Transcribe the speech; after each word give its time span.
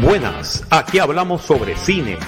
Buenas, 0.00 0.64
aquí 0.70 1.00
hablamos 1.00 1.42
sobre 1.42 1.76
cine, 1.76 2.18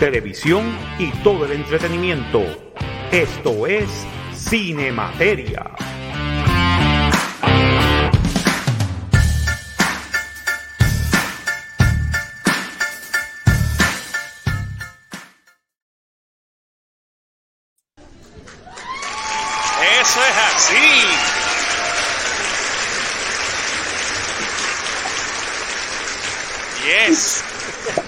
televisión 0.00 0.64
y 0.98 1.10
todo 1.22 1.44
el 1.44 1.52
entretenimiento. 1.52 2.42
Esto 3.12 3.66
es 3.66 3.88
Cinemateria. 4.34 5.70
Eso 5.76 5.99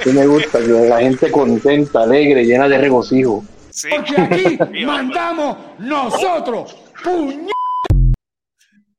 Mí 0.04 0.12
me 0.12 0.26
gusta 0.26 0.58
la 0.60 1.00
gente 1.00 1.30
contenta, 1.30 2.02
alegre, 2.02 2.44
llena 2.44 2.68
de 2.68 2.78
regocijo. 2.78 3.44
Sí. 3.70 3.88
Porque 3.90 4.20
aquí 4.20 4.58
Viva, 4.70 4.94
mandamos 4.94 5.56
nosotros. 5.78 6.76
Puñ... 7.02 7.48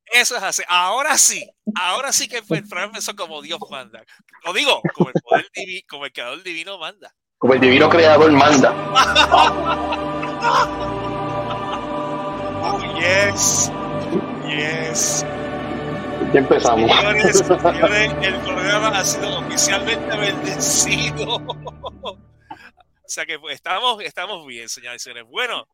Eso 0.06 0.38
es 0.38 0.44
así. 0.44 0.64
Ahora 0.68 1.18
sí. 1.18 1.50
Ahora 1.76 2.12
sí 2.12 2.28
que 2.28 2.38
el 2.38 2.46
programa 2.46 2.86
empezó 2.86 3.16
como 3.16 3.42
Dios 3.42 3.60
manda. 3.70 4.04
Lo 4.46 4.54
digo, 4.54 4.82
como 4.94 5.10
el 5.10 5.22
poder 5.22 5.48
divino, 5.56 5.82
como 5.90 6.06
el 6.06 6.14
creador 6.14 6.44
divino 6.44 6.78
manda. 6.78 7.14
Como 7.38 7.56
el 7.56 7.60
divino 7.60 7.90
creador 7.90 8.32
manda. 8.32 8.74
Oh, 12.66 12.80
yes. 12.98 13.70
Yes. 14.48 15.26
Ya 16.34 16.40
empezamos. 16.40 16.90
Señores, 16.92 17.38
señores, 17.38 18.12
el 18.22 18.36
programa 18.42 19.00
ha 19.00 19.06
sido 19.06 19.40
oficialmente 19.40 20.18
bendecido. 20.18 21.36
O 21.36 22.20
sea 23.06 23.26
que 23.26 23.38
estamos, 23.52 24.02
estamos 24.04 24.46
bien, 24.48 24.68
señores 24.70 25.02
y 25.02 25.04
señores. 25.04 25.26
Bueno, 25.30 25.68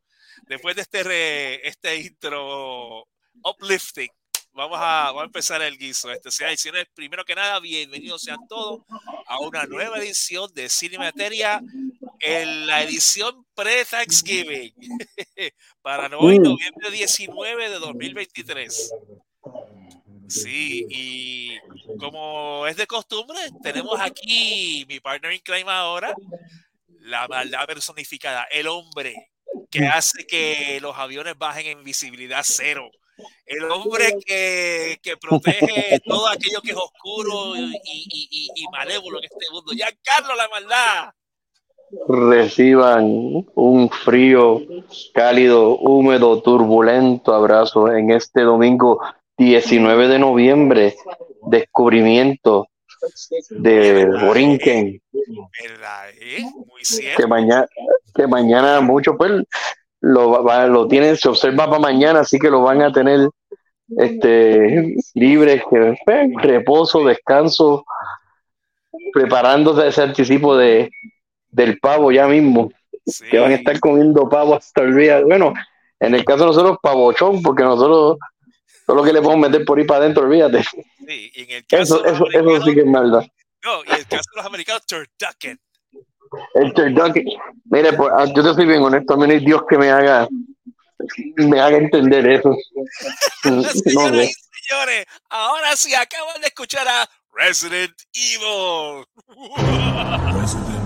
después 0.46 0.76
de 0.76 0.82
este, 0.82 1.02
re- 1.02 1.66
este 1.68 1.96
intro 1.96 3.06
uplifting, 3.42 4.10
vamos 4.52 4.78
a, 4.78 5.04
vamos 5.06 5.22
a 5.22 5.26
empezar 5.26 5.62
el 5.62 5.78
guiso. 5.78 6.10
Este, 6.12 6.30
señores 6.30 6.60
y 6.60 6.62
señores, 6.64 6.86
primero 6.94 7.24
que 7.24 7.34
nada, 7.34 7.58
bienvenidos 7.60 8.22
sean 8.22 8.46
todos 8.48 8.82
a 9.26 9.38
una 9.40 9.64
nueva 9.64 9.98
edición 9.98 10.50
de 10.54 10.68
Cinemateria, 10.68 11.62
en 12.22 12.66
la 12.66 12.82
edición 12.82 13.46
pre-Thanksgiving, 13.54 14.74
para 15.82 16.14
hoy, 16.18 16.38
Mm. 16.38 16.42
noviembre 16.42 16.90
19 16.90 17.70
de 17.70 17.78
2023. 17.78 18.92
Sí, 20.30 20.86
y 20.88 21.58
como 21.98 22.66
es 22.66 22.76
de 22.76 22.86
costumbre, 22.86 23.38
tenemos 23.62 23.98
aquí 24.00 24.84
mi 24.88 25.00
partner 25.00 25.32
in 25.32 25.40
crime 25.40 25.70
ahora, 25.70 26.14
la 27.00 27.26
maldad 27.28 27.66
personificada, 27.66 28.44
el 28.50 28.68
hombre 28.68 29.30
que 29.70 29.86
hace 29.86 30.26
que 30.26 30.78
los 30.80 30.96
aviones 30.96 31.36
bajen 31.36 31.66
en 31.66 31.84
visibilidad 31.84 32.42
cero, 32.44 32.88
el 33.44 33.64
hombre 33.64 34.14
que, 34.24 34.98
que 35.02 35.16
protege 35.16 35.98
todo 36.06 36.28
aquello 36.28 36.60
que 36.62 36.70
es 36.70 36.76
oscuro 36.76 37.56
y, 37.56 37.60
y- 37.84 38.28
y- 38.30 38.48
y 38.54 38.68
malévolo 38.68 39.18
en 39.18 39.24
este 39.24 39.46
mundo. 39.52 39.72
Ya, 39.72 39.88
Carlos, 40.02 40.36
la 40.36 40.48
maldad. 40.48 41.10
Reciban 42.08 43.04
un 43.54 43.90
frío, 43.90 44.60
cálido, 45.12 45.76
húmedo, 45.78 46.40
turbulento 46.40 47.34
abrazo 47.34 47.92
en 47.92 48.12
este 48.12 48.42
domingo 48.42 49.00
19 49.44 50.08
de 50.08 50.18
noviembre. 50.18 50.94
Descubrimiento 51.46 52.68
de 53.50 54.04
Borinquen. 54.06 55.00
Eh? 55.60 56.44
Que 57.16 57.26
mañana, 57.26 57.66
que 58.14 58.26
mañana 58.26 58.80
mucho, 58.82 59.16
pues, 59.16 59.32
lo, 60.02 60.42
va- 60.44 60.66
lo 60.66 60.86
tienen, 60.86 61.16
se 61.16 61.28
observa 61.28 61.66
para 61.66 61.78
mañana, 61.78 62.20
así 62.20 62.38
que 62.38 62.50
lo 62.50 62.62
van 62.62 62.82
a 62.82 62.92
tener 62.92 63.28
este, 63.96 64.94
libre, 65.14 65.62
que, 65.70 65.94
pues, 66.04 66.28
reposo, 66.42 67.04
descanso, 67.04 67.84
preparándose 69.12 69.88
ese 69.88 70.02
anticipo 70.02 70.56
de, 70.56 70.90
del 71.48 71.78
pavo 71.78 72.12
ya 72.12 72.26
mismo, 72.26 72.70
Sí. 73.06 73.24
que 73.30 73.38
van 73.38 73.50
a 73.52 73.54
estar 73.54 73.80
comiendo 73.80 74.28
pavo 74.28 74.54
hasta 74.54 74.82
el 74.82 74.94
día. 74.94 75.22
Bueno, 75.24 75.54
en 75.98 76.14
el 76.14 76.24
caso 76.24 76.40
de 76.40 76.46
nosotros, 76.48 76.76
pavochón, 76.82 77.42
porque 77.42 77.62
nosotros 77.64 78.18
todo 78.90 78.96
lo 78.98 79.04
que 79.04 79.12
le 79.12 79.22
podemos 79.22 79.48
meter 79.48 79.64
por 79.64 79.78
ahí 79.78 79.84
para 79.84 80.00
adentro, 80.00 80.24
olvídate. 80.24 80.64
Sí, 80.64 81.30
y 81.32 81.42
en 81.44 81.50
el 81.52 81.66
caso 81.66 81.82
Eso, 81.82 81.98
de 82.02 82.10
los 82.10 82.14
eso, 82.18 82.26
eso 82.26 82.38
americanos- 82.40 82.64
sí 82.64 82.74
que 82.74 82.80
es 82.80 82.86
maldad. 82.86 83.22
No, 83.62 83.84
y 83.84 83.90
en 83.90 83.94
el 83.98 84.06
caso 84.08 84.24
de 84.34 84.36
los 84.36 84.46
americanos, 84.46 84.82
turducken. 84.86 85.60
El 86.54 86.74
turducken. 86.74 87.24
Mire, 87.66 87.92
pues, 87.92 88.10
ah, 88.16 88.24
yo 88.34 88.42
te 88.42 88.52
soy 88.54 88.66
bien 88.66 88.82
honesto, 88.82 89.14
a 89.14 89.16
mí 89.16 89.26
no 89.28 89.32
hay 89.32 89.44
Dios 89.44 89.62
que 89.68 89.78
me 89.78 89.90
haga, 89.92 90.26
me 91.36 91.60
haga 91.60 91.76
entender 91.76 92.28
eso. 92.30 92.50
No 93.44 93.62
Señoras 93.62 94.16
sé. 94.16 94.24
y 94.24 94.66
señores, 94.68 95.06
ahora 95.28 95.76
sí 95.76 95.94
acaban 95.94 96.40
de 96.40 96.48
escuchar 96.48 96.86
a 96.88 97.08
Resident 97.32 97.94
Evil. 98.12 99.04
Resident 100.34 100.68
Evil. 100.68 100.79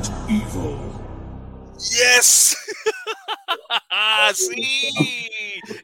Yes. 1.91 2.57
sí. 4.35 4.91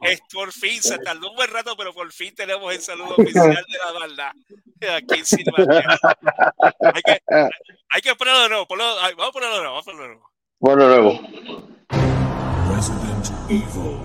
Es 0.03 0.21
por 0.33 0.53
fin, 0.53 0.83
se 0.83 0.99
tardó 0.99 1.31
un 1.31 1.37
buen 1.37 1.50
rato, 1.50 1.75
pero 1.77 1.93
por 1.94 2.11
fin 2.12 2.34
tenemos 2.34 2.72
el 2.75 2.81
saludo 2.81 3.15
oficial 3.16 3.55
de 3.55 3.78
la 3.78 3.99
maldad 3.99 4.31
aquí 4.97 5.19
en 5.19 5.27
Cinemateria. 5.27 5.99
Hay 6.94 7.03
que, 7.03 7.21
hay 7.91 8.00
que 8.03 8.15
ponerlo 8.15 8.41
de 8.43 8.49
nuevo, 8.49 8.66
ponlo- 8.66 8.97
ay, 9.03 9.15
vamos 9.15 9.28
a 9.31 9.33
ponerlo 9.33 9.55
de 9.56 9.60
nuevo, 9.62 9.75
vamos 9.75 9.89
a 9.89 9.91
ponerlo 9.91 10.03
de 10.03 10.15
nuevo. 10.15 10.31
Bueno, 10.59 10.89
luego. 10.89 11.21
Resident 12.75 13.27
Evil. 13.49 13.99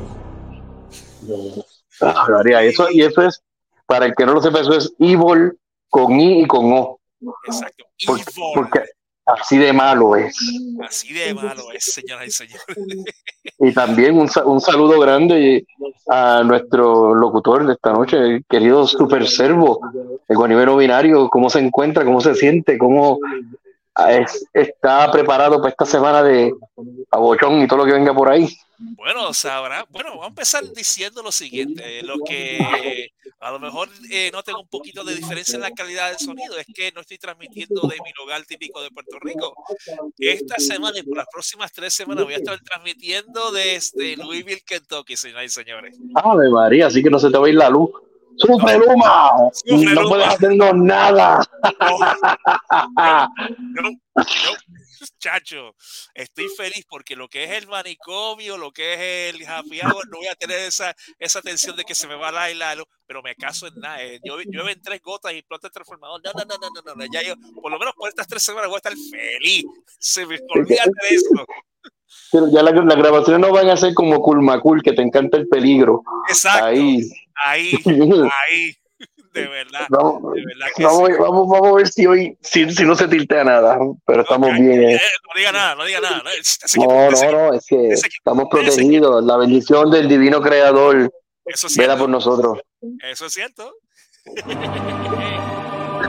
Ah, 2.01 2.27
María, 2.29 2.61
eso, 2.63 2.87
y 2.91 3.01
eso 3.03 3.21
es, 3.21 3.41
para 3.85 4.05
el 4.05 4.13
que 4.15 4.25
no 4.25 4.33
lo 4.33 4.41
sepa, 4.41 4.59
eso 4.61 4.73
es 4.75 4.93
evil 4.99 5.57
con 5.89 6.19
I 6.19 6.41
y 6.43 6.47
con 6.47 6.71
O. 6.73 6.99
Exacto. 7.45 7.85
Evil. 7.99 8.23
porque 8.53 8.83
así 9.25 9.57
de 9.57 9.73
malo 9.73 10.15
es. 10.15 10.35
Así 10.85 11.13
de 11.13 11.33
malo 11.33 11.71
es, 11.73 11.85
señoras 11.85 12.27
y 12.27 12.31
señores. 12.31 12.65
Y 13.59 13.73
también 13.73 14.17
un, 14.17 14.29
un 14.45 14.61
saludo 14.61 14.99
grande 14.99 15.65
a 16.07 16.43
nuestro 16.43 17.15
locutor 17.15 17.65
de 17.65 17.73
esta 17.73 17.93
noche, 17.93 18.17
el 18.17 18.45
querido 18.45 18.85
Super 18.85 19.27
Servo, 19.27 19.79
el 20.27 20.37
guanimero 20.37 20.77
binario, 20.77 21.29
cómo 21.29 21.49
se 21.49 21.59
encuentra, 21.59 22.05
cómo 22.05 22.21
se 22.21 22.35
siente, 22.35 22.77
cómo 22.77 23.19
es- 24.09 24.45
está 24.53 25.09
preparado 25.11 25.57
para 25.57 25.69
esta 25.69 25.85
semana 25.85 26.21
de 26.23 26.53
abochón 27.11 27.61
y 27.61 27.67
todo 27.67 27.79
lo 27.79 27.85
que 27.85 27.93
venga 27.93 28.13
por 28.13 28.29
ahí. 28.29 28.47
Bueno, 28.77 29.33
sabrá. 29.33 29.85
Bueno, 29.89 30.09
vamos 30.09 30.25
a 30.25 30.29
empezar 30.29 30.63
diciendo 30.73 31.23
lo 31.23 31.31
siguiente. 31.31 32.03
Lo 32.03 32.15
que 32.27 33.09
a 33.39 33.51
lo 33.51 33.59
mejor 33.59 33.87
eh, 34.11 34.29
noten 34.33 34.55
un 34.55 34.67
poquito 34.67 35.03
de 35.05 35.15
diferencia 35.15 35.55
en 35.55 35.61
la 35.61 35.71
calidad 35.71 36.09
del 36.09 36.19
sonido 36.19 36.57
es 36.57 36.65
que 36.75 36.91
no 36.91 36.99
estoy 36.99 37.17
transmitiendo 37.17 37.81
de 37.87 37.95
mi 38.03 38.11
lugar 38.19 38.43
típico 38.43 38.81
de 38.83 38.89
Puerto 38.91 39.17
Rico. 39.21 39.53
Esta 40.19 40.55
semana 40.57 40.99
y 40.99 41.03
por 41.03 41.15
las 41.17 41.27
próximas 41.31 41.71
tres 41.71 41.93
semanas 41.93 42.25
voy 42.25 42.33
a 42.33 42.37
estar 42.37 42.59
transmitiendo 42.59 43.51
desde 43.53 44.17
Louisville, 44.17 44.61
Kentucky, 44.65 45.15
señoras 45.15 45.45
y 45.45 45.49
señores. 45.49 45.97
Ave 46.15 46.49
María, 46.49 46.87
así 46.87 47.01
que 47.01 47.09
no 47.09 47.17
se 47.17 47.29
te 47.31 47.37
va 47.37 47.45
a 47.47 47.49
ir 47.49 47.55
la 47.55 47.69
luz. 47.69 47.91
¡Sufre 48.37 48.77
Luma! 48.77 49.31
Sufre, 49.53 49.93
No 49.93 50.01
Luma. 50.01 50.09
puedes 50.09 50.27
hacernos 50.27 50.75
nada. 50.75 51.39
No, 53.73 53.81
no, 53.81 53.89
chacho, 55.19 55.75
estoy 56.13 56.47
feliz 56.57 56.85
porque 56.89 57.15
lo 57.15 57.27
que 57.27 57.43
es 57.43 57.51
el 57.51 57.67
manicomio, 57.67 58.57
lo 58.57 58.71
que 58.71 58.93
es 59.29 59.35
el 59.35 59.47
happy 59.47 59.81
hour, 59.81 60.07
no 60.09 60.17
voy 60.17 60.27
a 60.27 60.35
tener 60.35 60.59
esa, 60.59 60.95
esa 61.19 61.41
tensión 61.41 61.75
de 61.75 61.83
que 61.83 61.95
se 61.95 62.07
me 62.07 62.15
va 62.15 62.31
la 62.31 62.53
la 62.53 62.75
luz, 62.75 62.85
pero 63.05 63.21
me 63.21 63.35
caso 63.35 63.67
en 63.67 63.75
nada. 63.75 64.01
eh. 64.03 64.19
Yo 64.23 64.37
llueve 64.41 64.73
en 64.73 64.81
tres 64.81 65.01
gotas 65.01 65.33
y 65.33 65.37
explota 65.37 65.67
el 65.67 65.73
transformador. 65.73 66.21
No, 66.23 66.31
no, 66.33 66.45
no, 66.45 66.55
no, 66.57 66.81
no, 66.85 66.95
no, 66.95 67.05
Ya 67.11 67.21
yo, 67.23 67.33
por 67.61 67.71
lo 67.71 67.77
menos 67.79 67.93
por 67.95 68.09
estas 68.09 68.27
tres 68.27 68.43
semanas 68.43 68.67
voy 68.69 68.75
a 68.75 68.77
estar 68.77 68.93
feliz. 68.93 69.65
Se 69.99 70.25
me 70.25 70.39
olvídate 70.49 70.91
de 71.09 71.15
eso. 71.15 71.45
Pero 72.31 72.47
ya 72.49 72.63
la- 72.63 72.71
las 72.71 72.97
grabaciones 72.97 73.41
no 73.45 73.53
van 73.53 73.69
a 73.69 73.77
ser 73.77 73.93
como 73.93 74.21
Culmacul, 74.21 74.81
que 74.81 74.93
te 74.93 75.01
encanta 75.01 75.37
el 75.37 75.47
peligro. 75.47 76.03
Exacto. 76.29 76.65
Ahí. 76.65 77.01
Ahí, 77.43 77.71
ahí. 77.85 78.75
De 79.33 79.47
verdad, 79.47 79.85
Vamos, 79.89 80.33
de 80.33 80.45
verdad 80.45 80.67
que 80.77 80.83
vamos, 80.85 81.09
sí. 81.09 81.15
vamos, 81.19 81.49
vamos 81.49 81.67
a 81.67 81.75
ver 81.75 81.87
si 81.89 82.05
hoy, 82.07 82.37
si, 82.41 82.71
si 82.73 82.85
no 82.85 82.95
se 82.95 83.05
tiltea 83.09 83.43
nada, 83.43 83.77
pero 84.05 84.21
estamos 84.21 84.49
Ok, 84.49 84.55
bien. 84.55 84.81
eh, 84.83 84.95
eh. 84.95 84.99
No 85.27 85.33
diga 85.37 85.51
nada, 85.51 85.75
no 85.75 85.83
diga 85.83 85.99
nada. 85.99 86.17
No, 86.19 86.23
No, 86.23 87.09
ese- 87.11 87.25
no, 87.25 87.31
no, 87.49 87.53
es 87.53 87.65
que 87.67 87.89
estamos 87.89 88.45
protegidos. 88.49 89.25
La 89.25 89.35
bendición 89.35 89.91
del 89.91 90.07
divino 90.07 90.41
creador 90.41 91.11
Eso 91.45 91.67
es 91.67 91.75
vela 91.75 91.97
por 91.97 92.07
nosotros. 92.07 92.59
Eso 93.03 93.25
es 93.25 93.33
cierto. 93.33 93.73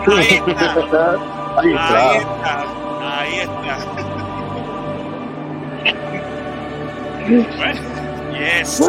Ahí 0.06 0.38
está. 0.38 1.12
Ahí 1.58 1.66
Ahí 1.66 1.72
está. 1.72 2.16
está, 2.18 2.62
ahí 3.22 3.34
está. 3.40 3.76
Bueno, 7.26 7.80
yes. 8.38 8.80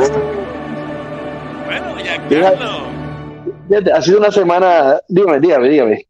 Bueno, 1.67 1.99
ya. 2.03 2.21
Fíjate, 3.67 3.91
Ha 3.91 4.01
sido 4.01 4.19
una 4.19 4.31
semana, 4.31 4.99
dígame, 5.09 5.39
dígame, 5.39 5.69
dígame. 5.69 6.07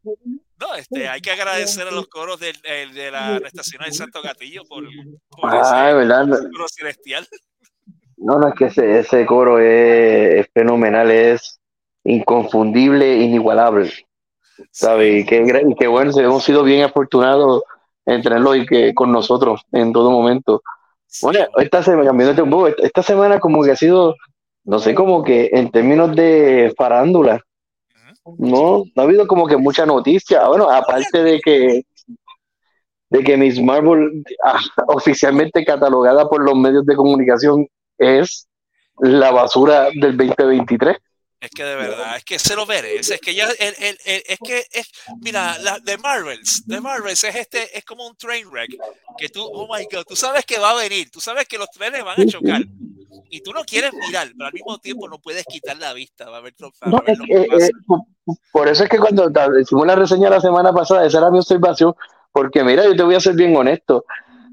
No, 0.60 0.74
este, 0.76 1.08
hay 1.08 1.20
que 1.20 1.30
agradecer 1.32 1.86
a 1.86 1.90
los 1.90 2.06
coros 2.08 2.38
del, 2.40 2.56
el 2.64 2.94
de 2.94 3.10
la 3.10 3.36
estación 3.38 3.82
del 3.82 3.92
Santo 3.92 4.22
Gatillo 4.22 4.62
por, 4.68 4.84
por 5.28 5.50
Ah, 5.52 5.86
ese 5.90 5.94
¿verdad? 5.96 6.26
coro 6.52 6.66
celestial. 6.68 7.26
No, 8.16 8.38
no, 8.38 8.48
es 8.48 8.54
que 8.54 8.64
ese, 8.66 8.98
ese 9.00 9.26
coro 9.26 9.58
es, 9.60 10.40
es 10.40 10.46
fenomenal, 10.52 11.10
es 11.10 11.60
inconfundible, 12.04 13.16
inigualable, 13.18 13.92
¿sabes? 14.72 15.22
Y 15.22 15.26
qué, 15.26 15.44
y 15.68 15.74
qué 15.76 15.86
bueno, 15.86 16.12
hemos 16.18 16.44
sido 16.44 16.62
bien 16.64 16.82
afortunados 16.84 17.62
en 18.06 18.22
tenerlo 18.22 18.54
y 18.56 18.66
que 18.66 18.94
con 18.94 19.12
nosotros 19.12 19.62
en 19.72 19.92
todo 19.92 20.10
momento. 20.10 20.62
Bueno, 21.22 21.40
esta 21.58 21.82
semana, 21.82 22.10
esta 22.78 23.02
semana 23.02 23.38
como 23.40 23.62
que 23.62 23.70
ha 23.72 23.76
sido, 23.76 24.14
no 24.68 24.78
sé, 24.78 24.94
como 24.94 25.24
que 25.24 25.48
en 25.52 25.70
términos 25.70 26.14
de 26.14 26.74
farándula, 26.76 27.42
no, 28.36 28.84
no 28.94 29.02
ha 29.02 29.06
habido 29.06 29.26
como 29.26 29.46
que 29.46 29.56
mucha 29.56 29.86
noticia. 29.86 30.46
Bueno, 30.46 30.70
aparte 30.70 31.22
de 31.22 31.40
que 31.40 31.82
de 33.10 33.24
que 33.24 33.38
Miss 33.38 33.58
Marvel, 33.62 34.22
ah, 34.44 34.60
oficialmente 34.88 35.64
catalogada 35.64 36.28
por 36.28 36.44
los 36.44 36.54
medios 36.54 36.84
de 36.84 36.94
comunicación, 36.94 37.66
es 37.96 38.46
la 38.98 39.30
basura 39.30 39.88
del 39.94 40.14
2023. 40.18 40.98
Es 41.40 41.50
que 41.50 41.62
de 41.64 41.76
verdad, 41.76 42.16
es 42.16 42.24
que 42.24 42.38
se 42.38 42.54
lo 42.54 42.66
merece. 42.66 43.14
Es 43.14 43.20
que 43.22 43.34
ya, 43.34 43.46
el, 43.46 43.74
el- 43.78 43.98
el- 44.04 44.22
es 44.28 44.38
que, 44.44 44.66
es, 44.72 44.90
mira, 45.22 45.56
la 45.60 45.78
de 45.78 45.96
Marvels, 45.96 46.66
de 46.66 46.80
Marvels 46.80 47.24
es 47.24 47.34
este, 47.36 47.78
es 47.78 47.84
como 47.84 48.06
un 48.06 48.16
train 48.16 48.46
wreck. 48.48 48.72
Que 49.16 49.28
tú, 49.30 49.42
oh 49.42 49.66
my 49.74 49.84
god, 49.90 50.04
tú 50.06 50.16
sabes 50.16 50.44
que 50.44 50.58
va 50.58 50.72
a 50.72 50.74
venir, 50.74 51.10
tú 51.10 51.20
sabes 51.20 51.46
que 51.48 51.56
los 51.56 51.70
trenes 51.70 52.04
van 52.04 52.20
a 52.20 52.26
chocar. 52.26 52.60
Y 53.30 53.40
tú 53.40 53.52
no 53.52 53.62
quieres 53.64 53.92
mirar, 53.94 54.28
pero 54.36 54.46
al 54.46 54.52
mismo 54.52 54.78
tiempo 54.78 55.08
no 55.08 55.18
puedes 55.18 55.44
quitar 55.44 55.76
la 55.78 55.92
vista. 55.92 56.28
Va 56.30 56.38
a 56.38 56.40
ver, 56.40 56.54
No, 56.86 57.02
ver 57.06 57.16
eh, 57.28 57.46
eh, 57.60 57.70
por- 58.52 58.68
eso 58.68 58.84
es 58.84 58.90
que 58.90 58.98
cuando 58.98 59.30
hicimos 59.60 59.86
la 59.86 59.96
reseña 59.96 60.30
la 60.30 60.40
semana 60.40 60.72
pasada, 60.72 61.06
esa 61.06 61.18
era 61.18 61.30
mi 61.30 61.38
observación, 61.38 61.94
porque 62.32 62.62
mira, 62.64 62.84
yo 62.84 62.94
te 62.96 63.02
voy 63.02 63.14
a 63.14 63.20
ser 63.20 63.34
bien 63.34 63.56
honesto. 63.56 64.04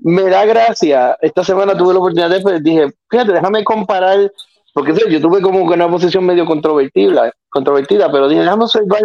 Me 0.01 0.23
da 0.23 0.45
gracia, 0.45 1.17
esta 1.21 1.43
semana 1.43 1.75
tuve 1.75 1.93
la 1.93 1.99
oportunidad 1.99 2.29
de, 2.29 2.41
pues, 2.41 2.61
dije, 2.63 2.93
fíjate, 3.09 3.33
déjame 3.33 3.63
comparar, 3.63 4.31
porque 4.73 4.93
sí, 4.95 5.01
yo 5.09 5.21
tuve 5.21 5.41
como 5.41 5.63
una 5.63 5.89
posición 5.89 6.25
medio 6.25 6.45
controvertida, 6.45 7.33
controvertida 7.49 8.11
pero 8.11 8.27
dije, 8.27 8.41
déjame 8.41 8.63
observar 8.65 9.01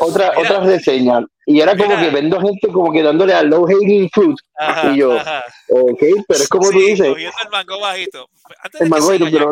otra, 0.00 0.32
Mira. 0.36 0.40
otra 0.40 0.60
reseña. 0.60 1.26
Y 1.48 1.60
era 1.60 1.76
como 1.76 1.90
Mira. 1.90 2.00
que 2.02 2.10
vendo 2.10 2.40
gente 2.40 2.68
como 2.72 2.92
que 2.92 3.02
dándole 3.02 3.32
a 3.32 3.42
low 3.44 3.64
hanging 3.66 4.10
fruit. 4.10 4.36
Ajá, 4.58 4.90
y 4.92 4.96
yo, 4.98 5.12
ajá. 5.18 5.44
Ok, 5.70 6.02
pero 6.26 6.40
es 6.42 6.48
como 6.48 6.70
tú 6.70 6.78
Sí, 6.80 6.86
dices, 6.90 7.08
cogiendo 7.08 7.36
el 7.44 7.50
mango 7.50 7.80
bajito. 7.80 8.28
Antes 8.64 8.80
El 8.80 8.88
mango 8.88 9.06
bajito, 9.06 9.24
pero- 9.30 9.50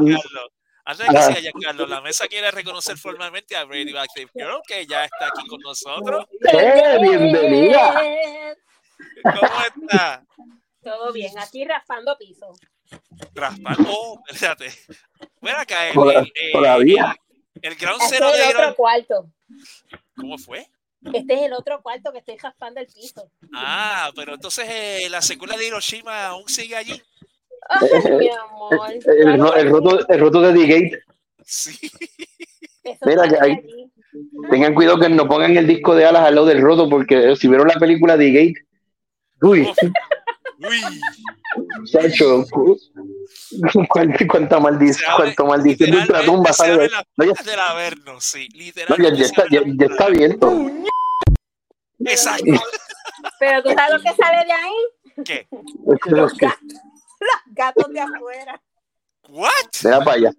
antes 0.86 1.06
de 1.08 1.14
que 1.14 1.22
siga 1.22 1.40
Giancarlo, 1.40 1.86
la 1.86 2.00
mesa 2.02 2.26
quiere 2.26 2.50
reconocer 2.50 2.98
formalmente 2.98 3.56
a 3.56 3.64
Radioactive 3.64 4.30
Girl, 4.34 4.60
que 4.66 4.84
ya 4.86 5.04
está 5.04 5.28
aquí 5.28 5.46
con 5.46 5.60
nosotros. 5.60 6.26
¡eh, 6.52 6.98
bienvenida! 7.00 8.02
¿Cómo 9.22 9.52
está? 9.86 10.24
Todo 10.82 11.12
bien, 11.12 11.38
aquí 11.38 11.64
raspando 11.64 12.16
piso. 12.18 12.52
Raspar. 13.34 13.76
Oh, 13.88 14.20
espérate. 14.28 14.66
Ven 15.40 15.54
acá, 15.56 15.88
el, 15.88 15.94
Toda- 15.94 16.20
el, 16.20 16.32
el- 16.34 16.52
todavía. 16.52 17.16
el, 17.62 17.72
el 17.72 17.78
Ground 17.78 18.02
Este 18.02 18.16
Zero 18.16 18.28
es 18.34 18.38
de 18.38 18.50
el 18.50 18.56
otro 18.56 18.74
cuarto. 18.76 19.26
¿Cómo 20.16 20.36
fue? 20.38 20.66
Este 21.12 21.34
es 21.34 21.42
el 21.42 21.52
otro 21.52 21.82
cuarto 21.82 22.12
que 22.12 22.18
estoy 22.18 22.36
raspando 22.38 22.80
el 22.80 22.86
piso. 22.86 23.30
Ah, 23.52 24.10
pero 24.16 24.34
entonces 24.34 24.66
eh, 24.68 25.08
la 25.10 25.20
secuela 25.22 25.56
de 25.56 25.66
Hiroshima 25.66 26.26
aún 26.26 26.48
sigue 26.48 26.76
allí. 26.76 27.00
Ay, 27.68 27.88
mi 28.18 28.28
amor. 28.30 28.90
El, 29.06 29.38
ro- 29.38 29.54
el 29.56 29.70
roto, 29.70 30.08
el 30.08 30.20
roto 30.20 30.40
de 30.40 30.52
The 30.52 30.66
Gate. 30.66 31.02
Sí. 31.44 31.90
Mira 33.04 33.28
que 33.28 33.36
hay-. 33.40 33.90
Tengan 34.50 34.74
cuidado 34.74 34.98
que 35.00 35.08
no 35.08 35.26
pongan 35.28 35.56
el 35.56 35.66
disco 35.66 35.94
de 35.94 36.04
alas 36.06 36.26
al 36.26 36.34
lado 36.36 36.46
del 36.46 36.60
roto, 36.62 36.88
porque 36.88 37.34
si 37.36 37.48
vieron 37.48 37.68
la 37.68 37.74
película 37.80 38.16
The 38.16 38.30
Gate, 38.30 38.66
uy. 39.42 39.68
Uy. 40.58 41.00
Chacho, 41.90 42.44
cuánta, 43.88 44.26
cuánta 44.28 44.60
maldición, 44.60 44.96
Se 44.96 45.06
abre- 45.06 45.16
cuánta 45.34 45.44
maldición 45.44 45.90
de 45.90 45.96
ultratumba 45.98 46.52
se 46.52 46.64
sale. 46.64 46.90
No, 47.16 47.24
ya, 47.24 47.42
del 47.44 47.58
Averno, 47.60 48.20
sí. 48.20 48.48
no, 48.88 48.96
ya- 48.96 49.24
está, 49.24 49.44
ya, 49.50 49.60
ya 49.64 49.86
está 49.86 50.04
abierto. 50.06 50.70
Exacto. 52.00 52.44
Pero 53.38 53.62
tú 53.62 53.70
sabes 53.70 53.92
lo 53.94 54.00
que 54.02 54.16
sale 54.22 54.44
de 54.44 54.52
ahí, 54.52 55.24
¿Qué? 55.24 55.46
los, 56.06 56.32
ga- 56.34 56.58
los 56.60 57.40
gatos 57.46 57.88
de 57.92 58.00
afuera. 58.00 58.60
¿What? 59.28 59.50
Mira 59.84 59.98
para 60.00 60.16
allá. 60.16 60.30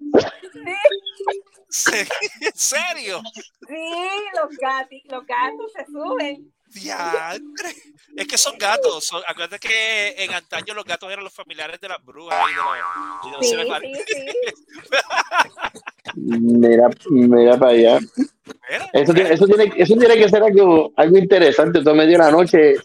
¿Se- 1.70 2.02
¿En 2.42 2.52
serio? 2.56 3.22
Sí, 3.68 3.94
los 4.36 4.56
gatos, 4.58 5.00
los 5.06 5.26
gatos 5.26 5.72
se 5.76 5.86
suben. 5.86 6.54
Diantre. 6.76 7.70
Es 8.18 8.28
que 8.28 8.38
son 8.38 8.58
gatos. 8.58 9.04
Son, 9.04 9.22
acuérdate 9.28 9.60
que 9.68 10.16
en 10.24 10.34
antaño 10.34 10.74
los 10.74 10.86
gatos 10.86 11.12
eran 11.12 11.26
los 11.26 11.34
familiares 11.34 11.82
de 11.82 11.90
las 11.90 12.02
brujas 12.06 12.38
y 12.50 12.52
de 12.52 12.56
los, 12.62 12.66
y 13.26 13.30
de 13.30 13.38
los 13.38 13.46
Sí, 13.46 13.50
seres 13.50 13.68
mal- 13.68 13.82
sí, 13.82 14.14
sí. 14.16 14.26
Mira, 16.16 16.88
mira 17.10 17.58
para 17.58 17.72
allá. 17.74 18.00
Mira, 18.70 18.90
Eso 18.94 19.14
tiene, 19.14 19.34
eso 19.34 19.46
tiene, 19.48 19.74
eso 19.76 19.96
tiene 19.98 20.16
que 20.16 20.30
ser 20.30 20.42
algo, 20.44 20.94
algo 20.96 21.18
interesante. 21.18 21.84
Tú 21.84 21.90
a 21.90 21.94
medio 21.94 22.14
de 22.14 22.18
la 22.24 22.32
noche 22.32 22.76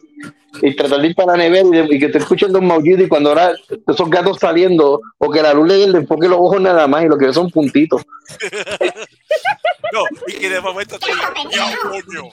y 0.63 0.75
tratar 0.75 1.01
de 1.01 1.07
ir 1.07 1.15
para 1.15 1.33
la 1.37 1.39
nevera 1.45 1.65
y, 1.69 1.71
de- 1.71 1.95
y 1.95 1.99
que 2.01 2.09
te 2.09 2.19
escuchen 2.19 2.53
dos 2.53 2.63
maullidos 2.63 3.03
y 3.03 3.09
cuando 3.09 3.29
ahora 3.29 3.53
esos 3.87 4.11
gatos 4.11 4.39
saliendo 4.41 5.01
o 5.19 5.31
que 5.31 5.43
la 5.43 5.55
luz 5.55 5.69
le, 5.69 5.87
le 5.87 5.99
enfoque 5.99 6.27
los 6.29 6.39
ojos 6.41 6.61
nada 6.61 6.89
más 6.89 7.05
y 7.05 7.09
lo 7.09 7.17
que 7.17 7.27
ve 7.27 7.33
son 7.33 7.49
puntitos. 7.51 8.03
No, 9.93 10.05
y 10.29 10.33
que 10.39 10.49
de 10.49 10.61
momento 10.61 10.99
te 10.99 11.07
diga, 11.11 11.33
miau, 11.49 11.91
coño. 11.91 12.31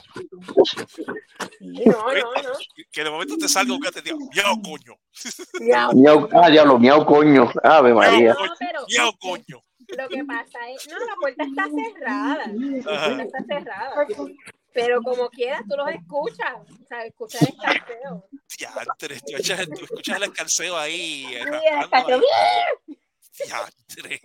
Sí, 1.58 1.84
no, 1.86 2.12
no, 2.12 2.32
no. 2.42 2.52
Que 2.92 3.04
de 3.04 3.10
momento 3.10 3.36
te 3.36 3.48
salga 3.48 3.72
un 3.74 3.80
gato 3.80 3.98
y 3.98 4.02
te 4.02 4.12
diga, 4.12 4.24
miau, 4.34 4.62
coño. 4.62 4.94
Ya. 5.60 5.88
Miau, 5.92 6.28
ah, 6.32 6.50
diablo, 6.50 6.78
miau, 6.78 7.04
coño. 7.04 7.50
Ave 7.62 7.94
María. 7.94 8.36
Miau, 8.88 9.12
coño. 9.18 9.64
lo 9.88 10.08
que 10.08 10.24
pasa 10.24 10.58
es, 10.70 10.86
no, 10.88 10.98
la 10.98 11.14
puerta 11.20 11.44
está 11.44 11.64
cerrada. 11.64 12.46
La 12.46 13.16
puerta 13.16 13.22
está 13.22 13.44
cerrada. 13.46 14.06
Pero 14.72 15.02
como 15.02 15.28
quieras, 15.30 15.62
tú 15.68 15.76
los 15.76 15.88
escuchas. 15.90 16.54
O 16.54 16.86
sea, 16.86 17.04
escuchas 17.04 17.42
el. 17.42 17.56
Diantre, 18.58 19.20
tú, 19.20 19.36
echas- 19.36 19.66
tú 19.66 19.84
escuchas 19.84 20.16
el 20.18 20.22
escalceo 20.24 20.76
ahí. 20.76 21.26
Sí, 21.26 21.34
el. 21.34 21.50
Diantre. 23.46 24.20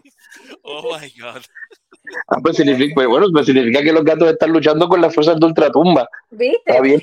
Oh 0.63 0.97
my 0.99 1.09
God. 1.19 1.43
Ah, 2.27 2.37
pues 2.41 2.55
significa, 2.57 2.93
pues 2.95 3.07
bueno, 3.07 3.27
pues 3.31 3.45
significa 3.45 3.81
que 3.81 3.91
los 3.93 4.03
gatos 4.03 4.29
están 4.31 4.51
luchando 4.51 4.87
con 4.87 5.01
las 5.01 5.13
fuerzas 5.13 5.39
de 5.39 5.45
ultratumba. 5.45 6.07
¿Viste? 6.31 6.61
Está 6.65 6.81
bien. 6.81 7.01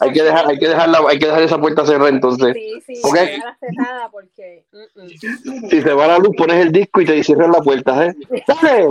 Hay 0.00 0.12
que 0.12 0.22
dejar, 0.22 0.48
hay 0.48 0.58
que 0.58 0.68
dejar 0.68 0.88
la- 0.88 1.02
hay 1.08 1.18
que 1.18 1.26
dejar 1.26 1.42
esa 1.42 1.58
puerta 1.60 1.84
cerrada 1.86 2.08
entonces. 2.08 2.54
Sí, 2.54 2.82
sí, 2.86 3.00
Ok. 3.04 3.14
déjala 3.14 3.56
cerrada 3.60 4.08
porque. 4.10 4.64
mm, 4.72 5.02
mm. 5.04 5.68
Si 5.70 5.82
se 5.82 5.92
va 5.92 6.06
la 6.06 6.18
luz, 6.18 6.34
pones 6.36 6.56
el 6.56 6.72
disco 6.72 7.00
y 7.00 7.04
te 7.06 7.22
cierras 7.24 7.48
la 7.50 7.60
puerta, 7.62 8.06
¿eh? 8.06 8.14
Dale, 8.46 8.88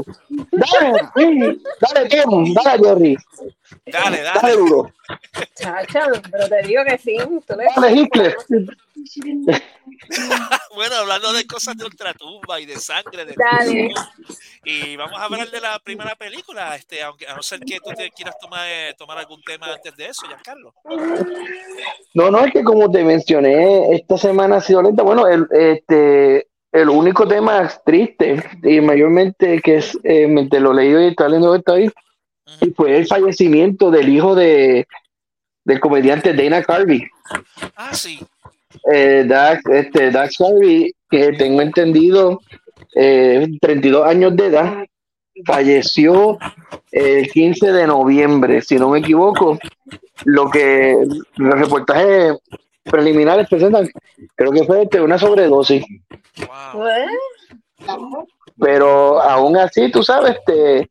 dale, 0.51 0.99
sí, 1.15 1.61
dale, 1.81 2.09
Tim, 2.09 2.53
dale, 2.53 2.83
Jerry, 2.87 3.17
Dale, 3.85 4.21
dale 4.21 4.39
dale. 4.41 4.55
duro, 4.55 4.91
Chacha, 5.55 6.05
pero 6.31 6.47
te 6.47 6.67
digo 6.67 6.83
que 6.85 6.97
sí. 6.97 7.17
Tú 7.47 7.55
le 7.55 7.65
dale. 7.75 8.35
Bueno, 10.75 10.95
hablando 10.95 11.33
de 11.33 11.45
cosas 11.45 11.77
de 11.77 11.85
ultratumba 11.85 12.59
y 12.59 12.65
de 12.65 12.77
sangre, 12.77 13.25
de 13.25 13.35
Dale. 13.35 13.91
y 14.63 14.95
vamos 14.95 15.19
a 15.19 15.25
hablar 15.25 15.49
de 15.49 15.61
la 15.61 15.79
primera 15.79 16.15
película, 16.15 16.75
este, 16.75 17.01
aunque 17.01 17.27
a 17.27 17.35
no 17.35 17.41
ser 17.41 17.59
que 17.59 17.79
tú 17.79 17.91
te 17.95 18.09
quieras 18.11 18.37
tomar, 18.39 18.67
eh, 18.67 18.95
tomar 18.97 19.17
algún 19.17 19.41
tema 19.43 19.67
antes 19.73 19.95
de 19.95 20.07
eso, 20.07 20.25
Giancarlo. 20.27 20.73
No, 22.13 22.31
no, 22.31 22.45
es 22.45 22.53
que 22.53 22.63
como 22.63 22.89
te 22.89 23.03
mencioné, 23.03 23.93
esta 23.95 24.17
semana 24.17 24.57
ha 24.57 24.61
sido 24.61 24.81
lenta. 24.81 25.03
Bueno, 25.03 25.27
el, 25.27 25.47
este, 25.51 26.47
el 26.71 26.89
único 26.89 27.27
tema 27.27 27.67
triste 27.85 28.43
y 28.63 28.81
mayormente 28.81 29.61
que 29.61 29.77
es, 29.77 29.97
eh, 30.03 30.27
mientras 30.27 30.61
lo 30.61 30.73
leí 30.73 30.91
y 30.91 31.09
está 31.09 31.27
leyendo 31.27 31.55
esto 31.55 31.73
ahí, 31.73 31.89
y 32.61 32.71
fue 32.71 32.97
el 32.97 33.07
fallecimiento 33.07 33.91
del 33.91 34.09
hijo 34.09 34.35
de 34.35 34.87
del 35.65 35.79
comediante 35.79 36.33
Dana 36.33 36.63
Carvey. 36.63 37.03
Ah, 37.75 37.93
sí. 37.93 38.19
eh, 38.91 39.23
Dax, 39.27 39.63
este, 39.67 40.09
Dax 40.09 40.41
Harvey, 40.41 40.93
que 41.09 41.33
tengo 41.33 41.61
entendido, 41.61 42.41
eh, 42.95 43.47
32 43.61 44.07
años 44.07 44.35
de 44.35 44.47
edad, 44.47 44.85
falleció 45.45 46.37
el 46.91 47.29
15 47.29 47.71
de 47.71 47.87
noviembre, 47.87 48.61
si 48.61 48.77
no 48.77 48.89
me 48.89 48.99
equivoco. 48.99 49.59
Lo 50.25 50.49
que 50.49 50.97
los 51.35 51.59
reportajes 51.59 52.33
preliminares 52.83 53.47
presentan, 53.47 53.89
creo 54.35 54.51
que 54.51 54.63
fue 54.63 54.83
este, 54.83 54.99
una 55.01 55.17
sobredosis. 55.19 55.85
Wow. 56.39 56.81
Pues, 56.81 57.09
Pero 58.59 59.21
aún 59.21 59.55
así, 59.55 59.91
tú 59.91 60.03
sabes, 60.03 60.35
este, 60.35 60.89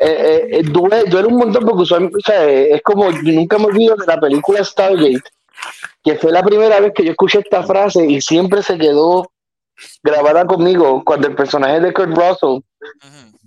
eh, 0.00 0.48
eh, 0.50 0.62
duele, 0.64 1.04
duele 1.04 1.28
un 1.28 1.36
montón 1.36 1.64
porque 1.64 1.82
usualmente, 1.82 2.18
o 2.18 2.20
sea, 2.20 2.48
eh, 2.48 2.74
es 2.74 2.82
como, 2.82 3.10
nunca 3.10 3.58
me 3.58 3.66
olvido 3.66 3.96
de 3.96 4.06
la 4.06 4.20
película 4.20 4.64
Stargate, 4.64 5.22
que 6.02 6.16
fue 6.16 6.32
la 6.32 6.42
primera 6.42 6.80
vez 6.80 6.92
que 6.94 7.04
yo 7.04 7.12
escuché 7.12 7.40
esta 7.40 7.62
frase 7.62 8.04
y 8.04 8.20
siempre 8.20 8.62
se 8.62 8.78
quedó 8.78 9.30
grabada 10.02 10.44
conmigo 10.44 11.02
cuando 11.04 11.28
el 11.28 11.34
personaje 11.34 11.80
de 11.80 11.92
Kurt 11.92 12.16
Russell, 12.16 12.60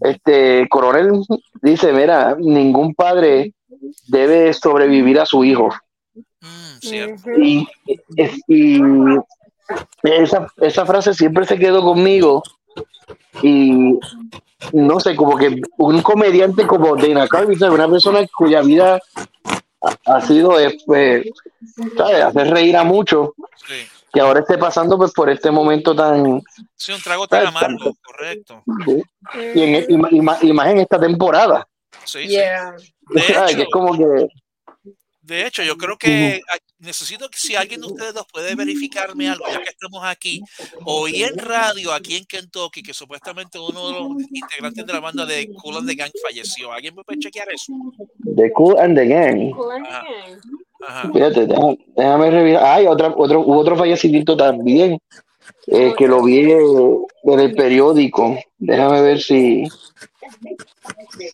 este 0.02 0.68
coronel, 0.70 1.22
dice, 1.62 1.92
mira, 1.92 2.36
ningún 2.40 2.94
padre 2.94 3.54
debe 4.08 4.54
sobrevivir 4.54 5.20
a 5.20 5.25
su 5.25 5.44
hijo. 5.44 5.70
Mm, 6.42 6.80
cierto. 6.80 7.30
Y, 7.38 7.68
y 8.48 8.82
esa, 10.04 10.48
esa 10.58 10.86
frase 10.86 11.14
siempre 11.14 11.46
se 11.46 11.58
quedó 11.58 11.84
conmigo. 11.84 12.44
Y 13.42 14.00
no 14.74 15.00
sé, 15.00 15.15
como 15.15 15.38
que 15.38 15.62
un 15.77 16.01
comediante 16.01 16.65
como 16.65 16.95
Dana 16.95 17.27
Carvey, 17.27 17.57
una 17.62 17.88
persona 17.89 18.25
cuya 18.35 18.62
vida 18.62 19.00
ha, 19.81 20.15
ha 20.15 20.21
sido 20.21 20.59
eh, 20.59 20.77
pues, 20.85 21.25
¿sabes? 21.97 22.24
hacer 22.24 22.50
reír 22.51 22.77
a 22.77 22.83
muchos, 22.83 23.29
Sí. 23.67 23.85
que 24.13 24.21
ahora 24.21 24.39
esté 24.41 24.57
pasando 24.57 24.97
pues 24.97 25.12
por 25.12 25.29
este 25.29 25.51
momento 25.51 25.95
tan 25.95 26.41
Sí, 26.75 26.91
un 26.93 27.01
trago 27.01 27.27
tan 27.27 27.47
amargo, 27.47 27.93
correcto. 28.03 28.63
y, 29.55 29.62
en, 29.62 29.85
y, 29.91 29.97
ma- 29.97 30.09
y 30.12 30.21
ma- 30.21 30.38
y 30.41 30.53
más 30.53 30.67
en 30.69 30.79
esta 30.79 31.00
temporada. 31.00 31.67
Sí, 32.05 32.24
sí. 32.24 32.27
Yeah. 32.29 32.75
Hecho, 33.15 33.45
que 33.55 33.62
es 33.63 33.69
como 33.71 33.97
que 33.97 34.27
De 35.25 35.48
hecho, 35.48 35.63
yo 35.63 35.75
creo 35.75 35.98
que 35.98 36.39
necesito 36.77 37.27
que 37.29 37.39
si 37.39 37.55
alguien 37.55 37.82
de 37.82 37.88
ustedes 37.88 38.13
dos 38.13 38.27
puede 38.32 38.53
verificarme 38.53 39.27
algo, 39.27 39.46
ya 39.51 39.60
que 39.60 39.70
estamos 39.70 40.03
aquí, 40.03 40.39
oí 40.84 41.24
en 41.24 41.36
radio 41.39 41.91
aquí 41.91 42.15
en 42.15 42.25
Kentucky 42.25 42.84
que 42.84 42.94
supuestamente 42.94 43.58
uno 43.58 43.88
de 43.88 43.94
los 43.94 44.32
integrantes 44.32 44.86
de 44.86 44.94
la 44.94 45.00
banda 45.00 45.25
de 45.25 45.50
Cool 45.63 45.77
and 45.77 45.89
the 45.89 45.96
Gang 45.96 46.12
falleció. 46.22 46.72
¿Alguien 46.72 46.94
me 46.94 47.03
puede 47.03 47.20
chequear 47.20 47.48
eso? 47.51 47.74
The 48.36 48.51
Cool 48.51 48.77
and 48.79 48.96
the 48.96 49.08
Gang. 49.08 49.51
Cool 49.51 49.72
and 49.72 49.88
Ajá. 49.88 50.03
Gang. 50.03 50.41
Ajá. 50.88 51.12
Fíjate, 51.12 51.48
déjame, 51.48 51.79
déjame 51.96 52.29
revisar. 52.29 52.63
Hay 52.65 52.86
otra, 52.86 53.13
otro, 53.17 53.41
hubo 53.41 53.58
otro 53.58 53.75
fallecimiento 53.75 54.38
también, 54.38 55.00
eh, 55.67 55.96
que 55.98 56.08
lo 56.08 56.22
vi 56.22 56.51
en 56.51 57.39
el 57.39 57.55
periódico. 57.55 58.38
Déjame 58.60 59.01
ver 59.01 59.20
si, 59.20 59.63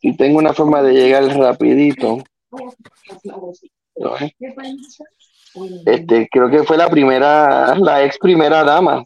si 0.01 0.15
tengo 0.15 0.39
una 0.39 0.53
forma 0.53 0.81
de 0.81 0.93
llegar 0.93 1.25
rapidito. 1.37 2.23
No. 4.01 4.15
Este, 5.85 6.29
creo 6.31 6.49
que 6.49 6.63
fue 6.63 6.77
la 6.77 6.89
primera, 6.89 7.75
la 7.75 8.03
ex 8.03 8.17
primera 8.17 8.63
dama, 8.63 9.03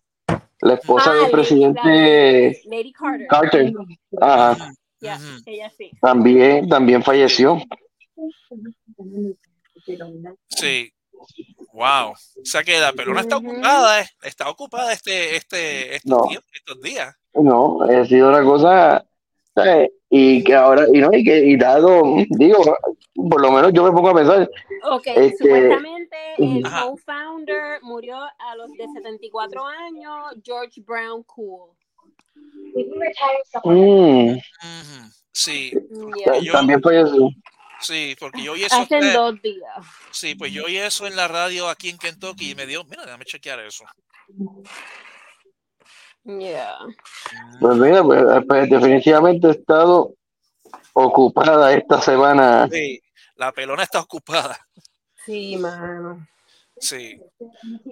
la 0.62 0.74
esposa 0.75 1.10
Ah, 1.10 1.14
del 1.14 1.22
Lady- 1.24 1.32
presidente 1.32 2.62
la- 2.66 2.75
Lady 2.78 2.92
Carter. 2.94 3.28
Carter. 3.28 3.74
Ajá, 4.22 4.72
Yeah, 5.02 5.18
Ujú. 5.18 5.42
ella 5.46 5.70
sí. 5.78 5.92
también, 6.02 6.68
también 6.70 7.04
falleció. 7.04 7.58
Sí. 10.50 10.92
Wow. 11.74 12.12
O 12.12 12.16
sea 12.46 12.64
que 12.64 12.80
la 12.80 12.94
pelona 12.94 13.22
está 13.22 13.38
ocupada, 13.38 14.02
eh, 14.02 14.06
está 14.24 14.50
ocupada 14.50 14.94
este, 14.94 15.36
este, 15.36 15.96
estos, 15.98 16.10
No. 16.12 16.28
días, 16.30 16.44
estos 16.54 16.82
días. 16.82 17.16
No, 17.34 17.82
ha 17.84 18.06
sido 18.06 18.30
una 18.30 18.44
cosa, 18.44 19.06
¿sabes? 19.56 19.90
Y 20.10 20.44
que 20.44 20.54
ahora, 20.54 20.86
y 20.94 21.00
no, 21.00 21.10
y 21.14 21.24
que, 21.24 21.40
y 21.46 21.58
dado, 21.58 22.04
digo, 22.30 22.78
por 23.16 23.42
lo 23.42 23.52
menos 23.52 23.74
yo 23.74 23.84
me 23.84 23.92
pongo 23.92 24.10
a 24.10 24.14
pensar, 24.16 24.50
Ok, 24.92 25.08
Este- 25.08 25.38
supuestamente 25.38 26.18
el 26.38 26.64
Ajá. 26.66 26.84
co-founder 26.84 27.80
murió 27.82 28.18
a 28.18 28.56
los 28.56 28.72
de 28.74 28.86
74 28.94 29.66
años, 29.66 30.36
George 30.44 30.82
Brown 30.86 31.24
Cool. 31.24 31.72
mm. 33.64 34.36
Sí, 35.32 35.72
Yeah. 36.26 36.40
Yo- 36.40 36.52
también 36.54 36.82
falleció. 36.82 37.30
sí, 37.82 38.16
porque 38.20 38.44
yo 38.44 38.54
oí 38.54 38.64
eso. 38.64 38.76
Hace 38.76 39.00
eh, 39.00 39.12
dos 39.14 39.42
días. 39.42 39.70
Sí, 40.12 40.36
pues 40.36 40.54
yo 40.54 40.66
oí 40.66 40.78
eso 40.78 41.08
en 41.08 41.16
la 41.16 41.28
radio 41.28 41.68
aquí 41.68 41.90
en 41.90 41.98
Kentucky 41.98 42.52
y 42.52 42.56
me 42.56 42.66
dio, 42.66 42.84
mira, 42.86 43.04
déjame 43.06 43.26
chequear 43.26 43.60
eso. 43.62 43.84
Yeah. 46.25 46.77
Pues 47.60 47.77
mira, 47.77 48.03
pues, 48.03 48.24
pues, 48.48 48.70
definitivamente 48.70 49.48
he 49.48 49.51
estado 49.51 50.13
ocupada 50.94 51.72
esta 51.74 52.01
semana. 52.01 52.67
Sí, 52.72 53.00
la 53.36 53.51
pelona 53.51 53.84
está 53.84 54.00
ocupada. 54.00 54.60
Sí, 55.25 55.55
mano. 55.58 56.27
Sí. 56.77 57.22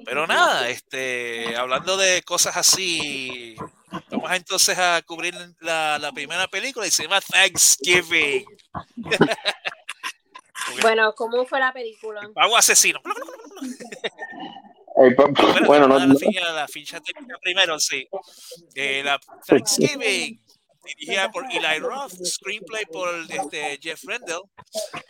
Pero 0.06 0.28
nada, 0.28 0.68
este, 0.70 1.56
hablando 1.56 1.96
de 1.96 2.22
cosas 2.24 2.58
así, 2.58 3.56
vamos 4.10 4.32
entonces 4.32 4.78
a 4.78 5.02
cubrir 5.06 5.36
la, 5.62 6.00
la 6.00 6.12
primera 6.12 6.48
película 6.48 6.88
y 6.88 6.92
se 6.92 7.04
llama 7.04 7.22
Thanksgiving. 7.22 8.46
Bueno, 10.82 11.14
¿cómo 11.16 11.46
fue 11.46 11.60
la 11.60 11.72
película? 11.74 12.30
Pago 12.34 12.58
asesino. 12.58 13.02
Eh, 14.96 15.16
Bueno, 15.16 15.34
bueno, 15.66 15.88
no, 15.88 15.98
la, 16.00 16.06
no- 16.08 16.16
ficha, 16.18 16.52
la 16.52 16.68
ficha 16.68 17.00
técnica 17.02 17.38
primero, 17.42 17.80
sí. 17.80 18.08
Eh, 18.76 19.02
la 19.04 19.20
Thanksgiving, 19.48 20.40
dirigida 20.86 21.32
por 21.32 21.46
Eli 21.52 21.80
Roth, 21.80 22.14
screenplay 22.24 22.86
por 22.86 23.10
este, 23.30 23.80
Jeff 23.82 24.04
Rendell, 24.06 24.42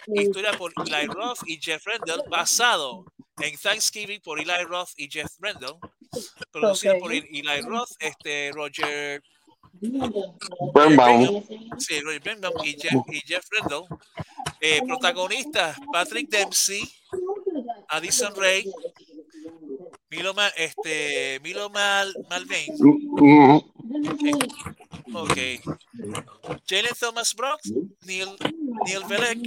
historia 0.07 0.53
por 0.53 0.71
Eli 0.85 1.07
Roth 1.07 1.39
y 1.47 1.59
Jeff 1.61 1.83
Rendell, 1.85 2.21
basado 2.29 3.05
en 3.41 3.57
Thanksgiving 3.57 4.21
por 4.21 4.39
Eli 4.39 4.63
Roth 4.65 4.89
y 4.95 5.09
Jeff 5.11 5.31
Rendell, 5.39 5.75
producido 6.51 6.93
Ok. 6.93 6.99
por 7.01 7.11
Eli 7.13 7.61
Roth, 7.63 7.89
este, 7.99 8.51
Roger 8.53 9.21
Birnbaum. 10.73 11.43
Sí, 11.77 11.99
Roy 12.01 12.19
Birnbaum 12.19 12.53
y 12.63 12.73
Jeff, 12.79 12.93
y 13.11 13.19
Jeff 13.21 13.45
Rendell. 13.51 13.83
Eh, 14.61 14.81
protagonistas, 14.87 15.77
Patrick 15.91 16.29
Dempsey, 16.29 16.83
Addison 17.89 18.33
Ray, 18.35 18.63
Milo, 20.15 20.33
Ma- 20.35 20.47
este, 20.55 21.39
Milo 21.41 21.69
Mal, 21.71 22.13
Malvain, 22.29 22.69
ok. 25.13 25.37
Jalen 26.67 26.93
Thomas 26.99 27.33
Brooks, 27.33 27.71
Neil, 28.05 28.29
Neil 28.85 29.03
Velek, 29.07 29.39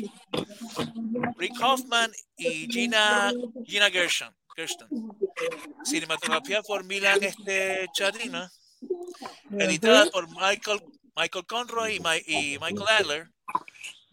Rick 1.37 1.52
Hoffman 1.62 2.11
y 2.37 2.66
Gina, 2.70 3.32
Gina 3.64 3.90
Gershon. 3.90 4.35
Gershon. 4.56 4.88
Cinematografía 5.85 6.62
por 6.62 6.82
Milan 6.85 7.23
este, 7.23 7.87
Chadrina. 7.92 8.50
editada 9.58 10.11
por 10.11 10.26
Michael, 10.28 10.80
Michael 11.16 11.46
Conroy 11.46 11.96
y, 11.96 12.00
Mi- 12.00 12.25
y 12.54 12.58
Michael 12.58 12.88
Adler. 12.88 13.30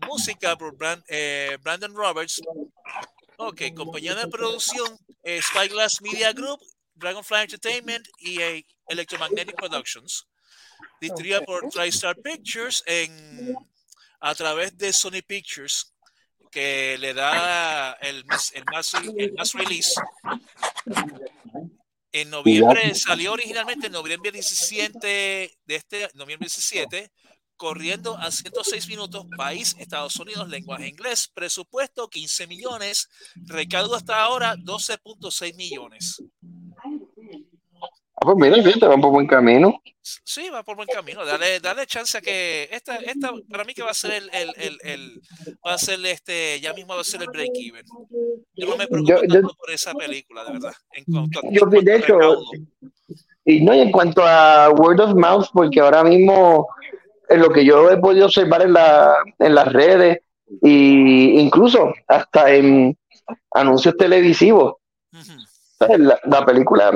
Música 0.08 0.56
por 0.58 0.76
Bran- 0.78 1.04
eh, 1.08 1.58
Brandon 1.62 1.96
Roberts. 1.96 2.42
Ok, 3.46 3.62
compañía 3.76 4.16
de 4.16 4.30
producción 4.30 4.98
eh, 5.22 5.42
Spyglass 5.42 6.02
Media 6.02 6.32
Group, 6.32 6.62
Dragonfly 6.96 7.42
Entertainment 7.42 8.08
y 8.20 8.40
eh, 8.42 8.66
Electromagnetic 8.88 9.58
Productions. 9.58 10.26
Distribuida 11.02 11.42
por 11.42 11.68
TriStar 11.68 12.16
Pictures 12.16 12.82
en, 12.86 13.54
a 14.22 14.34
través 14.34 14.78
de 14.78 14.94
Sony 14.94 15.22
Pictures, 15.28 15.94
que 16.50 16.98
le 16.98 17.14
da 17.14 17.92
el 18.00 18.24
más, 18.26 18.54
el 18.54 18.64
más, 18.72 18.94
el 18.94 19.34
más 19.34 19.52
release. 19.52 19.94
En 22.14 22.30
noviembre 22.30 22.96
salió 22.96 23.34
originalmente 23.34 23.88
en 23.88 23.94
noviembre 23.94 24.32
17 24.32 25.06
de 25.66 25.76
este 25.76 26.10
noviembre 26.14 26.46
17, 26.46 27.12
corriendo 27.68 28.18
a 28.18 28.30
106 28.30 28.90
minutos, 28.90 29.26
país 29.38 29.74
Estados 29.80 30.18
Unidos, 30.18 30.50
lenguaje 30.50 30.90
inglés, 30.90 31.32
presupuesto 31.34 32.10
15 32.10 32.46
millones, 32.48 33.08
recaudo 33.48 33.96
hasta 33.96 34.22
ahora 34.22 34.56
12.6 34.58 35.56
millones. 35.56 36.22
Ah, 38.16 38.26
pues 38.26 38.36
mira, 38.38 38.62
fíjate, 38.62 38.86
va 38.86 38.98
por 38.98 39.12
buen 39.12 39.26
camino. 39.28 39.82
Sí, 40.02 40.50
va 40.50 40.62
por 40.64 40.76
buen 40.76 40.90
camino. 40.90 41.24
Dale, 41.26 41.62
dale 41.62 41.88
chance 41.88 42.18
a 42.18 42.22
que 42.22 42.68
esta, 42.70 42.98
esta 42.98 43.32
para 43.50 43.64
mí 43.64 43.74
que 43.74 43.82
va 43.82 43.92
a 43.92 43.94
ser 43.94 44.12
el, 44.12 44.30
el, 44.34 44.54
el, 44.58 44.78
el- 44.84 45.22
va 45.66 45.74
a 45.76 45.78
ser 45.78 46.06
este, 46.06 46.60
ya 46.60 46.74
mismo 46.74 46.96
va 46.96 47.02
a 47.02 47.06
ser 47.06 47.22
el 47.22 47.30
break 47.30 47.52
even. 47.56 47.86
Yo 48.56 48.68
no 48.68 48.76
me 48.76 48.88
preocupo 48.88 49.10
Yo- 49.10 49.22
yo- 49.24 49.34
tanto 49.42 49.56
por 49.58 49.72
esa 49.72 49.94
película, 49.94 50.44
de 50.44 50.52
verdad. 50.52 50.74
En 50.92 51.06
cuanto 51.06 51.40
a, 51.40 51.42
Yo, 51.50 51.62
en 51.80 51.86
de 51.86 51.96
hecho, 51.96 52.18
recaudo. 52.18 52.46
Y 53.46 53.62
no, 53.62 53.74
y 53.74 53.80
en 53.80 53.92
cuanto 53.92 54.22
a 54.24 54.70
word 54.70 55.00
of 55.00 55.16
mouth, 55.16 55.48
porque 55.54 55.80
ahora 55.80 56.04
mismo 56.04 56.68
en 57.34 57.42
lo 57.42 57.50
que 57.50 57.66
yo 57.66 57.90
he 57.90 57.98
podido 57.98 58.26
observar 58.26 58.62
en, 58.62 58.74
la, 58.74 59.16
en 59.40 59.56
las 59.56 59.72
redes 59.72 60.20
y 60.62 61.40
incluso 61.40 61.94
hasta 62.08 62.54
en 62.54 62.98
anuncios 63.52 63.96
televisivos, 63.98 64.76
la, 65.80 66.20
la 66.24 66.46
película 66.46 66.92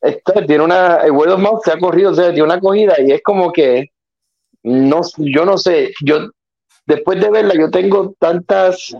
esta, 0.00 0.44
tiene 0.46 0.64
una, 0.64 0.98
el 0.98 1.12
word 1.12 1.32
of 1.32 1.40
mouth 1.40 1.62
se 1.64 1.72
ha 1.72 1.78
corrido, 1.78 2.10
o 2.10 2.14
sea, 2.14 2.28
tiene 2.28 2.42
una 2.42 2.54
acogida 2.54 2.94
y 3.00 3.12
es 3.12 3.22
como 3.22 3.52
que, 3.52 3.90
no, 4.62 5.00
yo 5.16 5.44
no 5.46 5.56
sé, 5.56 5.94
yo 6.02 6.28
después 6.86 7.20
de 7.20 7.30
verla 7.30 7.54
yo 7.54 7.70
tengo 7.70 8.14
tantas, 8.18 8.94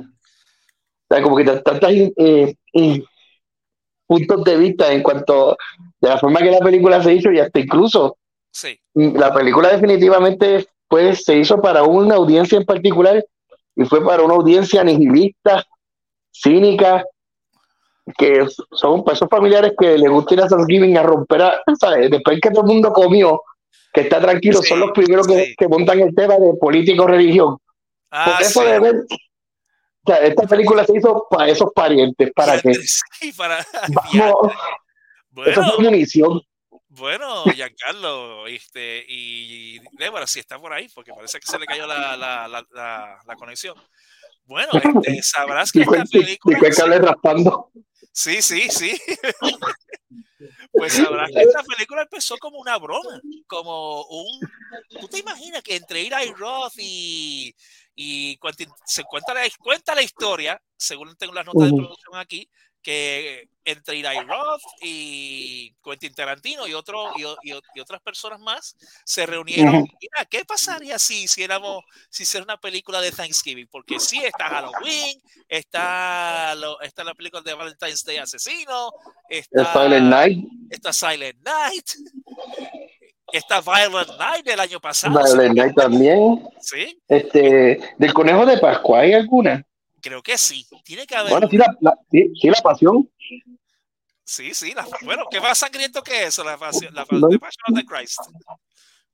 como 1.09 1.37
que 1.37 1.45
tantas 1.45 1.93
eh, 1.93 2.55
puntos 4.07 4.45
de 4.45 4.57
vista 4.57 4.93
en 4.93 5.03
cuanto 5.03 5.57
de 6.01 6.09
la 6.09 6.19
forma 6.19 6.41
que 6.41 6.51
la 6.51 6.61
película 6.61 7.03
se 7.03 7.15
hizo 7.15 7.31
y 7.31 7.39
hasta 7.39 7.61
incluso 7.61 8.17
Sí, 8.51 8.69
mm, 8.69 8.84
la 8.95 9.33
película 9.35 9.71
definitivamente 9.71 10.67
pues 10.89 11.25
se 11.25 11.37
hizo 11.37 11.61
para 11.61 11.83
una 11.83 12.15
audiencia 12.15 12.57
en 12.59 12.65
particular 12.65 13.25
y 13.77 13.85
fue 13.85 14.05
para 14.05 14.23
una 14.23 14.35
audiencia 14.35 14.85
nihilista, 14.85 15.65
cínica, 16.33 17.05
que 18.17 18.47
son 18.73 19.03
para 19.03 19.17
esos 19.17 19.29
familiares 19.29 19.73
que 19.79 19.97
les 19.99 20.11
gusta 20.11 20.35
ir 20.35 20.43
a 20.43 20.47
Thanksgiving 20.49 20.97
a 20.99 21.03
romper, 21.03 21.43
a- 21.43 21.63
¿sabes? 21.81 22.11
Después 22.11 22.39
que 22.41 22.51
todo 22.51 22.61
el 22.63 22.69
mundo 22.69 22.93
comió, 22.93 23.43
que 23.93 24.03
está 24.03 24.21
tranquilo, 24.21 24.61
Sí, 24.63 24.69
son 24.69 24.81
los 24.81 24.91
primeros 24.93 25.27
que, 25.27 25.45
sí. 25.47 25.55
que 25.57 25.69
montan 25.69 26.01
el 26.01 26.15
tema 26.15 26.35
de 26.37 26.53
político 26.61 27.07
religión. 27.07 27.57
Ah, 28.11 28.33
Por 28.37 28.43
eso 28.43 28.61
sí. 28.61 28.67
de 28.67 28.79
ver, 28.79 28.95
O 28.97 30.07
sea, 30.07 30.17
esta 30.19 30.47
película 30.47 30.85
se 30.85 30.99
hizo 30.99 31.27
para 31.31 31.49
esos 31.49 31.73
parientes, 31.75 32.31
para 32.37 32.61
que 32.61 32.73
para 33.37 33.65
vamos, 33.89 34.53
eso 35.47 35.61
Bueno, 35.61 35.73
fue 35.75 35.85
munición. 35.85 36.41
Bueno, 36.97 37.45
Giancarlo, 37.45 38.47
este, 38.47 39.05
y 39.09 39.79
Débora, 39.93 40.27
si 40.27 40.41
está 40.41 40.61
por 40.61 40.73
ahí, 40.73 40.89
porque 40.95 41.13
parece 41.13 41.41
que 41.41 41.47
se 41.47 41.59
le 41.59 41.67
cayó 41.67 41.87
la, 41.87 42.17
la, 42.17 42.49
la, 42.49 43.19
la, 43.25 43.37
conexión. 43.37 43.77
Bueno, 44.45 44.71
este, 44.73 45.23
sabrás 45.23 45.73
que 45.73 45.81
Y 45.81 45.83
esta 45.83 46.03
y 46.05 46.21
película. 46.21 46.59
cable 46.77 46.99
raspando. 46.99 47.71
Sí, 48.13 48.43
sí, 48.43 48.69
sí. 48.71 49.01
Pues 50.73 50.93
sabrás 50.95 51.31
que 51.31 51.41
esta 51.41 51.63
película 51.63 52.03
empezó 52.03 52.37
como 52.37 52.59
una 52.59 52.77
broma, 52.77 53.21
como 53.47 54.05
un... 54.05 54.41
¿Tú 55.01 55.09
te 55.09 55.21
imaginas 55.21 55.63
que 55.63 55.77
entre 55.77 56.01
Eli 56.01 56.33
Roth 56.37 56.75
y, 56.77 57.55
y 57.95 58.39
se 58.85 59.05
cuenta 59.05 59.33
la, 59.33 59.43
cuenta 59.59 59.95
la 59.95 60.03
historia, 60.03 60.61
según 60.77 61.17
tengo 61.17 61.33
las 61.33 61.47
notas 61.47 61.71
de 61.71 61.77
producción 61.77 62.17
aquí, 62.17 62.51
que 62.85 63.49
entre 63.65 63.99
Eli 63.99 64.21
Roth 64.29 64.61
y 64.83 65.75
Quentin 65.83 66.15
Tarantino 66.15 66.67
y, 66.69 66.75
otro, 66.75 67.13
y, 67.17 67.23
y 67.51 67.59
y 67.75 67.81
otras 67.81 68.03
personas 68.03 68.39
más 68.39 68.77
se 69.07 69.25
reunieron. 69.25 69.73
Mira, 70.01 70.25
¿qué 70.29 70.45
pasaría 70.45 70.99
si 70.99 71.23
hiciéramos, 71.23 71.83
si 72.11 72.25
hiciera 72.25 72.45
una 72.45 72.59
película 72.61 73.01
de 73.01 73.11
Thanksgiving? 73.11 73.67
Porque 73.71 73.99
sí, 73.99 74.23
está 74.23 74.51
Halloween, 74.51 75.19
está, 75.49 76.55
lo- 76.57 76.79
está 76.83 77.05
la 77.05 77.15
película 77.15 77.41
de 77.43 77.55
Valentine's 77.55 78.05
Day 78.05 78.19
Asesino, 78.19 78.93
está 79.31 79.73
Silent 79.73 80.07
Night, 80.11 80.45
está 80.71 80.93
Silent 80.93 81.39
Night, 81.43 81.87
está 83.33 83.61
Violent 83.63 84.11
Night 84.19 84.45
del 84.45 84.61
año 84.61 84.79
pasado. 84.81 85.27
Silent 85.27 85.57
Night 85.57 85.75
también. 85.75 86.47
Sí, 86.61 87.01
Este, 87.09 87.81
del 87.97 88.13
conejo 88.13 88.45
de 88.45 88.59
Pascua, 88.59 89.01
¿hay 89.01 89.15
alguna? 89.15 89.65
Creo 90.05 90.23
que 90.23 90.37
sí. 90.39 90.67
Tiene 90.85 91.07
que 91.07 91.17
haber. 91.17 91.31
Bueno, 91.33 91.49
sí, 91.51 91.57
la, 91.57 91.75
la- 91.81 91.99
sí, 92.11 92.31
sí, 92.41 92.49
la 92.51 92.61
pasión. 92.63 93.11
Sí, 94.25 94.55
sí. 94.55 94.73
la- 94.75 94.87
bueno, 95.03 95.25
¿qué 95.31 95.41
más 95.41 95.59
sangriento 95.59 96.03
que 96.03 96.25
eso? 96.25 96.45
La, 96.45 96.57
pasión- 96.59 96.95
la, 96.95 97.07
No. 97.11 97.29
The 97.29 97.39
Passion 97.39 97.63
of 97.69 97.75
the 97.79 97.85
Christ. 97.85 98.19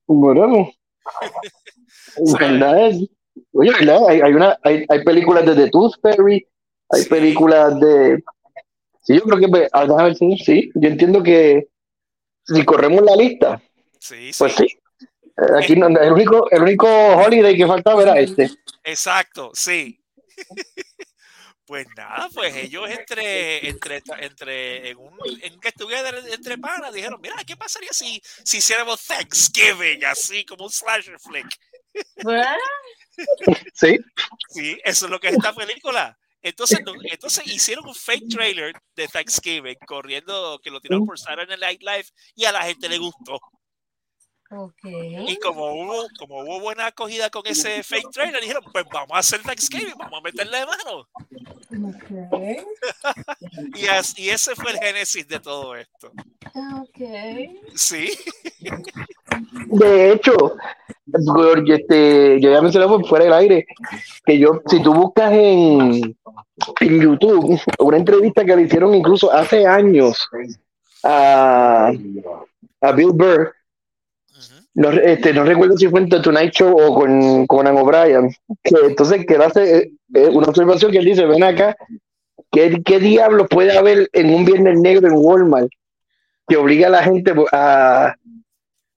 Bueno, 0.07 0.71
en 2.17 2.33
verdad 2.35 2.89
es- 2.89 3.09
oye, 3.53 3.71
¿verdad? 3.73 4.09
Hay, 4.09 4.21
hay, 4.21 4.33
una, 4.33 4.59
hay, 4.63 4.85
hay 4.89 5.05
películas 5.05 5.47
de 5.47 5.55
The 5.55 5.71
Tooth 5.71 5.95
Fairy, 6.03 6.47
hay 6.91 7.03
Sí. 7.03 7.09
películas 7.09 7.79
de. 7.81 8.23
Sí, 9.03 9.15
yo 9.17 9.23
creo 9.23 9.39
que. 9.39 9.49
pues, 9.49 9.69
ah, 9.73 9.83
déjame 9.87 10.05
ver 10.05 10.17
sí, 10.17 10.71
yo 10.75 10.89
entiendo 10.89 11.23
que 11.23 11.69
si 12.45 12.65
corremos 12.65 13.03
la 13.03 13.17
lista, 13.17 13.63
Sí, 13.99 14.33
sí. 14.33 14.39
pues 14.39 14.55
sí. 14.55 14.65
Eh, 14.65 15.59
Aquí 15.63 15.75
no- 15.77 15.87
el 15.89 16.13
único, 16.13 16.51
el 16.51 16.63
único 16.63 16.87
holiday 16.89 17.57
que 17.57 17.67
faltaba 17.67 18.03
era 18.03 18.19
este. 18.19 18.51
Exacto, 18.85 19.51
sí. 19.55 20.00
Pues 21.67 21.87
nada, 21.97 22.29
pues 22.35 22.57
ellos 22.57 22.91
entre, 22.91 23.69
entre, 23.69 24.03
entre, 24.19 24.91
en 24.91 24.97
un, 24.99 25.17
en 25.41 25.61
que 25.61 25.71
together 25.71 26.21
entre 26.33 26.59
panas, 26.59 26.93
dijeron, 26.93 27.21
mira, 27.23 27.37
¿qué 27.47 27.57
pasaría 27.57 27.93
si, 27.93 28.21
si 28.45 28.57
hiciéramos 28.59 29.01
Thanksgiving 29.07 30.05
así 30.05 30.45
como 30.45 30.65
un 30.65 30.71
slasher 30.73 31.21
flick? 31.21 31.47
Sí, 33.75 33.99
Sí, 34.49 34.79
eso 34.85 35.05
es 35.05 35.11
lo 35.13 35.21
que 35.21 35.29
es 35.29 35.35
esta 35.35 35.55
película. 35.55 36.19
Entonces, 36.43 36.81
no- 36.85 36.95
entonces 37.05 37.47
hicieron 37.47 37.87
un 37.87 37.95
fake 37.95 38.29
trailer 38.31 38.75
de 38.97 39.07
Thanksgiving 39.07 39.77
corriendo 39.87 40.59
que 40.63 40.71
lo 40.71 40.81
tiraron 40.81 41.07
por 41.07 41.19
Saturday 41.21 41.57
Night 41.59 41.83
Live 41.83 42.07
y 42.35 42.47
a 42.47 42.53
la 42.53 42.63
gente 42.65 42.89
le 42.89 42.99
gustó. 42.99 43.39
Y 45.29 45.37
como 45.37 45.73
hubo, 45.75 46.07
como 46.19 46.41
hubo 46.41 46.61
buena 46.61 46.87
acogida 46.87 47.31
con 47.31 47.43
ese 47.47 47.83
fake 47.85 48.11
trailer, 48.11 48.41
dijeron, 48.41 48.65
pues 48.73 48.85
vamos 48.93 49.13
a 49.13 49.19
hacer 49.19 49.41
Thanksgiving, 49.43 49.95
vamos 49.97 50.19
a 50.19 50.23
meterle 50.23 50.59
mano. 50.67 51.09
Ok. 51.89 52.11
Y, 53.77 53.87
as- 53.87 54.19
y 54.19 54.31
ese 54.31 54.57
fue 54.57 54.73
el 54.73 54.79
génesis 54.79 55.29
de 55.29 55.39
todo 55.39 55.77
esto. 55.77 56.11
Ok. 56.81 56.99
Sí, 57.77 58.11
de 59.67 60.13
hecho, 60.13 60.33
este, 61.69 62.41
yo 62.41 62.51
ya 62.51 62.61
mencioné 62.61 62.87
por 62.89 63.07
fuera 63.07 63.25
del 63.27 63.35
aire 63.35 63.67
que 64.25 64.39
yo, 64.39 64.61
si 64.67 64.83
tú 64.83 64.93
buscas 64.93 65.33
en, 65.33 66.17
en 66.81 67.01
YouTube 67.01 67.61
una 67.79 67.97
entrevista 67.97 68.45
que 68.45 68.57
le 68.57 68.63
hicieron 68.63 68.95
incluso 68.95 69.31
hace 69.33 69.65
años 69.67 70.29
a, 71.05 71.93
a 72.81 72.93
Bill 72.93 73.13
Burr. 73.13 73.55
No, 74.75 74.91
este, 74.91 75.33
no 75.33 75.45
recuerdo 75.45 75.77
si 75.77 75.89
fue 75.89 76.01
en 76.01 76.09
The 76.09 76.21
Tonight 76.21 76.53
Show 76.53 76.77
o 76.79 76.95
con 76.95 77.47
Conan 77.47 77.77
O'Brien, 77.77 78.31
que 78.63 78.77
entonces 78.87 79.27
que 79.27 79.37
hace 79.37 79.79
eh, 79.79 79.93
eh, 80.15 80.29
una 80.29 80.49
observación 80.49 80.93
que 80.93 80.99
él 80.99 81.05
dice, 81.05 81.27
ven 81.27 81.43
acá, 81.43 81.77
¿qué, 82.51 82.81
qué 82.85 83.01
diablo 83.01 83.47
puede 83.49 83.77
haber 83.77 84.09
en 84.13 84.33
un 84.33 84.45
viernes 84.45 84.79
negro 84.79 85.09
en 85.09 85.15
Walmart 85.17 85.69
que 86.47 86.57
obliga 86.57 86.87
a 86.87 86.91
la 86.91 87.03
gente 87.03 87.33
a, 87.53 88.15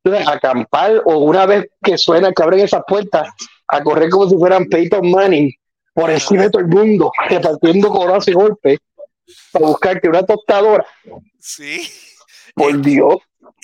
a 0.05 0.31
acampar 0.31 1.01
o 1.05 1.17
una 1.19 1.45
vez 1.45 1.67
que 1.83 1.97
suena, 1.97 2.31
que 2.31 2.43
abren 2.43 2.59
esas 2.59 2.83
puertas, 2.88 3.29
a 3.67 3.83
correr 3.83 4.09
como 4.09 4.29
si 4.29 4.38
fueran 4.38 4.65
Peyton 4.65 5.09
Manning 5.09 5.51
por 5.93 6.09
encima 6.09 6.43
de 6.43 6.49
todo 6.49 6.62
el 6.62 6.67
mundo, 6.67 7.12
repartiendo 7.29 7.89
corazón 7.89 8.31
y 8.31 8.36
golpes 8.36 8.79
para 9.51 9.67
buscarte 9.67 10.09
una 10.09 10.23
tostadora? 10.23 10.86
sí. 11.39 11.81
Por 12.55 12.81
Dios. 12.81 13.15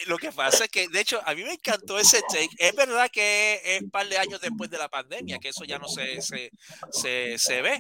Lo 0.08 0.18
que 0.18 0.32
pasa 0.32 0.66
es 0.66 0.70
que, 0.70 0.88
de 0.88 1.02
hecho, 1.02 1.22
a 1.26 1.34
mí 1.34 1.44
me 1.44 1.54
encantó 1.54 1.98
ese 1.98 2.22
take. 2.30 2.50
Es 2.58 2.76
verdad 2.76 3.10
que 3.12 3.62
es 3.64 3.82
un 3.82 3.90
par 3.90 4.08
de 4.08 4.18
años 4.18 4.42
después 4.42 4.70
de 4.70 4.78
la 4.78 4.90
pandemia, 4.90 5.40
que 5.40 5.50
eso 5.50 5.64
ya 5.64 5.80
no 5.80 5.88
se, 5.88 6.22
se, 6.22 6.52
se, 6.92 7.38
se 7.38 7.62
ve. 7.62 7.80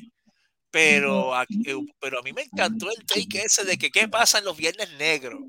Pero 0.72 1.34
a, 1.34 1.44
eh, 1.44 1.76
pero 2.00 2.20
a 2.20 2.22
mí 2.22 2.32
me 2.32 2.44
encantó 2.44 2.90
el 2.92 3.06
take 3.06 3.44
ese 3.44 3.64
de 3.64 3.78
que 3.78 3.90
qué 3.90 4.08
pasa 4.08 4.38
en 4.38 4.46
los 4.46 4.56
viernes 4.56 4.92
negros. 4.98 5.40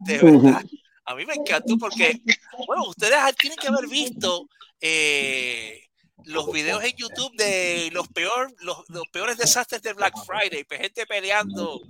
De 0.00 0.18
verdad. 0.18 0.64
A 1.06 1.14
mí 1.14 1.26
me 1.26 1.34
encantó 1.34 1.76
porque, 1.76 2.20
bueno, 2.66 2.88
ustedes 2.88 3.18
tienen 3.36 3.58
que 3.58 3.68
haber 3.68 3.86
visto 3.88 4.48
eh, 4.80 5.84
los 6.24 6.50
videos 6.50 6.82
en 6.82 6.92
YouTube 6.96 7.36
de 7.36 7.90
los, 7.92 8.08
peor, 8.08 8.54
los, 8.60 8.78
los 8.88 9.06
peores 9.08 9.36
desastres 9.36 9.82
de 9.82 9.92
Black 9.92 10.14
Friday, 10.24 10.64
gente 10.70 11.06
peleando 11.06 11.82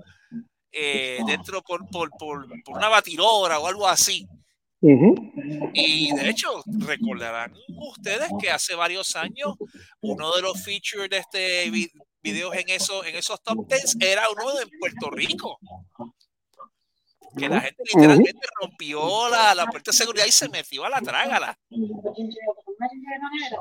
eh, 0.75 1.21
dentro 1.27 1.63
por, 1.63 1.87
por, 1.89 2.11
por, 2.11 2.47
por 2.65 2.77
una 2.77 2.89
batidora 2.89 3.59
o 3.59 3.67
algo 3.67 3.87
así. 3.87 4.27
Ujú. 4.81 5.15
Y 5.73 6.15
de 6.15 6.29
hecho, 6.29 6.63
recordarán 6.67 7.55
ustedes 7.69 8.29
que 8.41 8.51
hace 8.51 8.75
varios 8.75 9.17
años 9.17 9.55
uno 10.01 10.35
de 10.35 10.43
los 10.43 10.63
features 10.63 11.09
de 11.09 11.19
este 11.19 11.71
vi- 11.71 11.91
videos 12.23 12.55
en, 12.55 12.69
eso, 12.69 13.03
en 13.05 13.17
esos 13.17 13.43
top 13.43 13.67
10 13.67 13.97
era 14.01 14.25
uno 14.31 14.53
de 14.55 14.67
Puerto 14.79 15.11
Rico. 15.11 15.59
Que 17.37 17.49
la 17.49 17.61
gente 17.63 17.83
literalmente 17.93 18.47
rompió 18.61 19.29
la, 19.29 19.55
la 19.57 19.67
puerta 19.67 19.91
de 19.91 19.97
seguridad 19.97 20.25
y 20.27 20.31
se 20.31 20.49
metió 20.51 20.85
a 20.85 20.91
la 20.91 21.01
trágala. 21.01 21.59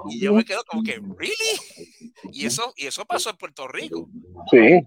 Y 0.10 0.20
yo 0.20 0.34
me 0.34 0.44
quedo 0.46 0.64
como 0.66 0.84
que, 0.84 1.00
¿really? 1.18 1.34
Y 2.32 2.46
eso, 2.46 2.74
y 2.76 2.86
eso 2.88 3.06
pasó 3.06 3.30
en 3.30 3.38
Puerto 3.38 3.68
Rico, 3.68 4.10
Sí. 4.52 4.82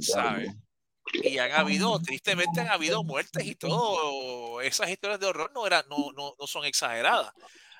¿sabes? 0.00 0.50
Y 1.12 1.38
han 1.38 1.52
habido, 1.52 1.98
tristemente 2.00 2.60
han 2.60 2.68
habido 2.68 3.04
muertes 3.04 3.46
y 3.46 3.54
todo. 3.54 4.60
Esas 4.60 4.90
historias 4.90 5.20
de 5.20 5.26
horror 5.26 5.50
no, 5.54 5.66
eran, 5.66 5.84
no, 5.88 6.12
no, 6.16 6.34
no 6.38 6.46
son 6.46 6.64
exageradas. 6.64 7.32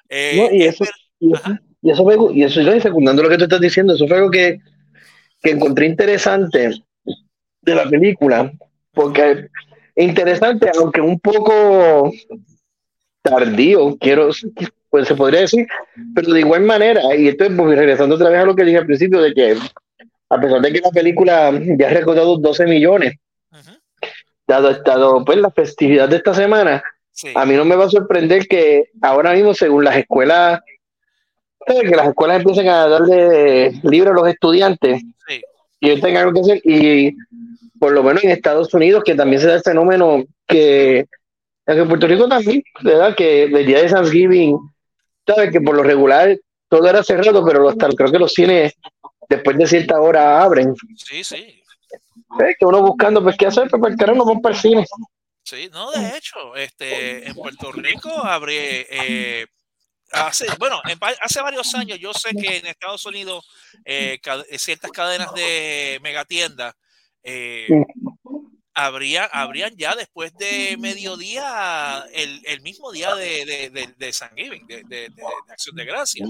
Eh, 0.09 0.35
No, 0.37 0.57
y 0.57 0.65
es 0.65 0.81
eso, 0.81 0.91
y 1.19 1.33
eso, 1.33 1.59
y 1.83 1.91
eso 1.91 2.03
fue, 2.05 2.17
y 2.35 2.43
eso 2.43 2.61
yo 2.61 2.81
secundando 2.81 3.23
lo 3.23 3.29
que 3.29 3.39
tú 3.39 3.45
estás 3.45 3.61
diciendo, 3.61 3.95
eso 3.95 4.07
fue 4.07 4.17
algo 4.17 4.31
que, 4.31 4.61
que 5.43 5.51
encontré 5.51 5.87
interesante 5.87 6.71
de 7.63 7.75
la 7.75 7.89
película, 7.89 8.53
porque 8.93 9.49
interesante, 9.97 10.71
aunque 10.79 11.01
un 11.01 11.19
poco 11.19 12.13
tardío, 13.23 13.97
quiero, 13.99 14.31
pues 14.91 15.09
se 15.09 15.15
podría 15.15 15.41
decir, 15.41 15.67
pero 16.15 16.33
de 16.33 16.41
igual 16.41 16.63
manera, 16.63 17.15
y 17.17 17.29
esto 17.29 17.45
es 17.45 17.53
pues, 17.57 17.77
regresando 17.77 18.15
otra 18.15 18.31
vez 18.31 18.41
a 18.41 18.45
lo 18.45 18.55
que 18.55 18.65
dije 18.65 18.79
al 18.79 18.87
principio, 18.87 19.21
de 19.21 19.33
que 19.33 19.57
a 20.35 20.40
pesar 20.40 20.61
de 20.61 20.73
que 20.73 20.81
la 20.81 20.90
película 20.90 21.53
ya 21.79 21.87
ha 21.88 21.90
recaudado 21.90 22.37
12 22.38 22.66
millones, 22.66 23.14
dado, 24.47 24.73
dado 24.85 25.25
pues 25.25 25.38
la 25.38 25.51
festividad 25.51 26.09
de 26.09 26.16
esta 26.16 26.35
semana, 26.35 26.83
sí. 27.12 27.29
a 27.35 27.44
mí 27.47 27.55
no 27.55 27.64
me 27.64 27.77
va 27.77 27.87
a 27.87 27.90
sorprender 27.90 28.47
que 28.47 28.90
ahora 29.03 29.33
mismo, 29.33 29.55
según 29.55 29.85
las 29.85 29.97
escuelas, 29.97 30.61
que 31.66 31.97
las 31.97 32.09
escuelas 32.09 32.38
empiecen 32.38 32.68
a 32.68 32.87
darle 32.88 33.73
libre 33.85 34.11
a 34.11 34.14
los 34.14 34.29
estudiantes 34.29 35.01
Sí. 35.27 35.40
y 35.81 35.88
ellos 35.88 36.03
tengan 36.03 36.27
algo 36.27 36.35
que 36.35 36.40
hacer. 36.40 36.61
Y 36.64 37.16
por 37.79 37.92
lo 37.92 38.03
menos 38.03 38.23
en 38.25 38.31
Estados 38.31 38.73
Unidos, 38.75 39.03
que 39.05 39.14
también 39.14 39.40
se 39.40 39.49
da 39.49 39.55
el 39.55 39.62
fenómeno 39.62 40.25
que 40.47 41.07
en 41.66 41.88
Puerto 41.88 42.07
Rico 42.07 42.29
también, 42.29 42.62
¿verdad? 42.83 43.14
Que 43.16 43.44
el 43.44 43.66
día 43.66 43.83
de 43.83 43.88
Thanksgiving, 43.88 44.59
¿sabes? 45.27 45.51
Que 45.51 45.61
por 45.62 45.75
lo 45.75 45.83
regular 45.83 46.37
todo 46.68 46.87
era 46.88 47.03
cerrado, 47.03 47.42
pero 47.44 47.68
hasta 47.68 47.88
creo 47.88 48.12
que 48.12 48.18
los 48.18 48.33
cines 48.35 48.75
después 49.29 49.57
de 49.57 49.67
cierta 49.67 50.01
hora 50.01 50.43
abren. 50.43 50.75
Sí, 50.97 51.25
sí. 51.25 51.63
¿Ves? 52.39 52.57
Que 52.59 52.67
uno 52.67 52.83
buscando, 52.83 53.23
pues, 53.23 53.37
¿qué 53.37 53.47
hacer? 53.47 53.69
Pues, 53.69 53.81
para 53.81 54.13
el 54.13 54.17
no 54.19 54.25
vamos 54.25 54.43
para 54.43 54.55
el 54.55 54.61
cine. 54.61 54.87
Sí, 55.43 55.69
no, 55.73 55.91
de 55.91 56.17
hecho, 56.17 56.57
este, 56.57 57.29
en 57.29 57.35
Puerto 57.35 57.71
Rico 57.71 58.11
abrí, 58.25 58.57
eh, 58.57 59.47
hace, 60.11 60.47
bueno, 60.59 60.81
en 60.89 60.99
hace 61.21 61.43
varios 61.43 61.75
años 61.75 61.99
yo 61.99 62.15
sé 62.15 62.31
que 62.31 62.57
en 62.57 62.67
Estados 62.67 63.05
Unidos 63.05 63.47
eh, 63.85 64.19
ciertas 64.57 64.91
cadenas 64.91 65.35
de 65.35 65.99
megatiendas 66.03 66.75
eh, 67.23 67.69
habría, 68.75 69.25
habrían 69.27 69.77
ya 69.77 69.95
después 69.95 70.35
de 70.37 70.77
mediodía, 70.79 72.05
el, 72.13 72.43
el 72.45 72.61
mismo 72.63 72.91
día 72.93 73.15
de, 73.15 73.45
de, 73.45 73.71
de, 73.71 73.87
de 73.97 75.13
Acción 75.49 75.77
de 75.77 75.85
Gracia. 75.85 76.27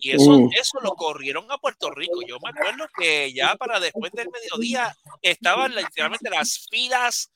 Y 0.00 0.10
eso, 0.12 0.30
Mm. 0.38 0.50
eso 0.58 0.80
lo 0.82 0.92
corrieron 0.94 1.50
a 1.50 1.58
Puerto 1.58 1.90
Rico. 1.90 2.20
Yo 2.26 2.38
me 2.40 2.50
acuerdo 2.50 2.86
que 2.98 3.32
ya 3.32 3.54
para 3.56 3.80
después 3.80 4.12
del 4.12 4.28
mediodía 4.30 4.96
estaban 5.22 5.74
literalmente 5.74 6.30
las 6.30 6.66
filas, 6.70 7.30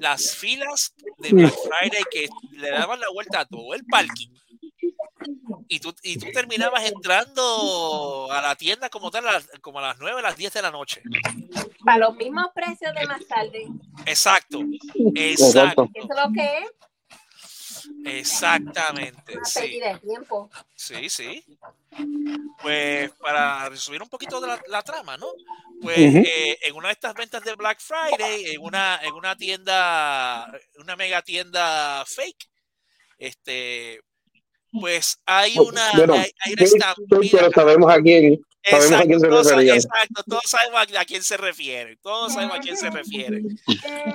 las 0.00 0.34
filas 0.36 0.94
de 1.18 1.30
Black 1.30 1.54
Friday 1.54 2.02
que 2.10 2.28
le 2.52 2.70
daban 2.70 3.00
la 3.00 3.10
vuelta 3.10 3.40
a 3.40 3.44
todo 3.44 3.74
el 3.74 3.84
parking. 3.84 4.28
Y 5.72 5.78
tú, 5.78 5.94
y 6.02 6.18
tú 6.18 6.26
terminabas 6.32 6.82
entrando 6.84 8.26
a 8.32 8.42
la 8.42 8.56
tienda 8.56 8.90
como 8.90 9.08
tal, 9.08 9.28
a 9.28 9.32
las- 9.34 9.48
como 9.60 9.78
a 9.78 9.82
las 9.82 9.98
9, 10.00 10.18
a 10.18 10.22
las 10.22 10.36
10 10.36 10.52
de 10.52 10.62
la 10.62 10.70
noche. 10.72 11.00
Para 11.84 11.98
los 11.98 12.16
mismos 12.16 12.46
precios 12.52 12.92
de 12.92 13.06
más 13.06 13.24
tarde. 13.28 13.68
Exacto. 14.04 14.58
Exacto. 15.14 15.88
Eso 15.94 16.08
es 16.12 16.24
lo 16.26 16.32
que 16.32 16.58
es 16.58 17.88
Exactamente. 18.04 19.36
una 19.36 19.44
Sí, 19.44 19.78
de 19.78 19.98
tiempo. 20.00 20.50
sí, 20.74 21.08
sí. 21.08 21.44
Pues 22.60 23.12
para 23.12 23.68
resumir 23.68 24.02
un 24.02 24.08
poquito 24.08 24.40
de 24.40 24.48
la, 24.48 24.60
la 24.66 24.82
trama, 24.82 25.16
¿no? 25.16 25.28
Pues 25.80 25.96
eh, 25.98 26.58
en 26.62 26.74
una 26.74 26.88
de 26.88 26.94
estas 26.94 27.14
ventas 27.14 27.44
de 27.44 27.54
Black 27.54 27.78
Friday, 27.80 28.54
en 28.54 28.60
una, 28.60 28.98
en 29.04 29.14
una 29.14 29.36
tienda, 29.36 30.50
una 30.78 30.96
mega 30.96 31.22
tienda 31.22 32.04
fake, 32.06 32.50
este, 33.18 34.00
pues 34.72 35.18
hay 35.26 35.58
una, 35.58 35.92
Bueno, 35.96 36.14
hay, 36.14 36.30
hay 36.44 36.52
una 36.52 36.62
estampida. 36.64 37.38
pero 37.40 37.50
sabemos 37.52 37.92
a 37.92 38.00
quién. 38.00 38.40
Exacto, 38.62 39.18
todos, 39.28 39.46
exacto, 39.52 40.22
todos 40.28 40.42
sabemos 40.46 40.80
a, 40.94 41.00
a 41.00 41.04
quién 41.06 41.22
se 41.22 41.36
refiere, 41.38 41.96
todos 41.96 42.34
sabemos 42.34 42.56
a 42.56 42.60
quién 42.60 42.76
se 42.76 42.90
refiere. 42.90 43.40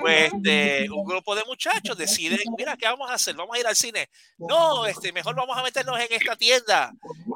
Pues 0.00 0.32
este, 0.32 0.88
un 0.90 1.04
grupo 1.04 1.34
de 1.34 1.42
muchachos 1.44 1.96
deciden, 1.98 2.38
mira, 2.56 2.76
¿qué 2.76 2.86
vamos 2.86 3.10
a 3.10 3.14
hacer? 3.14 3.34
Vamos 3.34 3.56
a 3.56 3.60
ir 3.60 3.66
al 3.66 3.74
cine. 3.74 4.08
No, 4.38 4.86
este, 4.86 5.12
mejor 5.12 5.34
vamos 5.34 5.56
a 5.58 5.62
meternos 5.62 5.98
en 5.98 6.06
esta 6.10 6.36
tienda. 6.36 6.92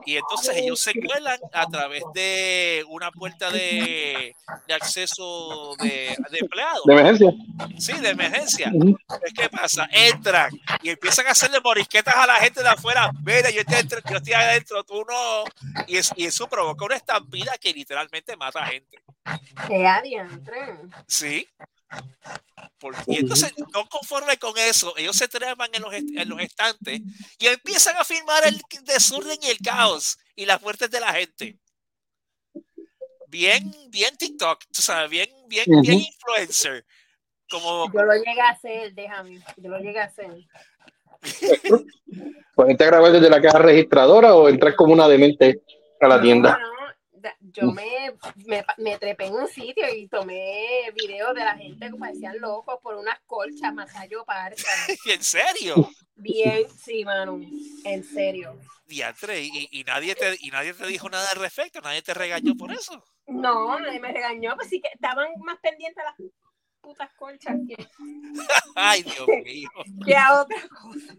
Y 0.06 0.16
entonces 0.16 0.56
ellos 0.56 0.80
se 0.80 0.92
cuelan 0.94 1.38
a 1.52 1.66
través 1.66 2.02
de 2.14 2.84
una 2.88 3.10
puerta 3.10 3.50
de, 3.50 4.34
de 4.68 4.74
acceso 4.74 5.74
de, 5.80 6.16
de 6.30 6.38
empleados. 6.40 6.82
De 6.84 6.92
emergencia. 6.92 7.32
Sí, 7.78 7.92
de 7.94 8.08
emergencia. 8.10 8.70
Ujú. 8.72 8.96
Pues, 9.06 9.32
¿Qué 9.34 9.48
pasa? 9.50 9.88
Entran 9.92 10.50
y 10.82 10.90
empiezan 10.90 11.26
a 11.26 11.30
hacerle 11.30 11.60
morisquetas 11.60 12.14
a 12.14 12.26
la 12.26 12.36
gente 12.36 12.62
de 12.62 12.68
afuera. 12.68 13.10
Mira, 13.24 13.50
yo 13.50 13.60
estoy, 13.60 13.74
adentro, 13.74 14.00
yo 14.08 14.16
estoy 14.16 14.32
adentro, 14.32 14.84
tú 14.84 15.04
no. 15.04 15.44
Y, 15.86 15.96
es- 15.98 16.12
y 16.16 16.24
eso 16.26 16.46
provoca 16.48 16.84
una 16.84 16.96
estampida 17.00 17.56
que 17.58 17.72
literalmente 17.72 18.36
mata 18.36 18.62
a 18.62 18.66
gente. 18.66 19.02
Qué 19.66 19.86
adiantre. 19.86 20.76
Sí. 21.06 21.46
Por- 22.78 22.94
y 23.06 23.16
entonces, 23.16 23.52
no 23.74 23.86
conforme 23.88 24.38
con 24.38 24.56
eso, 24.56 24.96
ellos 24.96 25.16
se 25.16 25.28
trepan 25.28 25.70
en 25.72 25.82
los, 25.82 25.92
en 25.92 26.28
los 26.28 26.40
estantes 26.40 27.00
y 27.38 27.46
empiezan 27.46 27.96
a 27.96 28.04
filmar 28.04 28.46
el 28.46 28.60
desorden 28.84 29.38
y 29.42 29.48
el 29.48 29.58
caos 29.58 30.18
y 30.36 30.46
las 30.46 30.62
muertes 30.62 30.90
de 30.90 31.00
la 31.00 31.12
gente. 31.12 31.58
Bien, 33.26 33.72
bien 33.88 34.16
TikTok, 34.16 34.64
tú 34.72 34.82
sabes, 34.82 35.10
bien, 35.10 35.28
bien, 35.46 35.64
bien 35.82 36.00
influencer. 36.00 36.84
Como, 37.48 37.92
Yo 37.92 38.02
lo 38.02 38.14
llegué 38.14 38.40
a 38.40 38.50
hacer, 38.50 38.94
déjame. 38.94 39.40
Yo 39.56 39.70
lo 39.70 39.78
llegué 39.78 40.00
a 40.00 40.04
hacer. 40.04 40.30
Pues 42.54 42.76
te 42.76 42.84
grabar 42.84 43.10
desde 43.10 43.30
la 43.30 43.40
caja 43.40 43.58
registradora 43.58 44.34
o 44.34 44.46
entrar 44.46 44.74
como 44.76 44.92
una 44.92 45.08
demente 45.08 45.62
a 45.98 46.08
la 46.08 46.20
tienda. 46.20 46.58
No, 46.58 46.79
Yo 47.40 47.70
me, 47.72 48.12
me, 48.46 48.64
me 48.78 48.98
trepé 48.98 49.26
en 49.26 49.34
un 49.34 49.48
sitio 49.48 49.84
y 49.94 50.08
tomé 50.08 50.90
videos 50.94 51.34
de 51.34 51.40
la 51.44 51.56
gente 51.56 51.90
que 51.90 51.96
parecían 51.96 52.38
locos 52.40 52.78
por 52.82 52.94
unas 52.96 53.18
colchas, 53.26 53.72
masayo 53.74 54.24
parca. 54.24 54.62
¿en 55.06 55.22
serio? 55.22 55.88
Bien, 56.16 56.66
sí, 56.70 57.04
Manu, 57.04 57.40
en 57.84 58.04
serio. 58.04 58.58
Diantre, 58.86 59.40
y, 59.40 59.68
y 59.70 59.84
nadie 59.84 60.14
te, 60.14 60.36
y 60.40 60.50
nadie 60.50 60.74
te 60.74 60.86
dijo 60.86 61.08
nada 61.08 61.28
al 61.32 61.40
respecto, 61.40 61.80
nadie 61.80 62.02
te 62.02 62.12
regañó 62.12 62.56
por 62.56 62.72
eso. 62.72 63.02
No, 63.26 63.78
nadie 63.78 64.00
me 64.00 64.12
regañó, 64.12 64.54
pues 64.56 64.68
sí 64.68 64.80
que 64.80 64.88
estaban 64.92 65.28
más 65.44 65.58
pendientes 65.60 66.02
a 66.04 66.08
las 66.10 66.30
putas 66.80 67.10
colchas 67.14 67.56
que, 67.68 67.76
Ay, 68.74 69.02
Dios 69.02 69.26
mío. 69.44 69.68
que 70.04 70.16
a 70.16 70.40
otra 70.40 70.56
cosa. 70.68 71.14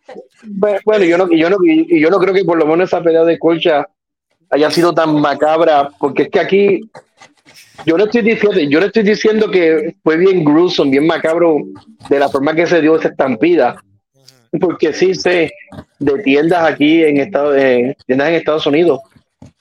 Bueno, 0.84 1.06
yo 1.06 1.18
no, 1.18 1.32
yo 1.32 1.50
no, 1.50 1.58
y 1.64 2.00
yo 2.00 2.10
no 2.10 2.20
creo 2.20 2.34
que 2.34 2.44
por 2.44 2.58
lo 2.58 2.66
menos 2.66 2.90
esa 2.90 3.02
pelea 3.02 3.24
de 3.24 3.40
colcha 3.40 3.88
haya 4.52 4.70
sido 4.70 4.94
tan 4.94 5.20
macabra, 5.20 5.90
porque 5.98 6.24
es 6.24 6.30
que 6.30 6.40
aquí 6.40 6.82
yo 7.86 7.98
no 7.98 8.04
estoy 8.06 8.22
diciendo, 8.22 8.60
yo 8.60 8.80
no 8.80 8.86
estoy 8.86 9.04
diciendo 9.04 9.50
que 9.50 9.96
fue 10.04 10.18
bien 10.18 10.44
gruesome, 10.44 10.92
bien 10.92 11.08
macabro 11.08 11.58
de 12.10 12.20
la 12.20 12.30
forma 12.30 12.54
que 12.54 12.68
se 12.68 12.82
dio 12.82 12.96
esa 12.98 13.08
estampida, 13.10 13.82
porque 14.60 14.94
sí 14.94 15.16
sé 15.16 15.52
de 16.00 16.20
tiendas 16.24 16.64
aquí 16.70 17.04
en 17.04 17.18
Estados, 17.18 17.56
en 17.58 17.96
tiendas 18.06 18.30
en 18.30 18.36
Estados 18.36 18.68
Unidos, 18.68 19.00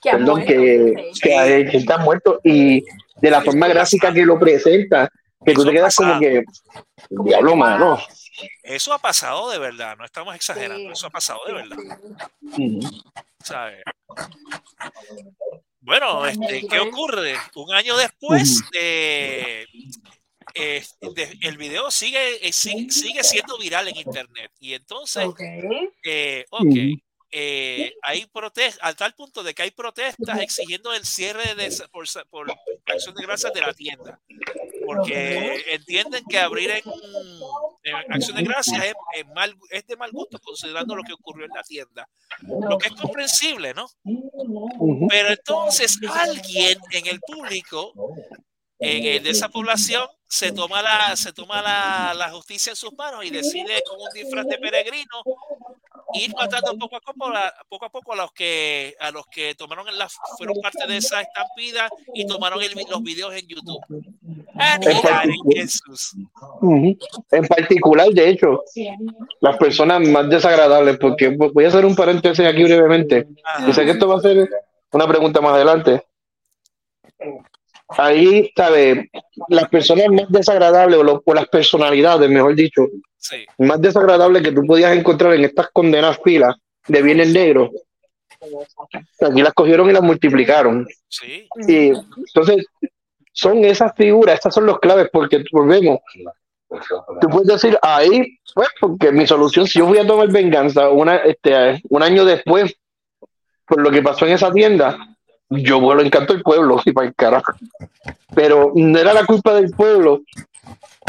Que 0.01 0.11
perdón, 0.11 0.39
muerto, 0.41 0.45
que, 0.53 1.09
sí. 1.13 1.21
que, 1.21 1.67
que 1.71 1.77
están 1.77 2.03
muertos 2.03 2.39
y 2.43 2.83
de 3.21 3.29
la 3.31 3.41
forma 3.41 3.67
gráfica 3.67 4.13
que 4.13 4.25
lo 4.25 4.37
presenta, 4.39 5.09
que 5.45 5.53
tú 5.53 5.63
te 5.65 5.71
quedas 5.71 5.95
como 5.95 6.19
que 6.19 6.43
diablo 7.09 7.55
mano. 7.55 7.97
Eso 8.63 8.93
ha 8.93 8.99
pasado 8.99 9.49
de 9.51 9.59
verdad, 9.59 9.95
no 9.97 10.05
estamos 10.05 10.35
exagerando, 10.35 10.87
Sí. 10.89 10.91
eso 10.93 11.07
ha 11.07 11.11
pasado 11.11 11.39
de 11.47 11.53
verdad, 11.53 11.77
Mm. 12.41 12.79
¿Sabes? 13.43 13.83
Bueno, 15.83 16.27
este, 16.27 16.67
¿qué 16.67 16.79
ocurre? 16.79 17.33
Un 17.55 17.73
año 17.73 17.97
después, 17.97 18.61
eh, 18.79 19.65
eh, 20.53 20.85
de- 21.15 21.39
el 21.41 21.57
video 21.57 21.89
sigue, 21.89 22.47
eh, 22.47 22.53
sigue, 22.53 22.91
sigue 22.91 23.23
siendo 23.23 23.57
viral 23.57 23.87
en 23.87 23.97
internet. 23.97 24.51
Y 24.59 24.75
entonces, 24.75 25.25
Ok. 25.25 25.39
eh, 26.03 26.45
eh, 27.31 27.95
hay 28.03 28.25
protestas, 28.27 28.77
al 28.83 28.95
tal 28.95 29.15
punto 29.15 29.41
de 29.41 29.55
que 29.55 29.63
hay 29.63 29.71
protestas 29.71 30.39
exigiendo 30.39 30.93
el 30.93 31.03
cierre 31.03 31.55
de, 31.55 31.65
esa- 31.65 31.87
por, 31.87 32.05
por 32.29 32.53
acción 32.85 33.15
de 33.15 33.23
gracias 33.23 33.51
de 33.51 33.61
la 33.61 33.73
tienda. 33.73 34.19
Porque 34.85 35.63
entienden 35.69 36.23
que 36.29 36.37
abrir 36.37 36.69
en 36.69 36.83
acción 38.09 38.37
de 38.37 38.43
gracias 38.43 38.83
es, 38.83 38.93
es 39.15 39.27
mal, 39.35 39.55
es 39.69 39.85
de 39.87 39.95
mal 39.97 40.11
gusto 40.11 40.39
considerando 40.39 40.95
lo 40.95 41.03
que 41.03 41.13
ocurrió 41.13 41.45
en 41.45 41.51
la 41.55 41.63
tienda. 41.63 42.07
Lo 42.41 42.77
que 42.77 42.87
es 42.87 42.93
comprensible, 42.93 43.73
¿no? 43.73 43.87
Pero 45.09 45.29
entonces 45.29 45.97
alguien 46.13 46.79
en 46.91 47.07
el 47.07 47.19
público, 47.19 47.93
en 48.79 49.05
el 49.05 49.23
de 49.23 49.29
esa 49.29 49.49
población, 49.49 50.07
se 50.27 50.51
toma 50.51 50.81
la, 50.81 51.15
se 51.15 51.33
toma 51.33 51.61
la, 51.61 52.13
la 52.13 52.31
justicia 52.31 52.69
en 52.69 52.75
sus 52.75 52.93
manos 52.93 53.25
y 53.25 53.29
decide 53.29 53.81
con 53.87 53.99
un 53.99 54.09
disfraz 54.13 54.45
de 54.47 54.57
peregrino 54.57 55.23
ir 56.13 56.33
matando 56.35 56.77
poco 56.77 56.95
a 56.97 56.99
poco, 57.01 57.27
a, 57.27 57.53
poco 57.69 57.85
a 57.85 57.89
poco 57.89 58.13
a 58.13 58.15
los 58.17 58.31
que 58.33 58.95
a 58.99 59.11
los 59.11 59.25
que 59.27 59.55
tomaron 59.55 59.85
la, 59.97 60.07
fueron 60.37 60.55
parte 60.61 60.85
de 60.87 60.97
esa 60.97 61.21
estampida 61.21 61.89
y 62.13 62.25
tomaron 62.25 62.61
el 62.61 62.71
los 62.89 63.03
videos 63.03 63.33
en 63.35 63.47
YouTube. 63.47 63.79
En 67.31 67.47
particular, 67.47 68.09
de 68.09 68.29
hecho, 68.29 68.63
las 69.39 69.57
personas 69.57 70.07
más 70.07 70.29
desagradables, 70.29 70.97
porque 70.97 71.29
voy 71.29 71.65
a 71.65 71.67
hacer 71.69 71.85
un 71.85 71.95
paréntesis 71.95 72.45
aquí 72.45 72.63
brevemente. 72.63 73.27
Ajá. 73.43 73.73
Sé 73.73 73.85
que 73.85 73.91
esto 73.91 74.07
va 74.07 74.17
a 74.17 74.21
ser 74.21 74.49
una 74.91 75.07
pregunta 75.07 75.41
más 75.41 75.53
adelante. 75.53 76.03
Ahí, 77.89 78.51
¿sabe? 78.55 79.09
Las 79.49 79.67
personas 79.69 80.07
más 80.09 80.29
desagradables, 80.29 80.97
o, 80.99 81.03
lo- 81.03 81.21
o 81.25 81.33
las 81.33 81.47
personalidades, 81.47 82.29
mejor 82.29 82.55
dicho, 82.55 82.87
Sí, 83.21 83.45
más 83.59 83.79
desagradables 83.79 84.41
que 84.41 84.51
tú 84.51 84.65
podías 84.65 84.97
encontrar 84.97 85.35
en 85.35 85.45
estas 85.45 85.69
condenas 85.71 86.19
filas 86.23 86.55
de 86.87 87.01
bienes 87.03 87.31
negros, 87.31 87.69
aquí 89.21 89.41
las 89.43 89.53
cogieron 89.53 89.89
y 89.89 89.93
las 89.93 90.01
multiplicaron. 90.01 90.87
sí, 91.07 91.47
Y 91.67 91.89
entonces, 91.89 92.65
son 93.31 93.63
esas 93.63 93.93
figuras, 93.95 94.35
estas 94.35 94.55
son 94.55 94.65
los 94.65 94.79
claves, 94.79 95.07
porque 95.13 95.43
volvemos. 95.51 95.99
Tú 97.19 97.27
puedes 97.29 97.47
decir 97.47 97.77
ahí, 97.81 98.39
pues, 98.55 98.69
porque 98.79 99.11
mi 99.11 99.27
solución, 99.27 99.67
si 99.67 99.79
yo 99.79 99.85
voy 99.85 99.99
a 99.99 100.07
tomar 100.07 100.31
venganza 100.31 100.89
una, 100.89 101.17
este, 101.17 101.81
un 101.89 102.01
año 102.01 102.25
después, 102.25 102.75
por 103.67 103.81
lo 103.81 103.91
que 103.91 104.01
pasó 104.01 104.25
en 104.25 104.33
esa 104.33 104.51
tienda, 104.51 104.97
yo 105.49 105.79
vuelo 105.79 106.01
encanto 106.01 106.33
el 106.33 106.41
pueblo, 106.41 106.81
y 106.85 106.91
para 106.91 107.07
el 107.07 107.15
carajo. 107.15 107.53
Pero 108.33 108.71
no 108.73 108.97
era 108.97 109.13
la 109.13 109.25
culpa 109.25 109.53
del 109.53 109.69
pueblo, 109.71 110.21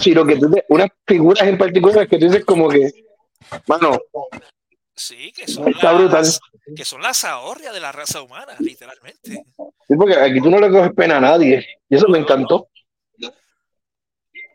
sino 0.02 0.24
que 0.26 0.36
tú 0.36 0.50
te- 0.50 0.64
unas 0.68 0.88
figuras 1.06 1.46
en 1.48 1.56
particular 1.58 2.08
que 2.08 2.18
tú 2.18 2.26
dices 2.26 2.44
como 2.44 2.68
que, 2.68 2.90
mano, 3.66 3.98
sí, 4.94 5.32
que 5.32 5.46
son 5.48 5.68
está 5.68 5.92
brutal. 5.92 6.22
las, 6.22 6.40
que 6.76 6.84
son 6.84 7.02
las 7.02 7.24
ahorrias 7.24 7.72
de 7.72 7.80
la 7.80 7.92
raza 7.92 8.22
humana, 8.22 8.54
literalmente. 8.60 9.44
Sí, 9.88 9.94
porque 9.96 10.14
aquí 10.16 10.40
tú 10.40 10.50
no 10.50 10.58
le 10.60 10.70
coges 10.70 10.92
pena 10.94 11.16
a 11.18 11.20
nadie, 11.20 11.66
y 11.88 11.96
eso 11.96 12.08
me 12.08 12.18
encantó. 12.18 12.68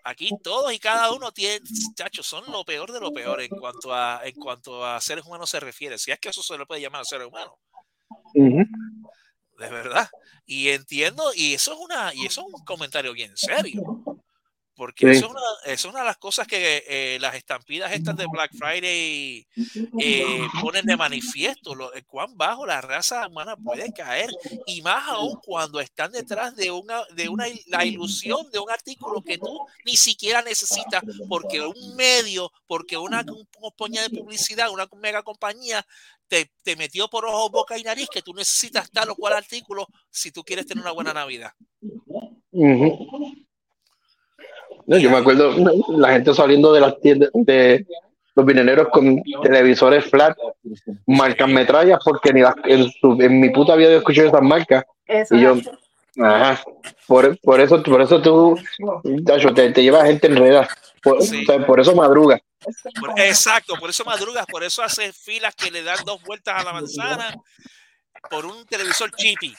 Aquí 0.03 0.29
todos 0.41 0.71
y 0.71 0.79
cada 0.79 1.12
uno 1.12 1.33
tiene, 1.33 1.60
chacho, 1.93 2.23
son 2.23 2.45
lo 2.49 2.63
peor 2.63 2.93
de 2.93 2.99
lo 3.01 3.12
peor 3.12 3.41
en 3.41 3.49
cuanto 3.49 3.93
a 3.93 4.21
en 4.23 4.36
cuanto 4.36 4.86
a 4.86 5.01
seres 5.01 5.25
humanos 5.25 5.49
se 5.49 5.60
refiere. 5.60 5.97
Si 5.97 6.12
es 6.12 6.19
que 6.19 6.29
eso 6.29 6.41
se 6.41 6.57
le 6.57 6.65
puede 6.65 6.79
llamar 6.79 7.01
a 7.01 7.03
seres 7.03 7.27
humanos, 7.27 7.55
Ujú. 8.33 8.63
de 9.60 9.69
verdad. 9.69 10.07
Y 10.45 10.69
entiendo, 10.69 11.33
y 11.36 11.55
eso 11.55 11.73
es 11.73 11.79
una, 11.79 12.13
y 12.13 12.25
eso 12.25 12.39
es 12.47 12.53
un 12.53 12.63
comentario 12.63 13.12
bien 13.12 13.36
serio. 13.36 13.81
Porque 14.77 15.11
Sí. 15.11 15.17
eso, 15.17 15.25
es 15.25 15.31
una, 15.31 15.41
eso 15.65 15.73
es 15.73 15.85
una 15.85 15.99
de 16.01 16.05
las 16.05 16.17
cosas 16.17 16.45
que 16.45 16.83
eh, 16.87 17.17
las 17.19 17.33
estampidas 17.33 17.91
estas 17.91 18.15
de 18.15 18.27
Black 18.31 18.51
Friday 18.55 19.47
eh, 19.99 20.47
ponen 20.61 20.85
de 20.85 20.95
manifiesto, 20.95 21.73
lo, 21.73 21.91
eh, 21.95 22.03
cuán 22.03 22.37
bajo 22.37 22.63
la 22.67 22.79
raza 22.79 23.27
humana 23.27 23.57
puede 23.57 23.91
caer, 23.91 24.29
y 24.67 24.83
más 24.83 25.07
aún 25.09 25.35
cuando 25.43 25.79
están 25.79 26.11
detrás 26.11 26.55
de 26.55 26.69
una, 26.69 27.01
de 27.15 27.27
una 27.27 27.45
la 27.65 27.85
ilusión 27.85 28.49
de 28.51 28.59
un 28.59 28.69
artículo 28.69 29.23
que 29.23 29.39
tú 29.39 29.59
ni 29.83 29.97
siquiera 29.97 30.43
necesitas, 30.43 31.03
porque 31.27 31.59
un 31.59 31.95
medio, 31.95 32.51
porque 32.67 32.97
una 32.97 33.21
un- 33.27 33.47
compañía 33.59 34.03
de 34.03 34.11
publicidad, 34.11 34.69
una 34.69 34.87
mega 34.97 35.23
compañía, 35.23 35.83
te, 36.27 36.51
te 36.61 36.75
metió 36.75 37.07
por 37.09 37.25
ojos, 37.25 37.49
boca 37.51 37.79
y 37.79 37.83
nariz 37.83 38.09
que 38.11 38.21
tú 38.21 38.31
necesitas 38.33 38.91
tal 38.91 39.09
o 39.09 39.15
cual 39.15 39.33
artículo 39.33 39.87
si 40.11 40.31
tú 40.31 40.43
quieres 40.43 40.67
tener 40.67 40.83
una 40.83 40.91
buena 40.91 41.13
Navidad. 41.13 41.51
Ujú. 42.51 43.46
No, 44.88 44.97
yo 44.97 45.10
me 45.12 45.17
acuerdo 45.17 45.54
la 45.89 46.13
gente 46.13 46.34
saliendo 46.34 46.71
de 46.73 46.82
las 46.82 47.00
tiendas 47.02 47.30
de 47.34 47.86
los 48.36 48.45
vineros 48.45 48.88
con 48.89 49.21
televisores 49.43 50.06
flat, 50.06 50.38
marcas 51.06 51.50
metrallas, 51.50 52.00
porque 52.04 52.32
ni 52.34 52.41
las, 52.41 52.56
en, 52.65 52.89
su- 52.91 53.17
en 53.19 53.39
mi 53.39 53.50
puta 53.50 53.76
vida 53.76 53.88
había 53.88 53.97
escuchado 54.00 54.28
esas 54.30 54.41
marcas. 54.41 54.84
Eso 55.06 55.36
Y 55.36 55.41
yo, 55.41 55.54
es- 55.56 55.69
ajá, 56.21 56.63
por, 57.06 57.38
por 57.41 57.60
eso, 57.60 57.82
por 57.84 58.02
eso 58.02 58.21
tú, 58.21 58.58
tacho, 59.26 59.54
te, 59.54 59.71
te 59.71 59.84
llevas 59.84 60.06
gente 60.08 60.28
enredada. 60.28 60.67
Por, 61.04 61.21
Sí. 61.21 61.43
o 61.43 61.45
sea, 61.45 61.65
por 61.65 61.80
eso 61.80 61.95
madruga. 61.95 62.39
Por- 63.00 63.19
exacto, 63.19 63.76
por 63.80 63.89
eso 63.89 64.04
madrugas, 64.06 64.45
por 64.45 64.63
eso 64.63 64.82
haces 64.84 65.15
filas 65.17 65.54
que 65.56 65.69
le 65.71 65.84
dan 65.84 65.97
dos 66.06 66.21
vueltas 66.23 66.60
a 66.60 66.63
la 66.63 66.73
manzana 66.73 67.36
por 68.30 68.45
un 68.45 68.65
televisor 68.65 69.12
chippy, 69.15 69.54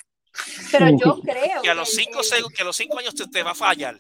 Pero 0.73 0.88
yo 0.91 1.21
creo 1.21 1.62
que 1.62 1.71
a 1.71 1.75
los 1.75 1.88
cinco, 1.91 2.21
que 2.55 2.62
a 2.62 2.64
los 2.64 2.77
cinco 2.77 2.99
años 2.99 3.14
te, 3.14 3.27
te 3.27 3.43
va 3.43 3.53
a 3.53 3.55
fallar. 3.55 3.97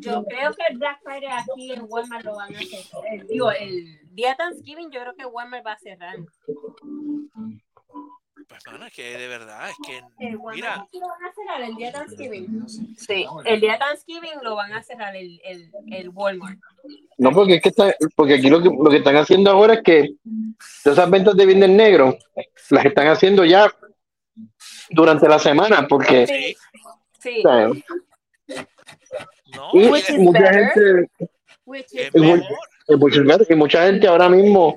Yo 0.00 0.24
creo 0.24 0.52
que 0.52 0.62
el 0.68 0.78
Black 0.78 1.00
Friday 1.02 1.30
aquí 1.30 1.72
en 1.72 1.84
Walmart 1.88 2.24
lo 2.24 2.36
van 2.36 2.54
a 2.54 2.58
hacer. 2.58 2.80
El, 3.10 3.26
digo, 3.26 3.50
el 3.50 4.00
día 4.14 4.30
de 4.30 4.36
Thanksgiving 4.36 4.90
yo 4.90 5.00
creo 5.00 5.14
que 5.14 5.26
Walmart 5.26 5.66
va 5.66 5.72
a 5.72 5.78
cerrar. 5.78 6.16
Pues, 8.48 8.66
mano, 8.66 8.86
es 8.86 8.92
que 8.92 9.16
de 9.16 9.28
verdad, 9.28 9.70
es 9.70 9.76
que, 9.86 9.98
El 10.26 10.36
Walmart 10.36 10.56
mira, 10.56 10.88
lo 10.92 11.08
van 11.08 11.24
a 11.24 11.32
cerrar 11.32 11.62
el 11.62 11.76
día 11.76 11.92
Thanksgiving. 11.92 12.68
Sí, 12.96 13.26
el 13.44 13.60
día 13.60 13.72
de 13.72 13.78
Thanksgiving 13.78 14.42
lo 14.42 14.56
van 14.56 14.72
a 14.72 14.82
cerrar 14.82 15.14
el, 15.14 15.40
el, 15.44 15.70
el 15.92 16.08
Walmart. 16.08 16.58
No, 17.18 17.30
porque 17.32 17.56
es 17.56 17.62
que 17.62 17.68
está, 17.68 17.94
porque 18.16 18.34
aquí 18.34 18.50
lo 18.50 18.60
que, 18.60 18.70
lo 18.70 18.90
que 18.90 18.96
están 18.96 19.16
haciendo 19.16 19.50
ahora 19.50 19.74
es 19.74 19.82
que 19.82 20.14
todas 20.82 20.98
esas 20.98 21.10
ventas 21.10 21.36
de 21.36 21.46
viernes 21.46 21.70
negro 21.70 22.18
las 22.70 22.84
están 22.84 23.06
haciendo 23.08 23.44
ya 23.44 23.72
durante 24.90 25.28
la 25.28 25.38
semana, 25.38 25.86
porque 25.86 26.26
Sí, 26.26 26.56
sí. 27.20 27.42
No, 29.54 29.70
y 29.74 29.84
y 29.84 29.88
Which 29.88 30.10
mucha 30.18 30.40
better. 30.40 30.72
gente, 30.74 31.30
Which 31.64 31.92
is 31.92 32.14
mejor. 32.14 32.38
eh, 32.88 32.96
mucha- 32.96 33.86
gente 33.86 34.06
ahora 34.08 34.28
mismo 34.28 34.76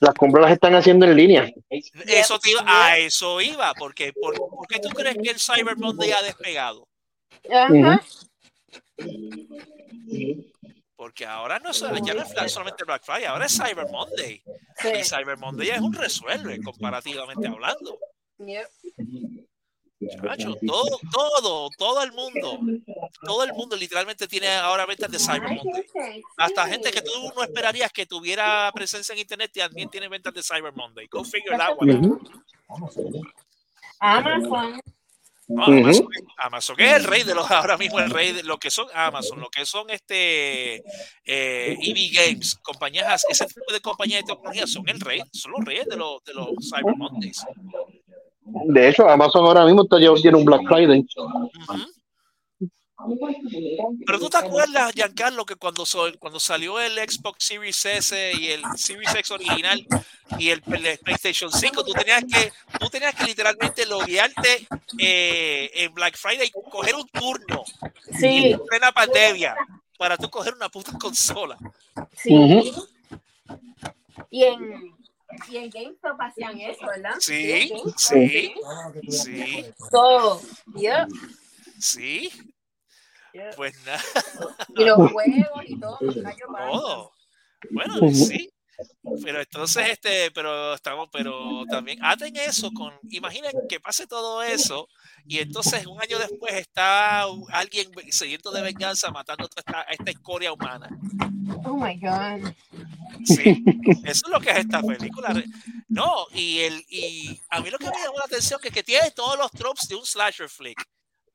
las 0.00 0.14
compras 0.14 0.42
las 0.44 0.52
están 0.52 0.74
haciendo 0.74 1.06
en 1.06 1.16
línea. 1.16 1.50
Eso 1.70 2.38
te 2.38 2.50
iba, 2.50 2.62
a 2.66 2.98
eso 2.98 3.40
iba, 3.40 3.72
porque 3.74 4.12
¿por, 4.12 4.34
por 4.36 4.66
qué 4.68 4.78
tú 4.80 4.88
crees 4.90 5.16
que 5.22 5.30
el 5.30 5.38
Cyber 5.40 5.76
Monday 5.78 6.10
ha 6.12 6.22
despegado? 6.22 6.86
Ajá. 7.50 8.02
Porque 10.96 11.24
ahora 11.24 11.58
no, 11.60 11.72
solo- 11.72 11.96
ya 12.04 12.12
no 12.14 12.22
es 12.22 12.52
solamente 12.52 12.84
Black 12.84 13.04
Friday, 13.04 13.24
ahora 13.26 13.46
es 13.46 13.52
Cyber 13.56 13.86
Monday. 13.90 14.42
Y 14.44 15.04
Sí. 15.04 15.14
Cyber 15.16 15.38
Monday 15.38 15.70
es 15.70 15.80
un 15.80 15.92
resuelve, 15.92 16.60
comparativamente 16.62 17.46
hablando. 17.46 17.98
Yep. 18.38 18.68
Chacho, 20.00 20.56
todo, 20.64 20.98
todo, 21.10 21.70
todo 21.76 22.02
el 22.04 22.12
mundo, 22.12 22.60
todo 23.20 23.42
el 23.42 23.52
mundo 23.52 23.74
literalmente 23.74 24.28
tiene 24.28 24.48
ahora 24.48 24.86
ventas 24.86 25.10
de 25.10 25.18
Cyber 25.18 25.50
Monday. 25.50 25.84
Hasta 26.36 26.68
gente 26.68 26.92
que 26.92 27.02
tú 27.02 27.10
no 27.34 27.42
esperarías 27.42 27.92
que 27.92 28.06
tuviera 28.06 28.70
presencia 28.72 29.12
en 29.12 29.18
internet 29.18 29.50
también 29.52 29.90
tiene 29.90 30.08
ventas 30.08 30.32
de 30.32 30.42
Cyber 30.42 30.72
Monday. 30.72 31.08
Go 31.08 31.24
figure 31.24 31.56
that 31.56 31.76
one 31.76 31.92
out. 31.96 32.30
Amazon. 33.98 34.80
Amazon, 35.56 36.08
Amazon 36.36 36.76
es 36.78 36.92
el 36.92 37.04
rey 37.04 37.22
de 37.22 37.34
los, 37.34 37.50
ahora 37.50 37.78
mismo 37.78 37.98
el 37.98 38.10
rey 38.10 38.32
de 38.32 38.42
lo 38.42 38.58
que 38.58 38.70
son 38.70 38.86
Amazon, 38.92 39.40
lo 39.40 39.48
que 39.48 39.64
son 39.64 39.88
este 39.88 40.76
eh, 41.24 41.76
EV 41.80 42.12
Games, 42.12 42.56
compañías, 42.56 43.24
ese 43.30 43.46
tipo 43.46 43.72
de 43.72 43.80
compañías 43.80 44.20
de 44.20 44.34
tecnología 44.34 44.66
son 44.66 44.86
el 44.90 45.00
rey, 45.00 45.22
son 45.32 45.52
los 45.52 45.64
reyes 45.64 45.86
de 45.86 45.96
los, 45.96 46.22
de 46.24 46.34
los 46.34 46.50
Cyber 46.68 46.94
Mondays. 46.96 47.42
De 48.66 48.88
hecho, 48.88 49.08
Amazon 49.08 49.44
ahora 49.44 49.64
mismo 49.64 49.82
está, 49.82 50.00
ya 50.00 50.12
tiene 50.14 50.38
un 50.38 50.44
Black 50.44 50.62
Friday. 50.68 51.04
Pero 54.06 54.18
tú 54.18 54.28
te 54.28 54.38
acuerdas, 54.38 54.92
Giancarlo, 54.92 55.44
que 55.46 55.54
cuando, 55.54 55.86
sol- 55.86 56.18
cuando 56.18 56.40
salió 56.40 56.80
el 56.80 56.94
Xbox 56.98 57.44
Series 57.44 57.84
S 57.86 58.32
y 58.34 58.48
el 58.48 58.62
Series 58.76 59.14
X 59.14 59.30
original 59.30 59.86
y 60.38 60.50
el, 60.50 60.62
el 60.66 60.98
PlayStation 60.98 61.52
5, 61.52 61.84
tú 61.84 61.92
tenías 61.92 62.24
que, 62.24 62.52
tú 62.78 62.88
tenías 62.90 63.14
que 63.14 63.24
literalmente 63.24 63.86
loguearte 63.86 64.66
eh, 64.98 65.70
en 65.74 65.94
Black 65.94 66.16
Friday 66.16 66.48
y 66.48 66.70
coger 66.70 66.96
un 66.96 67.06
turno 67.08 67.62
Sí, 68.18 68.50
en 68.52 68.60
plena 68.66 68.90
pandemia 68.90 69.54
para 69.96 70.16
tú 70.16 70.28
coger 70.28 70.54
una 70.54 70.68
puta 70.68 70.92
consola. 70.98 71.56
sí. 72.16 72.34
Ujú. 72.34 72.86
Y 74.30 74.42
en, 74.44 74.96
y 75.48 75.56
en 75.56 75.70
GameStop 75.70 76.20
hacían 76.20 76.60
eso, 76.60 76.86
¿verdad? 76.86 77.14
Sí, 77.20 77.68
GameStop. 77.68 77.98
sí, 77.98 78.54
sí, 79.08 79.66
So, 79.90 80.40
yeah. 80.76 81.06
sí. 81.78 82.30
Yeah. 83.32 83.50
Pues 83.56 83.74
nada, 83.84 84.02
Y 84.74 84.84
los 84.84 85.12
juegos 85.12 85.64
y 85.66 85.78
todo. 85.78 85.98
todo. 86.70 87.12
Bueno, 87.70 88.10
sí. 88.12 88.50
Pero 89.24 89.40
entonces, 89.40 89.88
este, 89.90 90.30
pero 90.30 90.74
estamos, 90.74 91.08
pero 91.12 91.64
también 91.68 91.98
hacen 92.04 92.36
eso 92.36 92.70
con, 92.72 92.92
imaginen 93.10 93.52
que 93.68 93.80
pase 93.80 94.06
todo 94.06 94.42
eso 94.42 94.88
y 95.26 95.38
entonces 95.38 95.86
un 95.86 96.00
año 96.00 96.18
después 96.18 96.54
está 96.54 97.22
alguien 97.50 97.90
sediento 98.10 98.52
de 98.52 98.62
venganza 98.62 99.10
matando 99.10 99.44
a 99.44 99.48
esta, 99.58 99.80
a 99.80 99.92
esta 99.92 100.10
escoria 100.10 100.52
humana. 100.52 100.88
Oh 101.64 101.76
my 101.76 101.98
God. 101.98 102.52
Sí, 103.24 103.64
eso 104.04 104.26
es 104.26 104.32
lo 104.32 104.40
que 104.40 104.50
es 104.50 104.58
esta 104.58 104.80
película. 104.82 105.34
No, 105.88 106.26
y 106.32 106.60
el 106.60 106.84
y 106.88 107.40
a 107.50 107.60
mí 107.60 107.70
lo 107.70 107.78
que 107.78 107.86
me 107.86 107.96
llamó 107.96 108.18
la 108.18 108.26
atención 108.26 108.60
es 108.62 108.72
que 108.72 108.82
tiene 108.82 109.10
todos 109.10 109.36
los 109.38 109.50
tropes 109.50 109.88
de 109.88 109.96
un 109.96 110.06
slasher 110.06 110.48
flick. 110.48 110.80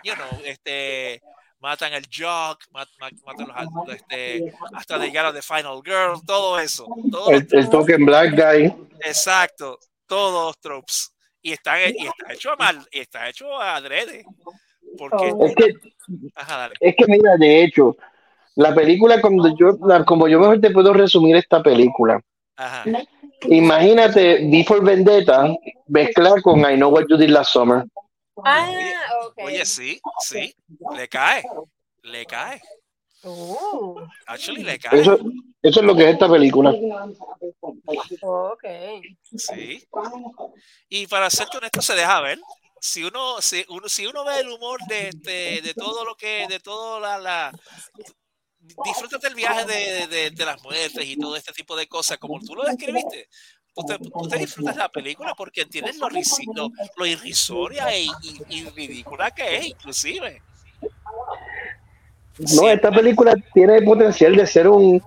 You 0.04 0.14
know, 0.16 0.42
este 0.46 1.22
matan 1.64 1.94
al 1.94 2.04
Jock, 2.14 2.60
mat- 2.72 2.90
mat- 3.00 3.14
matan 3.26 3.48
los 3.48 3.96
este, 3.96 4.54
hasta 4.76 4.98
llegar 4.98 5.26
a 5.26 5.34
The 5.34 5.42
Final 5.42 5.82
Girl, 5.84 6.20
todo 6.28 6.60
eso. 6.60 6.86
Todo 7.10 7.32
El, 7.32 7.48
el 7.50 7.70
token 7.70 8.06
Black 8.06 8.32
Guy. 8.36 8.74
exacto, 9.06 9.80
todos 10.06 10.48
los 10.48 10.60
tropes. 10.60 11.10
Y 11.42 11.54
está, 11.54 11.82
y 11.90 11.96
está 12.06 12.34
hecho 12.34 12.52
a 12.52 12.56
mal, 12.58 12.86
y 12.92 13.00
está 13.00 13.30
hecho 13.30 13.60
a 13.60 13.76
adrede. 13.78 14.26
Porque, 14.98 15.32
Oh. 15.34 15.46
Es 15.48 15.56
que, 15.56 15.74
ajá, 16.36 16.58
dale. 16.58 16.76
es 16.80 16.96
que 16.98 17.06
mira, 17.08 17.36
de 17.38 17.64
hecho, 17.64 17.96
la 18.56 18.76
película, 18.76 19.20
cuando 19.22 19.56
yo, 19.58 19.78
la- 19.88 20.04
como 20.06 20.28
yo 20.28 20.40
mejor 20.40 20.60
te 20.60 20.70
puedo 20.72 20.94
resumir 20.94 21.36
esta 21.38 21.64
película, 21.64 22.22
Ajá. 22.58 22.84
imagínate 23.50 24.48
Before 24.52 24.82
Vendetta 24.82 25.48
mezclar 25.88 26.42
con 26.42 26.60
I 26.60 26.76
Know 26.76 26.92
What 26.92 27.06
You 27.10 27.18
Did 27.18 27.30
Last 27.30 27.54
Summer. 27.54 27.86
Ah, 28.44 28.70
ok. 29.28 29.38
Oye, 29.46 29.66
sí, 29.66 30.02
sí, 30.20 30.56
le 30.96 31.08
cae, 31.08 31.44
le 32.04 32.26
cae. 32.26 32.62
Oh, 33.26 34.06
Actually, 34.26 34.64
le 34.64 34.78
cae. 34.80 35.00
Eso, 35.00 35.18
eso 35.62 35.80
es 35.80 35.86
lo 35.86 35.96
que 35.96 36.04
es 36.04 36.14
esta 36.14 36.30
película. 36.30 36.74
ok. 38.22 38.64
Sí. 39.38 39.88
Y 40.90 41.08
para 41.08 41.30
ser 41.30 41.48
honesto, 41.56 41.82
se 41.82 41.96
deja 41.96 42.20
ver. 42.22 42.40
Si 42.82 43.04
uno, 43.04 43.42
si 43.42 43.66
uno, 43.70 43.88
si 43.88 44.06
uno 44.06 44.26
ve 44.26 44.40
el 44.42 44.50
humor 44.50 44.80
de, 44.88 45.12
de, 45.14 45.62
de 45.62 45.74
todo 45.74 46.04
lo 46.04 46.16
que, 46.16 46.48
de 46.50 46.60
todo 46.60 47.00
la, 47.00 47.18
la 47.18 47.52
disfrutas 48.84 49.22
del 49.22 49.36
viaje 49.36 49.66
de, 49.66 50.08
de, 50.08 50.32
de 50.32 50.46
las 50.46 50.62
muertes 50.62 51.06
y 51.06 51.16
todo 51.18 51.36
este 51.38 51.54
tipo 51.54 51.78
de 51.78 51.88
cosas, 51.88 52.18
como 52.18 52.40
tú 52.42 52.56
lo 52.56 52.64
describiste. 52.64 53.30
Tú 53.76 53.84
te, 53.86 53.98
tú 53.98 54.28
te 54.30 54.38
disfrutas 54.38 54.76
la 54.76 54.90
película 54.90 55.34
porque 55.36 55.62
entiendes 55.62 55.98
lo, 55.98 56.08
lo, 56.10 56.72
lo 56.96 57.06
irrisoria 57.06 57.96
y, 57.98 58.08
y, 58.22 58.60
y 58.60 58.70
ridícula 58.70 59.32
que 59.32 59.58
es, 59.58 59.66
inclusive. 59.68 60.42
No, 62.38 62.70
esta 62.70 62.92
película 62.92 63.36
tiene 63.54 63.78
el 63.78 63.86
potencial 63.86 64.36
de 64.36 64.46
ser 64.48 64.68
un 64.68 65.02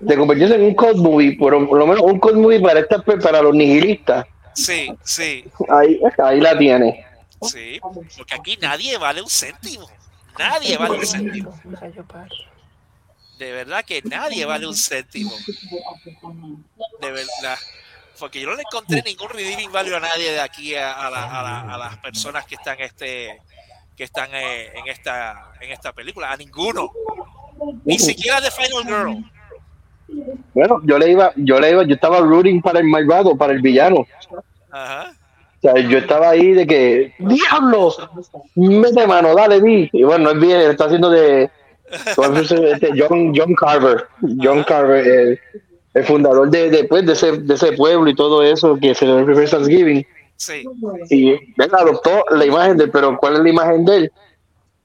de 0.00 0.16
convertirse 0.16 0.54
en 0.54 0.62
un 0.62 0.74
cult 0.74 0.96
movie, 0.96 1.36
por, 1.36 1.68
por 1.68 1.78
lo 1.78 1.86
menos 1.86 2.02
un 2.02 2.20
cult 2.20 2.36
movie 2.36 2.60
para 2.60 2.80
esta, 2.80 3.02
para 3.02 3.42
los 3.42 3.54
nihilistas. 3.54 4.26
Sí, 4.54 4.88
sí, 5.04 5.44
Ahí, 5.68 6.00
ahí 6.22 6.40
la 6.40 6.56
tiene. 6.56 7.04
sí. 7.42 7.80
Porque 8.16 8.34
aquí 8.34 8.56
nadie 8.60 8.96
vale 8.98 9.22
un 9.22 9.28
céntimo. 9.30 9.88
Nadie 10.38 10.76
vale 10.76 10.98
un 10.98 11.06
céntimo. 11.06 11.52
De 13.38 13.52
verdad 13.52 13.84
que 13.84 14.02
nadie 14.02 14.44
vale 14.44 14.66
un 14.66 14.74
céntimo. 14.74 15.32
De 17.00 17.10
verdad. 17.10 17.58
Porque 18.18 18.40
yo 18.40 18.48
no 18.50 18.56
le 18.56 18.62
encontré 18.62 19.02
ningún 19.02 19.28
redeeming 19.30 19.70
value 19.72 19.94
a 19.96 20.00
nadie 20.00 20.32
de 20.32 20.40
aquí 20.40 20.74
a, 20.74 21.06
a 21.06 21.10
la- 21.10 21.40
a 21.40 21.42
la- 21.42 21.74
a 21.74 21.78
las 21.78 21.96
personas 21.98 22.44
que 22.46 22.54
están 22.56 22.78
este 22.80 23.40
que 23.96 24.04
están 24.04 24.30
eh, 24.32 24.70
en 24.74 24.86
esta 24.88 25.52
en 25.60 25.72
esta 25.72 25.92
película, 25.92 26.30
a 26.32 26.36
ninguno. 26.36 26.90
Ni 27.84 27.98
siquiera 27.98 28.40
de 28.40 28.50
Final 28.50 28.84
Girl. 28.84 29.24
Bueno, 30.54 30.80
yo 30.84 30.98
le 30.98 31.10
iba, 31.10 31.32
yo 31.36 31.60
le 31.60 31.70
iba, 31.70 31.82
yo 31.84 31.94
estaba 31.94 32.20
rooting 32.20 32.62
para 32.62 32.78
el 32.80 32.86
malvado, 32.86 33.36
para 33.36 33.52
el 33.52 33.60
villano. 33.60 34.06
Ajá. 34.70 35.12
O 35.58 35.60
sea, 35.60 35.74
yo 35.80 35.98
estaba 35.98 36.30
ahí 36.30 36.52
de 36.52 36.66
que, 36.66 37.14
¡Diablo! 37.18 37.92
Mete 38.54 39.06
mano, 39.08 39.34
dale, 39.34 39.60
di. 39.60 39.90
Y 39.92 40.04
bueno, 40.04 40.24
no 40.26 40.30
es 40.30 40.40
bien, 40.40 40.60
está 40.70 40.84
haciendo 40.84 41.10
de. 41.10 41.50
¿cómo 42.16 42.44
se 42.44 42.54
llama 42.54 42.68
este? 42.68 42.90
John, 42.96 43.32
John 43.34 43.54
Carver. 43.54 44.06
John 44.40 44.62
Carver, 44.62 45.06
el, 45.06 45.40
el 45.94 46.04
fundador 46.04 46.50
de, 46.50 46.70
de, 46.70 46.84
pues, 46.84 47.04
de, 47.06 47.12
ese, 47.14 47.32
de 47.32 47.54
ese 47.54 47.72
pueblo 47.72 48.08
y 48.10 48.14
todo 48.14 48.42
eso 48.42 48.78
que 48.80 48.94
se 48.94 49.06
le 49.06 49.24
refiere 49.24 49.48
Thanksgiving. 49.50 50.06
Sí. 50.36 50.64
Y 51.10 51.30
él 51.30 51.70
adoptó 51.72 52.24
la 52.30 52.44
imagen 52.46 52.76
de 52.76 52.84
él, 52.84 52.90
pero 52.90 53.16
¿cuál 53.18 53.34
es 53.34 53.40
la 53.40 53.48
imagen 53.48 53.84
de 53.84 53.96
él? 53.96 54.12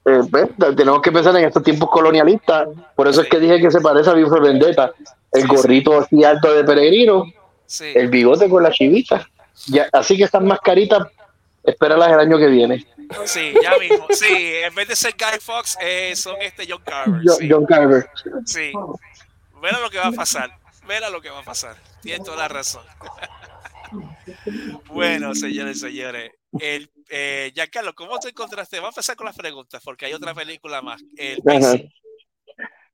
Eh, 0.06 0.20
pues, 0.30 0.48
tenemos 0.76 1.00
que 1.00 1.12
pensar 1.12 1.36
en 1.36 1.44
estos 1.44 1.62
tiempos 1.62 1.88
colonialistas. 1.90 2.68
Por 2.96 3.06
eso 3.08 3.22
es 3.22 3.28
que 3.28 3.38
dije 3.38 3.60
que 3.60 3.70
se 3.70 3.80
parece 3.80 4.10
a 4.10 4.14
Bifo 4.14 4.40
Vendetta. 4.40 4.92
El 5.32 5.42
Sí, 5.42 5.48
gorrito 5.48 6.00
así 6.00 6.22
alto 6.24 6.52
de 6.52 6.64
peregrino, 6.64 7.24
Sí. 7.66 7.86
el 7.94 8.08
bigote 8.08 8.48
con 8.48 8.62
la 8.62 8.70
chivita. 8.70 9.26
Ya, 9.66 9.88
así 9.92 10.16
que 10.16 10.24
estas 10.24 10.42
mascaritas, 10.42 11.06
espéralas 11.62 12.12
el 12.12 12.18
año 12.20 12.36
que 12.38 12.48
viene. 12.48 12.84
Sí, 13.24 13.52
ya 13.62 13.76
mismo. 13.78 14.06
Sí, 14.10 14.26
en 14.64 14.74
vez 14.74 14.88
de 14.88 14.96
ser 14.96 15.12
Guy 15.18 15.38
Fox, 15.40 15.76
eh, 15.80 16.14
son 16.16 16.36
este 16.40 16.66
John 16.68 16.82
Carver. 16.84 17.20
Jo- 17.24 17.34
Sí. 17.34 17.48
John 17.50 17.64
Carver. 17.66 18.08
Sí. 18.44 18.72
Verá 19.62 19.78
lo 19.80 19.88
que 19.90 19.98
va 19.98 20.08
a 20.08 20.12
pasar. 20.12 20.50
Verá 20.86 21.10
lo 21.10 21.20
que 21.20 21.30
va 21.30 21.40
a 21.40 21.44
pasar. 21.44 21.76
Tienes 22.02 22.24
toda 22.24 22.36
la 22.36 22.48
razón. 22.48 22.82
bueno, 24.86 25.34
señores 25.34 25.78
y 25.78 25.80
señores. 25.80 26.32
El, 26.58 26.90
eh, 27.10 27.50
Giancarlo, 27.54 27.94
¿cómo 27.94 28.18
te 28.18 28.28
encontraste? 28.28 28.76
Vamos 28.76 28.94
a 28.94 29.00
empezar 29.00 29.16
con 29.16 29.26
las 29.26 29.36
preguntas, 29.36 29.82
porque 29.84 30.06
hay 30.06 30.12
otra 30.12 30.34
película 30.34 30.82
más. 30.82 31.02
El 31.16 31.42
pacing. 31.42 31.90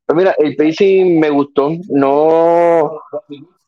Pues 0.06 0.16
mira, 0.16 0.34
el 0.38 0.56
pacing 0.56 1.20
me 1.20 1.30
gustó. 1.30 1.72
No, 1.88 3.00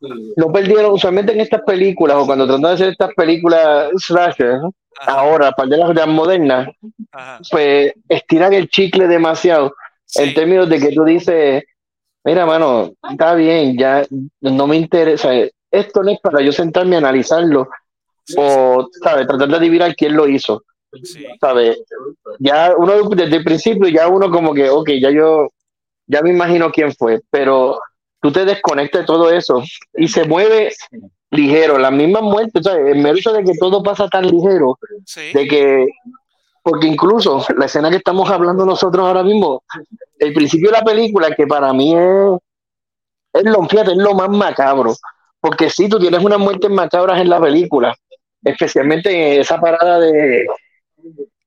no 0.01 0.53
perdieron, 0.53 0.93
usualmente 0.93 1.33
en 1.33 1.41
estas 1.41 1.63
películas 1.63 2.17
o 2.17 2.27
cuando 2.27 2.47
tratan 2.47 2.63
de 2.63 2.71
hacer 2.71 2.89
estas 2.89 3.15
películas 3.15 3.91
slasher. 3.99 4.61
Ajá, 5.01 5.21
ahora, 5.21 5.53
para 5.53 5.71
de 5.71 5.77
las 5.79 5.95
las 5.95 6.09
modernas, 6.09 6.69
ajá. 7.13 7.41
pues 7.51 7.95
estiran 8.09 8.53
el 8.53 8.69
chicle 8.69 9.09
demasiado 9.09 9.75
en 10.17 10.29
Sí, 10.29 10.35
términos 10.35 10.69
de 10.69 10.79
que 10.79 10.93
tú 10.93 11.05
dices, 11.05 11.65
mira, 12.25 12.47
mano, 12.47 12.93
está 13.11 13.35
bien, 13.35 13.77
ya 13.77 14.05
no 14.41 14.67
me 14.67 14.77
interesa, 14.77 15.31
esto 15.71 16.03
no 16.03 16.11
es 16.11 16.21
para 16.21 16.41
yo 16.43 16.53
sentarme 16.53 16.97
a 16.97 16.99
analizarlo 16.99 17.69
o, 18.37 18.89
¿sabes? 19.03 19.27
Tratar 19.27 19.49
de 19.49 19.57
adivinar 19.57 19.95
quién 19.97 20.17
lo 20.17 20.29
hizo, 20.29 20.63
sí, 21.03 21.27
¿sabes? 21.41 21.83
Ya 22.39 22.75
uno 22.77 23.09
desde 23.11 23.37
el 23.37 23.45
principio, 23.45 23.89
ya 23.89 24.09
uno 24.09 24.31
como 24.31 24.55
que, 24.55 24.69
ok, 24.71 24.91
ya 25.01 25.11
yo, 25.11 25.49
ya 26.07 26.23
me 26.23 26.31
imagino 26.31 26.71
quién 26.71 26.93
fue, 26.93 27.21
pero 27.31 27.81
tú 28.21 28.31
te 28.31 28.45
desconectas 28.45 29.03
de 29.03 29.07
todo 29.07 29.31
eso 29.31 29.63
y 29.95 30.09
se 30.09 30.25
mueve 30.25 30.73
ligero, 31.31 31.79
las 31.79 31.93
mismas 31.93 32.23
muertes, 32.23 32.63
¿sabes? 32.63 32.95
El 32.95 33.03
mérito 33.03 33.33
de 33.33 33.43
que 33.43 33.55
todo 33.59 33.83
pasa 33.83 34.07
tan 34.09 34.27
ligero, 34.27 34.79
de 35.35 35.49
que, 35.49 35.87
porque 36.63 36.87
incluso 36.87 37.45
la 37.57 37.67
escena 37.67 37.91
que 37.91 37.97
estamos 37.97 38.31
hablando 38.31 38.65
nosotros 38.65 39.05
ahora 39.05 39.23
mismo, 39.23 39.63
el 40.19 40.33
principio 40.33 40.71
de 40.71 40.79
la 40.79 40.85
película, 40.85 41.35
que 41.35 41.47
para 41.47 41.73
mí 41.73 41.95
es, 41.95 42.39
es 43.33 43.45
lo, 43.45 43.63
fíjate, 43.69 43.93
es 43.93 43.97
lo 43.99 44.15
más 44.15 44.29
macabro, 44.29 44.95
porque 45.41 45.69
si 45.69 45.89
tú 45.89 45.99
tienes 45.99 46.23
unas 46.23 46.39
muertes 46.39 46.71
macabras 46.71 47.21
en 47.21 47.29
la 47.29 47.41
película, 47.41 47.95
especialmente 48.45 49.11
en 49.11 49.41
esa 49.41 49.61
parada 49.61 49.99
de, 49.99 50.47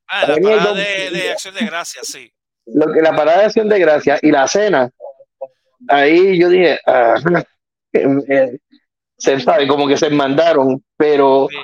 Ah, 0.08 0.28
la 0.28 0.36
parada 0.38 0.74
de, 0.74 1.10
de 1.10 1.32
acción 1.32 1.56
de 1.56 1.66
gracias, 1.66 2.08
sí. 2.08 2.32
lo 2.68 2.94
que 2.94 3.02
la 3.02 3.16
parada 3.16 3.40
de 3.40 3.46
acción 3.46 3.68
de 3.68 3.80
gracia 3.80 4.20
y 4.22 4.32
la 4.32 4.48
cena, 4.48 4.90
ahí 5.88 6.38
yo 6.38 6.50
dije, 6.50 6.80
ah, 6.86 7.16
eh, 7.94 8.58
se 9.18 9.40
sabe, 9.40 9.68
como 9.68 9.88
que 9.88 9.98
se 9.98 10.10
mandaron, 10.10 10.84
pero 10.98 11.48
Sí. 11.50 11.58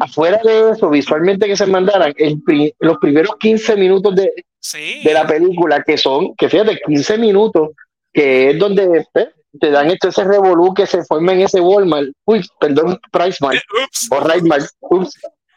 Afuera 0.00 0.40
de 0.44 0.70
eso, 0.70 0.90
visualmente 0.90 1.46
que 1.46 1.56
se 1.56 1.66
mandaran, 1.66 2.12
el 2.16 2.42
pri- 2.42 2.74
los 2.80 2.98
primeros 2.98 3.32
15 3.38 3.76
minutos 3.76 4.14
de, 4.14 4.32
Sí. 4.60 5.02
de 5.04 5.12
la 5.12 5.26
película, 5.26 5.82
que 5.82 5.96
son, 5.96 6.34
que 6.36 6.48
fíjate, 6.48 6.80
15 6.86 7.16
minutos, 7.18 7.70
que 8.12 8.50
es 8.50 8.58
donde 8.58 9.06
eh, 9.14 9.28
te 9.60 9.70
dan 9.70 9.90
este, 9.90 10.08
ese 10.08 10.24
revolú 10.24 10.74
que 10.74 10.86
se 10.86 11.04
forma 11.04 11.32
en 11.32 11.40
ese 11.42 11.60
Walmart, 11.60 12.08
uy, 12.24 12.44
perdón, 12.60 12.98
Price 13.12 13.38
Mart, 13.40 13.56
Eh, 13.56 13.84
Ups. 13.84 14.08
o 14.10 14.20
Right 14.20 14.44
Mart, 14.44 14.66
ups, 14.80 15.12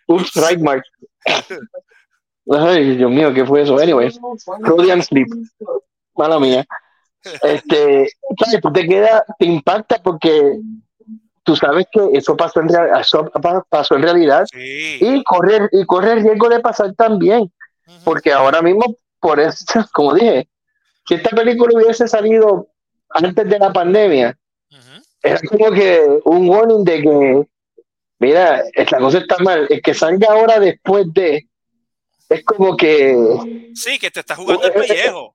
ups, 0.08 0.32
Right 0.36 0.60
Mart. 0.60 0.84
Ay, 2.50 2.98
Dios 2.98 3.12
mío, 3.12 3.34
¿qué 3.34 3.46
fue 3.46 3.62
eso? 3.62 3.78
Anyway, 3.78 4.12
Freudian 4.64 5.02
Sleep, 5.04 5.28
mala 6.16 6.40
mía. 6.40 6.66
Este, 7.44 8.10
¿sabes? 8.40 8.62
Tú 8.62 8.72
te 8.74 8.88
queda, 8.88 9.24
te 9.38 9.46
impacta 9.46 10.02
porque 10.02 10.58
tú 11.44 11.56
sabes 11.56 11.86
que 11.92 12.00
eso 12.14 12.36
pasó 12.38 12.62
en, 12.62 12.70
real- 12.70 13.00
eso 13.00 13.26
pa- 13.42 13.64
pasó 13.70 13.96
en 13.96 14.04
realidad 14.04 14.46
Sí. 14.52 14.98
y 15.02 15.24
correr 15.24 15.70
y 15.72 15.86
corre 15.86 16.14
el 16.14 16.24
riesgo 16.24 16.50
de 16.50 16.60
pasar 16.60 16.94
también 16.96 17.52
porque 18.06 18.32
ahora 18.32 18.62
mismo, 18.62 18.96
por 19.20 19.40
eso, 19.40 19.66
como 19.94 20.14
dije, 20.14 20.48
si 21.08 21.16
esta 21.16 21.30
película 21.36 21.74
hubiese 21.76 22.08
salido 22.08 22.68
antes 23.10 23.50
de 23.50 23.60
la 23.60 23.74
pandemia, 23.74 24.38
Ujú. 24.72 25.04
era 25.22 25.40
como 25.50 25.72
que 25.72 26.20
un 26.26 26.48
warning 26.50 26.84
de 26.86 27.02
que, 27.02 27.48
mira, 28.20 28.64
esta 28.74 28.98
cosa 29.00 29.18
está 29.18 29.38
mal. 29.40 29.68
El 29.70 29.82
que 29.82 29.94
salga 29.94 30.28
ahora 30.32 30.60
después 30.60 31.06
de, 31.14 31.48
es 32.30 32.46
como 32.46 32.78
que, 32.78 33.18
Sí, 33.76 34.00
que 34.00 34.10
te 34.10 34.22
está 34.22 34.36
jugando 34.38 34.64
el 34.64 34.72
pellejo. 34.74 35.34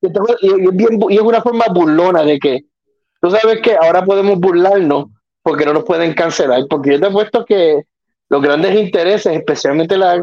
y, 0.00 0.06
y 0.06 0.68
es 0.68 0.76
bien 0.76 1.00
bu- 1.00 1.10
y 1.12 1.16
es 1.16 1.22
una 1.22 1.42
forma 1.42 1.64
burlona 1.72 2.22
de 2.22 2.38
que, 2.38 2.60
tú 3.20 3.30
sabes 3.30 3.60
que 3.60 3.74
ahora 3.76 4.04
podemos 4.04 4.38
burlarnos 4.38 5.06
porque 5.48 5.64
no 5.64 5.72
nos 5.72 5.84
pueden 5.84 6.12
cancelar, 6.12 6.62
porque 6.68 6.92
yo 6.92 7.00
te 7.00 7.06
he 7.06 7.10
puesto 7.10 7.44
que 7.44 7.82
los 8.28 8.42
grandes 8.42 8.74
intereses, 8.78 9.34
especialmente 9.34 9.96
la, 9.96 10.22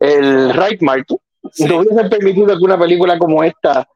el 0.00 0.52
right 0.52 0.82
mark, 0.82 1.06
Sí. 1.52 1.64
no 1.64 1.78
hubiesen 1.78 2.08
permitido 2.10 2.48
que 2.48 2.64
una 2.64 2.78
película 2.78 3.16
como 3.18 3.42
esta, 3.42 3.86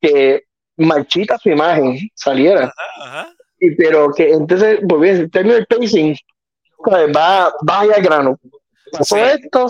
que 0.00 0.42
marchita 0.76 1.38
su 1.38 1.50
imagen, 1.50 1.98
saliera. 2.14 2.72
Ajá, 2.98 3.04
ajá. 3.22 3.34
Y, 3.60 3.74
pero 3.76 4.10
que 4.12 4.30
entonces, 4.32 4.80
pues 4.88 5.00
bien, 5.00 5.16
en 5.18 5.30
términos 5.30 5.58
del 5.58 5.66
pacing, 5.66 6.16
pues, 6.78 7.08
va, 7.14 7.52
va 7.68 7.80
ahí 7.80 7.90
al 7.94 8.02
grano. 8.02 8.38
Pasó 8.90 9.16
Sí. 9.16 9.22
esto, 9.22 9.68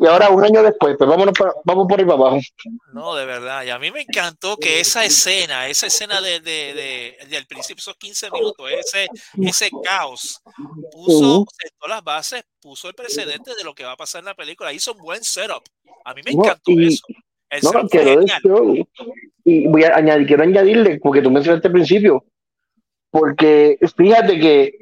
y 0.00 0.06
ahora 0.06 0.30
un 0.30 0.44
año 0.44 0.62
después, 0.62 0.96
pues 0.96 1.10
vámonos 1.10 1.34
vamos 1.64 1.86
por 1.88 1.98
ahí 1.98 2.04
para 2.06 2.18
abajo. 2.18 2.38
No, 2.92 3.14
de 3.14 3.26
verdad. 3.26 3.64
Y 3.64 3.70
a 3.70 3.78
mí 3.78 3.90
me 3.90 4.02
encantó 4.02 4.56
que 4.56 4.80
esa 4.80 5.04
escena, 5.04 5.66
esa 5.68 5.86
escena 5.88 6.20
de, 6.20 6.40
de, 6.40 6.74
de- 7.20 7.26
del 7.28 7.46
principio, 7.46 7.80
esos 7.80 7.96
15 7.96 8.30
minutos, 8.30 8.70
ese, 8.70 9.08
ese 9.42 9.70
caos, 9.82 10.40
puso, 10.92 11.44
sentó 11.58 11.88
las 11.88 12.02
bases, 12.04 12.42
puso 12.60 12.88
el 12.88 12.94
precedente 12.94 13.54
de 13.56 13.64
lo 13.64 13.74
que 13.74 13.84
va 13.84 13.92
a 13.92 13.96
pasar 13.96 14.20
en 14.20 14.26
la 14.26 14.34
película. 14.34 14.72
Hizo 14.72 14.92
un 14.92 14.98
buen 14.98 15.22
setup. 15.24 15.64
A 16.04 16.14
mí 16.14 16.20
me 16.24 16.32
No, 16.32 16.44
encantó 16.44 16.70
y- 16.72 16.86
eso. 16.88 17.02
El 17.50 17.62
No, 17.62 17.70
setup 17.70 17.90
fue 17.90 18.00
quedó 18.00 18.10
de 18.10 18.16
genial. 18.28 18.40
show. 18.42 18.88
Y 19.44 19.66
voy 19.66 19.82
a 19.84 19.96
añadir, 19.96 20.26
quiero 20.26 20.42
añadirle, 20.42 21.00
porque 21.02 21.22
tú 21.22 21.30
mencionaste 21.30 21.68
al 21.68 21.72
principio, 21.72 22.24
porque 23.10 23.78
fíjate 23.96 24.38
que 24.38 24.74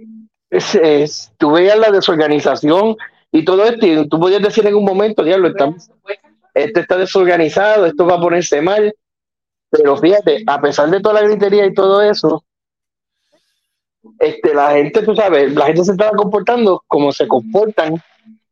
es, 0.50 0.74
es- 0.74 1.32
tú 1.38 1.52
veías 1.52 1.78
la 1.78 1.90
desorganización 1.90 2.96
y 3.36 3.44
todo 3.44 3.64
esto, 3.66 3.86
y 3.86 4.08
tú 4.08 4.18
podías 4.18 4.42
decir 4.42 4.66
en 4.66 4.74
un 4.74 4.84
momento, 4.84 5.22
diablo, 5.22 5.48
está, 5.48 5.74
esto 6.54 6.80
está 6.80 6.96
desorganizado, 6.96 7.84
esto 7.84 8.06
va 8.06 8.14
a 8.14 8.20
ponerse 8.20 8.62
mal, 8.62 8.94
pero 9.68 9.96
fíjate, 9.96 10.42
a 10.46 10.58
pesar 10.60 10.88
de 10.90 11.00
toda 11.00 11.20
la 11.20 11.28
gritería 11.28 11.66
y 11.66 11.74
todo 11.74 12.00
eso, 12.00 12.42
este, 14.18 14.54
la 14.54 14.70
gente, 14.70 15.02
tú 15.02 15.14
sabes, 15.14 15.52
la 15.54 15.66
gente 15.66 15.84
se 15.84 15.92
estaba 15.92 16.12
comportando 16.12 16.82
como 16.86 17.12
se 17.12 17.28
comportan 17.28 18.00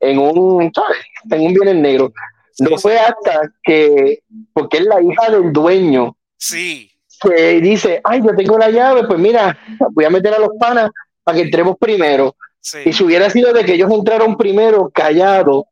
en 0.00 0.18
un, 0.18 0.70
¿sabes? 0.74 0.98
En 1.30 1.46
un 1.46 1.54
viernes 1.54 1.76
negro. 1.76 2.12
No 2.58 2.76
fue 2.76 2.98
hasta 2.98 3.40
que, 3.62 4.20
porque 4.52 4.78
es 4.78 4.84
la 4.84 5.00
hija 5.02 5.30
del 5.30 5.52
dueño, 5.52 6.14
Sí, 6.36 6.90
que 7.22 7.60
dice, 7.62 8.02
ay, 8.04 8.20
yo 8.22 8.36
tengo 8.36 8.58
la 8.58 8.68
llave, 8.68 9.04
pues 9.06 9.18
mira, 9.18 9.58
voy 9.92 10.04
a 10.04 10.10
meter 10.10 10.34
a 10.34 10.38
los 10.38 10.50
panas 10.58 10.90
para 11.22 11.36
que 11.36 11.44
entremos 11.44 11.76
primero. 11.78 12.36
Sí. 12.64 12.78
Y 12.84 12.92
si 12.92 13.04
hubiera 13.04 13.30
sido 13.30 13.52
de 13.52 13.64
que 13.64 13.74
ellos 13.74 13.90
entraron 13.92 14.36
primero, 14.36 14.90
callados, 14.92 15.64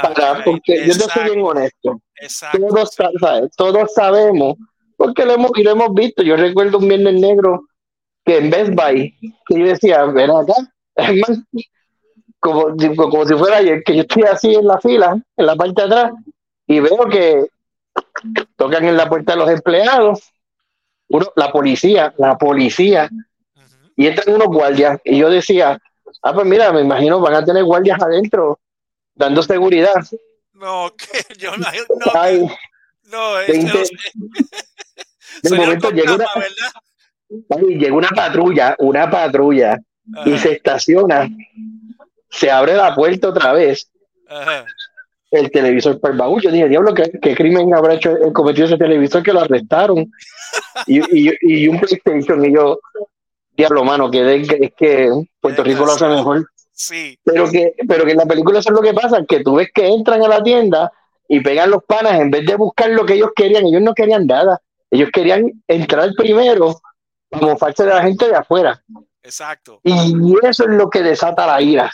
para, 0.00 0.44
porque 0.44 0.84
yo 0.86 0.92
te 0.94 1.00
soy 1.08 1.24
bien 1.24 1.42
honesto, 1.42 2.00
exacto, 2.20 2.58
todos, 3.56 3.94
sabemos, 3.94 4.56
porque 4.96 5.24
lo 5.24 5.32
hemos, 5.34 5.52
y 5.56 5.62
lo 5.62 5.70
hemos 5.72 5.94
visto. 5.94 6.22
Yo 6.22 6.36
recuerdo 6.36 6.78
un 6.78 6.88
viernes 6.88 7.14
negro 7.20 7.62
que 8.24 8.38
en 8.38 8.50
Best 8.50 8.74
Buy, 8.74 9.14
que 9.46 9.58
yo 9.58 9.66
decía, 9.66 10.04
ven 10.06 10.30
acá, 10.30 10.54
como, 12.40 12.74
si- 12.78 12.96
como 12.96 13.24
si 13.26 13.34
fuera 13.34 13.58
ayer, 13.58 13.82
que 13.84 13.96
yo 13.96 14.02
estoy 14.02 14.24
así 14.24 14.54
en 14.54 14.66
la 14.66 14.78
fila, 14.80 15.20
en 15.36 15.46
la 15.46 15.56
parte 15.56 15.82
de 15.82 15.86
atrás, 15.86 16.12
y 16.66 16.80
veo 16.80 17.06
que 17.10 17.46
tocan 18.56 18.84
en 18.84 18.96
la 18.96 19.08
puerta 19.08 19.36
los 19.36 19.50
empleados, 19.50 20.30
uno, 21.08 21.26
la 21.36 21.50
policía, 21.52 22.14
la 22.18 22.36
policía, 22.38 23.08
y 23.96 24.06
entran 24.06 24.34
unos 24.36 24.48
guardias. 24.48 25.00
Y 25.04 25.18
yo 25.18 25.28
decía, 25.30 25.78
ah, 26.22 26.32
pues 26.32 26.46
mira, 26.46 26.72
me 26.72 26.80
imagino 26.80 27.20
van 27.20 27.34
a 27.34 27.44
tener 27.44 27.64
guardias 27.64 28.00
adentro 28.02 28.58
dando 29.14 29.42
seguridad. 29.42 29.94
No, 30.54 30.92
que 30.96 31.34
yo 31.38 31.56
no, 31.56 31.66
no, 31.66 32.12
Ay, 32.14 32.46
no, 33.04 33.38
es 33.40 33.46
que 33.46 33.52
veinte- 33.52 33.78
no 33.78 33.84
sé. 33.84 33.96
de 35.42 35.56
momento 35.56 35.90
llega 35.90 36.14
una, 36.14 36.26
llega 37.68 37.94
una 37.94 38.08
patrulla, 38.08 38.76
una 38.78 39.10
patrulla, 39.10 39.78
y 40.26 40.36
se 40.38 40.52
estaciona, 40.52 41.28
se 42.30 42.50
abre 42.50 42.74
la 42.74 42.94
puerta 42.94 43.28
otra 43.28 43.52
vez, 43.52 43.90
ajá. 44.28 44.66
el 45.30 45.50
televisor 45.50 46.00
para 46.00 46.12
el 46.12 46.18
baúl. 46.18 46.42
Yo 46.42 46.50
dije, 46.50 46.68
diablo, 46.68 46.92
¿qué, 46.92 47.10
qué 47.22 47.34
crimen 47.34 47.72
habrá 47.74 47.94
hecho 47.94 48.16
eh, 48.16 48.32
cometido 48.32 48.66
ese 48.66 48.76
televisor 48.76 49.22
que 49.22 49.32
lo 49.32 49.40
arrestaron? 49.40 50.12
Y, 50.86 51.00
y, 51.28 51.32
y 51.42 51.68
un 51.68 51.78
PlayStation, 51.80 52.44
y 52.44 52.54
yo, 52.54 52.78
diablo, 53.60 53.84
mano, 53.84 54.10
que 54.10 54.22
de- 54.22 54.42
es 54.66 54.72
que 54.76 55.08
Puerto 55.40 55.62
Rico 55.62 55.84
lo 55.86 55.92
hace 55.92 56.06
mejor. 56.06 56.46
Sí, 56.72 57.18
Pero 57.24 57.50
que, 57.50 57.74
pero 57.86 58.04
que 58.06 58.12
en 58.12 58.16
la 58.18 58.26
película 58.26 58.58
eso 58.58 58.70
es 58.70 58.74
lo 58.76 58.82
que 58.82 58.94
pasa, 58.94 59.22
que 59.28 59.40
tú 59.44 59.56
ves 59.56 59.68
que 59.74 59.86
entran 59.86 60.22
a 60.24 60.28
la 60.28 60.42
tienda 60.42 60.90
y 61.28 61.40
pegan 61.40 61.70
los 61.70 61.84
panas 61.84 62.18
en 62.20 62.30
vez 62.30 62.46
de 62.46 62.56
buscar 62.56 62.88
lo 62.90 63.04
que 63.04 63.14
ellos 63.14 63.30
querían, 63.36 63.66
ellos 63.66 63.82
no 63.82 63.92
querían 63.94 64.26
nada. 64.26 64.60
Ellos 64.90 65.10
querían 65.12 65.62
entrar 65.68 66.10
primero 66.16 66.80
como 67.30 67.56
falta 67.56 67.84
de 67.84 67.90
la 67.90 68.02
gente 68.02 68.26
de 68.26 68.34
afuera. 68.34 68.82
exacto. 69.22 69.80
Y 69.84 70.34
eso 70.42 70.64
es 70.64 70.70
lo 70.70 70.88
que 70.90 71.02
desata 71.02 71.46
la 71.46 71.60
ira. 71.62 71.92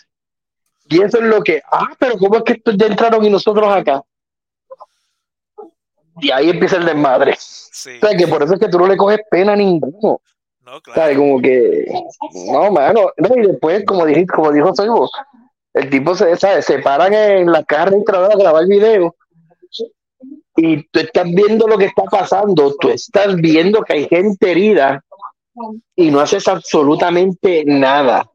Y 0.89 1.03
eso 1.03 1.19
es 1.19 1.25
lo 1.25 1.43
que, 1.43 1.61
ah, 1.73 1.89
pero 1.99 2.17
¿cómo 2.17 2.37
es 2.37 2.43
que 2.45 2.53
estos 2.55 2.77
ya 2.79 2.87
entraron 2.87 3.25
y 3.25 3.29
nosotros 3.31 3.67
acá? 3.69 4.03
Y 6.21 6.31
ahí 6.31 6.49
empieza 6.51 6.77
el 6.77 6.87
desmadre. 6.87 7.37
Sí, 7.39 7.99
O 8.03 8.07
sea, 8.07 8.17
que 8.17 8.27
por 8.29 8.43
eso 8.43 8.55
es 8.55 8.61
que 8.61 8.69
tú 8.69 8.79
no 8.79 8.87
le 8.87 8.97
coges 8.97 9.21
pena 9.31 9.53
a 9.53 9.57
ninguno. 9.57 10.21
No, 10.67 10.81
claro. 10.81 11.01
¿Sabes? 11.01 11.17
Como 11.17 11.41
que, 11.41 11.87
no, 12.53 12.71
mano. 12.71 13.11
No, 13.17 13.37
y 13.37 13.47
después, 13.47 13.85
como, 13.87 14.05
dijiste, 14.05 14.35
como 14.35 14.53
dijo 14.53 14.75
Soybo, 14.75 15.11
el 15.75 15.91
tipo 15.91 16.14
se, 16.14 16.37
¿sabes? 16.37 16.64
se 16.64 16.81
paran 16.81 17.14
en 17.14 17.51
la 17.51 17.64
caja 17.64 17.87
registradora 17.87 18.35
a 18.35 18.39
grabar 18.39 18.67
video 18.67 19.14
y 20.57 20.83
tú 20.89 21.01
estás 21.01 21.27
viendo 21.27 21.67
lo 21.67 21.77
que 21.77 21.85
está 21.87 22.05
pasando, 22.05 22.75
tú 22.81 22.89
estás 22.89 23.37
viendo 23.37 23.83
que 23.83 23.93
hay 23.93 24.09
gente 24.09 24.51
herida 24.51 25.05
y 25.95 26.11
no 26.11 26.21
haces 26.21 26.49
absolutamente 26.49 27.64
nada. 27.67 28.27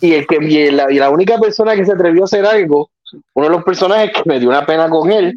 Y, 0.00 0.14
el 0.14 0.26
que, 0.26 0.36
y, 0.36 0.70
la, 0.70 0.90
y 0.90 0.96
la 0.96 1.10
única 1.10 1.38
persona 1.38 1.74
que 1.74 1.84
se 1.84 1.92
atrevió 1.92 2.22
a 2.22 2.24
hacer 2.26 2.46
algo, 2.46 2.90
uno 3.34 3.46
de 3.48 3.52
los 3.52 3.64
personajes 3.64 4.12
que 4.12 4.22
me 4.26 4.38
dio 4.38 4.48
una 4.48 4.64
pena 4.64 4.88
con 4.88 5.10
él. 5.10 5.36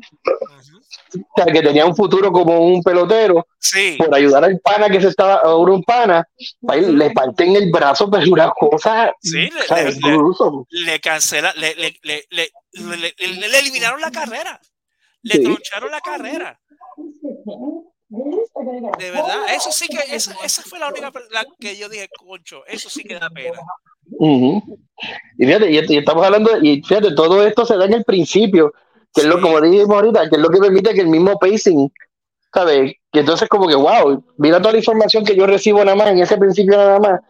O 1.16 1.20
sea, 1.36 1.46
que 1.46 1.62
tenía 1.62 1.86
un 1.86 1.96
futuro 1.96 2.32
como 2.32 2.60
un 2.60 2.82
pelotero, 2.84 3.46
Sí, 3.60 3.96
por 3.98 4.14
ayudar 4.14 4.44
al 4.46 4.60
pana 4.60 4.90
que 4.90 5.00
se 5.02 5.08
estaba, 5.10 5.36
a 5.36 5.56
un 5.56 5.84
pana, 5.84 6.28
ahí 6.68 6.82
le 6.94 7.12
parten 7.12 7.56
el 7.56 7.72
brazo, 7.72 8.10
pero 8.10 8.24
es 8.24 8.30
una 8.30 8.50
cosa, 8.52 9.14
Sí, 9.22 9.50
le- 9.50 9.64
¿sabes? 9.68 10.02
le- 10.02 10.10
le- 10.12 10.18
grueso. 10.18 10.66
le 10.70 11.00
cancela, 11.00 11.54
le, 11.56 11.76
le, 11.76 11.96
le, 12.04 12.26
le, 12.32 12.50
le- 12.74 13.16
le- 13.18 13.48
le 13.50 13.60
eliminaron 13.60 14.02
la 14.02 14.12
carrera. 14.12 14.60
Le 15.24 15.36
Sí. 15.36 15.44
troncharon 15.44 15.92
la 15.92 16.02
carrera. 16.02 16.60
De 18.10 19.12
verdad, 19.12 19.38
eso 19.56 19.72
sí 19.72 19.88
que, 19.88 20.16
esa, 20.16 20.36
esa 20.44 20.64
fue 20.64 20.80
la 20.80 20.90
única 20.90 21.12
la 21.32 21.46
que 21.60 21.78
yo 21.78 21.88
dije, 21.88 22.10
concho, 22.18 22.66
eso 22.68 22.90
sí 22.90 23.04
que 23.04 23.16
da 23.18 23.30
pena. 23.30 23.60
Ujú. 24.18 24.78
Y 25.38 25.46
fíjate, 25.46 25.72
y, 25.72 25.80
y 25.94 25.98
estamos 25.98 26.26
hablando, 26.26 26.52
de- 26.60 26.68
y 26.68 26.82
fíjate, 26.84 27.14
todo 27.16 27.46
esto 27.46 27.66
se 27.66 27.78
da 27.78 27.86
en 27.86 27.94
el 27.94 28.04
principio, 28.04 28.74
que 29.14 29.22
es 29.22 29.28
lo, 29.28 29.42
como 29.42 29.60
dijimos 29.62 29.90
ahorita, 29.90 30.30
que 30.30 30.36
es 30.36 30.42
lo 30.42 30.50
que 30.50 30.60
permite 30.60 30.94
que 30.94 31.02
el 31.02 31.08
mismo 31.08 31.38
pacing, 31.38 31.92
¿sabes? 32.54 32.94
Que 33.12 33.20
entonces 33.20 33.50
como 33.50 33.68
que, 33.68 33.76
wow, 33.76 34.24
mira 34.38 34.60
toda 34.60 34.74
la 34.74 34.80
información 34.80 35.26
que 35.26 35.36
yo 35.36 35.46
recibo 35.46 35.84
nada 35.84 35.96
más 35.96 36.10
en 36.10 36.20
ese 36.20 36.38
principio 36.38 36.78
nada 36.78 37.00
más, 37.00 37.22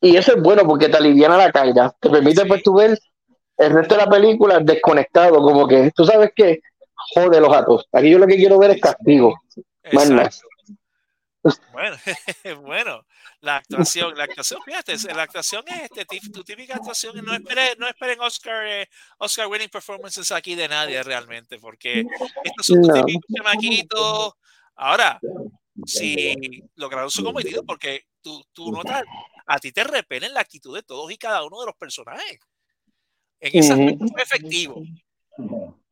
y 0.00 0.16
eso 0.16 0.34
es 0.34 0.42
bueno 0.42 0.62
porque 0.64 0.88
te 0.88 0.96
aliviana 0.96 1.36
la 1.36 1.50
carga, 1.50 1.94
te 2.00 2.08
permite 2.08 2.42
Sí. 2.42 2.48
pues 2.48 2.62
tú 2.62 2.74
ver 2.74 2.98
el 3.56 3.72
resto 3.72 3.96
de 3.96 4.04
la 4.04 4.10
película 4.10 4.60
desconectado, 4.60 5.42
como 5.42 5.66
que, 5.66 5.90
tú 5.94 6.04
sabes 6.04 6.30
que, 6.34 6.60
jode 7.14 7.40
los 7.40 7.50
gatos, 7.50 7.88
aquí 7.92 8.10
yo 8.10 8.18
lo 8.18 8.26
que 8.26 8.36
quiero 8.36 8.58
ver 8.58 8.72
es 8.72 8.80
castigo. 8.80 9.34
Bueno, 9.92 10.22
bueno, 12.62 13.04
la 13.40 13.56
actuación, 13.56 14.16
la 14.16 14.24
actuación, 14.24 14.60
fíjate, 14.64 14.92
es- 14.94 15.04
la 15.04 15.22
actuación 15.22 15.62
es 15.68 15.82
este, 15.96 16.04
tu 16.30 16.42
típica 16.42 16.74
actuación. 16.74 17.24
No 17.24 17.32
esperen, 17.34 17.78
no 17.78 17.86
esperen 17.88 18.20
Oscar, 18.20 18.66
eh, 18.66 18.88
Oscar 19.18 19.46
winning 19.46 19.68
performances 19.68 20.30
aquí 20.32 20.54
de 20.54 20.68
nadie 20.68 21.02
realmente, 21.02 21.58
porque 21.58 22.04
estos 22.44 22.66
son 22.66 22.82
tus 22.82 22.88
No. 22.88 23.04
típicos 23.04 23.24
chamaquitos. 23.36 24.32
Ahora, 24.74 25.20
si 25.86 26.36
lograron 26.74 27.10
su 27.10 27.22
cometido, 27.22 27.64
porque 27.64 28.06
tú, 28.20 28.44
tú 28.52 28.72
notas, 28.72 29.02
a 29.46 29.58
ti 29.58 29.70
te 29.72 29.84
repelen 29.84 30.34
la 30.34 30.40
actitud 30.40 30.74
de 30.74 30.82
todos 30.82 31.10
y 31.12 31.16
cada 31.16 31.44
uno 31.44 31.60
de 31.60 31.66
los 31.66 31.76
personajes. 31.76 32.38
En 33.40 33.56
ese 33.56 33.72
aspecto 33.72 34.04
fue 34.08 34.22
efectivo. 34.22 34.82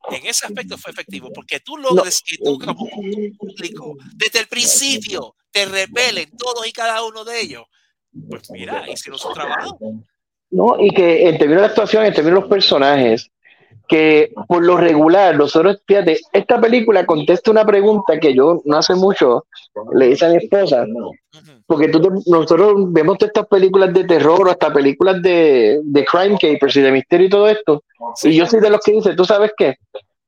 En 0.09 0.25
ese 0.25 0.45
aspecto 0.45 0.77
fue 0.77 0.91
efectivo, 0.91 1.31
porque 1.33 1.59
tú 1.59 1.77
logres 1.77 2.21
que 2.25 2.37
tú 2.37 2.57
como 2.59 2.89
público, 3.37 3.97
desde 4.15 4.39
el 4.39 4.47
principio, 4.47 5.35
te 5.51 5.65
repelen 5.65 6.29
todos 6.37 6.65
y 6.67 6.71
cada 6.71 7.03
uno 7.03 7.25
de 7.25 7.41
ellos. 7.41 7.63
Pues 8.29 8.49
mira, 8.51 8.89
hicieron 8.89 9.19
su 9.19 9.31
trabajo. 9.33 9.77
¿no? 10.49 10.75
Y 10.79 10.91
que 10.91 11.27
en 11.27 11.37
términos 11.37 11.61
de 11.61 11.67
actuación, 11.67 12.05
en 12.05 12.13
términos 12.13 12.37
de 12.37 12.41
los 12.41 12.49
personajes, 12.49 13.31
que 13.87 14.33
por 14.47 14.63
lo 14.65 14.77
regular, 14.77 15.35
nosotros, 15.35 15.81
fíjate, 15.85 16.19
esta 16.33 16.59
película 16.59 17.05
contesta 17.05 17.51
una 17.51 17.65
pregunta 17.65 18.19
que 18.19 18.33
yo 18.33 18.61
no 18.65 18.77
hace 18.77 18.95
mucho 18.95 19.45
le 19.93 20.09
hice 20.09 20.25
a 20.25 20.29
mi 20.29 20.37
esposa, 20.37 20.85
porque 21.65 21.87
tú 21.89 22.23
nosotros 22.25 22.91
vemos 22.91 23.17
todas 23.17 23.29
estas 23.29 23.47
películas 23.47 23.93
de 23.93 24.03
terror 24.03 24.47
o 24.47 24.51
hasta 24.51 24.73
películas 24.73 25.21
de, 25.21 25.79
de 25.83 26.05
crime 26.05 26.37
capers 26.39 26.75
y 26.75 26.81
de 26.81 26.91
misterio 26.91 27.27
y 27.27 27.29
todo 27.29 27.47
esto, 27.47 27.83
y 28.23 28.35
yo 28.35 28.45
soy 28.45 28.59
de 28.59 28.69
los 28.69 28.81
que 28.81 28.93
dice, 28.93 29.15
¿tú 29.15 29.25
sabes 29.25 29.51
qué? 29.57 29.75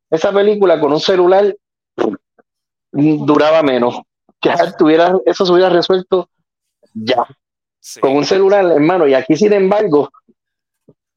Esa 0.09 0.31
película 0.31 0.79
con 0.79 0.93
un 0.93 0.99
celular 0.99 1.55
duraba 2.91 3.61
menos, 3.63 3.99
que 4.39 4.51
tuviera, 4.77 5.13
eso 5.25 5.45
se 5.45 5.51
hubiera 5.51 5.69
resuelto 5.69 6.29
ya 6.93 7.25
Sí, 7.81 7.99
con 8.01 8.15
un 8.15 8.25
celular, 8.25 8.65
hermano, 8.65 9.07
y 9.07 9.13
aquí 9.13 9.37
sin 9.37 9.53
embargo, 9.53 10.11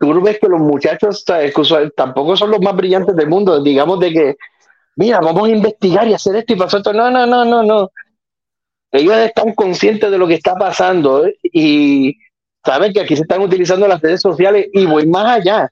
tú 0.02 0.20
ves 0.20 0.40
que 0.40 0.48
los 0.48 0.60
muchachos 0.60 1.24
usual- 1.56 1.92
tampoco 1.96 2.36
son 2.36 2.50
los 2.50 2.60
más 2.60 2.74
brillantes 2.74 3.14
del 3.14 3.28
mundo, 3.28 3.62
digamos 3.62 4.00
de 4.00 4.12
que, 4.12 4.36
mira, 4.96 5.20
vamos 5.20 5.48
a 5.48 5.52
investigar 5.52 6.08
y 6.08 6.14
hacer 6.14 6.34
esto 6.34 6.54
y 6.54 6.56
pasar 6.56 6.80
esto, 6.80 6.92
no, 6.92 7.08
no, 7.08 7.24
no, 7.24 7.44
no, 7.44 7.62
no. 7.62 7.90
Ellos 8.90 9.16
están 9.18 9.54
conscientes 9.54 10.10
de 10.10 10.18
lo 10.18 10.26
que 10.26 10.34
está 10.34 10.56
pasando 10.56 11.24
¿eh? 11.24 11.38
y 11.44 12.18
saben 12.64 12.92
que 12.92 13.00
aquí 13.00 13.14
se 13.14 13.22
están 13.22 13.42
utilizando 13.42 13.86
las 13.86 14.00
redes 14.00 14.20
sociales 14.20 14.66
y 14.72 14.86
voy 14.86 15.06
más 15.06 15.38
allá. 15.38 15.70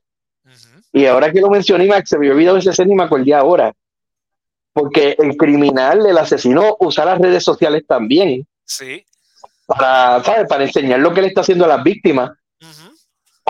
Y 0.93 1.07
ahora 1.07 1.33
que 1.33 1.41
lo 1.41 1.51
mencioné, 1.51 1.87
Max, 1.87 2.09
se 2.11 2.19
me 2.19 2.31
olvidado 2.31 2.57
ese 2.59 2.71
escena 2.71 2.93
y 2.93 2.97
me 2.97 3.03
acordé 3.03 3.35
ahora. 3.35 3.73
Porque 4.73 5.17
el 5.19 5.37
criminal, 5.37 6.07
el 6.07 6.17
asesino, 6.17 6.77
usa 6.79 7.05
las 7.05 7.19
redes 7.19 7.43
sociales 7.43 7.83
también 7.85 8.47
sí, 8.65 9.05
para, 9.67 10.23
¿sabes? 10.23 10.47
Para 10.49 10.65
enseñar 10.65 11.01
lo 11.01 11.13
que 11.13 11.23
le 11.23 11.29
está 11.29 11.41
haciendo 11.41 11.65
a 11.65 11.69
las 11.69 11.83
víctimas. 11.83 12.31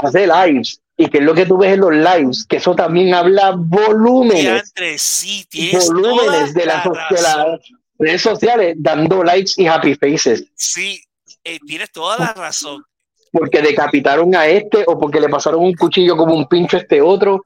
Hace 0.07 0.27
lives 0.27 0.81
y 0.97 1.07
que 1.09 1.19
es 1.19 1.25
lo 1.25 1.35
que 1.35 1.47
tú 1.47 1.57
ves 1.59 1.75
en 1.75 1.81
los 1.81 1.93
lives, 1.93 2.45
que 2.47 2.57
eso 2.57 2.75
también 2.75 3.15
habla 3.15 3.55
volúmenes, 3.57 4.73
sí, 4.99 5.47
volúmenes 5.73 6.53
de, 6.55 6.67
las 6.67 6.85
la 6.87 6.93
de 7.11 7.17
razón. 7.17 7.49
las 7.49 7.61
redes 7.99 8.23
sociales 8.23 8.75
dando 8.79 9.23
likes 9.25 9.53
y 9.57 9.67
happy 9.67 9.95
faces, 9.95 10.45
Sí, 10.55 11.03
eh, 11.45 11.59
tienes 11.67 11.91
toda 11.91 12.19
la 12.19 12.33
razón. 12.35 12.85
porque 13.33 13.63
decapitaron 13.63 14.35
a 14.35 14.47
este 14.47 14.85
o 14.87 14.99
porque 14.99 15.21
le 15.21 15.29
pasaron 15.29 15.63
un 15.65 15.75
cuchillo 15.75 16.17
como 16.17 16.35
un 16.35 16.47
pincho 16.49 16.77
a 16.77 16.81
este 16.81 17.01
otro, 17.01 17.45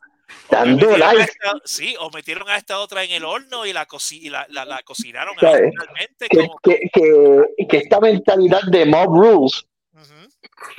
dando 0.51 0.97
likes. 0.97 1.23
esta- 1.25 1.61
sí, 1.65 1.95
o 2.01 2.11
metieron 2.11 2.49
a 2.49 2.57
esta 2.57 2.79
otra 2.81 3.05
en 3.05 3.11
el 3.13 3.25
horno 3.25 3.67
y 3.67 3.73
la, 3.73 3.87
coci- 3.87 4.19
y 4.21 4.31
la, 4.31 4.47
la, 4.51 4.65
la 4.65 4.83
cocinaron. 4.83 5.35
Que, 5.37 5.71
Como, 6.41 6.59
que, 6.63 6.81
que, 6.93 7.67
que 7.69 7.77
esta 7.77 8.01
mentalidad 8.01 8.63
de 8.63 8.87
mob 8.87 9.15
rules, 9.15 9.65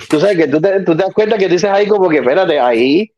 tú 0.09 0.19
sabes 0.19 0.37
que 0.37 0.47
tú 0.47 0.59
te, 0.61 0.79
tú 0.81 0.95
te 0.95 1.03
das 1.03 1.13
cuenta 1.13 1.37
que 1.37 1.47
dices 1.47 1.69
ahí 1.69 1.87
como 1.87 2.09
que 2.09 2.17
espérate, 2.17 2.59
ahí, 2.59 3.11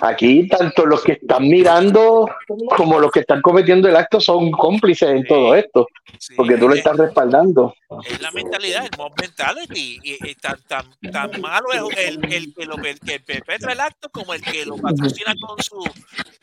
aquí 0.00 0.48
tanto 0.48 0.86
los 0.86 1.02
que 1.02 1.12
están 1.12 1.46
mirando 1.48 2.28
como 2.76 2.98
los 3.00 3.10
que 3.10 3.20
están 3.20 3.42
cometiendo 3.42 3.88
el 3.88 3.96
acto 3.96 4.20
son 4.20 4.50
cómplices 4.50 5.08
en 5.10 5.22
Sí. 5.22 5.28
todo 5.28 5.54
esto, 5.54 5.86
sí, 6.18 6.34
porque 6.36 6.56
tú 6.56 6.68
lo 6.68 6.74
es- 6.74 6.78
estás 6.80 6.96
respaldando. 6.96 7.74
es 8.08 8.20
la 8.20 8.30
mentalidad, 8.32 8.84
el 8.84 8.98
mob 8.98 9.12
mentality. 9.20 10.00
Y, 10.02 10.30
y 10.30 10.34
tan, 10.36 10.56
tan, 10.66 10.84
tan 11.12 11.40
malo 11.40 11.66
es 11.72 12.08
el, 12.08 12.32
el, 12.32 12.54
que 12.54 12.64
lo, 12.66 12.76
el 12.76 12.98
que 12.98 13.20
perpetra 13.20 13.72
el 13.72 13.80
acto 13.80 14.08
como 14.10 14.34
el 14.34 14.40
que 14.42 14.64
lo 14.66 14.76
patrocina 14.78 15.34
con 15.40 15.62
su. 15.62 15.76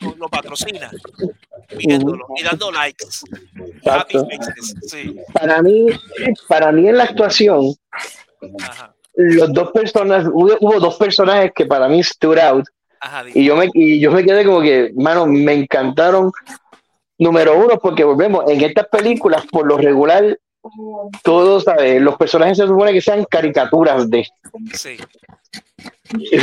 con- 0.02 0.18
lo 0.18 0.28
patrocina. 0.28 0.90
Viéndolo 1.76 2.26
y 2.36 2.42
dando 2.42 2.70
likes. 2.70 3.06
Happy 3.84 4.16
Exacto. 4.16 4.28
faces. 4.30 4.74
Sí. 4.86 5.16
Para 5.32 5.60
mí, 5.62 5.86
para 6.48 6.70
mí 6.72 6.88
en 6.88 6.96
la 6.96 7.04
actuación, 7.04 7.74
Ajá. 8.62 8.94
Los 9.14 9.52
dos 9.52 9.70
personajes, 9.72 10.28
hubo, 10.32 10.56
hubo 10.60 10.80
dos 10.80 10.96
personajes 10.96 11.52
que 11.54 11.66
para 11.66 11.88
mí 11.88 12.02
stood 12.02 12.38
out 12.38 12.66
Ajá. 13.00 13.24
y 13.34 13.44
yo 13.44 13.56
me, 13.56 13.68
y 13.74 14.00
yo 14.00 14.10
me 14.10 14.24
quedé 14.24 14.44
como 14.44 14.60
que, 14.60 14.92
mano, 14.94 15.26
me 15.26 15.52
encantaron. 15.54 16.30
Número 17.18 17.56
uno, 17.56 17.78
porque 17.78 18.02
volvemos, 18.04 18.50
en 18.50 18.62
estas 18.62 18.88
películas, 18.88 19.44
por 19.46 19.66
lo 19.66 19.76
regular, 19.76 20.38
todos, 21.22 21.64
¿sabes? 21.64 22.00
Los 22.00 22.16
personajes 22.16 22.56
se 22.56 22.66
supone 22.66 22.92
que 22.92 23.00
sean 23.00 23.24
caricaturas 23.30 24.08
de. 24.10 24.26
Sí. 24.72 24.96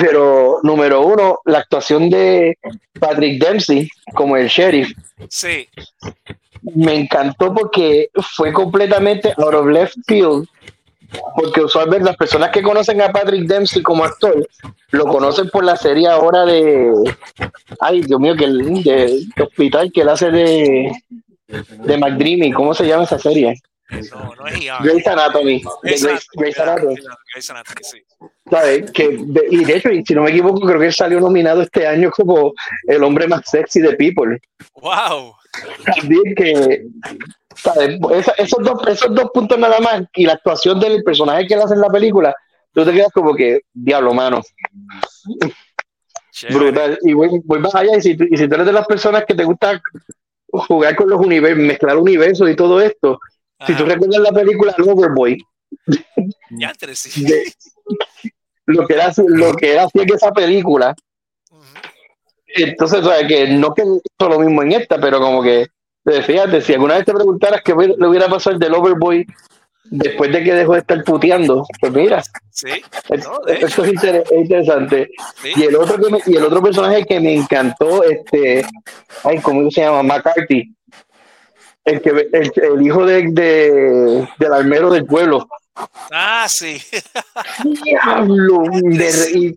Pero, 0.01 0.59
número 0.63 1.01
uno, 1.01 1.39
la 1.45 1.59
actuación 1.59 2.09
de 2.09 2.57
Patrick 2.99 3.41
Dempsey 3.43 3.89
como 4.13 4.35
el 4.37 4.47
sheriff 4.47 4.91
Sí. 5.29 5.67
me 6.61 6.95
encantó 6.95 7.53
porque 7.53 8.09
fue 8.35 8.51
completamente 8.51 9.33
out 9.37 9.53
of 9.53 9.67
left 9.67 9.95
field. 10.07 10.47
Porque 11.35 11.61
usualmente 11.61 12.05
las 12.05 12.17
personas 12.17 12.51
que 12.51 12.61
conocen 12.61 13.01
a 13.01 13.11
Patrick 13.11 13.47
Dempsey 13.47 13.81
como 13.81 14.03
actor 14.03 14.47
lo 14.91 15.05
conocen 15.05 15.49
por 15.49 15.63
la 15.63 15.75
serie 15.75 16.07
ahora 16.07 16.45
de. 16.45 16.91
Ay, 17.79 18.01
Dios 18.01 18.19
mío, 18.19 18.35
que 18.35 18.45
el 18.45 18.83
de, 18.83 19.23
de 19.35 19.43
hospital 19.43 19.91
que 19.91 20.01
él 20.01 20.09
hace 20.09 20.29
de. 20.31 20.91
De 21.47 21.97
McDreamy, 21.97 22.51
¿cómo 22.51 22.73
se 22.75 22.85
llama 22.85 23.05
esa 23.05 23.17
serie? 23.17 23.55
No, 24.11 24.35
no 24.35 24.45
es. 24.45 24.59
Grey's 24.83 25.07
Anatomy. 25.07 25.63
Grey's 25.81 26.59
Anatomy. 26.59 26.95
Sí. 27.81 28.03
¿sabes? 28.51 28.91
Que 28.91 29.17
de- 29.19 29.47
y 29.49 29.65
de 29.65 29.77
hecho, 29.77 29.89
si 30.05 30.13
no 30.13 30.21
me 30.23 30.29
equivoco, 30.29 30.59
creo 30.59 30.79
que 30.79 30.85
él 30.87 30.93
salió 30.93 31.19
nominado 31.19 31.63
este 31.63 31.87
año 31.87 32.11
como 32.11 32.53
el 32.87 33.03
hombre 33.03 33.27
más 33.27 33.49
sexy 33.49 33.79
de 33.79 33.93
People. 33.95 34.39
Wow. 34.75 35.33
También 35.85 36.35
que. 36.35 36.83
Esa- 38.11 38.31
esos, 38.33 38.63
dos, 38.63 38.87
esos 38.87 39.13
dos 39.13 39.29
puntos 39.33 39.57
nada 39.59 39.79
más 39.79 40.03
y 40.15 40.25
la 40.25 40.33
actuación 40.33 40.79
del 40.79 41.03
personaje 41.03 41.45
que 41.47 41.53
él 41.53 41.61
hace 41.61 41.73
en 41.75 41.81
la 41.81 41.89
película, 41.89 42.33
tú 42.73 42.85
te 42.85 42.91
quedas 42.93 43.11
como 43.13 43.35
que, 43.35 43.61
diablo, 43.73 44.13
mano, 44.13 44.41
Chévere. 46.31 46.57
brutal. 46.71 46.99
Y 47.03 47.13
voy, 47.13 47.29
voy 47.43 47.59
más 47.59 47.75
allá, 47.75 47.97
y 47.97 48.01
si, 48.01 48.11
y 48.31 48.37
si 48.37 48.47
tú 48.47 48.55
eres 48.55 48.65
de 48.65 48.73
las 48.73 48.85
personas 48.87 49.25
que 49.25 49.35
te 49.35 49.43
gusta 49.43 49.81
jugar 50.51 50.95
con 50.95 51.09
los 51.09 51.19
universos, 51.19 51.59
mezclar 51.63 51.97
universos 51.97 52.49
y 52.49 52.55
todo 52.55 52.81
esto, 52.81 53.19
si 53.67 53.73
tú 53.75 53.85
recuerdas 53.85 54.19
la 54.21 54.31
película 54.31 54.73
Loverboy, 54.77 55.37
Ya 56.51 56.73
sí. 56.93 57.23
de- 57.25 57.53
lo 58.65 58.85
que 58.87 58.93
era, 58.93 59.11
lo 59.27 59.53
que 59.55 59.71
era 59.73 59.83
así 59.83 59.99
en 59.99 60.13
esa 60.13 60.31
película. 60.31 60.95
Entonces, 62.47 63.05
o 63.05 63.09
sea, 63.13 63.27
que 63.27 63.47
no 63.47 63.73
que 63.73 63.83
hizo 63.83 64.29
lo 64.29 64.39
mismo 64.39 64.63
en 64.63 64.71
esta, 64.73 64.99
pero 64.99 65.19
como 65.19 65.43
que, 65.43 65.67
fíjate, 66.05 66.61
si 66.61 66.73
alguna 66.73 66.95
vez 66.95 67.05
te 67.05 67.13
preguntaras 67.13 67.61
qué 67.63 67.73
le 67.73 68.07
hubiera 68.07 68.27
pasado 68.27 68.55
el 68.55 68.59
del 68.59 68.73
Overboy 68.73 69.25
después 69.91 70.31
de 70.31 70.43
que 70.43 70.53
dejó 70.53 70.73
de 70.73 70.79
estar 70.79 71.03
puteando, 71.03 71.65
pues 71.79 71.91
mira, 71.93 72.23
Sí. 72.51 72.81
No, 73.09 73.39
esto 73.47 73.83
es, 73.85 73.93
inter- 73.93 74.23
es 74.29 74.37
interesante. 74.37 75.09
Sí. 75.41 75.51
Y 75.55 75.63
el 75.63 75.75
otro 75.77 75.97
que 75.97 76.11
me- 76.11 76.21
y 76.25 76.35
el 76.35 76.43
otro 76.43 76.61
personaje 76.61 77.05
que 77.05 77.19
me 77.21 77.33
encantó, 77.33 78.03
este, 78.03 78.65
ay, 79.23 79.39
¿cómo 79.39 79.69
se 79.71 79.81
llama? 79.81 80.03
McCarthy. 80.03 80.75
El 81.85 82.01
que 82.01 82.09
el, 82.09 82.51
el 82.55 82.81
hijo 82.85 83.05
de, 83.05 83.29
de- 83.31 84.27
del 84.37 84.53
almero 84.53 84.89
del 84.91 85.05
pueblo. 85.05 85.47
Ah, 86.11 86.45
sí. 86.49 86.81
Diablo, 87.83 88.63
reí, 88.71 89.55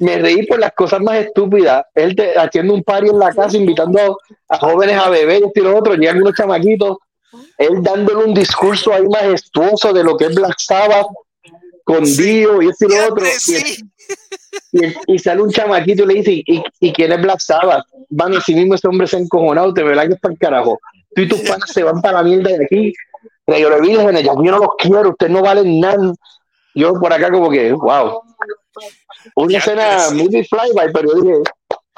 me 0.00 0.18
reí 0.18 0.46
por 0.46 0.58
las 0.58 0.72
cosas 0.72 1.00
más 1.00 1.16
estúpidas. 1.16 1.84
Él 1.94 2.14
te- 2.16 2.38
haciendo 2.38 2.74
un 2.74 2.82
party 2.82 3.08
en 3.10 3.18
la 3.18 3.32
casa, 3.32 3.56
invitando 3.56 4.18
a, 4.48 4.58
jóvenes 4.58 4.96
a 4.98 5.08
beber 5.10 5.42
y 5.42 5.46
esto 5.46 5.60
y 5.60 5.62
lo 5.64 5.78
otro, 5.78 5.94
llegan 5.94 6.18
unos 6.22 6.34
chamaquitos, 6.34 6.96
él 7.58 7.82
dándole 7.82 8.24
un 8.24 8.34
discurso 8.34 8.92
ahí 8.92 9.06
majestuoso 9.08 9.92
de 9.92 10.04
lo 10.04 10.16
que 10.16 10.26
es 10.26 10.34
Black 10.34 10.54
Sabbath, 10.58 11.06
con 11.84 12.06
Sí. 12.06 12.22
Dio 12.40 12.62
y 12.62 12.68
esto 12.68 12.86
y 12.86 12.88
lo 12.96 13.06
otro. 13.12 13.26
Y, 14.72 14.84
y- 14.86 14.94
y 15.14 15.18
sale 15.18 15.42
un 15.42 15.50
chamaquito 15.50 16.04
y 16.04 16.06
le 16.06 16.14
dice, 16.14 16.32
¿y, 16.32 16.62
y 16.80 16.92
quién 16.92 17.12
es 17.12 17.20
Black 17.22 17.40
Sabbath? 17.40 17.84
Van 18.08 18.34
así 18.34 18.54
mismo 18.54 18.74
ese 18.74 18.88
hombre 18.88 19.06
se 19.06 19.16
ha 19.16 19.20
encojonado, 19.20 19.72
te 19.74 19.82
verá 19.82 20.06
que 20.06 20.14
es 20.14 20.20
para 20.20 20.32
el 20.32 20.38
carajo. 20.38 20.78
Tú 21.14 21.22
y 21.22 21.28
tus 21.28 21.40
panas 21.40 21.70
se 21.70 21.82
van 21.82 22.00
para 22.02 22.18
la 22.18 22.22
mierda 22.24 22.50
de 22.56 22.64
aquí. 22.64 22.92
Le 23.46 23.56
digo, 23.56 23.70
vírgenes, 23.80 24.24
yo 24.24 24.34
no 24.34 24.58
los 24.58 24.68
quiero, 24.78 25.10
ustedes 25.10 25.32
no 25.32 25.42
valen 25.42 25.78
nada. 25.80 26.12
Yo 26.74 26.94
por 26.94 27.12
acá 27.12 27.30
como 27.30 27.50
que, 27.50 27.72
wow. 27.72 28.20
Una 29.36 29.58
escena 29.58 29.98
muy 30.12 30.28
flyby, 30.44 30.92
pero 30.92 31.08
yo 31.14 31.22
dije, 31.22 31.34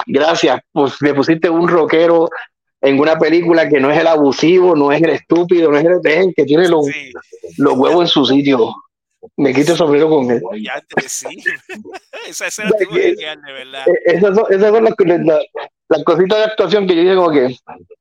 gracias, 0.05 0.59
pues 0.71 0.93
me 1.01 1.13
pusiste 1.13 1.49
un 1.49 1.67
rockero 1.67 2.29
en 2.81 2.99
una 2.99 3.17
película 3.17 3.67
que 3.67 3.79
no 3.79 3.91
es 3.91 3.99
el 3.99 4.07
abusivo, 4.07 4.75
no 4.75 4.91
es 4.91 5.01
el 5.01 5.09
estúpido, 5.11 5.71
no 5.71 5.77
es 5.77 5.85
el, 5.85 5.99
es 6.03 6.17
el 6.25 6.33
que 6.35 6.45
tiene 6.45 6.67
los, 6.69 6.85
Sí. 6.85 7.11
los 7.57 7.73
huevos 7.77 8.01
en 8.03 8.07
su 8.07 8.25
sitio. 8.25 8.73
Me 9.35 9.53
quito 9.53 9.71
el 9.73 9.77
sombrero 9.77 10.09
con 10.09 10.29
él. 10.31 10.41
Sí. 11.07 11.25
Esa 12.27 12.47
escena 12.47 12.71
que- 12.77 12.85
genial, 12.85 13.41
de 13.41 13.51
verdad. 13.53 13.83
Eh, 13.87 13.99
Esas 14.05 14.35
son, 14.35 14.45
esas 14.49 14.71
son 14.71 14.83
las, 14.83 14.93
las- 15.25 15.45
las 15.89 16.03
cositas 16.03 16.37
de 16.37 16.43
actuación 16.45 16.87
que 16.87 16.95
yo 16.95 17.01
dije 17.01 17.15
como 17.15 17.31
que, 17.31 17.55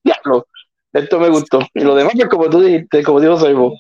diablo, 0.05 0.47
esto 0.93 1.19
me 1.21 1.29
gustó. 1.31 1.61
Y 1.75 1.81
lo 1.81 1.95
demás, 1.95 2.13
pues 2.17 2.29
como 2.29 2.49
tú 2.51 2.61
dijiste, 2.61 3.03
como 3.03 3.21
dijo 3.21 3.39
Servo, 3.39 3.77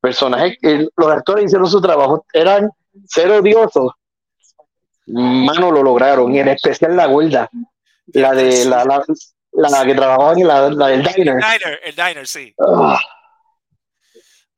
personajes, 0.00 0.56
los 0.96 1.08
actores 1.08 1.46
hicieron 1.46 1.68
su 1.68 1.80
trabajo, 1.80 2.24
eran 2.32 2.70
ser 3.06 3.30
odiosos. 3.30 3.92
Mano, 5.10 5.70
lo 5.70 5.82
lograron, 5.82 6.34
y 6.34 6.38
en 6.40 6.48
especial 6.48 6.96
la 6.96 7.06
gorda, 7.06 7.48
la 8.08 8.32
de 8.32 8.64
la, 8.66 8.84
la, 8.84 9.02
la 9.52 9.84
que 9.84 9.94
trabajaba 9.94 10.32
en 10.32 10.46
la, 10.46 10.70
la 10.70 10.86
del 10.88 11.00
El 11.06 11.14
diner. 11.14 11.34
diner, 11.36 11.80
el 11.84 11.94
diner, 11.94 12.26
sí. 12.26 12.54
Ah, 12.58 13.00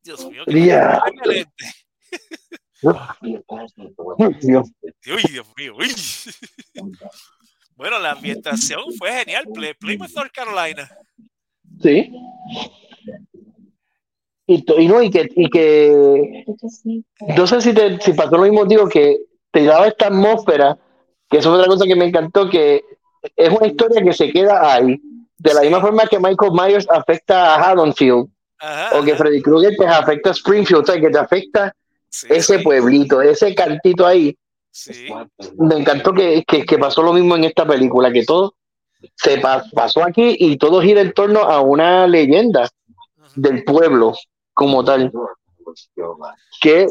Dios 0.02 0.28
mío, 0.30 0.42
qué 0.46 0.74
excelente. 0.74 1.64
Dios. 4.40 4.68
Uy, 5.06 5.22
Dios 5.30 5.46
mío. 5.56 5.74
uy. 5.76 5.94
Bueno, 7.76 7.98
la 7.98 8.12
ambientación 8.12 8.82
fue 8.98 9.12
genial. 9.12 9.46
Play, 9.52 9.74
Plymouth, 9.74 10.10
North 10.14 10.32
Carolina. 10.32 10.90
Sí. 11.82 12.12
Y, 14.46 14.64
y 14.82 14.88
no, 14.88 15.02
y 15.02 15.10
que, 15.10 15.28
y 15.34 15.48
que 15.48 16.44
no 17.36 17.46
sé 17.46 17.60
si, 17.60 17.72
te, 17.72 18.00
si 18.00 18.12
pasó 18.14 18.36
lo 18.36 18.42
mismo, 18.42 18.64
digo, 18.64 18.88
que 18.88 19.18
te 19.50 19.64
daba 19.64 19.88
esta 19.88 20.06
atmósfera, 20.06 20.78
que 21.28 21.38
eso 21.38 21.50
fue 21.50 21.58
otra 21.58 21.70
cosa 21.70 21.84
que 21.86 21.96
me 21.96 22.04
encantó, 22.06 22.48
que 22.48 22.82
es 23.36 23.48
una 23.50 23.66
historia 23.66 24.02
que 24.02 24.12
se 24.12 24.30
queda 24.32 24.72
ahí, 24.74 25.00
de 25.38 25.54
la 25.54 25.60
misma 25.62 25.80
forma 25.80 26.06
que 26.06 26.18
Michael 26.18 26.52
Myers 26.52 26.86
afecta 26.90 27.54
a 27.54 27.70
Haddonfield, 27.70 28.28
Ajá, 28.58 28.98
o 28.98 29.02
que. 29.04 29.14
Freddy 29.16 29.40
Krueger 29.42 29.74
te 29.76 29.86
afecta 29.86 30.30
a 30.30 30.32
Springfield, 30.32 30.82
o 30.82 30.86
sea, 30.86 31.00
que 31.00 31.10
te 31.10 31.18
afecta 31.18 31.74
Sí, 32.12 32.26
ese 32.28 32.58
pueblito, 32.58 33.22
ese 33.22 33.54
cantito 33.54 34.04
ahí. 34.06 34.36
sí. 34.70 35.06
Me 35.58 35.76
encantó 35.76 36.12
que, 36.12 36.42
que, 36.46 36.64
que 36.64 36.76
pasó 36.78 37.02
lo 37.02 37.12
mismo 37.12 37.36
en 37.36 37.44
esta 37.44 37.64
película, 37.66 38.12
que 38.12 38.24
todo 38.24 38.54
se 39.14 39.38
pa- 39.38 39.64
pasó 39.72 40.02
aquí 40.04 40.36
y 40.38 40.56
todo 40.58 40.82
gira 40.82 41.00
en 41.00 41.12
torno 41.12 41.40
a 41.40 41.60
una 41.60 42.06
leyenda 42.08 42.68
del 43.36 43.62
pueblo 43.64 44.12
como 44.52 44.84
tal. 44.84 45.12
Que, 46.60 46.86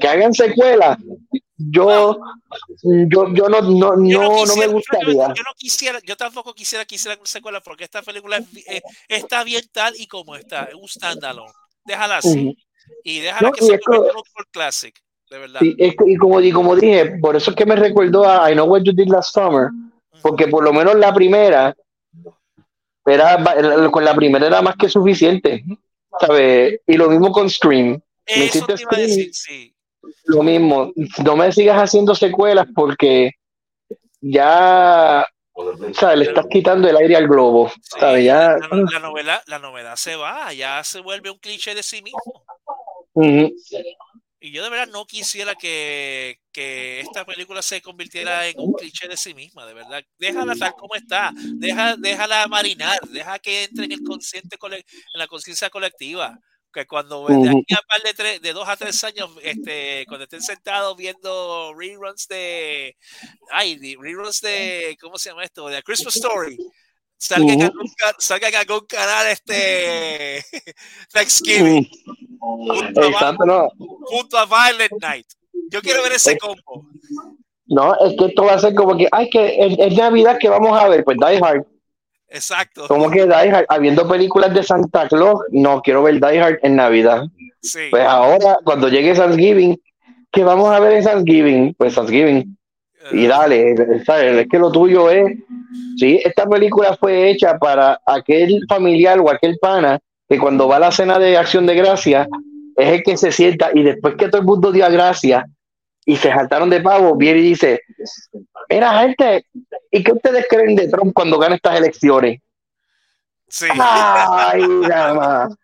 que 0.00 0.08
hagan 0.08 0.32
secuelas, 0.32 0.98
yo, 1.58 2.18
yo, 2.82 3.34
yo 3.34 3.48
no, 3.48 3.60
no, 3.60 4.08
Yo 4.08 4.22
no, 4.22 4.46
no 4.46 4.56
me 4.56 4.66
gustaría. 4.68 5.28
Yo, 5.34 5.42
no 5.42 5.52
quisiera, 5.56 5.98
yo 6.04 6.16
tampoco 6.16 6.54
quisiera 6.54 6.84
que 6.84 6.94
hicieran 6.94 7.18
una 7.18 7.26
secuela 7.26 7.60
porque 7.60 7.84
esta 7.84 8.00
película 8.02 8.38
eh, 8.66 8.80
está 9.08 9.42
bien 9.44 9.64
tal 9.72 9.94
y 9.96 10.06
como 10.06 10.36
está, 10.36 10.64
es 10.64 10.74
un 10.74 10.88
standalone. 10.88 11.52
Déjala 11.84 12.18
así. 12.18 12.56
Y 13.02 13.20
déjala 13.20 13.50
que 13.50 13.64
y 13.64 13.66
se 13.66 13.80
convierta 13.80 14.10
en 14.10 14.16
un 14.16 14.44
classic, 14.50 14.94
de 15.30 15.38
verdad. 15.38 15.60
Y, 15.62 15.70
es 15.84 15.94
que- 15.96 16.10
y 16.10 16.16
como, 16.16 16.40
y 16.40 16.52
como 16.52 16.76
dije, 16.76 17.18
por 17.20 17.34
eso 17.36 17.50
es 17.50 17.56
que 17.56 17.66
me 17.66 17.76
recordó 17.76 18.26
a 18.28 18.50
I 18.50 18.54
Know 18.54 18.66
What 18.66 18.82
You 18.84 18.92
Did 18.92 19.08
Last 19.08 19.34
Summer, 19.34 19.68
porque 20.22 20.46
por 20.48 20.62
lo 20.64 20.72
menos 20.72 20.94
la 20.94 21.12
primera, 21.12 21.74
era, 23.04 23.90
con 23.90 24.04
la 24.04 24.14
primera 24.14 24.46
era 24.46 24.62
más 24.62 24.76
que 24.76 24.88
suficiente, 24.88 25.64
¿sabes? 26.20 26.80
Y 26.86 26.94
lo 26.94 27.08
mismo 27.08 27.32
con 27.32 27.48
Stream. 27.50 27.92
me 27.94 28.00
Eso 28.26 28.44
hiciste 28.44 28.74
te 28.74 28.82
iba 28.82 28.90
a 28.92 28.96
decir, 28.98 29.34
scream. 29.34 29.60
sí. 29.62 29.74
Lo 30.24 30.42
mismo, 30.42 30.92
no 31.24 31.36
me 31.36 31.52
sigas 31.52 31.80
haciendo 31.82 32.14
secuelas 32.14 32.66
porque 32.74 33.32
ya, 34.20 35.26
¿sabes? 35.94 36.18
Le 36.18 36.24
estás 36.26 36.46
quitando 36.50 36.88
el 36.88 36.96
aire 36.96 37.16
al 37.16 37.28
globo, 37.28 37.70
Sí, 37.70 37.80
¿sabes? 38.00 38.24
Ya, 38.24 38.56
la, 38.58 38.68
la 38.92 38.98
novela, 39.00 39.42
la 39.46 39.58
novedad 39.58 39.96
se 39.96 40.16
va, 40.16 40.52
ya 40.52 40.82
se 40.84 41.00
vuelve 41.00 41.30
un 41.30 41.38
cliché 41.38 41.74
de 41.74 41.82
sí 41.82 42.02
mismo. 42.02 42.44
ujú. 43.14 43.52
Y 44.40 44.52
yo 44.52 44.62
de 44.62 44.70
verdad 44.70 44.86
no 44.92 45.04
quisiera 45.04 45.56
que, 45.56 46.38
que 46.52 47.00
esta 47.00 47.24
película 47.24 47.60
se 47.60 47.82
convirtiera 47.82 48.46
en 48.46 48.54
un 48.58 48.72
cliché 48.72 49.08
de 49.08 49.16
sí 49.16 49.34
misma, 49.34 49.66
de 49.66 49.74
verdad. 49.74 50.00
Déjala 50.16 50.54
tal 50.54 50.74
como 50.74 50.94
está, 50.94 51.32
deja, 51.34 51.96
déjala 51.96 52.46
marinar, 52.46 53.00
deja 53.08 53.40
que 53.40 53.64
entre 53.64 53.86
en 53.86 53.92
el 53.92 54.02
consciente 54.04 54.56
en 54.62 55.18
la 55.18 55.26
conciencia 55.26 55.70
colectiva. 55.70 56.38
Que 56.72 56.86
cuando 56.86 57.26
de 57.26 57.48
aquí 57.48 57.74
a 57.74 57.80
par 57.88 58.02
de, 58.02 58.12
tres, 58.14 58.42
de 58.42 58.52
dos 58.52 58.68
a 58.68 58.76
tres 58.76 59.02
años, 59.04 59.30
este, 59.42 60.04
cuando 60.06 60.24
estén 60.24 60.42
sentados 60.42 60.96
viendo 60.96 61.72
reruns 61.74 62.26
de, 62.28 62.94
ay, 63.50 63.76
de- 63.76 63.96
reruns 63.98 64.40
de, 64.42 64.96
¿cómo 65.00 65.16
se 65.16 65.30
llama 65.30 65.44
esto? 65.44 65.68
De 65.68 65.78
A 65.78 65.82
Christmas 65.82 66.16
Story. 66.16 66.58
Salgan, 67.16 67.62
a 67.62 67.72
salgan 68.18 68.54
a 68.54 68.60
algún 68.60 68.86
canal 68.86 69.26
este 69.26 70.44
Thanksgiving 71.12 71.88
junto 72.38 73.00
a, 73.18 73.32
no. 73.44 73.68
junto 74.04 74.38
a 74.38 74.44
Violent 74.46 74.92
Night. 75.00 75.26
Yo 75.70 75.80
quiero 75.82 76.02
ver 76.02 76.12
ese 76.12 76.38
combo. 76.38 76.86
No, 77.66 77.94
es 78.06 78.14
que 78.16 78.26
esto 78.26 78.44
va 78.44 78.54
a 78.54 78.58
ser 78.58 78.74
como 78.74 78.96
que, 78.96 79.08
ay, 79.10 79.28
que 79.30 79.56
es, 79.58 79.78
es 79.78 79.96
Navidad 79.96 80.38
que 80.38 80.48
vamos 80.48 80.78
a 80.78 80.88
ver, 80.88 81.02
pues 81.04 81.16
Die 81.18 81.40
Hard. 81.42 81.66
Exacto. 82.28 82.86
Como 82.88 83.10
que 83.10 83.24
Die 83.24 83.32
Hard, 83.32 83.66
habiendo 83.68 84.06
películas 84.06 84.52
de 84.52 84.62
Santa 84.62 85.08
Claus, 85.08 85.40
no 85.50 85.80
quiero 85.82 86.02
ver 86.02 86.20
Die 86.20 86.40
Hard 86.40 86.58
en 86.62 86.76
Navidad. 86.76 87.24
Sí. 87.62 87.88
Pues 87.90 88.04
ahora, 88.04 88.58
cuando 88.64 88.88
llegue 88.88 89.14
Thanksgiving, 89.14 89.80
¿qué 90.30 90.44
vamos 90.44 90.70
a 90.70 90.80
ver 90.80 90.92
en 90.92 91.04
Thanksgiving? 91.04 91.74
Pues 91.74 91.94
Thanksgiving. 91.94 92.56
Y 93.12 93.26
dale, 93.26 93.74
¿sabes? 94.04 94.36
Es 94.36 94.48
que 94.48 94.58
lo 94.58 94.70
tuyo 94.70 95.10
es. 95.10 95.32
Sí, 95.96 96.20
esta 96.22 96.46
película 96.46 96.96
fue 96.96 97.30
hecha 97.30 97.58
para 97.58 98.00
aquel 98.04 98.60
familiar 98.68 99.18
o 99.18 99.30
aquel 99.30 99.58
pana 99.58 99.98
que 100.28 100.38
cuando 100.38 100.68
va 100.68 100.76
a 100.76 100.80
la 100.80 100.92
cena 100.92 101.18
de 101.18 101.36
acción 101.36 101.66
de 101.66 101.74
gracia 101.74 102.28
es 102.76 102.88
el 102.88 103.02
que 103.02 103.16
se 103.16 103.32
sienta 103.32 103.70
y 103.72 103.82
después 103.82 104.14
que 104.16 104.28
todo 104.28 104.42
el 104.42 104.46
mundo 104.46 104.70
dio 104.72 104.84
a 104.84 104.90
gracia 104.90 105.46
y 106.04 106.16
se 106.16 106.30
saltaron 106.30 106.70
de 106.70 106.80
pavo, 106.80 107.16
viene 107.16 107.40
y 107.40 107.42
dice: 107.50 107.80
Mira, 108.68 108.98
gente, 109.00 109.46
¿y 109.90 110.02
qué 110.04 110.12
ustedes 110.12 110.46
creen 110.48 110.76
de 110.76 110.88
Trump 110.88 111.12
cuando 111.14 111.38
gane 111.38 111.56
estas 111.56 111.76
elecciones? 111.78 112.40
sí. 113.48 113.66
Ay, 113.80 114.62
nada 114.62 115.14
más. 115.14 115.54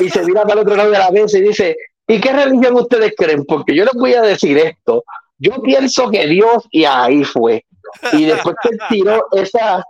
Y 0.00 0.08
se 0.08 0.22
mira 0.24 0.42
para 0.42 0.54
el 0.54 0.60
otro 0.60 0.74
lado 0.76 0.90
de 0.90 0.98
la 0.98 1.10
mesa 1.10 1.36
y 1.38 1.42
dice, 1.42 1.76
¿y 2.08 2.18
qué 2.20 2.32
religión 2.32 2.74
ustedes 2.76 3.12
creen? 3.16 3.44
Porque 3.44 3.74
yo 3.74 3.84
les 3.84 3.92
voy 3.94 4.14
a 4.14 4.22
decir 4.22 4.56
esto. 4.58 5.04
Yo 5.38 5.60
pienso 5.62 6.10
que 6.10 6.26
Dios, 6.26 6.64
y 6.70 6.84
ahí 6.86 7.24
fue. 7.24 7.64
Y 8.14 8.24
después 8.24 8.56
que 8.62 8.70
tiró 8.88 9.26
esa, 9.32 9.84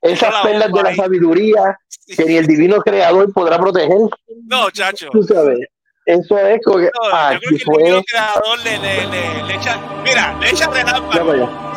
esas 0.00 0.32
La 0.32 0.42
perlas 0.42 0.72
de 0.72 0.82
la 0.82 0.88
ahí. 0.88 0.96
sabiduría 0.96 1.78
que 2.16 2.24
ni 2.24 2.36
el 2.36 2.46
divino 2.46 2.78
creador 2.80 3.30
podrá 3.34 3.58
proteger, 3.58 3.98
No, 4.46 4.70
chacho. 4.70 5.08
tú 5.10 5.22
sabes. 5.22 5.58
Eso 6.06 6.38
es 6.38 6.58
como 6.64 6.78
que 6.78 6.84
No, 6.98 7.32
yo 7.34 7.38
creo 7.38 7.40
que 7.50 7.54
el 7.54 7.60
fue. 7.60 7.82
divino 7.84 8.02
creador 8.10 8.58
le, 8.64 8.78
le, 8.78 9.06
le, 9.08 9.42
le 9.46 9.54
echa. 9.56 9.78
Mira, 10.02 10.38
le 10.40 10.50
echa 10.50 10.70
relámpago. 10.70 11.67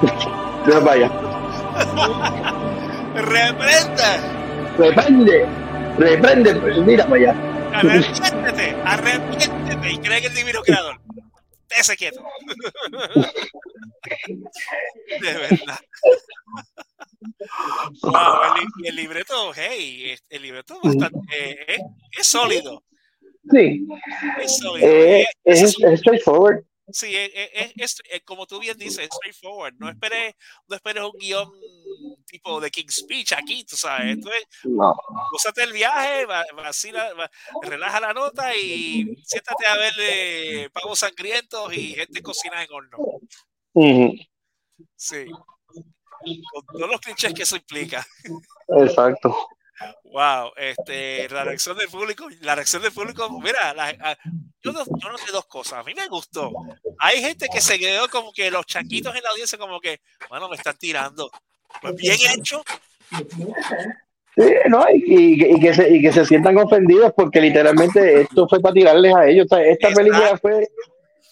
Para 0.00 0.92
allá. 0.92 1.08
Reprende. 3.14 4.10
Reprende. 4.78 5.46
Reprende. 5.98 6.54
Mira 6.82 7.04
para 7.06 7.16
allá. 7.16 7.34
Arrepiéntete. 7.74 8.76
Arrepiéntete. 8.84 9.92
Y 9.92 9.98
cree 9.98 10.20
que 10.20 10.26
el 10.28 10.34
divino 10.34 10.60
creador. 10.62 11.00
Ese 11.78 11.96
quieto. 11.96 12.22
De 15.20 15.32
verdad. 15.34 15.78
Wow, 18.02 18.12
el, 18.82 18.86
el 18.88 18.96
libreto, 18.96 19.52
hey, 19.54 20.14
el 20.28 20.42
libreto 20.42 20.74
es 20.82 20.94
bastante, 20.96 21.18
eh, 21.32 21.56
es, 21.68 21.80
es 22.20 22.26
sólido, 22.26 22.82
Sí. 23.50 23.86
es 24.42 24.58
sólido. 24.58 24.88
Eh, 24.88 25.20
Eh, 25.22 25.26
es, 25.44 25.62
es- 25.62 25.76
es 25.82 26.00
straightforward. 26.00 26.64
Sí, 26.92 27.14
es, 27.16 27.30
es- 27.34 27.72
es- 27.76 28.02
es 28.10 28.22
como 28.24 28.46
tú 28.46 28.58
bien 28.58 28.76
dices, 28.78 28.98
es 29.00 29.10
straightforward. 29.14 29.74
No 29.78 29.88
esperes, 29.88 30.34
no 30.68 30.76
esperes 30.76 31.02
un 31.04 31.12
guion 31.18 31.50
tipo 32.26 32.60
de 32.60 32.70
King's 32.70 32.96
Speech 32.96 33.32
aquí, 33.32 33.64
tú 33.64 33.76
sabes. 33.76 34.16
Esto 34.16 34.30
es, 34.32 34.44
No. 34.64 34.94
el 35.56 35.72
viaje, 35.72 36.24
va- 36.26 36.46
vacila, 36.54 37.12
va- 37.14 37.30
relaja 37.62 38.00
la 38.00 38.12
nota 38.12 38.54
y 38.56 39.16
siéntate 39.24 39.66
a 39.66 39.76
ver 39.76 39.92
eh, 39.98 40.70
pavos 40.72 40.98
sangrientos 41.00 41.72
y 41.74 41.94
gente 41.94 42.22
cocina 42.22 42.62
en 42.62 42.72
horno. 42.72 42.98
Sí. 44.96 45.26
Con 45.26 46.66
todos 46.66 46.90
los 46.90 47.00
clichés 47.00 47.32
que 47.34 47.42
eso 47.42 47.56
implica. 47.56 48.06
Exacto. 48.78 49.34
Wow, 50.12 50.52
este, 50.56 51.28
la 51.28 51.44
reacción 51.44 51.76
del 51.78 51.88
público, 51.88 52.26
la 52.40 52.54
reacción 52.56 52.82
del 52.82 52.90
público, 52.92 53.28
mira, 53.40 53.72
la- 53.74 53.88
a- 54.00 54.18
yo, 54.62 54.72
no, 54.72 54.84
yo 54.84 55.08
noté 55.08 55.30
dos 55.32 55.46
cosas, 55.46 55.78
a 55.78 55.82
mí 55.84 55.94
me 55.94 56.06
gustó. 56.08 56.50
Hay 56.98 57.20
gente 57.22 57.46
que 57.52 57.60
se 57.60 57.78
quedó 57.78 58.08
como 58.08 58.32
que 58.32 58.50
los 58.50 58.66
chanquitos 58.66 59.14
en 59.14 59.22
la 59.22 59.30
audiencia 59.30 59.56
como 59.56 59.80
que, 59.80 60.00
bueno, 60.28 60.48
me 60.48 60.56
están 60.56 60.76
tirando. 60.76 61.30
Pues 61.80 61.94
bien 61.94 62.16
hecho, 62.36 62.62
Sí, 64.36 64.44
no, 64.68 64.84
y, 64.92 65.02
y- 65.06 65.54
y 65.56 65.60
que 65.60 65.74
se, 65.74 65.90
y 65.90 66.00
que 66.00 66.12
se 66.12 66.24
sientan 66.24 66.56
ofendidos 66.56 67.12
porque 67.16 67.40
literalmente 67.40 68.22
esto 68.22 68.46
fue 68.48 68.60
para 68.60 68.72
tirarles 68.74 69.14
a 69.14 69.26
ellos. 69.26 69.46
Esta 69.50 69.90
película 69.92 70.38
fue 70.38 70.66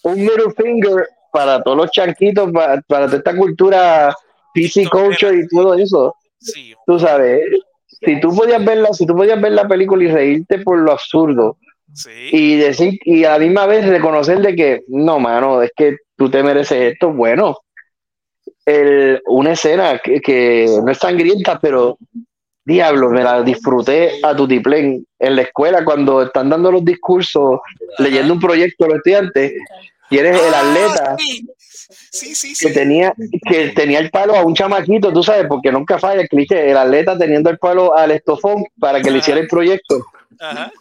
un 0.03 0.15
middle 0.21 0.51
finger 0.55 1.07
para 1.31 1.61
todos 1.63 1.77
los 1.77 1.91
chanquitos, 1.91 2.51
para, 2.51 2.81
para 2.81 3.05
toda 3.05 3.17
esta 3.19 3.35
cultura 3.35 4.15
PC 4.53 4.89
culture 4.89 5.37
y 5.39 5.47
todo 5.47 5.73
eso. 5.75 6.15
sí, 6.39 6.73
Tú 6.85 6.99
sabes, 6.99 7.41
si 8.01 8.19
tú 8.19 8.35
podías 8.35 8.63
verla, 8.63 8.93
si 8.93 9.05
tú 9.05 9.15
podías 9.15 9.39
ver 9.41 9.53
la 9.53 9.67
película 9.67 10.03
y 10.03 10.07
reírte 10.07 10.59
por 10.59 10.77
lo 10.77 10.91
absurdo 10.91 11.57
sí, 11.93 12.29
y 12.31 12.55
decir 12.57 12.99
y 13.03 13.23
a 13.25 13.31
la 13.31 13.39
misma 13.39 13.65
vez 13.65 13.85
reconocer 13.85 14.39
de 14.39 14.55
que 14.55 14.83
no, 14.87 15.19
mano, 15.19 15.61
es 15.61 15.71
que 15.75 15.97
tú 16.15 16.29
te 16.29 16.43
mereces 16.43 16.93
esto, 16.93 17.11
bueno. 17.11 17.57
El, 18.65 19.21
una 19.25 19.53
escena 19.53 19.99
que, 20.03 20.21
que 20.21 20.67
no 20.83 20.91
es 20.91 20.97
sangrienta, 20.99 21.59
pero 21.59 21.97
diablo, 22.63 23.09
me 23.09 23.23
la 23.23 23.41
disfruté 23.41 24.19
a 24.21 24.35
tutiplén 24.35 25.05
en 25.17 25.35
la 25.35 25.41
escuela 25.41 25.83
cuando 25.83 26.21
están 26.21 26.49
dando 26.49 26.71
los 26.71 26.85
discursos, 26.85 27.59
leyendo 27.97 28.33
un 28.33 28.39
proyecto 28.39 28.85
a 28.85 28.89
los 28.89 28.97
estudiantes, 28.97 29.53
y 30.11 30.17
eres 30.17 30.39
el 30.39 30.53
Ah, 30.53 30.59
atleta 30.59 31.15
Sí, 31.17 31.47
sí, 31.89 32.35
sí. 32.35 32.49
que 32.49 32.69
sí. 32.69 32.73
tenía, 32.73 33.13
que 33.49 33.69
tenía 33.69 33.99
el 33.99 34.09
palo 34.11 34.35
a 34.35 34.43
un 34.43 34.53
chamaquito, 34.53 35.11
tú 35.11 35.23
sabes, 35.23 35.45
porque 35.47 35.71
nunca 35.71 35.97
falla 35.99 36.21
el 36.21 36.29
cliché, 36.29 36.69
el 36.69 36.77
atleta 36.77 37.17
teniendo 37.17 37.49
el 37.49 37.57
palo 37.57 37.95
al 37.95 38.11
estofón 38.11 38.63
para 38.79 39.01
que 39.01 39.11
le 39.11 39.19
hiciera 39.19 39.39
el 39.39 39.47
proyecto. 39.47 40.05
Ajá. 40.39 40.71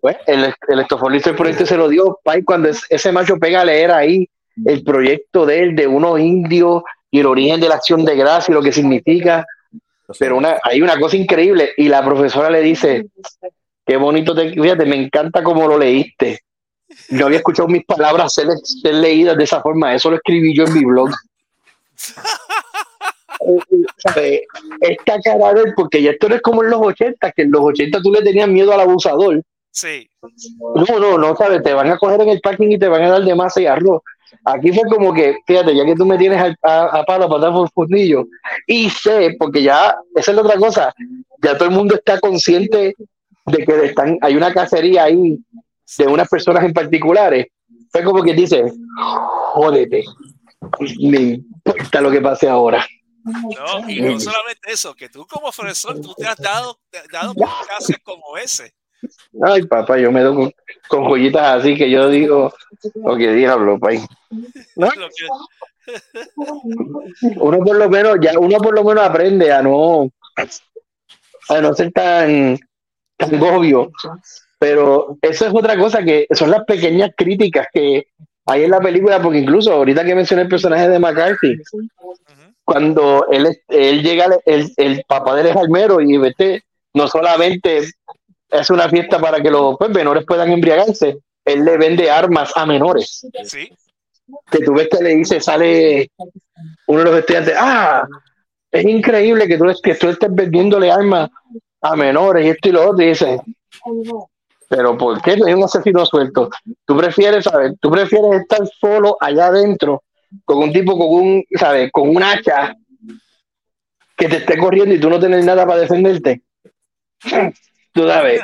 Pues 0.00 0.16
el, 0.26 0.54
el 0.68 0.80
estofón 0.80 1.12
le 1.12 1.18
hizo 1.18 1.30
el 1.30 1.36
proyecto 1.36 1.64
y 1.64 1.66
se 1.66 1.76
lo 1.76 1.88
dio, 1.88 2.18
Pai, 2.24 2.42
cuando 2.42 2.68
es- 2.68 2.84
ese 2.88 3.12
macho 3.12 3.36
pega 3.38 3.60
a 3.60 3.64
leer 3.64 3.90
ahí 3.90 4.28
el 4.64 4.82
proyecto 4.82 5.44
de 5.46 5.60
él, 5.60 5.76
de 5.76 5.86
unos 5.86 6.18
indios 6.20 6.82
y 7.10 7.20
el 7.20 7.26
origen 7.26 7.60
de 7.60 7.68
la 7.68 7.74
acción 7.76 8.04
de 8.04 8.16
gracia 8.16 8.52
y 8.52 8.54
lo 8.54 8.62
que 8.62 8.72
significa. 8.72 9.44
Pero 10.18 10.36
una, 10.36 10.56
hay 10.62 10.82
una 10.82 10.98
cosa 10.98 11.16
increíble 11.16 11.70
y 11.76 11.88
la 11.88 12.04
profesora 12.04 12.50
le 12.50 12.60
dice, 12.60 13.06
qué 13.86 13.96
bonito, 13.96 14.34
te, 14.34 14.50
fíjate, 14.50 14.84
me 14.86 14.96
encanta 14.96 15.42
cómo 15.42 15.68
lo 15.68 15.78
leíste. 15.78 16.40
Yo 17.08 17.26
había 17.26 17.38
escuchado 17.38 17.68
mis 17.68 17.84
palabras 17.84 18.32
ser, 18.32 18.48
ser 18.62 18.94
leídas 18.94 19.36
de 19.36 19.44
esa 19.44 19.60
forma, 19.60 19.94
eso 19.94 20.10
lo 20.10 20.16
escribí 20.16 20.54
yo 20.54 20.64
en 20.64 20.74
mi 20.74 20.84
blog. 20.84 21.10
Eh, 23.40 23.56
eh, 23.70 23.84
¿sabe? 23.96 24.42
Esta 24.80 25.18
cara 25.20 25.54
de 25.54 25.62
él, 25.62 25.72
porque 25.74 26.02
ya 26.02 26.10
esto 26.10 26.28
no 26.28 26.34
es 26.34 26.42
como 26.42 26.62
en 26.62 26.68
los 26.68 26.80
80, 26.82 27.32
que 27.32 27.42
en 27.42 27.50
los 27.50 27.62
80 27.62 28.02
tú 28.02 28.12
le 28.12 28.20
tenías 28.20 28.48
miedo 28.48 28.70
al 28.70 28.80
abusador. 28.80 29.42
Sí, 29.70 30.10
No, 30.74 30.98
no, 30.98 31.16
no, 31.16 31.34
sabes, 31.36 31.62
te 31.62 31.72
van 31.72 31.90
a 31.90 31.96
coger 31.96 32.20
en 32.20 32.28
el 32.28 32.40
parking 32.42 32.72
y 32.72 32.78
te 32.78 32.88
van 32.88 33.02
a 33.04 33.08
dar 33.08 33.24
de 33.24 33.34
masa 33.34 33.62
y 33.62 33.66
arroz. 33.66 34.02
Aquí 34.44 34.72
fue 34.72 34.82
como 34.90 35.14
que, 35.14 35.36
fíjate, 35.46 35.74
ya 35.74 35.86
que 35.86 35.94
tú 35.94 36.04
me 36.04 36.18
tienes 36.18 36.38
a, 36.38 36.54
a, 36.62 37.00
a 37.00 37.04
palo 37.04 37.30
para 37.30 37.44
dar 37.44 37.52
por 37.52 37.70
fundillo, 37.70 38.26
y 38.66 38.90
sé, 38.90 39.36
porque 39.38 39.62
ya, 39.62 39.96
esa 40.14 40.32
es 40.32 40.36
la 40.36 40.42
otra 40.42 40.58
cosa, 40.58 40.94
ya 41.42 41.56
todo 41.56 41.68
el 41.68 41.74
mundo 41.74 41.94
está 41.94 42.20
consciente 42.20 42.94
de 43.46 43.64
que 43.64 43.84
están, 43.86 44.18
hay 44.20 44.36
una 44.36 44.52
cacería 44.52 45.04
ahí 45.04 45.38
de 45.98 46.06
unas 46.06 46.28
personas 46.28 46.64
en 46.64 46.72
particulares. 46.72 47.46
Fue 47.90 48.04
como 48.04 48.22
que 48.22 48.34
dice, 48.34 48.64
jódete, 49.52 50.04
me 51.00 51.20
importa 51.20 52.00
lo 52.00 52.10
que 52.10 52.20
pase 52.20 52.48
ahora. 52.48 52.86
no, 53.24 53.90
y 53.90 54.00
no 54.00 54.18
solamente 54.18 54.72
eso, 54.72 54.94
que 54.94 55.08
tú 55.08 55.26
como 55.26 55.50
profesor, 55.50 56.00
tú 56.00 56.14
te 56.14 56.26
has 56.26 56.38
dado, 56.38 56.78
te 56.90 56.98
has 56.98 57.08
dado 57.08 57.34
casos 57.34 57.96
como 58.02 58.36
ese. 58.36 58.72
Ay, 59.42 59.62
papá, 59.66 59.98
yo 59.98 60.12
me 60.12 60.20
doy 60.20 60.34
con, 60.36 60.52
con 60.88 61.04
joyitas 61.08 61.60
así 61.60 61.74
que 61.74 61.90
yo 61.90 62.08
digo, 62.08 62.52
lo 62.94 63.16
que 63.16 63.32
diablo, 63.32 63.78
país. 63.78 64.02
¿No? 64.76 64.88
Uno 67.36 67.58
por 67.58 67.76
lo 67.76 67.88
menos 67.88 68.16
ya 68.20 68.38
uno 68.38 68.58
por 68.58 68.74
lo 68.74 68.84
menos 68.84 69.04
aprende 69.04 69.50
a 69.52 69.62
no 69.62 70.08
a 71.48 71.60
no 71.60 71.74
ser 71.74 71.90
tan 71.92 72.58
tan 73.16 73.38
gobio 73.40 73.90
pero 74.60 75.16
eso 75.22 75.46
es 75.46 75.54
otra 75.54 75.76
cosa 75.76 76.04
que 76.04 76.26
son 76.30 76.50
las 76.50 76.64
pequeñas 76.64 77.10
críticas 77.16 77.66
que 77.72 78.06
hay 78.46 78.64
en 78.64 78.70
la 78.70 78.80
película 78.80 79.20
porque 79.20 79.38
incluso 79.38 79.72
ahorita 79.72 80.04
que 80.04 80.14
mencioné 80.14 80.42
el 80.42 80.48
personaje 80.48 80.88
de 80.88 80.98
McCarthy 80.98 81.56
cuando 82.64 83.26
él 83.30 83.48
él 83.68 84.02
llega 84.02 84.26
el, 84.44 84.72
el 84.76 85.02
papá 85.08 85.34
del 85.34 85.56
almero 85.56 86.00
y 86.00 86.16
vete 86.18 86.62
no 86.94 87.08
solamente 87.08 87.78
es 88.50 88.70
una 88.70 88.88
fiesta 88.88 89.18
para 89.18 89.40
que 89.40 89.50
los 89.50 89.76
pues, 89.78 89.90
menores 89.90 90.24
puedan 90.26 90.52
embriagarse 90.52 91.18
él 91.44 91.64
le 91.64 91.76
vende 91.76 92.10
armas 92.10 92.52
a 92.56 92.66
menores. 92.66 93.26
Sí, 93.44 93.72
que 94.50 94.58
tú 94.58 94.74
ves 94.74 94.88
que 94.88 95.02
le 95.02 95.16
dice, 95.16 95.40
sale 95.40 96.10
uno 96.86 96.98
de 97.00 97.04
los 97.04 97.18
estudiantes, 97.18 97.54
ah, 97.58 98.06
es 98.70 98.84
increíble 98.84 99.48
que 99.48 99.58
tú, 99.58 99.64
que 99.82 99.94
tú 99.94 100.08
estés 100.08 100.32
vendiéndole 100.32 100.90
armas 100.90 101.30
a 101.80 101.96
menores 101.96 102.44
y 102.44 102.50
esto 102.50 102.68
y 102.68 102.72
lo 102.72 102.90
otro, 102.90 103.04
y 103.04 103.08
dice, 103.08 103.40
pero 104.70 104.96
¿por 104.96 105.20
qué 105.20 105.36
no 105.36 105.46
hay 105.46 105.54
un 105.54 105.64
asesino 105.64 106.06
suelto? 106.06 106.48
Tú 106.86 106.96
prefieres, 106.96 107.42
¿sabes? 107.44 107.72
Tú 107.80 107.90
prefieres 107.90 108.42
estar 108.42 108.60
solo 108.80 109.16
allá 109.20 109.46
adentro 109.48 110.04
con 110.44 110.58
un 110.58 110.72
tipo 110.72 110.96
con 110.96 111.08
un, 111.08 111.44
¿sabes? 111.58 111.90
Con 111.90 112.08
un 112.10 112.22
hacha 112.22 112.76
que 114.16 114.28
te 114.28 114.36
esté 114.36 114.56
corriendo 114.56 114.94
y 114.94 115.00
tú 115.00 115.10
no 115.10 115.18
tienes 115.18 115.44
nada 115.44 115.66
para 115.66 115.80
defenderte. 115.80 116.42
Tú 117.92 118.06
sabes. 118.06 118.42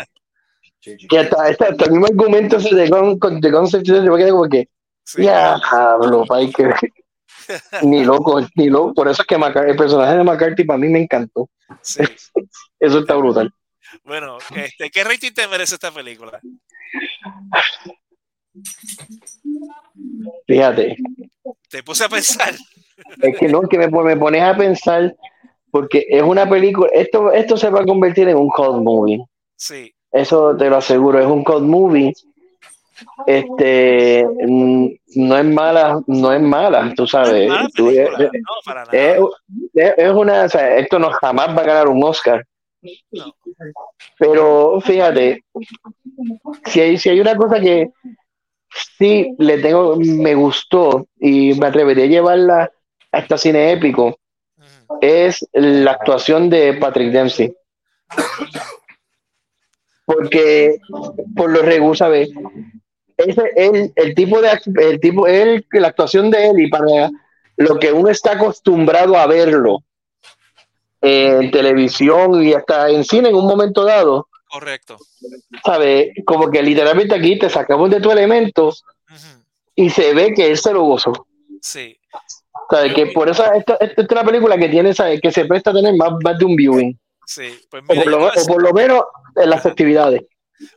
Que 0.81 1.19
hasta, 1.19 1.45
hasta, 1.45 1.67
hasta 1.67 1.85
el 1.85 1.93
mismo 1.93 2.07
argumento 2.07 2.57
ese 2.57 2.75
de, 2.75 2.91
con, 2.91 3.19
con- 3.21 3.41
de 3.41 3.51
yo 3.85 4.03
me 4.03 4.19
quedé 4.19 4.31
como 4.31 4.49
que, 4.49 4.69
sí. 5.05 5.23
Diablo, 5.23 6.25
pai, 6.27 6.51
que 6.51 6.73
Ni 7.83 8.05
loco, 8.05 8.41
ni 8.57 8.69
loco. 8.69 8.95
Por 8.95 9.09
eso 9.09 9.23
es 9.23 9.29
que 9.29 9.37
el 9.37 9.77
personaje 9.77 10.17
de 10.17 10.25
McCarthy 10.25 10.65
para 10.65 10.79
mí 10.79 10.89
me 10.89 11.01
encantó. 11.01 11.49
Sí. 11.81 12.03
Eso 12.81 12.99
está 12.99 13.15
brutal. 13.15 13.53
Bueno, 14.05 14.39
este, 14.55 14.91
¿qué 14.91 15.05
rating 15.05 15.33
te 15.33 15.47
merece 15.49 15.75
esta 15.75 15.91
película? 15.91 16.41
Fíjate, 20.47 20.97
Te 21.69 21.83
puse 21.83 22.05
a 22.05 22.09
pensar. 22.09 22.55
es 23.23 23.39
que 23.39 23.49
no, 23.49 23.63
que 23.63 23.79
me, 23.79 23.89
me 23.89 24.17
pones 24.17 24.43
a 24.43 24.57
pensar, 24.57 25.15
porque 25.71 26.07
es 26.09 26.23
una 26.23 26.49
película, 26.49 26.89
esto, 26.93 27.33
esto 27.33 27.57
se 27.57 27.71
va 27.71 27.81
a 27.81 27.85
convertir 27.87 28.29
en 28.29 28.37
un 28.37 28.49
cult 28.49 28.83
movie. 28.83 29.25
Sí, 29.57 29.93
Eso 30.13 30.57
te 30.57 30.69
lo 30.71 30.77
aseguro, 30.77 31.19
es 31.19 31.27
un 31.27 31.45
cult 31.45 31.63
movie. 31.65 32.13
Este, 33.27 34.27
mm, 34.47 34.87
no 35.17 35.37
es 35.39 35.45
mala, 35.45 36.01
no 36.07 36.33
es 36.33 36.41
mala, 36.41 36.93
tú 36.97 37.07
sabes. 37.07 37.49
Mala 37.49 37.69
Tú- 37.75 37.87
película, 37.89 38.19
no, 38.33 38.55
para 38.65 38.85
nada. 38.87 38.97
es, 38.99 39.19
es- 39.75 39.95
es 39.99 40.11
una, 40.13 40.45
o 40.45 40.49
sea, 40.49 40.77
esto 40.79 40.99
no 40.99 41.11
jamás 41.11 41.49
va 41.49 41.61
a 41.61 41.67
ganar 41.67 41.89
un 41.89 42.03
Oscar. 42.03 42.47
Pero 44.19 44.81
fíjate, 44.81 45.45
si 46.67 46.81
hay, 46.81 46.99
si 46.99 47.11
hay 47.11 47.21
una 47.21 47.37
cosa 47.37 47.61
que 47.61 47.91
sí 48.99 49.35
le 49.39 49.59
tengo, 49.59 49.97
me 49.97 50.35
gustó 50.35 51.07
y 51.19 51.55
me 51.55 51.67
atrevería 51.67 52.05
a 52.05 52.09
llevarla 52.09 52.73
a 53.13 53.19
este 53.19 53.39
cine 53.39 53.73
épico, 53.73 54.19
es 55.01 55.47
la 55.53 55.93
actuación 55.93 56.51
de 56.51 56.75
Patrick 56.75 57.13
Dempsey. 57.13 57.55
Porque 60.05 60.79
por 61.35 61.51
lo 61.51 61.63
regular, 61.63 61.97
¿sabes? 61.97 62.31
Ese, 63.17 63.51
el, 63.57 63.93
el 63.97 64.15
tipo 64.15 64.41
de 64.41 64.51
el 64.77 65.01
tipo, 65.01 65.27
él, 65.27 65.67
la 65.73 65.89
actuación 65.89 66.31
de 66.31 66.49
él 66.49 66.61
y 66.61 66.69
para 66.69 67.11
lo 67.57 67.79
que 67.79 67.93
uno 67.93 68.11
está 68.11 68.33
acostumbrado 68.33 69.17
a 69.17 69.27
verlo 69.27 69.83
en 71.07 71.51
televisión 71.51 72.43
y 72.45 72.53
hasta 72.53 72.91
en 72.91 73.05
cine 73.05 73.29
en 73.29 73.35
un 73.37 73.47
momento 73.47 73.85
dado, 73.85 74.29
Correcto. 74.49 74.97
¿sabes? 75.65 76.11
Como 76.25 76.51
que 76.51 76.63
literalmente 76.63 77.15
aquí 77.15 77.39
te 77.39 77.49
sacamos 77.51 77.91
de 77.91 78.01
tu 78.01 78.11
elemento 78.11 78.73
y 79.75 79.91
se 79.91 80.15
ve 80.15 80.33
que 80.35 80.51
él 80.51 80.59
se 80.59 80.73
lo 80.73 80.83
gozó. 80.83 81.13
Sí, 81.61 81.99
¿Sabes? 82.71 82.95
Que 82.95 83.07
por 83.07 83.29
eso 83.29 83.45
esta, 83.53 83.77
esta 83.81 84.03
es 84.03 84.09
una 84.11 84.25
película 84.25 84.57
que 84.57 84.69
tiene, 84.69 84.93
¿sabes? 84.93 85.21
Que 85.21 85.31
se 85.31 85.45
presta 85.45 85.71
a 85.71 85.75
tener 85.75 85.95
más, 85.95 86.13
más 86.23 86.39
de 86.39 86.45
un 86.45 86.57
viewing. 86.57 86.99
sí. 87.27 87.59
Pues 87.71 87.83
O 87.87 87.95
por, 87.95 88.07
lo, 88.07 88.27
o 88.27 88.47
por 88.47 88.63
lo 88.63 88.73
menos 88.73 89.03
en 89.37 89.51
las 89.51 89.63
festividades. 89.63 90.23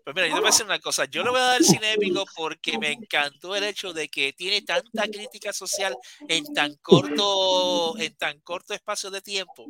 Pues 0.03 0.15
mira, 0.15 0.27
yo 0.27 0.34
te 0.36 0.39
voy 0.41 0.47
a 0.49 0.51
decir 0.51 0.65
una 0.65 0.80
cosa. 0.80 1.05
Yo 1.05 1.23
le 1.23 1.30
voy 1.30 1.39
a 1.39 1.43
dar 1.43 1.57
el 1.57 1.65
cine 1.65 1.93
épico 1.93 2.25
porque 2.36 2.77
me 2.77 2.91
encantó 2.91 3.55
el 3.55 3.63
hecho 3.63 3.93
de 3.93 4.09
que 4.09 4.34
tiene 4.34 4.61
tanta 4.61 5.07
crítica 5.07 5.53
social 5.53 5.95
en 6.27 6.53
tan 6.53 6.75
corto, 6.82 7.97
en 7.97 8.13
tan 8.15 8.39
corto 8.41 8.73
espacio 8.73 9.09
de 9.09 9.21
tiempo, 9.21 9.65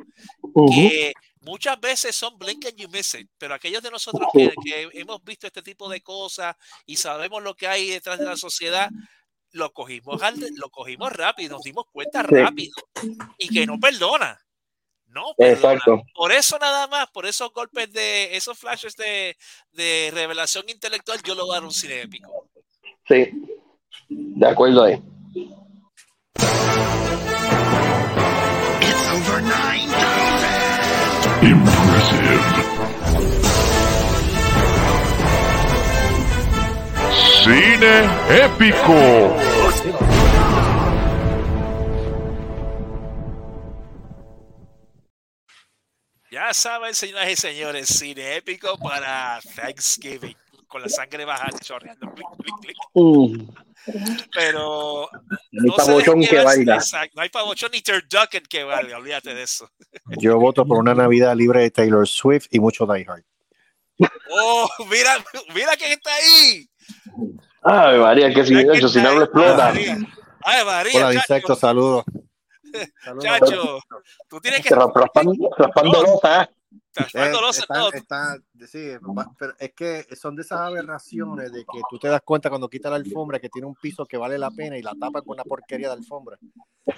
Que 0.70 1.14
muchas 1.42 1.80
veces 1.80 2.16
son 2.16 2.38
blink 2.38 2.66
and 2.66 2.76
you 2.78 2.88
miss 2.90 3.16
it. 3.16 3.30
Pero 3.38 3.54
aquellos 3.54 3.82
de 3.84 3.92
nosotros 3.92 4.28
que, 4.34 4.52
que 4.64 4.90
hemos 4.94 5.24
visto 5.24 5.48
este 5.48 5.62
tipo 5.62 5.88
de 5.90 6.02
cosas 6.02 6.56
y 6.86 6.96
sabemos 6.98 7.42
lo 7.44 7.56
que 7.56 7.68
hay 7.68 7.90
detrás 7.90 8.20
de 8.20 8.26
la 8.26 8.36
sociedad, 8.38 8.90
lo 9.52 9.72
cogimos, 9.74 10.22
al- 10.22 10.40
lo 10.56 10.70
cogimos 10.70 11.12
rápido, 11.12 11.56
nos 11.56 11.64
dimos 11.64 11.86
cuenta 11.92 12.22
Sí. 12.22 12.36
rápido 12.36 12.74
y 13.38 13.50
que 13.50 13.66
no 13.66 13.80
perdona. 13.80 14.40
No 15.08 15.34
perdona. 15.36 15.74
Exacto. 15.74 16.04
Por 16.14 16.32
eso 16.32 16.60
nada 16.60 16.86
más, 16.88 17.10
por 17.10 17.26
esos 17.26 17.52
golpes 17.52 17.92
de, 17.92 18.36
esos 18.38 18.58
flashes 18.60 18.96
de, 18.96 19.36
de 19.72 20.12
revelación 20.14 20.70
intelectual, 20.70 21.20
yo 21.24 21.34
lo 21.34 21.46
voy 21.48 21.54
a 21.54 21.56
dar 21.56 21.64
un 21.64 21.72
cine 21.74 22.02
épico. 22.02 22.48
Sí. 23.08 23.28
De 24.08 24.48
acuerdo 24.48 24.84
ahí. 24.84 25.02
Impressive. 31.60 32.70
Cine 37.44 38.10
épico. 38.30 39.36
Ya 46.32 46.54
saben, 46.54 46.94
señoras 46.94 47.30
y 47.30 47.36
señores, 47.36 47.88
cine 47.90 48.36
épico 48.38 48.78
para 48.78 49.40
Thanksgiving, 49.56 50.38
con 50.68 50.82
la 50.82 50.90
sangre 50.90 51.26
bajando, 51.26 51.58
chorreando, 51.60 52.14
clic, 52.14 52.28
clic, 52.38 52.56
clic. 52.62 52.78
Mm. 52.94 53.69
Pero 54.34 55.10
Ni 55.52 55.68
no 55.70 55.74
se 55.76 55.86
pavochón 55.86 56.22
que 56.22 56.42
valga. 56.44 56.76
exacto, 56.76 57.14
no 57.16 57.22
hay 57.22 57.30
pavochón 57.30 57.72
ni 57.72 57.82
turducken 57.82 58.44
que 58.50 58.64
valga, 58.64 58.98
olvídate 58.98 59.34
de 59.34 59.44
eso. 59.44 59.70
Yo 60.18 60.38
voto 60.40 60.66
por 60.66 60.78
una 60.78 60.94
Navidad 60.94 61.36
libre 61.36 61.62
de 61.62 61.72
Taylor 61.72 62.08
Swift 62.08 62.48
y 62.52 62.60
mucho 62.60 62.86
Die 62.86 63.06
Hard. 63.08 63.24
Oh, 64.32 64.68
mira, 64.90 65.18
mira 65.54 65.76
quién 65.78 65.92
está 65.92 66.12
ahí. 66.14 66.70
Ay, 67.64 68.00
María, 68.00 68.34
que 68.34 68.46
si, 68.46 68.58
hecho, 68.58 68.88
si 68.88 69.02
no 69.02 69.14
lo 69.14 69.24
explota. 69.24 69.74
Ay, 69.74 70.66
María, 70.66 71.08
Hola, 71.08 71.14
insectos, 71.14 71.60
saludos. 71.60 72.06
Chacho, 73.20 73.82
tú 74.28 74.40
tienes 74.40 74.62
que 74.64 74.74
Raspando, 74.74 75.34
raspando 75.58 76.04
losa. 76.04 76.50
Sí, 78.70 78.92
pero 79.38 79.54
es 79.58 79.74
que 79.74 80.16
son 80.16 80.36
de 80.36 80.42
esas 80.42 80.60
aberraciones 80.60 81.52
de 81.52 81.62
que 81.62 81.82
tú 81.90 81.98
te 81.98 82.08
das 82.08 82.22
cuenta 82.24 82.50
cuando 82.50 82.70
quita 82.70 82.90
la 82.90 82.98
alfombra 82.98 83.40
que 83.40 83.50
tiene 83.50 83.68
un 83.68 83.76
piso 83.76 84.06
que 84.06 84.18
vale 84.18 84.38
la 84.38 84.52
pena 84.52 84.78
y 84.78 84.82
la 84.82 84.92
tapan 84.92 85.24
con 85.24 85.34
una 85.34 85.44
porquería 85.44 85.88
de 85.88 85.94
alfombra. 85.94 86.38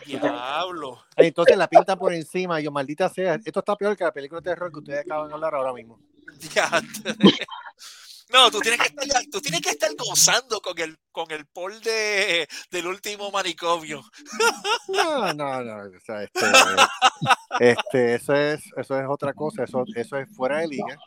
diablo. 0.06 1.00
Entonces 1.16 1.58
la 1.58 1.68
pintan 1.68 1.98
por 1.98 2.14
encima 2.14 2.60
y 2.60 2.64
yo, 2.64 2.72
maldita 2.72 3.10
sea, 3.10 3.36
esto 3.36 3.60
está 3.60 3.76
peor 3.76 3.96
que 3.96 4.04
la 4.04 4.12
película 4.12 4.42
de 4.42 4.50
terror 4.52 4.72
que 4.72 4.80
ustedes 4.80 5.02
acaban 5.02 5.28
de 5.28 5.34
hablar 5.34 5.56
ahora 5.56 5.74
mismo. 5.74 6.00
No, 8.32 8.50
tú 8.50 8.60
tienes 8.60 8.80
que 8.80 8.88
estar, 8.88 9.24
tú 9.32 9.42
tienes 9.42 9.62
que 9.62 9.70
estar 9.72 9.90
gozando 9.96 10.62
con 10.62 10.78
el, 10.80 10.98
con 11.12 11.30
el 11.32 11.46
pol 11.48 11.82
de, 11.82 12.48
del 12.72 12.88
último 12.88 13.30
manicomio. 13.32 14.04
No, 14.88 15.34
no, 15.34 15.64
no. 15.64 15.76
o 15.84 16.00
sea, 16.06 16.24
este, 16.24 16.46
este, 17.60 18.16
eso 18.16 18.34
es, 18.34 18.62
eso 18.78 19.00
es 19.00 19.06
otra 19.08 19.34
cosa, 19.34 19.64
eso, 19.64 19.84
eso 19.96 20.18
es 20.18 20.30
fuera 20.36 20.60
de 20.60 20.68
liga. 20.68 20.98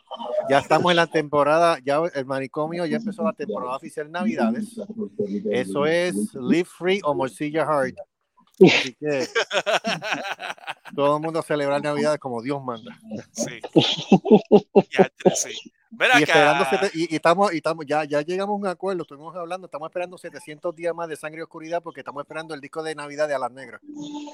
Ya 0.49 0.59
estamos 0.59 0.91
en 0.91 0.97
la 0.97 1.07
temporada, 1.07 1.77
ya 1.83 2.01
el 2.13 2.25
manicomio 2.25 2.85
ya 2.85 2.97
empezó 2.97 3.23
la 3.23 3.33
temporada 3.33 3.75
oficial 3.75 4.11
Navidades. 4.11 4.75
Eso 5.49 5.85
es 5.85 6.15
Live 6.35 6.69
Free 6.77 7.01
o 7.03 7.13
Morcilla 7.13 7.63
Hard. 7.63 7.95
Así 8.65 8.95
que 8.95 9.27
todo 10.95 11.17
el 11.17 11.23
mundo 11.23 11.41
celebra 11.41 11.79
Navidades 11.79 12.19
como 12.19 12.41
Dios 12.41 12.63
manda. 12.63 12.97
Sí. 13.31 13.59
Sí. 15.35 15.71
Y 16.19 16.23
esperando 16.23 16.65
sete- 16.69 16.91
y, 16.93 17.13
y 17.13 17.15
estamos, 17.15 17.53
y 17.53 17.57
estamos, 17.57 17.85
ya, 17.85 18.03
ya 18.03 18.21
llegamos 18.21 18.53
a 18.53 18.57
un 18.57 18.67
acuerdo, 18.67 19.03
estuvimos 19.03 19.35
hablando, 19.35 19.65
estamos 19.67 19.87
esperando 19.89 20.17
700 20.17 20.75
días 20.75 20.93
más 20.95 21.07
de 21.07 21.15
sangre 21.15 21.39
y 21.39 21.43
oscuridad 21.43 21.81
porque 21.83 22.01
estamos 22.01 22.21
esperando 22.23 22.53
el 22.53 22.61
disco 22.61 22.83
de 22.83 22.95
Navidad 22.95 23.27
de 23.27 23.35
Alas 23.35 23.51
Negras. 23.51 23.81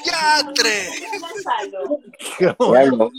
¡Diantre! 0.04 0.90
Diablo. 2.40 3.12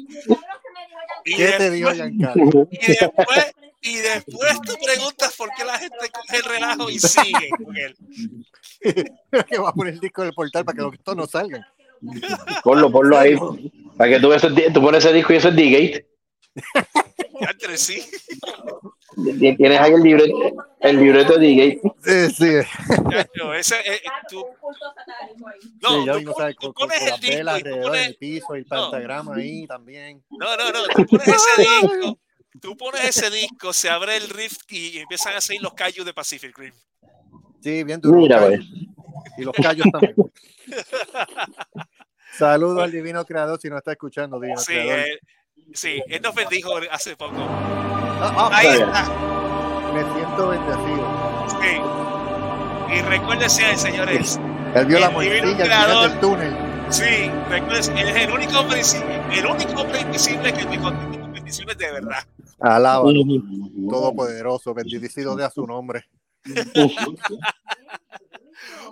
Y, 1.25 1.37
¿Qué 1.37 1.45
te 1.47 1.71
después, 1.71 1.73
digo, 1.73 1.91
Giancarlo? 1.93 2.69
y, 2.71 2.87
después, 2.87 3.53
y 3.83 3.97
después 3.97 4.61
tú 4.63 4.75
preguntas 4.85 5.35
por 5.37 5.51
qué 5.57 5.65
la 5.65 5.79
gente 5.79 5.97
coge 6.13 6.37
el 6.37 6.43
relajo 6.45 6.91
y 6.91 6.99
sigue 6.99 7.51
con 7.65 7.77
él. 7.77 7.97
que 9.49 9.59
va 9.59 9.69
a 9.69 9.73
poner 9.73 9.95
el 9.95 10.01
disco 10.01 10.23
del 10.23 10.33
portal 10.33 10.65
para 10.65 10.77
que 10.77 10.83
los 10.83 11.17
no 11.17 11.27
salgan. 11.27 11.65
Ponlo, 12.65 12.91
ponlo 12.91 13.17
ahí. 13.17 13.37
Para 13.97 14.11
que 14.11 14.19
tú, 14.21 14.29
veas 14.31 14.43
ese- 14.43 14.71
tú 14.73 14.81
pones 14.83 15.05
ese 15.05 15.15
disco 15.15 15.33
y 15.33 15.37
eso 15.37 15.49
es 15.51 15.57
D-Gate. 15.57 16.09
Diantre, 17.43 17.77
sí. 17.77 18.03
Tienes 19.57 19.81
ahí 19.81 19.93
el 19.93 20.01
libreto, 20.03 20.35
el 20.81 20.97
libreto 20.99 21.37
de 21.39 21.47
D-Gate. 21.47 21.81
Sí, 22.03 22.35
sí. 22.35 22.69
Chacho, 23.11 23.55
ese, 23.55 23.75
eh, 23.81 23.95
eh, 23.97 24.01
tú, 24.29 24.45
no, 25.83 26.19
sí, 26.19 26.25
tú, 26.25 26.33
sabes, 26.37 26.57
tú 26.59 26.73
pones 26.73 27.03
el 27.03 27.21
disco 27.21 27.59
y 27.59 27.63
tú 27.63 27.81
pones, 27.83 28.07
del 28.07 28.17
piso 28.17 28.57
y 28.57 28.59
el 28.61 28.67
No. 28.71 28.91
pentagrama 28.91 29.35
ahí 29.37 29.67
también. 29.67 30.23
No, 30.31 30.57
no, 30.57 30.71
no. 30.73 30.85
Tú 30.95 31.07
pones 31.07 31.29
ese 31.29 31.63
disco, 31.63 32.19
tú 32.61 32.77
pones 32.77 33.05
ese 33.05 33.31
disco, 33.31 33.73
se 33.73 33.91
abre 33.91 34.17
el 34.17 34.29
rift 34.31 34.71
y 34.73 34.99
empiezan 34.99 35.35
a 35.37 35.41
salir 35.41 35.61
los 35.63 35.75
callos 35.75 36.07
de 36.07 36.15
Pacific 36.15 36.57
Rim. 36.57 36.73
Sí, 37.63 37.85
bien 37.85 38.01
duro. 38.01 38.19
Mira, 38.19 38.41
güey. 38.47 38.61
Y 39.37 39.43
los 39.43 39.55
callos 39.55 39.87
también. 39.93 40.15
Saludos 42.39 42.83
al 42.83 42.91
divino 42.91 43.25
creador 43.27 43.61
si 43.61 43.69
no 43.69 43.77
está 43.77 43.93
escuchando, 43.93 44.41
divino 44.41 44.59
Sí, 44.61 44.73
creador. 44.73 44.99
eh, 45.01 45.19
sí, 45.75 46.03
él 46.09 46.21
nos 46.23 46.35
bendijo 46.35 46.71
hace 46.91 47.17
poco. 47.17 47.35
Ah, 47.39 48.33
ah, 48.37 48.51
Ahí 48.53 48.67
está. 48.69 49.09
me 49.93 50.03
siento 50.15 50.49
bendecido. 50.49 51.47
Sí. 51.61 52.97
Y 52.97 53.03
recuérdense, 53.03 53.77
señores, 53.77 54.39
Él 54.75 54.87
vio 54.87 54.99
la 55.01 55.07
El 55.09 55.57
creador. 55.57 56.11
final 56.11 56.11
del 56.11 56.21
túnel. 56.21 56.57
sí, 56.91 57.31
recuérdense, 57.49 57.93
él 58.01 58.09
es 58.09 58.17
el 58.17 58.31
único 58.33 58.59
hombre 58.61 58.79
invisible, 58.79 59.23
el 59.33 59.47
único 59.47 59.81
hombre 59.81 60.01
invisible 60.01 60.53
que 60.53 60.67
me 60.67 60.79
contesta 60.81 61.21
con 61.21 61.33
bendiciones 61.33 61.79
de 61.79 61.93
verdad. 61.93 62.27
Ujú. 63.03 63.89
todopoderoso, 63.91 64.75
bendecido 64.75 65.35
de 65.37 65.45
a 65.45 65.51
su 65.51 65.67
nombre. 65.67 66.05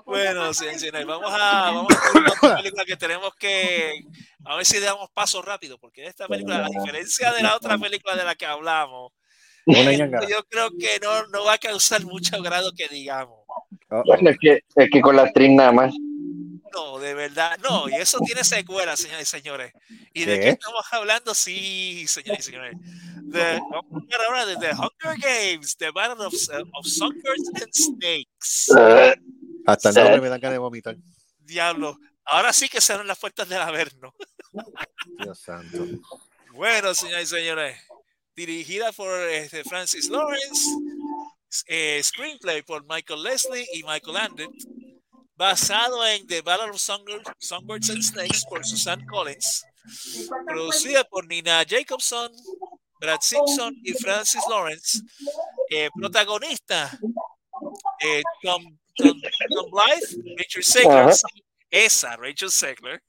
Bueno, 0.06 0.52
señores, 0.54 1.06
vamos 1.06 1.32
a, 1.32 1.70
vamos 1.70 1.92
a 1.92 2.18
ver 2.18 2.28
otra 2.30 2.56
película 2.56 2.84
que 2.84 2.96
tenemos 2.96 3.34
que. 3.36 4.02
A 4.44 4.56
ver 4.56 4.64
si 4.66 4.78
damos 4.80 5.08
paso 5.10 5.42
rápido, 5.42 5.78
porque 5.78 6.06
esta 6.06 6.26
película, 6.26 6.64
a 6.66 6.68
diferencia 6.68 7.32
de 7.32 7.42
la 7.42 7.56
otra 7.56 7.78
película 7.78 8.16
de 8.16 8.24
la 8.24 8.34
que 8.34 8.46
hablamos, 8.46 9.12
Una 9.66 9.92
ñangara. 9.92 10.26
yo 10.28 10.42
creo 10.48 10.70
que 10.78 10.98
no, 11.02 11.26
no 11.28 11.44
va 11.44 11.54
a 11.54 11.58
causar 11.58 12.04
mucho 12.04 12.40
grado 12.42 12.72
que 12.76 12.88
digamos. 12.88 13.38
Oh, 13.88 14.02
Bueno, 14.06 14.30
es 14.30 14.38
que, 14.40 14.60
es 14.76 14.90
que 14.90 15.00
con 15.00 15.16
la 15.16 15.22
actriz 15.22 15.50
nada 15.50 15.72
más. 15.72 15.94
No, 16.72 16.98
de 17.00 17.14
verdad, 17.14 17.58
no, 17.68 17.88
y 17.88 17.94
eso 17.94 18.18
tiene 18.20 18.44
secuela, 18.44 18.96
señores 18.96 19.22
y 19.26 19.30
señores. 19.30 19.72
¿Y 20.14 20.24
de 20.24 20.34
¿Qué? 20.36 20.40
qué 20.40 20.48
estamos 20.50 20.84
hablando? 20.92 21.34
Sí, 21.34 22.04
señores 22.06 22.40
y 22.40 22.42
señores. 22.50 22.74
De, 23.24 23.60
vamos 23.70 23.84
a 23.92 23.96
hablar 23.96 24.20
ahora 24.28 24.46
de 24.46 24.56
The 24.56 24.70
Hunger 24.70 25.18
Games, 25.20 25.76
The 25.76 25.90
Battle 25.90 26.24
of, 26.26 26.32
of 26.72 26.86
Songbirds 26.86 27.50
and 27.60 27.72
Snakes. 27.72 28.68
Eh, 28.78 29.14
Hasta 29.66 29.88
el 29.90 29.94
Sí. 29.94 30.00
nombre 30.00 30.20
me 30.20 30.28
dan 30.28 30.40
ganas 30.40 30.54
de 30.54 30.58
vomitar. 30.58 30.96
Diablo, 31.38 31.98
ahora 32.24 32.52
sí 32.52 32.68
que 32.68 32.80
serán 32.80 33.06
las 33.06 33.18
puertas 33.18 33.48
del 33.48 33.60
Averno. 33.60 34.14
Dios 35.18 35.38
santo. 35.38 35.84
Bueno, 36.52 36.94
señores 36.94 37.32
y 37.32 37.36
señores, 37.36 37.78
dirigida 38.34 38.92
por 38.92 39.12
este, 39.28 39.64
Francis 39.64 40.08
Lawrence, 40.08 40.68
eh, 41.66 42.00
screenplay 42.02 42.62
por 42.62 42.84
Michael 42.88 43.22
Leslie 43.22 43.66
y 43.72 43.82
Michael 43.82 44.14
Landon, 44.14 44.52
basado 45.36 46.06
en 46.06 46.26
The 46.26 46.42
Battle 46.42 46.70
of 46.70 46.78
Songbirds, 46.80 47.30
Songbirds 47.38 47.90
and 47.90 48.02
Snakes 48.02 48.42
por 48.48 48.64
Susan 48.66 49.04
Collins, 49.06 49.64
producida 50.46 51.04
por 51.04 51.26
Nina 51.26 51.64
Jacobson, 51.66 52.32
Brad 53.00 53.20
Simpson 53.22 53.74
y 53.82 53.92
Francis 53.94 54.42
Lawrence, 54.48 55.00
eh, 55.70 55.88
protagonista 55.98 56.90
eh, 58.00 58.22
Tom, 58.42 58.76
Tom, 59.00 59.20
Tom 59.50 59.70
Blythe, 59.70 60.36
Richard 60.38 60.64
Segler, 60.64 61.14
esa 61.70 62.16
Rachel 62.16 62.50
Segler, 62.50 63.00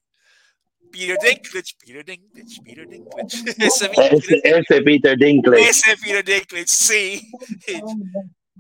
Peter 0.91 1.17
Dinklage, 1.21 1.75
Peter 1.79 2.03
Dinklage, 2.03 2.61
Peter 2.63 2.85
Dinklage, 2.87 3.33
ese 3.59 3.89
Peter 3.89 4.41
ese 4.43 4.81
Peter 4.81 5.17
Dinklage. 5.17 5.69
ese 5.69 5.97
Peter 5.97 6.23
Dinklage, 6.23 6.67
sí. 6.67 7.21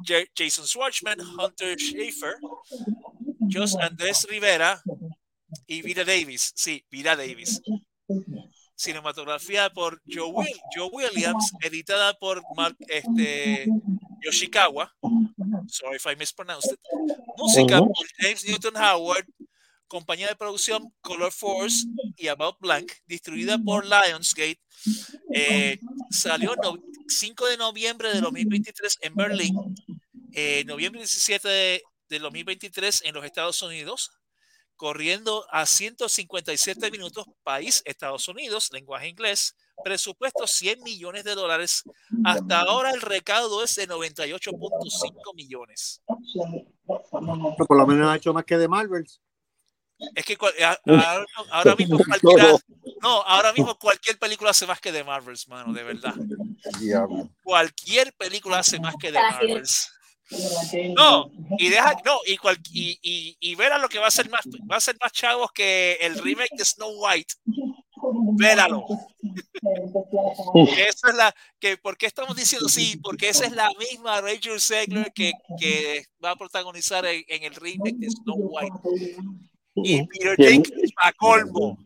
Ja- 0.07 0.25
Jason 0.35 0.65
Schwartzman, 0.65 1.19
Hunter 1.37 1.77
Schaefer, 1.77 2.35
Jos 3.49 3.75
Andrés 3.75 4.25
Rivera 4.27 4.81
y 5.67 5.81
Vida 5.83 6.03
Davis. 6.03 6.51
Sí, 6.55 6.83
Vida 6.89 7.15
Davis. 7.15 7.61
Cinematografía 8.75 9.69
por 9.69 10.01
Joe, 10.07 10.31
Will- 10.31 10.59
Joe 10.75 10.89
Williams, 10.91 11.51
editada 11.61 12.13
por 12.17 12.41
Mark 12.55 12.75
este, 12.87 13.67
Yoshikawa. 14.21 14.91
Sorry 15.67 15.97
if 15.97 16.05
I 16.07 16.15
mispronounced 16.15 16.71
it. 16.71 16.79
Música 17.37 17.81
Ujú. 17.81 17.91
por 17.93 18.07
James 18.19 18.45
Newton 18.45 18.75
Howard. 18.77 19.25
Compañía 19.87 20.29
de 20.29 20.35
producción 20.37 20.93
Color 21.01 21.33
Force 21.33 21.85
y 22.15 22.27
About 22.29 22.55
Blank, 22.61 22.93
distribuida 23.07 23.57
por 23.57 23.85
Lionsgate. 23.85 24.59
Eh, 25.33 25.79
salió 26.09 26.55
no- 26.63 26.77
5 27.09 27.45
de 27.47 27.57
noviembre 27.57 28.13
de 28.13 28.21
2023 28.21 28.97
en 29.01 29.15
Berlín, 29.15 29.53
eh, 30.31 30.63
noviembre 30.65 31.01
17 31.01 31.45
de, 31.47 31.83
de 32.07 32.19
2023 32.19 33.01
en 33.03 33.15
los 33.15 33.25
Estados 33.25 33.61
Unidos, 33.61 34.11
corriendo 34.77 35.45
a 35.51 35.65
157 35.65 36.89
minutos, 36.89 37.25
país 37.43 37.81
Estados 37.85 38.29
Unidos, 38.29 38.69
lenguaje 38.71 39.09
inglés, 39.09 39.55
presupuesto 39.83 40.45
100 40.47 40.81
millones 40.83 41.23
de 41.23 41.35
dólares. 41.35 41.83
Hasta 42.25 42.61
ahora 42.61 42.91
el 42.91 43.01
recaudo 43.01 43.63
es 43.63 43.75
de 43.75 43.87
98.5 43.87 45.33
millones. 45.35 46.01
Pero 47.57 47.67
por 47.67 47.77
lo 47.77 47.87
menos 47.87 48.09
ha 48.09 48.15
hecho 48.15 48.33
más 48.33 48.45
que 48.45 48.57
de 48.57 48.67
Marvel. 48.67 49.05
Es 50.15 50.25
que 50.25 50.35
a- 50.63 50.79
ahora, 50.87 51.25
ahora 51.51 51.75
mismo 51.75 51.97
cualquiera, 52.21 52.57
no, 53.03 53.21
ahora 53.21 53.53
mismo 53.53 53.77
cualquier 53.77 54.17
película 54.17 54.49
hace 54.49 54.65
más 54.65 54.79
que 54.81 54.91
de 54.91 55.03
Marvels, 55.03 55.47
mano, 55.47 55.71
de 55.73 55.83
verdad. 55.83 56.15
Cualquier 57.43 58.11
película 58.13 58.59
hace 58.59 58.79
más 58.79 58.95
que 58.99 59.11
de 59.11 59.19
Marvels. 59.19 59.91
No, 60.95 61.29
y 61.59 61.69
deja, 61.69 61.93
no, 62.05 62.17
y, 62.25 62.37
cual, 62.37 62.57
y, 62.71 62.97
y, 63.03 63.37
y 63.39 63.55
ver 63.55 63.73
a 63.73 63.77
lo 63.77 63.89
que 63.89 63.99
va 63.99 64.07
a 64.07 64.11
ser 64.11 64.29
más, 64.29 64.41
va 64.69 64.77
a 64.77 64.81
ser 64.81 64.95
más 64.99 65.11
chavos 65.11 65.51
que 65.51 65.97
el 66.01 66.17
remake 66.17 66.55
de 66.57 66.63
Snow 66.65 66.93
White. 67.05 67.33
Véralo. 68.37 68.85
Que 69.61 70.87
esa 70.87 71.09
es 71.09 71.15
la, 71.15 71.33
que, 71.59 71.77
¿Por 71.77 71.97
qué 71.97 72.05
estamos 72.05 72.35
diciendo 72.35 72.67
sí? 72.69 72.99
Porque 73.03 73.29
esa 73.29 73.45
es 73.45 73.51
la 73.53 73.69
misma 73.79 74.21
Rachel 74.21 74.59
Zegler 74.59 75.11
que, 75.13 75.31
que 75.59 76.05
va 76.23 76.31
a 76.31 76.35
protagonizar 76.35 77.05
en, 77.05 77.23
en 77.27 77.43
el 77.43 77.55
remake 77.55 77.95
de 77.97 78.09
Snow 78.09 78.37
White. 78.37 78.75
Y 79.75 80.05
Peter. 80.07 80.35
Dinklage 80.37 80.93
a 80.97 81.13
colmo. 81.13 81.77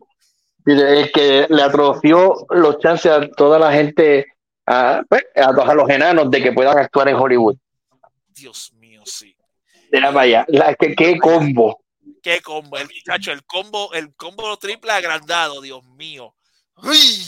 El 0.64 1.12
que 1.12 1.46
le 1.48 1.62
atrofió 1.62 2.34
los 2.50 2.78
chances 2.80 3.12
a 3.12 3.28
toda 3.28 3.58
la 3.58 3.72
gente, 3.72 4.26
a, 4.66 5.02
pues, 5.08 5.24
a, 5.36 5.52
los- 5.74 5.88
enanos, 5.90 6.28
de 6.30 6.42
que 6.42 6.52
puedan 6.52 6.76
actuar 6.76 7.08
en 7.08 7.14
Hollywood. 7.16 7.56
Dios 8.28 8.72
mío, 8.74 9.02
sí. 9.04 9.36
Mira 9.92 10.08
para 10.08 10.22
allá. 10.22 10.44
La, 10.48 10.74
que, 10.74 10.94
qué 10.96 11.18
combo. 11.18 11.80
Qué 12.26 12.40
combo, 12.40 12.76
el 12.76 12.88
muchacho, 12.88 13.30
el 13.30 13.44
combo, 13.44 13.92
el 13.94 14.12
combo 14.16 14.56
triple 14.56 14.90
agrandado, 14.90 15.60
Dios 15.60 15.84
mío. 15.84 16.34
¡Uy! 16.82 17.24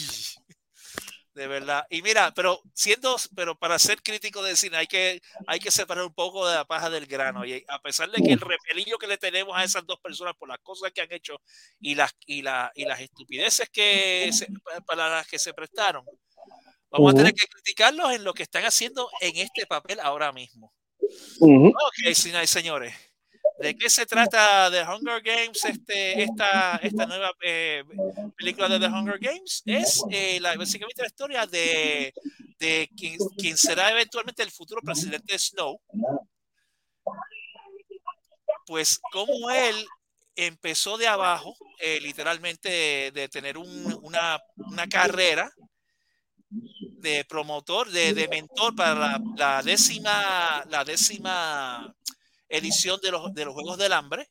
De 1.34 1.46
verdad. 1.46 1.86
Y 1.88 2.03
mira, 2.03 2.32
pero 2.34 2.61
siendo, 2.74 3.14
pero 3.36 3.57
para 3.57 3.78
ser 3.78 4.03
crítico 4.03 4.42
de 4.42 4.57
cine 4.57 4.76
hay 4.76 4.88
que, 4.88 5.22
hay 5.46 5.61
que 5.61 5.70
separar 5.70 6.03
un 6.03 6.12
poco 6.12 6.49
de 6.49 6.57
la 6.57 6.64
paja 6.64 6.90
del 6.90 7.07
grano. 7.07 7.44
Y 7.44 7.64
a 7.68 7.78
pesar 7.80 8.11
de 8.11 8.20
que 8.20 8.32
el 8.32 8.40
repelillo 8.40 8.99
que 8.99 9.07
le 9.07 9.18
tenemos 9.18 9.57
a 9.57 9.62
esas 9.62 9.86
dos 9.86 10.01
personas 10.01 10.34
por 10.36 10.49
las 10.49 10.59
cosas 10.64 10.90
que 10.92 11.01
han 11.03 11.12
hecho 11.12 11.40
y 11.80 11.94
las, 11.94 12.11
y 12.26 12.42
la, 12.42 12.72
y 12.74 12.84
las 12.84 12.99
estupideces 12.99 13.70
que 13.70 14.30
se- 14.32 14.49
para 14.84 15.09
las 15.09 15.28
que 15.28 15.38
se 15.38 15.55
prestaron, 15.55 16.05
vamos 16.90 17.12
a 17.12 17.16
tener 17.16 17.34
que 17.34 17.46
criticarlos 17.46 18.11
en 18.14 18.24
lo 18.24 18.34
que 18.34 18.42
están 18.42 18.64
haciendo 18.64 19.09
en 19.20 19.36
este 19.36 19.64
papel 19.64 20.01
ahora 20.01 20.32
mismo. 20.32 20.72
Ujú. 21.38 21.68
Ok, 21.68 22.12
señoras 22.14 22.51
y 22.51 22.53
señores. 22.53 23.07
¿De 23.61 23.74
qué 23.76 23.90
se 23.90 24.06
trata 24.06 24.70
The 24.70 24.82
Hunger 24.84 25.20
Games? 25.22 25.64
Este, 25.64 26.22
esta, 26.22 26.76
esta 26.76 27.06
nueva 27.06 27.32
eh, 27.42 27.82
película 28.36 28.68
de 28.68 28.78
The 28.78 28.86
Hunger 28.86 29.18
Games 29.18 29.62
es 29.66 30.02
eh, 30.11 30.38
la, 30.40 30.56
básicamente 30.56 31.02
la 31.02 31.09
historia 31.09 31.46
de, 31.46 32.12
de 32.59 32.88
quien, 32.96 33.18
quien 33.36 33.56
será 33.59 33.90
eventualmente 33.90 34.42
el 34.42 34.50
futuro 34.52 34.80
presidente 34.82 35.36
Snow. 35.38 35.80
Pues 38.66 39.00
como 39.12 39.50
él 39.50 39.74
empezó 40.36 40.96
de 40.96 41.09
abajo, 41.09 41.56
eh, 41.80 41.98
literalmente 42.00 42.68
de, 42.68 43.11
de 43.12 43.28
tener 43.28 43.59
un- 43.59 43.98
una, 44.02 44.38
una 44.56 44.86
carrera 44.88 45.50
de 46.50 47.24
promotor, 47.24 47.90
de, 47.90 48.14
de 48.14 48.28
mentor 48.28 48.74
para 48.74 48.94
la, 48.94 49.20
la 49.36 49.62
décima, 49.62 50.64
la 50.68 50.84
décima 50.84 51.94
edición 52.49 53.01
de 53.03 53.11
los, 53.11 53.32
de 53.34 53.44
los 53.44 53.55
Juegos 53.55 53.78
del 53.78 53.92
Hambre 53.92 54.28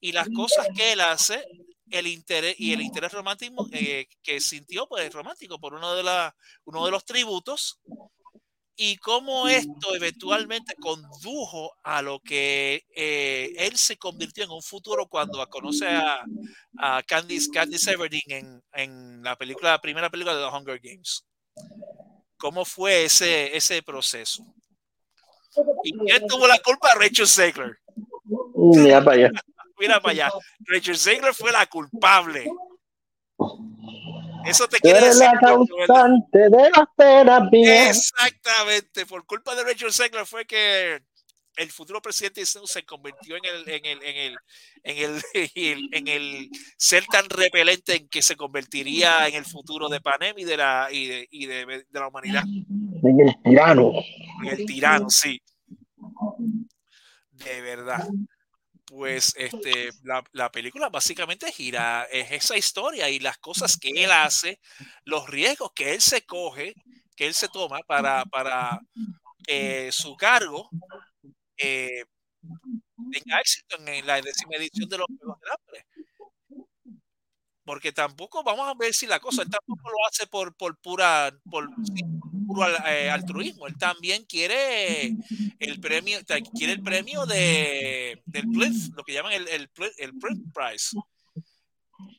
y 0.00 0.12
las 0.12 0.28
cosas 0.28 0.68
que 0.74 0.92
él 0.92 1.00
hace, 1.00 1.44
el 1.90 2.06
interés 2.06 2.56
y 2.58 2.72
el 2.72 2.80
interés 2.80 3.12
romántico 3.12 3.68
eh, 3.72 4.06
que 4.22 4.40
sintió 4.40 4.86
pues 4.88 5.12
romántico 5.12 5.60
por 5.60 5.74
uno 5.74 5.94
de, 5.94 6.02
la, 6.02 6.34
uno 6.64 6.84
de 6.84 6.90
los 6.90 7.04
tributos 7.04 7.80
y 8.76 8.96
cómo 8.96 9.48
esto 9.48 9.94
eventualmente 9.94 10.74
condujo 10.80 11.72
a 11.84 12.02
lo 12.02 12.18
que 12.20 12.84
eh, 12.96 13.52
él 13.56 13.76
se 13.76 13.96
convirtió 13.96 14.44
en 14.44 14.50
un 14.50 14.62
futuro 14.62 15.06
cuando 15.06 15.46
conoce 15.48 15.86
a, 15.86 16.24
a 16.78 17.02
Candice, 17.04 17.50
Candice 17.52 17.92
Everdeen 17.92 18.22
en, 18.26 18.62
en 18.72 19.22
la 19.22 19.36
película, 19.36 19.70
la 19.70 19.80
primera 19.80 20.10
película 20.10 20.34
de 20.34 20.42
The 20.44 20.56
Hunger 20.56 20.80
Games. 20.82 21.24
¿Cómo 22.36 22.64
fue 22.64 23.04
ese, 23.04 23.56
ese 23.56 23.82
proceso? 23.82 24.44
¿Y 25.82 25.92
quién 25.98 26.26
tuvo 26.26 26.46
la 26.46 26.58
culpa? 26.58 26.88
Rachel 26.98 27.26
Zegler. 27.26 27.78
Mira 28.54 29.02
para 29.04 29.16
allá. 29.16 29.30
Mira 29.78 30.00
para 30.00 30.12
allá. 30.12 30.30
Rachel 30.66 30.96
Zegler 30.96 31.34
fue 31.34 31.52
la 31.52 31.66
culpable. 31.66 32.46
Eso 34.46 34.68
te 34.68 34.78
quiere 34.78 35.06
decir. 35.06 35.22
la 35.22 35.38
causante 35.40 36.38
de 36.50 37.24
las 37.24 37.50
mías. 37.50 38.12
Exactamente. 38.14 39.06
Por 39.06 39.24
culpa 39.26 39.54
de 39.54 39.64
Rachel 39.64 39.92
Zegler 39.92 40.26
fue 40.26 40.46
que 40.46 41.02
el 41.56 41.70
futuro 41.70 42.00
presidente 42.02 42.40
de 42.40 42.46
Snow 42.46 42.66
se 42.66 42.84
convirtió 42.84 43.36
en 43.36 43.44
el, 43.44 43.68
en 43.68 43.84
el, 43.84 44.02
en 44.02 44.16
el, 44.16 44.38
en 44.82 45.22
el, 45.54 45.88
en 45.92 46.08
el 46.08 46.50
ser 46.76 47.04
tan 47.06 47.28
repelente 47.28 47.96
en 47.96 48.08
que 48.08 48.22
se 48.22 48.36
convertiría 48.36 49.28
en 49.28 49.34
el 49.34 49.44
futuro 49.44 49.88
de 49.88 50.00
Panem 50.00 50.38
y 50.38 50.44
de 50.44 50.56
la, 50.56 50.88
y 50.90 51.06
de, 51.06 51.28
y 51.30 51.46
de, 51.46 51.66
de 51.66 52.00
la 52.00 52.08
humanidad. 52.08 52.44
En 52.44 53.20
el 53.20 53.34
tirano. 53.42 53.92
En 54.42 54.48
el 54.48 54.66
tirano, 54.66 55.10
sí. 55.10 55.40
De 57.30 57.60
verdad. 57.60 58.08
Pues 58.86 59.34
este, 59.36 59.90
la, 60.04 60.22
la 60.32 60.52
película 60.52 60.88
básicamente 60.88 61.50
gira, 61.50 62.04
es 62.12 62.30
esa 62.30 62.56
historia 62.56 63.08
y 63.08 63.18
las 63.18 63.38
cosas 63.38 63.76
que 63.76 63.90
él 63.90 64.12
hace, 64.12 64.60
los 65.04 65.28
riesgos 65.28 65.72
que 65.74 65.94
él 65.94 66.00
se 66.00 66.24
coge, 66.24 66.74
que 67.16 67.26
él 67.26 67.34
se 67.34 67.48
toma 67.48 67.80
para, 67.86 68.24
para 68.26 68.80
eh, 69.46 69.90
su 69.90 70.16
cargo, 70.16 70.68
eh, 71.58 72.04
tenga 73.12 73.40
éxito 73.40 73.76
en 73.78 74.06
la 74.06 74.20
décima 74.20 74.56
edición 74.56 74.88
de 74.88 74.98
los 74.98 75.06
Juegos 75.06 75.38
Hambre. 75.50 75.86
Porque 77.64 77.92
tampoco 77.92 78.42
vamos 78.42 78.68
a 78.68 78.74
ver 78.78 78.92
si 78.92 79.06
la 79.06 79.20
cosa, 79.20 79.42
él 79.42 79.48
tampoco 79.48 79.88
lo 79.88 80.06
hace 80.06 80.26
por, 80.26 80.54
por 80.54 80.76
pura, 80.78 81.34
por, 81.50 81.70
puro 82.46 82.68
eh, 82.86 83.08
altruismo. 83.08 83.66
Él 83.66 83.78
también 83.78 84.24
quiere 84.24 85.16
el 85.58 85.80
premio, 85.80 86.18
quiere 86.54 86.74
el 86.74 86.82
premio 86.82 87.24
de, 87.24 88.22
del 88.26 88.44
lo 88.94 89.02
que 89.02 89.14
llaman 89.14 89.32
el, 89.32 89.48
el, 89.48 89.70
el 89.98 90.18
Print 90.18 90.52
Prize 90.52 90.94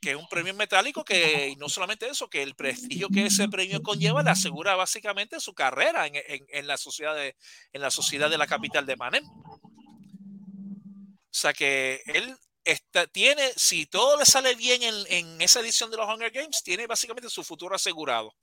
que 0.02 0.12
es 0.12 0.16
un 0.16 0.28
premio 0.28 0.54
metálico 0.54 1.04
que, 1.04 1.50
y 1.50 1.56
no 1.56 1.70
solamente 1.70 2.08
eso, 2.08 2.30
que 2.30 2.44
el 2.44 2.56
prestigio 2.56 3.10
que 3.10 3.26
ese 3.26 3.50
premio 3.50 3.82
conlleva 3.82 4.24
le 4.24 4.30
asegura 4.30 4.76
básicamente 4.76 5.40
su 5.40 5.54
carrera 5.54 6.08
en, 6.08 6.16
en, 6.16 6.46
en 6.48 6.68
la, 6.68 6.78
sociedad 6.78 7.16
de, 7.16 7.36
en 7.74 7.82
la 7.82 7.92
sociedad 7.92 8.30
de 8.30 8.38
la 8.38 8.48
capital 8.48 8.86
de 8.86 8.96
Manem. 8.96 9.26
O 9.26 11.38
sea 11.38 11.54
que 11.54 12.02
él 12.06 12.36
está, 12.64 13.08
tiene, 13.08 13.52
si 13.56 13.86
todo 13.86 14.18
le 14.18 14.26
sale 14.26 14.56
bien 14.56 14.84
en, 14.84 14.96
en, 15.10 15.42
esa 15.42 15.60
edición 15.60 15.92
de 15.92 15.98
los 15.98 16.08
Hunger 16.08 16.32
Games, 16.32 16.64
tiene 16.64 16.88
básicamente 16.88 17.30
su 17.30 17.44
futuro 17.44 17.76
asegurado. 17.76 18.34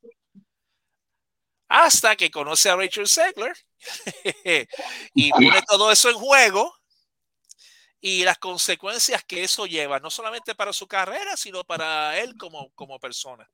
Hasta 1.68 2.16
que 2.16 2.30
conoce 2.30 2.68
a 2.68 2.76
Rachel 2.76 3.09
Segler 3.09 3.57
y 5.14 5.30
pone 5.30 5.62
todo 5.66 5.91
eso 5.91 6.11
en 6.11 6.16
juego 6.16 6.82
y 8.05 8.24
las 8.24 8.36
consecuencias 8.36 9.22
que 9.22 9.44
eso 9.44 9.64
lleva, 9.64 10.00
no 10.00 10.11
solamente 10.11 10.57
para 10.57 10.72
su 10.72 10.88
carrera, 10.88 11.36
sino 11.36 11.62
para 11.62 12.18
él 12.18 12.36
como, 12.36 12.70
como 12.74 12.98
persona. 12.98 13.48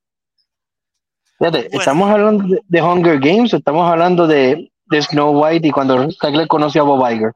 Fíjate, 1.38 1.64
bueno. 1.64 1.78
¿estamos 1.78 2.10
hablando 2.10 2.44
de, 2.48 2.60
de, 2.66 2.82
Hunger 2.82 3.20
Games 3.20 3.52
o 3.52 3.58
estamos 3.58 3.88
hablando 3.88 4.26
de, 4.26 4.72
de 4.86 5.02
Snow 5.02 5.44
White 5.44 5.68
y 5.68 5.70
cuando 5.70 6.10
Sackler 6.10 6.48
conoció 6.48 6.80
a 6.80 6.84
Bob 6.86 7.10
Iger? 7.10 7.32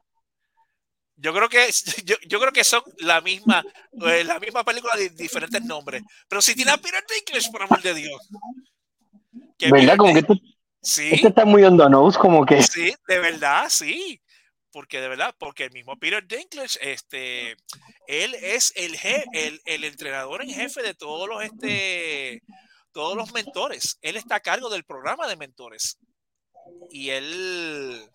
Yo 1.15 1.33
creo 1.33 1.47
que 1.47 1.69
yo, 2.03 2.15
yo, 2.27 2.39
creo 2.39 2.51
que 2.51 2.63
son 2.63 2.81
la 2.97 3.21
misma 3.21 3.63
eh, 4.07 4.23
la 4.23 4.39
misma 4.39 4.63
película 4.63 4.95
de 4.97 5.09
diferentes 5.09 5.63
nombres, 5.63 6.01
pero 6.27 6.41
si 6.41 6.55
tiene 6.55 6.71
a 6.71 6.77
Peter 6.77 7.03
Dinklage 7.07 7.51
por 7.51 7.61
amor 7.61 7.81
de 7.83 7.93
Dios. 7.93 8.29
Que 9.57 9.71
¿Verdad? 9.71 9.97
Como 9.97 10.13
que 10.13 10.19
esto, 10.19 10.33
sí. 10.81 11.09
este 11.13 11.27
está 11.27 11.45
muy 11.45 11.63
on 11.63 11.77
the 11.77 11.87
nose, 11.87 12.17
como 12.17 12.43
que. 12.43 12.61
Sí, 12.63 12.93
de 13.07 13.19
verdad, 13.19 13.67
sí 13.69 14.19
porque 14.73 14.99
de 14.99 15.07
verdad, 15.07 15.35
porque 15.37 15.65
el 15.65 15.71
mismo 15.71 15.97
Peter 15.97 16.27
Dinklage, 16.27 16.79
este, 16.81 17.51
él 18.07 18.33
es 18.33 18.73
el, 18.75 18.97
el, 19.31 19.61
el, 19.65 19.83
entrenador 19.83 20.41
en 20.41 20.49
jefe 20.49 20.81
de 20.81 20.95
todos 20.95 21.29
los, 21.29 21.43
este, 21.43 22.41
todos 22.91 23.15
los 23.15 23.31
mentores. 23.33 23.99
Él 24.01 24.17
está 24.17 24.35
a 24.35 24.39
cargo 24.39 24.69
del 24.69 24.83
programa 24.83 25.27
de 25.27 25.35
mentores. 25.35 25.99
Y 26.89 27.11
él, 27.11 28.09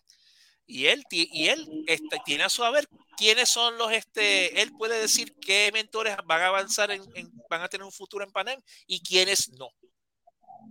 y 0.67 0.87
él, 0.87 1.05
y 1.11 1.49
él 1.49 1.85
este, 1.87 2.19
tiene 2.25 2.43
a 2.43 2.49
su 2.49 2.65
haber 2.65 2.89
quiénes 3.17 3.49
son 3.49 3.79
los, 3.79 3.93
este, 3.93 4.61
él 4.61 4.73
puede 4.77 5.01
decir 5.01 5.37
qué 5.41 5.71
mentores 5.73 6.17
van 6.25 6.43
a 6.43 6.49
avanzar, 6.49 6.91
en, 6.91 7.03
en 7.15 7.31
van 7.49 7.63
a 7.63 7.69
tener 7.69 7.85
un 7.85 7.93
futuro 7.93 8.25
en 8.25 8.33
Panem 8.33 8.61
y 8.89 9.01
quiénes 9.01 9.51
no. 9.53 9.71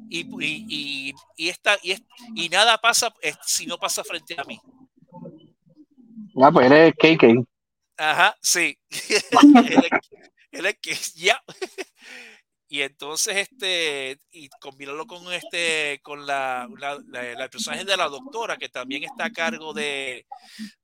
Y, 0.09 0.19
y, 0.43 0.65
y, 0.67 1.13
y, 1.37 1.49
esta, 1.49 1.77
y, 1.81 1.95
y 2.35 2.49
nada 2.49 2.77
pasa 2.77 3.13
si 3.45 3.65
no 3.65 3.77
pasa 3.77 4.03
frente 4.03 4.35
a 4.37 4.43
mí. 4.43 4.59
Ah, 6.39 6.51
pues 6.51 6.71
él 6.71 6.73
es 6.73 6.93
KK. 6.93 7.47
Ajá, 7.97 8.35
sí. 8.41 8.77
él, 10.51 10.65
es 10.65 10.77
que 10.81 10.95
ya. 11.15 11.41
Y 12.69 12.81
entonces, 12.81 13.37
este, 13.37 14.19
y 14.29 14.49
combinarlo 14.59 15.07
con 15.07 15.31
este, 15.31 16.01
con 16.03 16.27
la, 16.27 16.67
la, 16.77 16.99
la, 17.07 17.49
personaje 17.49 17.85
de 17.85 17.95
la 17.95 18.09
doctora, 18.09 18.57
que 18.57 18.67
también 18.67 19.05
está 19.05 19.23
a 19.27 19.31
cargo 19.31 19.73
de, 19.73 20.27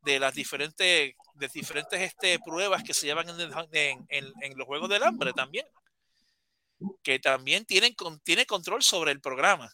de 0.02 0.18
las 0.18 0.34
diferentes, 0.34 1.14
de 1.34 1.48
diferentes 1.54 2.00
este, 2.00 2.40
pruebas 2.40 2.84
que 2.84 2.94
se 2.94 3.08
llevan 3.08 3.28
en, 3.28 4.06
en, 4.08 4.34
en, 4.40 4.58
los 4.58 4.66
Juegos 4.66 4.88
del 4.88 5.04
Hambre 5.04 5.34
también. 5.34 5.66
Que 7.04 7.20
también 7.20 7.66
tienen, 7.66 7.94
tiene 8.24 8.46
control 8.46 8.82
sobre 8.82 9.12
el 9.12 9.20
programa. 9.20 9.70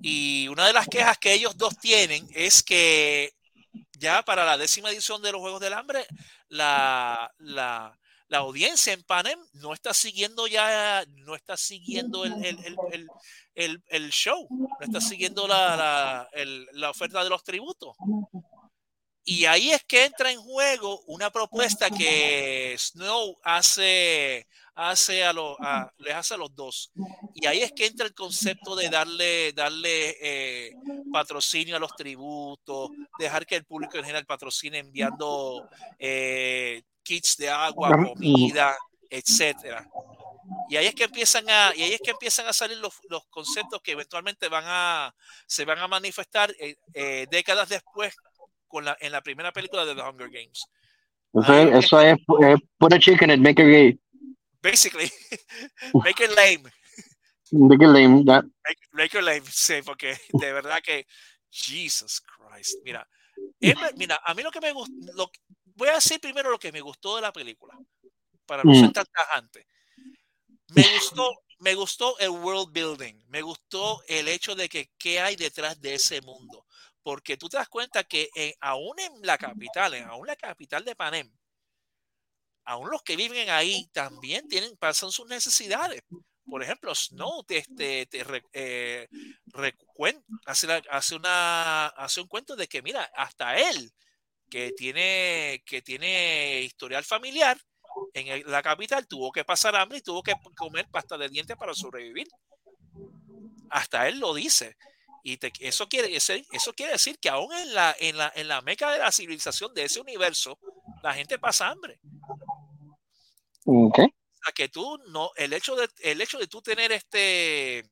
Y 0.00 0.48
una 0.48 0.66
de 0.66 0.72
las 0.72 0.88
quejas 0.88 1.18
que 1.18 1.34
ellos 1.34 1.58
dos 1.58 1.76
tienen 1.78 2.26
es 2.32 2.62
que 2.62 3.34
ya 4.04 4.22
para 4.22 4.44
la 4.44 4.58
décima 4.58 4.90
edición 4.90 5.22
de 5.22 5.32
los 5.32 5.40
Juegos 5.40 5.60
del 5.60 5.72
Hambre, 5.72 6.06
la, 6.48 7.32
la, 7.38 7.98
audiencia 8.30 8.92
en 8.92 9.02
Panem 9.04 9.38
no 9.54 9.72
está 9.72 9.94
siguiendo 9.94 10.46
ya, 10.46 11.04
no 11.24 11.34
está 11.36 11.56
siguiendo 11.56 12.24
el, 12.24 12.32
el, 12.44 12.58
el, 12.92 13.08
el, 13.54 13.82
el 13.86 14.10
show, 14.10 14.46
no 14.50 14.68
está 14.80 15.00
siguiendo 15.00 15.46
la, 15.46 15.76
la, 15.76 16.28
la, 16.72 16.90
oferta 16.90 17.22
de 17.22 17.30
los 17.30 17.44
tributos. 17.44 17.96
Y 19.24 19.46
ahí 19.46 19.72
es 19.72 19.82
que 19.84 20.04
entra 20.04 20.30
en 20.30 20.40
juego 20.40 21.00
una 21.06 21.30
propuesta 21.30 21.88
que 21.88 22.76
Snow 22.78 23.38
hace, 23.42 24.46
hace 24.74 25.24
a, 25.24 25.32
lo, 25.32 25.56
a, 25.60 25.90
les 25.98 26.14
hace 26.14 26.34
a 26.34 26.36
los 26.36 26.54
dos. 26.54 26.92
Y 27.34 27.46
ahí 27.46 27.62
es 27.62 27.72
que 27.72 27.86
entra 27.86 28.06
el 28.06 28.14
concepto 28.14 28.76
de 28.76 28.90
darle, 28.90 29.52
darle 29.54 30.16
eh, 30.20 30.72
patrocinio 31.10 31.76
a 31.76 31.78
los 31.78 31.96
tributos, 31.96 32.90
dejar 33.18 33.46
que 33.46 33.56
el 33.56 33.64
público 33.64 33.96
en 33.96 34.04
general 34.04 34.26
patrocine 34.26 34.78
enviando 34.78 35.68
eh, 35.98 36.82
kits 37.02 37.38
de 37.38 37.48
agua, 37.48 37.90
comida, 37.92 38.76
etcétera. 39.08 39.88
Y 40.68 40.76
ahí 40.76 40.86
es 40.86 40.94
que 40.94 41.04
empiezan 41.04 41.48
a, 41.48 41.72
y 41.74 41.82
ahí 41.82 41.92
es 41.94 42.00
que 42.00 42.10
empiezan 42.10 42.46
a 42.46 42.52
salir 42.52 42.76
los, 42.76 42.94
los 43.08 43.24
conceptos 43.28 43.80
que 43.80 43.92
eventualmente 43.92 44.48
van 44.48 44.64
a, 44.66 45.14
se 45.46 45.64
van 45.64 45.78
a 45.78 45.88
manifestar 45.88 46.54
eh, 46.58 46.76
eh, 46.92 47.26
décadas 47.30 47.70
después 47.70 48.14
con 48.74 48.84
la, 48.84 48.96
en 49.00 49.12
la 49.12 49.22
primera 49.22 49.52
película 49.52 49.84
de 49.84 49.94
The 49.94 50.02
Hunger 50.02 50.30
Games. 50.30 50.66
Ahí 51.46 51.68
eso 51.72 52.00
es, 52.00 52.16
es 52.40 52.58
put 52.76 52.92
a 52.92 52.98
chicken 52.98 53.30
and 53.30 53.40
make 53.40 53.62
it 53.62 53.66
gay. 53.66 54.00
Basically, 54.60 55.10
make 56.04 56.24
it 56.24 56.30
lame. 56.34 56.70
Make 57.52 57.84
it 57.84 57.88
lame, 57.88 58.24
yeah. 58.24 58.42
make, 58.42 58.80
make 58.92 59.18
it 59.18 59.22
lame, 59.22 59.44
sí, 59.48 59.82
porque 59.84 60.18
de 60.32 60.52
verdad 60.52 60.82
que, 60.82 61.06
Jesus 61.50 62.20
Christ, 62.20 62.78
mira, 62.84 63.06
mira, 63.60 64.20
a 64.24 64.34
mí 64.34 64.42
lo 64.42 64.50
que 64.50 64.60
me 64.60 64.72
gustó, 64.72 64.92
lo, 65.14 65.30
voy 65.76 65.88
a 65.88 65.94
decir 65.94 66.18
primero 66.20 66.50
lo 66.50 66.58
que 66.58 66.72
me 66.72 66.80
gustó 66.80 67.14
de 67.14 67.22
la 67.22 67.32
película, 67.32 67.78
para 68.44 68.64
no 68.64 68.72
mm. 68.72 68.80
ser 68.80 68.92
tan 68.92 69.06
tajante. 69.06 69.68
Me 70.74 70.82
gustó, 70.94 71.30
me 71.60 71.74
gustó 71.76 72.18
el 72.18 72.30
world 72.30 72.72
building, 72.72 73.22
me 73.28 73.42
gustó 73.42 74.02
el 74.08 74.26
hecho 74.26 74.56
de 74.56 74.68
que 74.68 74.90
qué 74.98 75.20
hay 75.20 75.36
detrás 75.36 75.80
de 75.80 75.94
ese 75.94 76.20
mundo, 76.22 76.66
porque 77.04 77.36
tú 77.36 77.48
te 77.48 77.58
das 77.58 77.68
cuenta 77.68 78.02
que 78.02 78.28
aún 78.60 78.98
en 78.98 79.12
la 79.22 79.38
capital, 79.38 79.94
en 79.94 80.04
aún 80.04 80.26
la 80.26 80.36
capital 80.36 80.84
de 80.84 80.96
Panem, 80.96 81.30
aún 82.64 82.90
los 82.90 83.02
que 83.02 83.14
viven 83.14 83.50
ahí 83.50 83.86
también 83.92 84.48
tienen, 84.48 84.74
pasan 84.78 85.12
sus 85.12 85.26
necesidades. 85.26 86.02
Por 86.46 86.62
ejemplo, 86.62 86.94
Snow 86.94 87.44
te, 87.44 87.62
eh, 88.52 89.08
hace, 90.46 90.82
hace, 90.90 92.20
un 92.20 92.28
cuento 92.28 92.56
de 92.56 92.68
que, 92.68 92.80
mira, 92.80 93.10
hasta 93.14 93.56
él, 93.58 93.92
que 94.50 94.72
tiene, 94.72 95.62
que 95.66 95.82
tiene 95.82 96.62
historial 96.62 97.04
familiar, 97.04 97.58
en 98.14 98.50
la 98.50 98.62
capital 98.62 99.06
tuvo 99.06 99.30
que 99.30 99.44
pasar 99.44 99.76
hambre 99.76 99.98
y 99.98 100.02
tuvo 100.02 100.22
que 100.22 100.34
comer 100.56 100.88
pasta 100.90 101.18
de 101.18 101.28
dientes 101.28 101.56
para 101.56 101.74
sobrevivir. 101.74 102.28
Hasta 103.68 104.08
él 104.08 104.20
lo 104.20 104.32
dice. 104.32 104.76
Y 105.26 105.38
te, 105.38 105.50
eso, 105.60 105.88
quiere 105.88 106.08
decir, 106.08 106.46
eso 106.52 106.74
quiere 106.74 106.92
decir 106.92 107.18
que 107.18 107.30
aún 107.30 107.50
en 107.54 107.72
la, 107.72 107.96
en, 107.98 108.18
la, 108.18 108.30
en 108.36 108.46
la 108.46 108.60
meca 108.60 108.92
de 108.92 108.98
la 108.98 109.10
civilización 109.10 109.72
de 109.72 109.84
ese 109.84 109.98
universo, 109.98 110.58
la 111.02 111.14
gente 111.14 111.38
pasa 111.38 111.70
hambre. 111.70 111.98
Okay. 113.64 114.04
O 114.04 114.44
sea, 114.44 114.52
que 114.54 114.68
tú 114.68 114.98
no, 115.08 115.30
el 115.36 115.54
hecho 115.54 115.76
de, 115.76 115.88
el 116.02 116.20
hecho 116.20 116.38
de 116.38 116.46
tú 116.46 116.60
tener 116.60 116.92
este 116.92 117.88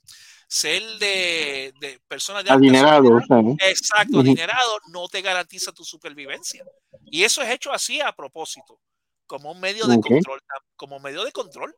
ser 0.47 0.83
de, 0.99 1.73
de 1.81 1.99
personas 2.07 2.45
de 2.45 2.51
adinerado, 2.51 3.19
exacto, 3.61 4.21
adinerado, 4.21 4.79
no 4.91 5.09
te 5.09 5.23
garantiza 5.23 5.73
tu 5.73 5.85
supervivencia. 5.85 6.63
Y 7.07 7.25
eso 7.25 7.41
es 7.41 7.49
hecho 7.49 7.73
así 7.73 8.03
a 8.03 8.13
propósito, 8.13 8.79
como 9.27 9.53
un 9.53 9.59
medio 9.59 9.87
de 9.87 9.97
okay. 9.97 10.17
control, 10.17 10.43
como 10.77 11.01
medio 11.01 11.25
de 11.25 11.33
control. 11.33 11.75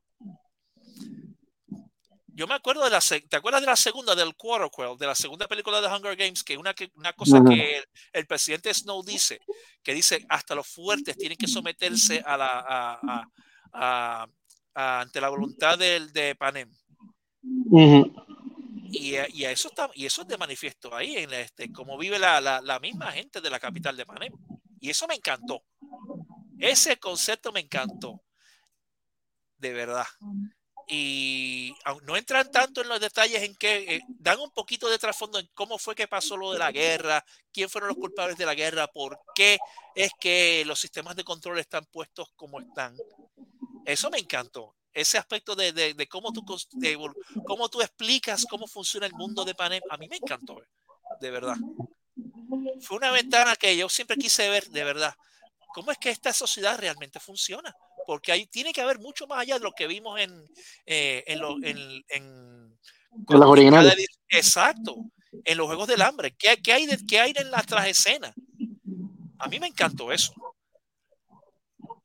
Yo 2.35 2.49
me 2.49 2.55
acuerdo 2.55 2.83
de 2.83 2.91
la, 2.91 3.01
¿te 3.01 3.37
acuerdas 3.37 3.61
de 3.61 3.69
la 3.69 3.77
segunda 3.77 4.17
del 4.17 4.35
Quarterquell, 4.35 4.99
de 4.99 5.07
la 5.07 5.15
segunda 5.15 5.47
película 5.47 5.81
de 5.81 5.87
Hunger 5.87 6.17
Games, 6.17 6.43
que 6.43 6.57
una, 6.57 6.75
una 6.97 7.13
cosa 7.13 7.41
que 7.45 7.79
el, 7.79 7.85
el, 8.13 8.27
presidente 8.27 8.75
Snow 8.75 9.05
dice, 9.05 9.39
que 9.85 9.95
dice 9.95 10.27
hasta 10.29 10.57
los 10.57 10.67
fuertes 10.67 11.17
tienen 11.17 11.39
que 11.39 11.47
someterse 11.47 12.25
a 12.27 12.37
la, 12.37 12.49
a, 12.49 13.27
a, 13.73 14.29
a, 14.75 15.01
ante 15.01 15.21
la 15.21 15.29
voluntad 15.29 15.79
del, 15.79 16.13
de 16.13 16.35
Panem. 16.35 16.69
Uh 17.43 17.79
-huh. 17.79 18.27
y, 18.91 19.15
y, 19.41 19.45
eso 19.45 19.69
está, 19.69 19.89
y 19.95 20.05
eso 20.05 20.23
es 20.23 20.29
de 20.29 20.37
manifiesto 20.37 20.93
ahí, 20.93 21.17
en 21.17 21.33
este, 21.35 21.71
cómo 21.71 21.97
vive 21.97 22.19
la, 22.19 22.41
la, 22.41 22.61
la, 22.61 22.81
misma 22.81 23.13
gente 23.13 23.41
de 23.41 23.51
la 23.51 23.61
capital 23.61 23.97
de 23.97 24.07
Panem. 24.07 24.33
Y 24.81 24.91
eso 24.91 25.07
me 25.07 25.15
encantó. 25.15 25.63
Ese 26.59 26.97
concepto 26.97 27.53
me 27.53 27.61
encantó. 27.61 28.25
De 29.57 29.73
verdad. 29.73 30.07
Y 30.87 31.75
no 32.03 32.17
entran 32.17 32.51
tanto 32.51 32.83
en 32.83 32.89
los 32.89 33.01
detalles 33.01 33.43
en 33.43 33.55
que 33.57 33.97
eh, 33.97 34.07
dan 34.19 34.41
un 34.41 34.51
poquito 34.51 34.89
de 34.91 34.99
trasfondo 34.99 35.39
en 35.39 35.49
cómo 35.55 35.79
fue 35.79 35.95
que 35.95 36.09
pasó 36.09 36.37
lo 36.37 36.53
de 36.53 36.59
la 36.59 36.73
guerra, 36.73 37.25
quién 37.53 37.71
fueron 37.71 37.89
los 37.89 37.97
culpables 37.99 38.37
de 38.37 38.47
la 38.47 38.55
guerra, 38.55 38.87
por 38.89 39.21
qué 39.35 39.63
es 39.95 40.13
que 40.19 40.65
los 40.67 40.81
sistemas 40.81 41.17
de 41.17 41.25
control 41.25 41.59
están 41.59 41.87
puestos 41.87 42.29
como 42.37 42.61
están. 42.61 43.03
Eso 43.85 44.11
me 44.11 44.19
encantó. 44.19 44.77
Ese 44.93 45.19
aspecto 45.19 45.57
de, 45.57 45.73
de- 45.73 45.95
de 45.95 46.09
cómo, 46.09 46.33
tú, 46.33 46.45
de 46.75 46.99
cómo 47.45 47.69
tú 47.69 47.83
explicas 47.83 48.47
cómo 48.47 48.67
funciona 48.69 49.07
el 49.07 49.15
mundo 49.15 49.45
de 49.45 49.55
Panem, 49.55 49.83
a 49.89 49.97
mí 49.97 50.09
me 50.09 50.17
encantó, 50.17 50.63
eh, 50.63 50.69
de 51.21 51.31
verdad. 51.31 51.59
Fue 52.79 52.97
una 52.99 53.11
ventana 53.11 53.57
que 53.57 53.77
yo 53.77 53.89
siempre 53.89 54.17
quise 54.17 54.49
ver, 54.49 54.69
de 54.69 54.85
verdad. 54.85 55.15
¿Cómo 55.73 55.91
es 55.91 55.99
que 55.99 56.11
esta 56.11 56.33
sociedad 56.33 56.79
realmente 56.79 57.19
funciona? 57.21 57.77
Porque 58.07 58.33
ahí 58.33 58.47
tiene 58.47 58.73
que 58.73 58.81
haber 58.83 58.99
mucho 58.99 59.27
más 59.27 59.41
allá 59.41 59.55
de 59.55 59.65
lo 59.65 59.73
que 59.73 59.87
vimos 59.87 60.21
en, 60.21 60.47
eh, 60.87 61.25
en, 61.27 61.39
lo- 61.41 61.57
en- 61.63 62.05
en- 62.09 62.79
En 63.29 63.41
los 63.41 63.49
originales. 63.49 64.07
Exacto. 64.29 64.97
En 65.45 65.57
los 65.59 65.67
Juegos 65.67 65.89
del 65.89 66.03
Hambre. 66.03 66.35
¿Qué, 66.39 66.61
qué 66.63 66.73
hay, 66.73 66.87
de, 66.87 66.99
qué 67.07 67.21
hay 67.21 67.33
en 67.37 67.51
la 67.51 67.65
escena? 67.89 68.33
A 69.39 69.49
mí 69.49 69.59
me 69.59 69.67
encantó 69.67 70.13
eso. 70.13 70.33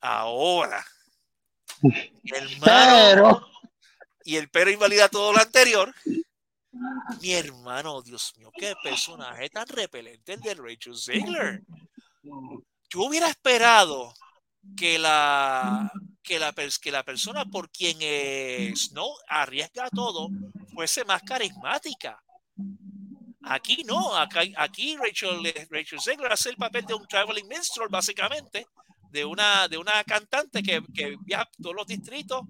Ahora, 0.01 0.85
hermano, 2.23 2.61
Pero, 2.63 3.47
y 4.23 4.35
el 4.37 4.49
pero 4.49 4.69
invalida 4.71 5.09
todo 5.09 5.33
lo 5.33 5.39
anterior. 5.39 5.93
Mi 7.21 7.33
hermano, 7.33 8.01
Dios 8.01 8.33
mío, 8.37 8.51
qué 8.55 8.73
personaje 8.81 9.49
tan 9.49 9.67
repelente 9.67 10.33
el 10.33 10.41
de 10.41 10.53
Rachel 10.53 10.95
Ziegler. 10.95 11.63
Yo 12.23 13.01
hubiera 13.01 13.27
esperado 13.27 14.13
que 14.77 14.99
la, 14.99 15.91
que 16.23 16.39
la, 16.39 16.53
que 16.81 16.91
la 16.91 17.03
persona 17.03 17.45
por 17.45 17.69
quien 17.71 17.97
eh, 18.01 18.71
Snow 18.75 19.11
arriesga 19.27 19.89
todo 19.89 20.29
fuese 20.73 21.03
más 21.05 21.21
carismática. 21.23 22.21
Aquí 23.43 23.83
no, 23.85 24.15
acá- 24.15 24.41
aquí 24.57 24.95
Rachel, 24.97 25.41
Rachel 25.69 25.99
Ziegler 26.01 26.31
hace 26.31 26.49
el 26.49 26.57
papel 26.57 26.85
de 26.85 26.93
un 26.93 27.07
traveling 27.07 27.47
minstrel, 27.47 27.87
básicamente, 27.89 28.67
de 29.11 29.25
una, 29.25 29.67
de 29.67 29.77
una 29.77 30.03
cantante 30.03 30.61
que, 30.61 30.81
que 30.93 31.15
viaja 31.21 31.43
a 31.43 31.49
todos 31.61 31.75
los 31.75 31.87
distritos 31.87 32.41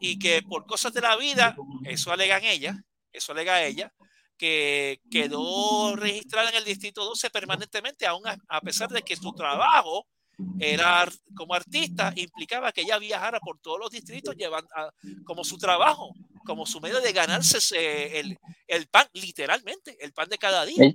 y 0.00 0.18
que 0.18 0.42
por 0.42 0.66
cosas 0.66 0.92
de 0.94 1.02
la 1.02 1.16
vida, 1.16 1.54
eso 1.84 2.12
alegan 2.12 2.44
ella, 2.44 2.76
eso 3.12 3.32
alega 3.32 3.62
ella, 3.64 3.92
que 4.38 5.00
quedó 5.10 5.94
registrada 5.96 6.50
en 6.50 6.56
el 6.56 6.64
distrito 6.64 7.04
12 7.04 7.30
permanentemente, 7.30 8.06
aún 8.06 8.26
a, 8.26 8.36
a 8.48 8.60
pesar 8.62 8.88
de 8.90 9.02
que 9.02 9.16
su 9.16 9.32
trabajo 9.32 10.06
era 10.58 11.08
como 11.34 11.54
artista, 11.54 12.12
implicaba 12.16 12.72
que 12.72 12.82
ella 12.82 12.98
viajara 12.98 13.40
por 13.40 13.58
todos 13.60 13.78
los 13.80 13.90
distritos 13.90 14.34
llevando 14.36 14.68
a- 14.74 14.92
como 15.24 15.44
su 15.44 15.56
trabajo, 15.58 16.12
como 16.44 16.66
su 16.66 16.80
medio 16.80 17.00
de 17.00 17.12
ganarse 17.12 17.58
ese- 17.58 18.18
el, 18.20 18.38
el 18.66 18.86
pan, 18.88 19.06
literalmente, 19.12 19.96
el 20.00 20.12
pan 20.12 20.28
de 20.28 20.38
cada 20.38 20.64
día. 20.64 20.92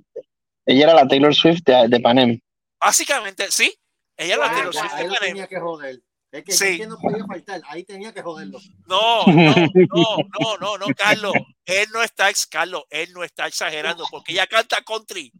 Ella 0.65 0.83
era 0.83 0.93
la 0.93 1.07
Taylor 1.07 1.33
Swift 1.33 1.61
de, 1.65 1.87
de 1.87 1.99
Panem. 1.99 2.39
Básicamente, 2.79 3.51
sí, 3.51 3.73
ella 4.17 4.37
la 4.37 4.45
Ah, 4.45 4.51
Taylor 4.53 4.73
ya, 4.73 4.79
Swift 4.81 4.93
de 4.95 5.03
Panem. 5.05 5.19
tenía 5.21 5.47
que 5.47 5.59
joder. 5.59 6.01
Es 6.31 6.43
que, 6.45 6.51
Sí. 6.53 6.65
es 6.65 6.77
que 6.77 6.87
no 6.87 6.97
podía 6.97 7.25
faltar, 7.25 7.61
ahí 7.67 7.83
tenía 7.83 8.13
que 8.13 8.21
joderlo. 8.21 8.57
No, 8.87 9.25
no, 9.25 9.53
no, 9.55 10.17
no, 10.39 10.57
no, 10.61 10.77
no, 10.77 10.85
Carlos. 10.95 11.33
Él 11.65 11.87
no 11.93 12.01
está, 12.01 12.29
ex 12.29 12.47
Carlos, 12.47 12.83
él 12.89 13.11
no 13.11 13.23
está 13.23 13.47
exagerando 13.47 14.05
porque 14.09 14.31
ella 14.31 14.47
canta 14.47 14.77
country. 14.81 15.31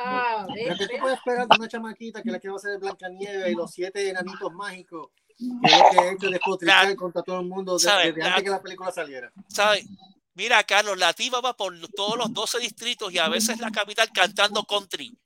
Ah, 0.00 0.46
Pero 0.54 0.76
tú 0.76 0.84
puedes 1.00 1.18
esperar 1.18 1.48
de 1.48 1.56
una 1.58 1.68
chamaquita 1.68 2.22
que 2.22 2.30
la 2.30 2.38
que 2.38 2.48
va 2.48 2.56
a 2.56 2.58
ser 2.60 2.78
Blancanieves 2.78 3.50
y 3.50 3.54
los 3.54 3.70
siete 3.70 4.08
enanitos 4.08 4.52
mágicos, 4.52 5.08
que 5.36 5.44
es 5.44 5.50
lo 5.50 6.02
que 6.02 6.08
hecho 6.10 6.30
despotricar 6.30 6.94
contra 6.96 7.22
todo 7.22 7.40
el 7.40 7.46
mundo 7.46 7.74
de- 7.74 7.80
¿sabe? 7.80 8.06
desde 8.12 8.20
La- 8.20 8.26
antes 8.28 8.44
que 8.44 8.50
la 8.50 8.62
película 8.62 8.92
saliera. 8.92 9.32
¿Sabes? 9.48 9.86
Mira, 10.34 10.62
Carlos, 10.62 10.96
la 10.98 11.12
tipa 11.14 11.40
va 11.40 11.56
por 11.56 11.74
todos 11.96 12.16
los 12.16 12.32
12 12.32 12.60
distritos 12.60 13.12
y 13.12 13.18
a 13.18 13.28
veces 13.28 13.58
la 13.58 13.70
capital 13.72 14.08
cantando 14.14 14.62
country. 14.64 15.16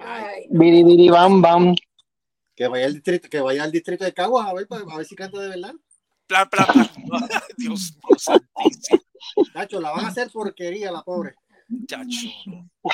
Ay, 0.00 0.46
Biri, 0.48 0.82
biri, 0.84 1.10
bam, 1.10 1.42
bam. 1.42 1.74
Que 2.56 2.66
vaya 2.66 2.86
al 2.86 2.94
distrito, 2.94 3.28
que 3.28 3.40
vaya 3.40 3.62
al 3.64 3.72
distrito 3.72 4.04
de 4.04 4.12
Caguas 4.14 4.48
a 4.48 4.54
ver, 4.54 4.66
a 4.70 4.96
ver 4.96 5.04
si 5.06 5.14
canta 5.14 5.38
de 5.38 5.48
verdad. 5.48 5.74
Plan, 6.26 6.48
plan, 6.48 6.66
plan. 6.66 7.28
Dios 7.58 7.92
mío, 8.08 8.18
santísimo, 8.18 9.02
Nacho, 9.54 9.80
la 9.80 9.90
van 9.90 10.06
a 10.06 10.08
hacer 10.08 10.30
porquería 10.30 10.90
la 10.90 11.02
pobre. 11.02 11.34
Chacho. 11.86 12.28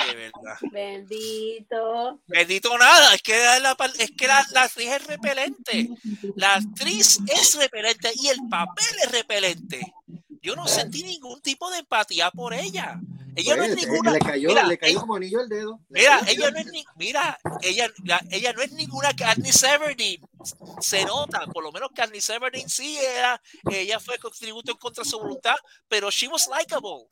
De 0.07 0.15
verdad. 0.15 0.57
bendito. 0.71 2.19
Bendito 2.27 2.77
nada, 2.77 3.15
es 3.15 3.21
que 3.21 3.37
la, 3.37 3.75
es 3.97 4.11
que 4.11 4.27
la, 4.27 4.45
la 4.51 4.63
actriz 4.63 4.87
es 4.87 5.07
repelente. 5.07 5.89
La 6.35 6.55
actriz 6.55 7.19
es 7.27 7.55
repelente 7.55 8.11
y 8.15 8.27
el 8.27 8.39
papel 8.49 8.95
es 9.03 9.11
repelente. 9.11 9.93
Yo 10.41 10.55
no 10.55 10.67
sentí 10.67 11.03
ningún 11.03 11.41
tipo 11.41 11.69
de 11.71 11.79
empatía 11.79 12.31
por 12.31 12.53
ella. 12.53 12.99
Ella 13.39 13.55
no 13.55 13.63
es 13.63 13.73
Pues, 13.75 13.87
ninguna. 13.87 14.11
le 14.11 14.19
cayó, 14.19 14.49
mira, 14.49 14.63
le 14.63 14.77
cayó 14.77 14.91
ella- 14.91 14.99
como 15.01 15.15
anillo 15.15 15.41
el 15.41 15.49
dedo. 15.49 15.79
Mira, 15.89 16.19
ella 16.27 16.51
no 16.51 16.59
es 16.59 16.65
ni, 16.67 16.85
mira, 16.95 17.39
ella, 17.61 17.89
la- 18.03 18.21
ella 18.31 18.53
no 18.53 18.61
es 18.61 18.71
ninguna 18.73 19.13
Katniss 19.15 19.63
Everdeen. 19.63 20.21
Se 20.81 21.03
nota, 21.05 21.45
por 21.47 21.63
lo 21.63 21.71
menos 21.71 21.89
Katniss 21.93 22.29
Everdeen 22.29 22.69
sí 22.69 22.97
era, 22.97 23.41
ella 23.71 23.99
fue 23.99 24.17
con 24.19 24.31
tributo 24.31 24.71
en 24.71 24.77
contra 24.77 25.03
de 25.03 25.09
su 25.09 25.19
voluntad, 25.19 25.55
pero 25.87 26.09
she 26.09 26.27
was 26.27 26.47
likable. 26.47 27.07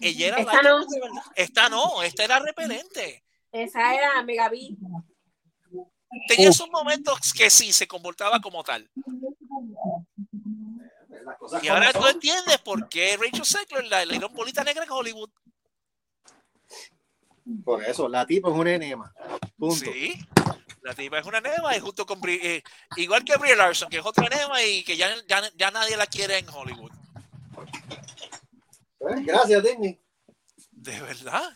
Ella 0.00 0.26
era 0.28 0.38
Esta 0.40 0.62
no. 0.62 0.86
de 0.86 1.00
verdad. 1.00 1.22
Esta 1.34 1.68
no, 1.68 2.02
esta 2.02 2.24
era 2.24 2.38
repelente. 2.40 3.24
Esa 3.52 3.94
era 3.94 4.22
Megaví. 4.22 4.76
Tenía 6.28 6.50
esos 6.50 6.68
momentos 6.70 7.32
que 7.32 7.48
sí 7.48 7.72
se 7.72 7.86
comportaba 7.88 8.40
como 8.40 8.62
tal. 8.62 8.90
Las 11.24 11.38
cosas 11.38 11.62
Y 11.64 11.68
ahora 11.68 11.92
tú 11.92 12.06
entiendes 12.06 12.58
por 12.58 12.88
qué 12.88 13.16
Rachel 13.16 13.44
Zegler, 13.44 13.84
la, 13.86 14.04
la 14.04 14.26
bolita 14.28 14.62
negra 14.64 14.84
en 14.84 14.90
Hollywood. 14.90 15.30
Por 17.64 17.82
eso, 17.84 18.08
la 18.08 18.24
tipa 18.26 18.48
es 18.50 18.54
una 18.54 18.72
enema. 18.74 19.12
Punto. 19.58 19.74
Sí. 19.76 20.14
La 20.82 20.94
tipa 20.94 21.18
es 21.18 21.26
una 21.26 21.40
neva 21.40 21.76
y 21.76 21.80
junto 21.80 22.04
con 22.06 22.20
Brie- 22.20 22.40
eh, 22.42 22.62
igual 22.96 23.24
que 23.24 23.36
Brie 23.36 23.54
Larson, 23.56 23.88
que 23.88 23.98
es 23.98 24.06
otra 24.06 24.28
neva 24.28 24.62
y 24.64 24.82
que 24.84 24.96
ya, 24.96 25.14
ya, 25.28 25.42
ya 25.56 25.70
nadie 25.70 25.96
la 25.96 26.06
quiere 26.06 26.38
en 26.38 26.48
Hollywood. 26.48 26.90
Eh, 29.00 29.22
Gracias, 29.24 29.62
Disney. 29.62 30.00
De 30.70 31.00
verdad. 31.00 31.50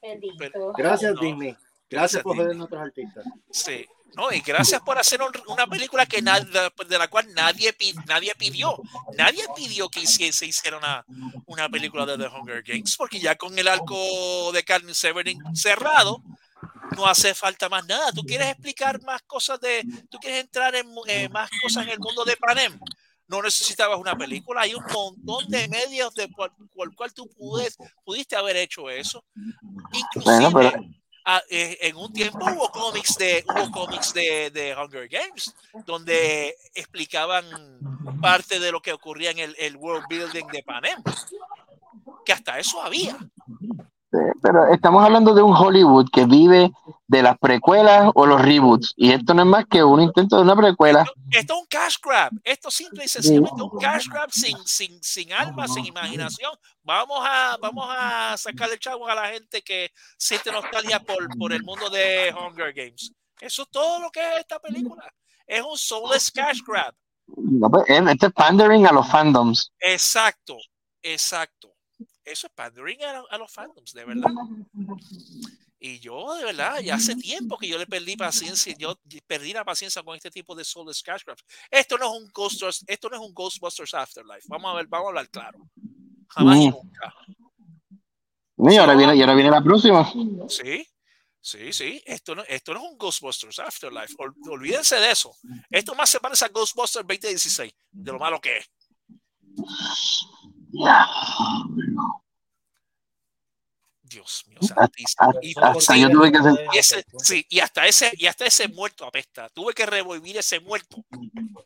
Bendito. 0.00 0.72
Gracias, 0.76 1.14
No. 1.14 1.20
Disney. 1.20 1.52
Gracias, 1.52 1.88
Gracias 1.90 2.22
por 2.22 2.36
a 2.36 2.40
Disney. 2.40 2.56
nuestros 2.58 2.82
artistas. 2.82 3.24
Sí. 3.50 3.86
No, 4.14 4.32
y 4.32 4.40
gracias 4.40 4.80
por 4.82 4.98
hacer 4.98 5.22
un- 5.22 5.30
una 5.52 5.66
película 5.66 6.04
que 6.06 6.20
na- 6.20 6.40
de, 6.40 6.98
la 6.98 7.08
cual 7.08 7.32
nadie, 7.34 7.74
nadie 8.06 8.34
pidió. 8.36 8.76
Nadie 9.16 9.44
pidió 9.54 9.88
que 9.88 10.00
hiciese, 10.00 10.38
se 10.38 10.46
hiciera 10.46 10.76
una, 10.78 11.04
una 11.46 11.68
película 11.68 12.04
de 12.04 12.18
The 12.18 12.26
Hunger 12.26 12.62
Games, 12.62 12.96
porque 12.96 13.20
ya 13.20 13.36
con 13.36 13.56
el 13.58 13.68
arco 13.68 14.50
de 14.52 14.64
Carmen 14.64 14.94
Severin 14.94 15.38
cerrado, 15.54 16.22
no 16.96 17.06
hace 17.06 17.32
falta 17.34 17.68
más 17.68 17.86
nada. 17.86 18.10
¿Tú 18.12 18.22
quieres 18.24 18.48
explicar 18.48 19.00
más 19.02 19.22
cosas 19.22 19.60
de, 19.60 19.84
tú 20.10 20.18
quieres 20.18 20.40
entrar 20.40 20.74
en 20.74 20.88
eh, 21.06 21.28
más 21.28 21.48
cosas 21.62 21.84
en 21.84 21.90
el 21.90 22.00
mundo 22.00 22.24
de 22.24 22.36
Panem? 22.36 22.78
No 23.28 23.42
necesitabas 23.42 23.98
una 24.00 24.16
película, 24.16 24.62
hay 24.62 24.74
un 24.74 24.82
montón 24.92 25.46
de 25.48 25.68
medios 25.68 26.14
de 26.14 26.28
por, 26.28 26.50
por 26.74 26.92
cual 26.96 27.12
tú 27.12 27.28
pudes, 27.38 27.76
pudiste 28.02 28.34
haber 28.34 28.56
hecho 28.56 28.88
eso. 28.90 29.22
Inclusive, 29.92 30.24
Bueno, 30.24 30.50
pero- 30.50 30.82
ah, 31.28 31.42
eh, 31.50 31.78
en 31.82 31.96
un 31.96 32.12
tiempo 32.12 32.38
hubo 32.44 32.68
cómics 32.70 33.16
de 33.18 33.44
hubo 33.46 33.70
cómics 33.70 34.12
de, 34.12 34.50
de 34.50 34.74
Hunger 34.74 35.08
Games 35.08 35.54
donde 35.86 36.54
explicaban 36.74 37.44
parte 38.20 38.58
de 38.58 38.72
lo 38.72 38.80
que 38.80 38.92
ocurría 38.92 39.30
en 39.30 39.38
el, 39.38 39.56
el 39.58 39.76
world 39.76 40.06
building 40.08 40.46
de 40.46 40.62
Panem 40.64 41.02
que 42.24 42.32
hasta 42.32 42.58
eso 42.58 42.82
había. 42.82 43.16
Pero 44.42 44.66
estamos 44.72 45.04
hablando 45.04 45.34
de 45.34 45.42
un 45.42 45.54
Hollywood 45.54 46.08
que 46.10 46.24
vive 46.24 46.72
de 47.08 47.22
las 47.22 47.38
precuelas 47.38 48.10
o 48.14 48.26
los 48.26 48.40
reboots. 48.40 48.92
Y 48.96 49.10
esto 49.10 49.34
no 49.34 49.42
es 49.42 49.48
más 49.48 49.64
que 49.66 49.82
un 49.82 50.00
intento 50.02 50.36
de 50.36 50.42
una 50.42 50.54
precuela. 50.54 51.04
esto 51.30 51.54
es 51.54 51.60
un 51.60 51.66
cash 51.66 51.96
grab 52.02 52.30
esto 52.44 52.70
simple 52.70 53.04
y 53.04 53.08
sencillamente 53.08 53.62
un 53.62 53.78
cash 53.78 54.06
grab 54.08 54.30
sin, 54.30 54.56
sin, 54.66 55.02
sin 55.02 55.32
alma 55.32 55.66
sin 55.66 55.86
imaginación 55.86 56.52
vamos 56.82 57.18
a 57.22 57.56
vamos 57.60 57.86
a 57.88 58.36
sacarle 58.36 58.78
chavos 58.78 59.10
a 59.10 59.14
la 59.14 59.28
gente 59.28 59.62
que 59.62 59.90
siente 60.18 60.52
nostalgia 60.52 61.00
por, 61.00 61.26
por 61.38 61.52
el 61.52 61.62
mundo 61.62 61.88
de 61.90 62.32
Hunger 62.34 62.72
Games 62.72 63.12
eso 63.40 63.62
es 63.62 63.68
todo 63.70 64.00
lo 64.00 64.10
que 64.10 64.20
es 64.20 64.40
esta 64.40 64.58
película 64.58 65.10
es 65.46 65.62
un 65.62 65.76
soulless 65.78 66.30
cash 66.30 66.60
grab 66.66 66.94
No, 67.26 67.70
pues, 67.70 67.84
Esto 67.88 68.26
es 68.26 68.32
pandering 68.32 68.86
a 68.86 68.92
los 68.92 69.06
fandoms. 69.06 69.70
Exacto, 69.80 70.56
exacto. 71.02 71.74
Eso 72.24 72.46
es 72.46 72.52
pandering 72.54 73.02
a, 73.04 73.22
a 73.30 73.38
los 73.38 73.52
fandoms, 73.52 73.92
de 73.92 74.04
verdad. 74.04 74.30
Y 75.80 76.00
yo, 76.00 76.34
de 76.34 76.44
verdad, 76.44 76.80
ya 76.80 76.96
hace 76.96 77.14
tiempo 77.14 77.56
que 77.56 77.68
yo 77.68 77.78
le 77.78 77.86
perdí 77.86 78.16
paciencia, 78.16 78.74
yo 78.78 78.98
perdí 79.26 79.52
la 79.52 79.64
paciencia 79.64 80.02
con 80.02 80.16
este 80.16 80.30
tipo 80.30 80.54
de 80.54 80.64
soulless 80.64 81.02
cash 81.02 81.22
grabs. 81.24 81.44
Esto 81.70 81.96
no 81.98 82.06
es 82.14 82.20
un 82.22 82.28
Ghostbusters, 82.32 82.84
esto 82.88 83.08
no 83.08 83.16
es 83.16 83.22
un 83.22 83.32
Ghostbusters 83.32 83.94
Afterlife. 83.94 84.46
Vamos 84.48 84.72
a 84.72 84.74
ver, 84.76 84.86
vamos 84.88 85.06
a 85.06 85.08
hablar 85.10 85.28
claro. 85.30 85.58
Jamás 86.28 86.56
y 86.58 86.70
nunca. 86.70 87.14
Y 88.58 88.76
ahora 88.76 88.94
viene, 88.96 89.14
y 89.16 89.20
ahora 89.20 89.34
viene 89.34 89.50
la 89.50 89.62
próxima. 89.62 90.12
¿Sí? 90.48 90.86
Sí, 91.40 91.72
sí, 91.72 92.02
esto 92.04 92.34
no, 92.34 92.42
esto 92.48 92.74
no 92.74 92.80
es 92.84 92.90
un 92.90 92.98
Ghostbusters 92.98 93.60
Afterlife. 93.60 94.14
Ol- 94.18 94.34
olvídense 94.50 94.96
de 94.96 95.12
eso. 95.12 95.32
Esto 95.70 95.94
más 95.94 96.10
se 96.10 96.18
parece 96.18 96.44
a 96.44 96.48
Ghostbusters 96.48 97.06
2016, 97.06 97.72
de 97.92 98.12
lo 98.12 98.18
malo 98.18 98.40
que 98.40 98.58
es. 98.58 98.70
Dios 104.08 104.44
mío, 104.48 104.58
santísimo. 104.62 105.32
Y, 105.42 105.54
Hasta 105.60 105.94
sí, 105.94 106.00
yo 106.00 106.10
tuve 106.10 106.32
que 106.32 106.38
hacer. 106.38 106.66
y 106.72 106.78
ese- 106.78 107.04
sí, 107.22 107.46
y 107.48 107.60
hasta 107.60 107.86
ese, 107.86 108.10
y 108.16 108.26
hasta 108.26 108.46
ese 108.46 108.68
muerto 108.68 109.04
apesta. 109.06 109.48
Tuve 109.50 109.74
que 109.74 109.84
revivir 109.86 110.36
ese 110.38 110.60
muerto 110.60 111.04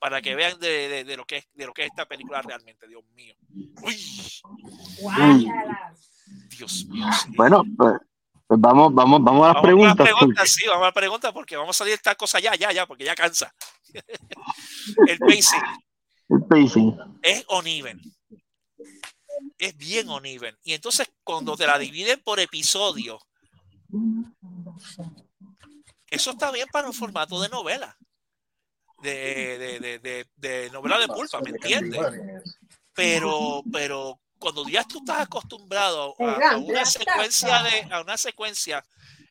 para 0.00 0.20
que 0.20 0.34
vean 0.34 0.58
de, 0.58 0.88
de- 0.88 1.04
de 1.04 1.16
lo 1.16 1.24
que 1.24 1.36
es, 1.38 1.48
de 1.54 1.66
lo 1.66 1.72
que 1.72 1.82
es 1.84 1.88
esta 1.90 2.06
película 2.06 2.42
realmente, 2.42 2.88
Dios 2.88 3.04
mío. 3.14 3.34
Uy, 3.82 3.96
Guácala. 5.00 5.94
Dios 6.56 6.84
mío. 6.86 7.06
sí. 7.22 7.30
Bueno, 7.36 7.62
pues, 7.76 7.94
pues 8.46 8.60
vamos, 8.60 8.92
vamos, 8.94 9.22
vamos 9.22 9.42
a 9.44 9.46
las 9.48 9.54
Vamos 9.54 9.62
preguntas. 9.66 10.00
a 10.00 10.02
las 10.04 10.12
preguntas, 10.18 10.50
sí, 10.50 10.66
vamos 10.66 10.82
a 10.82 10.86
las 10.86 10.94
preguntas 10.94 11.32
porque 11.32 11.56
vamos 11.56 11.76
a 11.76 11.78
salir 11.78 11.94
esta 11.94 12.14
cosa 12.14 12.40
ya, 12.40 12.54
ya, 12.54 12.72
ya, 12.72 12.86
porque 12.86 13.04
ya 13.04 13.14
cansa. 13.14 13.54
El 15.06 15.18
pacing 15.18 15.62
El 16.28 16.44
pacing. 16.48 16.98
es 17.22 17.44
uneven. 17.50 18.00
Es 19.62 19.76
bien 19.76 20.10
uneven. 20.10 20.58
Y 20.64 20.72
entonces 20.74 21.08
cuando 21.22 21.56
te 21.56 21.68
la 21.68 21.78
dividen 21.78 22.20
por 22.20 22.40
episodio, 22.40 23.20
eso 26.08 26.30
está 26.32 26.50
bien 26.50 26.66
para 26.72 26.88
un 26.88 26.92
formato 26.94 27.40
de 27.40 27.48
novela. 27.48 27.96
De, 29.02 29.58
de, 29.58 29.98
de, 30.00 30.26
de- 30.36 30.70
novela 30.70 30.98
de 30.98 31.06
pulpa, 31.06 31.40
¿me 31.40 31.50
entiendes? 31.50 32.00
Pero, 32.92 33.62
pero 33.72 34.20
cuando 34.38 34.68
ya 34.68 34.82
tú 34.84 34.98
estás 34.98 35.20
acostumbrado 35.20 36.14
a, 36.18 36.50
a 36.50 36.56
una 36.58 36.84
secuencia 36.84 37.62
de, 37.62 37.94
a 37.94 38.00
una 38.00 38.16
secuencia 38.16 38.84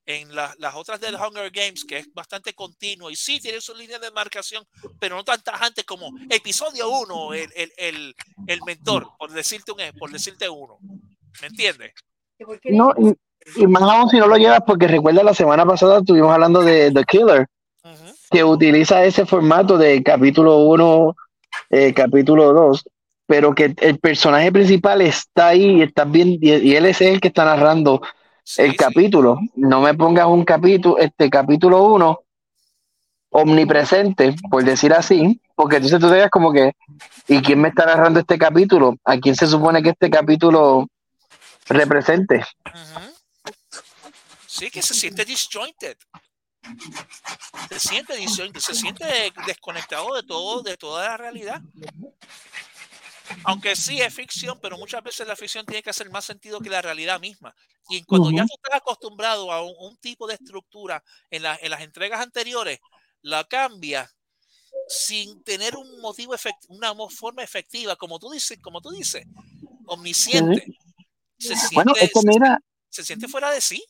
en 0.06 0.34
la- 0.36 0.54
las 0.58 0.76
otras 0.76 1.00
de 1.00 1.08
The 1.10 1.16
Hunger 1.16 1.52
Games, 1.52 1.86
que 1.86 1.98
es 2.00 2.14
bastante 2.14 2.54
continua, 2.54 3.12
y 3.12 3.16
sí 3.16 3.40
tiene 3.40 3.62
su 3.62 3.74
línea 3.76 4.00
de 4.00 4.12
marcación, 4.12 4.64
pero 5.00 5.16
no 5.16 5.24
tan 5.24 5.42
tajante 5.42 5.84
como 5.84 6.10
episodio 6.30 6.90
1, 6.90 7.34
el, 7.34 7.50
el, 7.56 7.72
el, 7.78 8.16
el 8.48 8.60
mentor, 8.66 9.08
por 9.18 9.32
decirte 9.32 9.72
un 9.72 9.80
e- 9.80 9.94
por 9.94 10.12
decirte 10.12 10.50
uno. 10.50 10.78
¿Me 11.42 11.48
entiendes? 11.48 11.94
¿Por 12.44 12.60
qué 12.60 12.72
No, 12.72 12.94
y, 12.98 13.62
y 13.62 13.68
más 13.68 13.84
aún 13.84 14.10
si 14.10 14.18
no 14.18 14.28
lo 14.28 14.38
llevas, 14.38 14.62
porque 14.66 14.88
recuerda 14.88 15.24
la 15.24 15.34
semana 15.34 15.66
pasada 15.66 16.00
estuvimos 16.00 16.32
hablando 16.34 16.62
de 16.62 16.92
The 16.92 17.04
Killer, 17.06 17.48
Ujú. 17.84 18.14
que 18.32 18.44
utiliza 18.44 19.04
ese 19.06 19.26
formato 19.26 19.78
de 19.78 20.02
capítulo 20.04 20.58
1, 20.60 21.16
capítulo 21.96 22.54
2, 22.54 22.84
pero 23.28 23.54
que 23.56 23.74
el 23.78 24.00
personaje 24.00 24.52
principal 24.52 25.02
está 25.02 25.50
ahí 25.50 25.78
y 25.78 25.82
está 25.84 26.04
bien, 26.06 26.38
y, 26.42 26.54
y 26.56 26.76
él 26.76 26.86
es 26.86 27.02
el 27.02 27.22
que 27.22 27.30
está 27.30 27.46
narrando 27.46 28.02
Sí, 28.54 28.64
el 28.64 28.72
sí. 28.72 28.78
capítulo. 28.78 29.40
No 29.56 29.80
me 29.80 29.94
pongas 29.94 30.26
un 30.26 30.44
capítulo, 30.44 30.98
este 30.98 31.30
capítulo 31.30 31.84
1 31.84 32.20
omnipresente, 33.30 34.36
por 34.50 34.66
decir 34.66 34.92
así, 34.94 35.40
porque 35.56 35.78
entonces 35.78 36.02
tú 36.02 36.10
te 36.10 36.16
digas 36.16 36.30
como 36.30 36.52
que, 36.52 36.74
¿y 37.30 37.42
quién 37.42 37.62
me 37.62 37.70
está 37.70 37.86
narrando 37.86 38.20
este 38.20 38.38
capítulo? 38.38 38.98
¿A 39.06 39.18
quién 39.20 39.38
se 39.38 39.48
supone 39.48 39.82
que 39.82 39.92
este 39.92 40.10
capítulo 40.10 40.86
represente? 41.68 42.46
Sí, 44.46 44.70
que 44.70 44.82
se 44.82 44.96
siente 44.96 45.24
disjointed. 45.24 45.96
Se 47.70 47.80
siente 47.80 48.18
disjointed, 48.18 48.60
se 48.60 48.76
siente 48.76 49.06
desconectado 49.48 50.14
de 50.14 50.24
todo, 50.24 50.62
de 50.62 50.76
toda 50.76 51.08
la 51.08 51.16
realidad. 51.16 51.62
Aunque 53.46 53.76
sí 53.76 54.02
es 54.02 54.14
ficción, 54.14 54.60
pero 54.62 54.78
muchas 54.78 55.04
veces 55.04 55.28
la 55.28 55.36
ficción 55.36 55.66
tiene 55.66 55.82
que 55.84 55.90
hacer 55.90 56.10
más 56.10 56.26
sentido 56.26 56.60
que 56.60 56.70
la 56.70 56.82
realidad 56.82 57.20
misma. 57.20 57.54
Y 57.90 58.04
cuando 58.04 58.30
ya 58.32 58.44
Ujú. 58.44 58.48
tú 58.48 58.54
estás 58.64 58.78
acostumbrado 58.82 59.52
a 59.52 59.64
un, 59.64 59.74
un 59.80 59.98
tipo 59.98 60.28
de 60.28 60.36
estructura 60.36 61.04
en, 61.30 61.44
la- 61.44 61.58
en 61.62 61.72
las 61.72 61.82
entregas 61.82 62.22
anteriores, 62.22 62.80
la 63.22 63.44
cambia 63.44 64.10
sin 64.88 65.44
tener 65.44 65.76
un 65.76 66.00
motivo 66.02 66.34
efect- 66.34 66.66
una 66.70 66.94
forma 67.10 67.44
efectiva, 67.44 67.96
como 67.96 68.20
tú 68.20 68.30
dices, 68.32 68.58
como 68.62 68.82
tú 68.82 68.90
dices, 68.92 69.26
omnisciente. 69.86 70.66
Se 71.38 71.56
Bueno, 71.74 71.94
siente- 71.94 72.06
es 72.06 72.12
que 72.14 72.20
se- 72.22 72.28
mira, 72.28 72.60
se 72.90 73.04
siente 73.04 73.28
fuera 73.28 73.52
de 73.52 73.62
sí. 73.62 73.84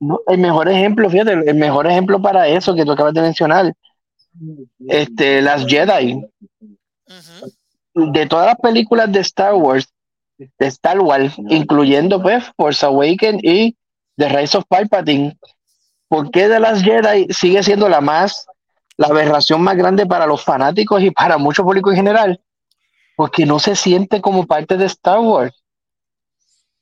no, 0.00 0.20
el 0.26 0.38
mejor 0.38 0.68
ejemplo, 0.68 1.08
fíjate, 1.10 1.32
el 1.32 1.54
mejor 1.54 1.86
ejemplo 1.86 2.20
para 2.20 2.46
eso 2.48 2.74
que 2.74 2.84
tú 2.84 2.92
acabas 2.92 3.14
de 3.14 3.22
mencionar, 3.22 3.74
este, 4.88 5.40
las 5.42 5.66
Jedi, 5.66 6.14
Ujú. 7.06 7.52
De 7.94 8.26
todas 8.26 8.46
las 8.46 8.56
películas 8.56 9.10
de 9.12 9.20
Star 9.20 9.54
Wars, 9.54 9.88
de 10.38 10.66
Star 10.66 11.00
Wars, 11.00 11.34
incluyendo 11.48 12.20
pues 12.20 12.44
Force 12.56 12.84
Awakens 12.84 13.42
y 13.42 13.76
The 14.16 14.28
Rise 14.28 14.58
of 14.58 14.64
Palpatine, 14.68 15.38
¿por 16.08 16.30
qué 16.30 16.48
de 16.48 16.60
las 16.60 16.82
Jedi 16.82 17.26
sigue 17.30 17.62
siendo 17.62 17.88
la 17.88 18.00
más, 18.00 18.46
la 18.96 19.08
aberración 19.08 19.62
más 19.62 19.76
grande 19.76 20.06
para 20.06 20.26
los 20.26 20.42
fanáticos 20.42 21.02
y 21.02 21.10
para 21.10 21.38
mucho 21.38 21.64
público 21.64 21.90
en 21.90 21.96
general? 21.96 22.40
Porque 23.16 23.46
no 23.46 23.58
se 23.58 23.76
siente 23.76 24.20
como 24.20 24.46
parte 24.46 24.76
de 24.76 24.86
Star 24.86 25.20
Wars. 25.20 25.54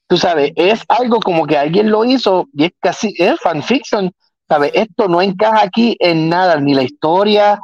Tú 0.07 0.17
sabes, 0.17 0.53
es 0.57 0.83
algo 0.89 1.21
como 1.21 1.47
que 1.47 1.57
alguien 1.57 1.91
lo 1.91 2.05
hizo 2.05 2.49
y 2.55 2.65
es 2.65 2.73
casi, 2.81 3.15
es 3.19 3.39
fanfiction. 3.41 4.13
¿Sabes? 4.49 4.73
Esto 4.75 5.09
no 5.09 5.23
encaja 5.23 5.63
aquí 5.63 5.97
en 5.99 6.29
nada, 6.29 6.61
ni 6.61 6.75
la 6.75 6.83
historia 6.83 7.59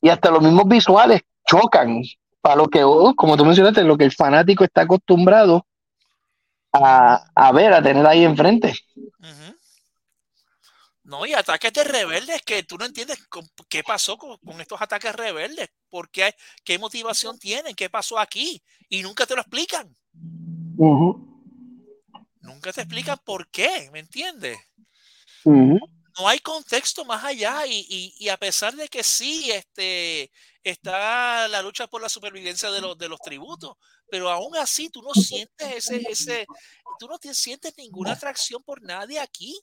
y 0.00 0.08
hasta 0.08 0.30
los 0.30 0.42
mismos 0.42 0.66
visuales 0.66 1.22
chocan 1.46 2.02
para 2.40 2.56
lo 2.56 2.68
que, 2.68 2.82
oh, 2.84 3.14
como 3.14 3.36
tú 3.36 3.44
mencionaste, 3.44 3.82
lo 3.84 3.96
que 3.96 4.04
el 4.04 4.12
fanático 4.12 4.64
está 4.64 4.82
acostumbrado 4.82 5.66
a, 6.72 7.24
a 7.34 7.52
ver, 7.52 7.72
a 7.72 7.82
tener 7.82 8.06
ahí 8.06 8.24
enfrente. 8.24 8.74
No, 11.02 11.24
y 11.24 11.32
ataques 11.32 11.72
de 11.72 11.84
rebeldes 11.84 12.42
que 12.42 12.62
tú 12.64 12.76
no 12.76 12.84
entiendes 12.84 13.26
con- 13.28 13.48
qué 13.68 13.82
pasó 13.82 14.18
con, 14.18 14.36
con 14.38 14.60
estos 14.60 14.80
ataques 14.82 15.14
rebeldes, 15.14 15.70
por 15.88 16.10
qué, 16.10 16.34
qué 16.64 16.78
motivación 16.78 17.38
tienen, 17.38 17.74
qué 17.74 17.88
pasó 17.88 18.18
aquí, 18.18 18.62
y 18.90 19.02
nunca 19.02 19.24
te 19.24 19.34
lo 19.34 19.40
explican, 19.40 19.96
nunca 22.42 22.72
te 22.72 22.82
explican 22.82 23.18
por 23.24 23.48
qué, 23.48 23.88
¿me 23.92 24.00
entiendes? 24.00 24.58
ujú. 25.44 25.78
No 26.18 26.28
hay 26.28 26.40
contexto 26.40 27.04
más 27.04 27.24
allá, 27.24 27.66
y, 27.66 27.86
y- 27.88 28.14
y 28.18 28.28
a 28.28 28.36
pesar 28.36 28.74
de 28.74 28.88
que 28.88 29.02
sí, 29.04 29.50
este, 29.52 30.32
está 30.62 31.46
la 31.48 31.62
lucha 31.62 31.86
por 31.86 32.02
la 32.02 32.08
supervivencia 32.08 32.70
de 32.70 32.80
los, 32.80 32.98
de 32.98 33.08
los 33.08 33.20
tributos, 33.20 33.76
pero 34.08 34.28
aún 34.30 34.56
así 34.56 34.90
tú 34.90 35.02
no 35.02 35.14
sientes 35.14 35.76
ese, 35.76 36.02
ese, 36.10 36.50
tú 36.98 37.06
no 37.08 37.18
te 37.18 37.32
sientes 37.34 37.74
ninguna 37.76 38.12
atracción 38.12 38.62
por 38.64 38.82
nadie 38.82 39.20
aquí. 39.20 39.58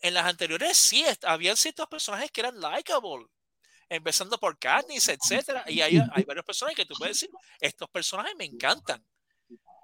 En 0.00 0.14
las 0.14 0.26
anteriores 0.26 0.76
sí, 0.76 1.04
habían 1.22 1.56
ciertos 1.56 1.86
personajes 1.88 2.30
que 2.30 2.40
eran 2.40 2.60
likable, 2.60 3.26
empezando 3.88 4.38
por 4.38 4.58
Katniss, 4.58 5.08
etcétera, 5.08 5.64
y 5.68 5.80
hay, 5.82 5.98
hay 6.10 6.24
varios 6.24 6.44
personajes 6.46 6.76
que 6.76 6.86
tú 6.86 6.96
puedes 6.96 7.16
decir, 7.20 7.34
estos 7.60 7.88
personajes 7.90 8.34
me 8.36 8.44
encantan. 8.46 9.04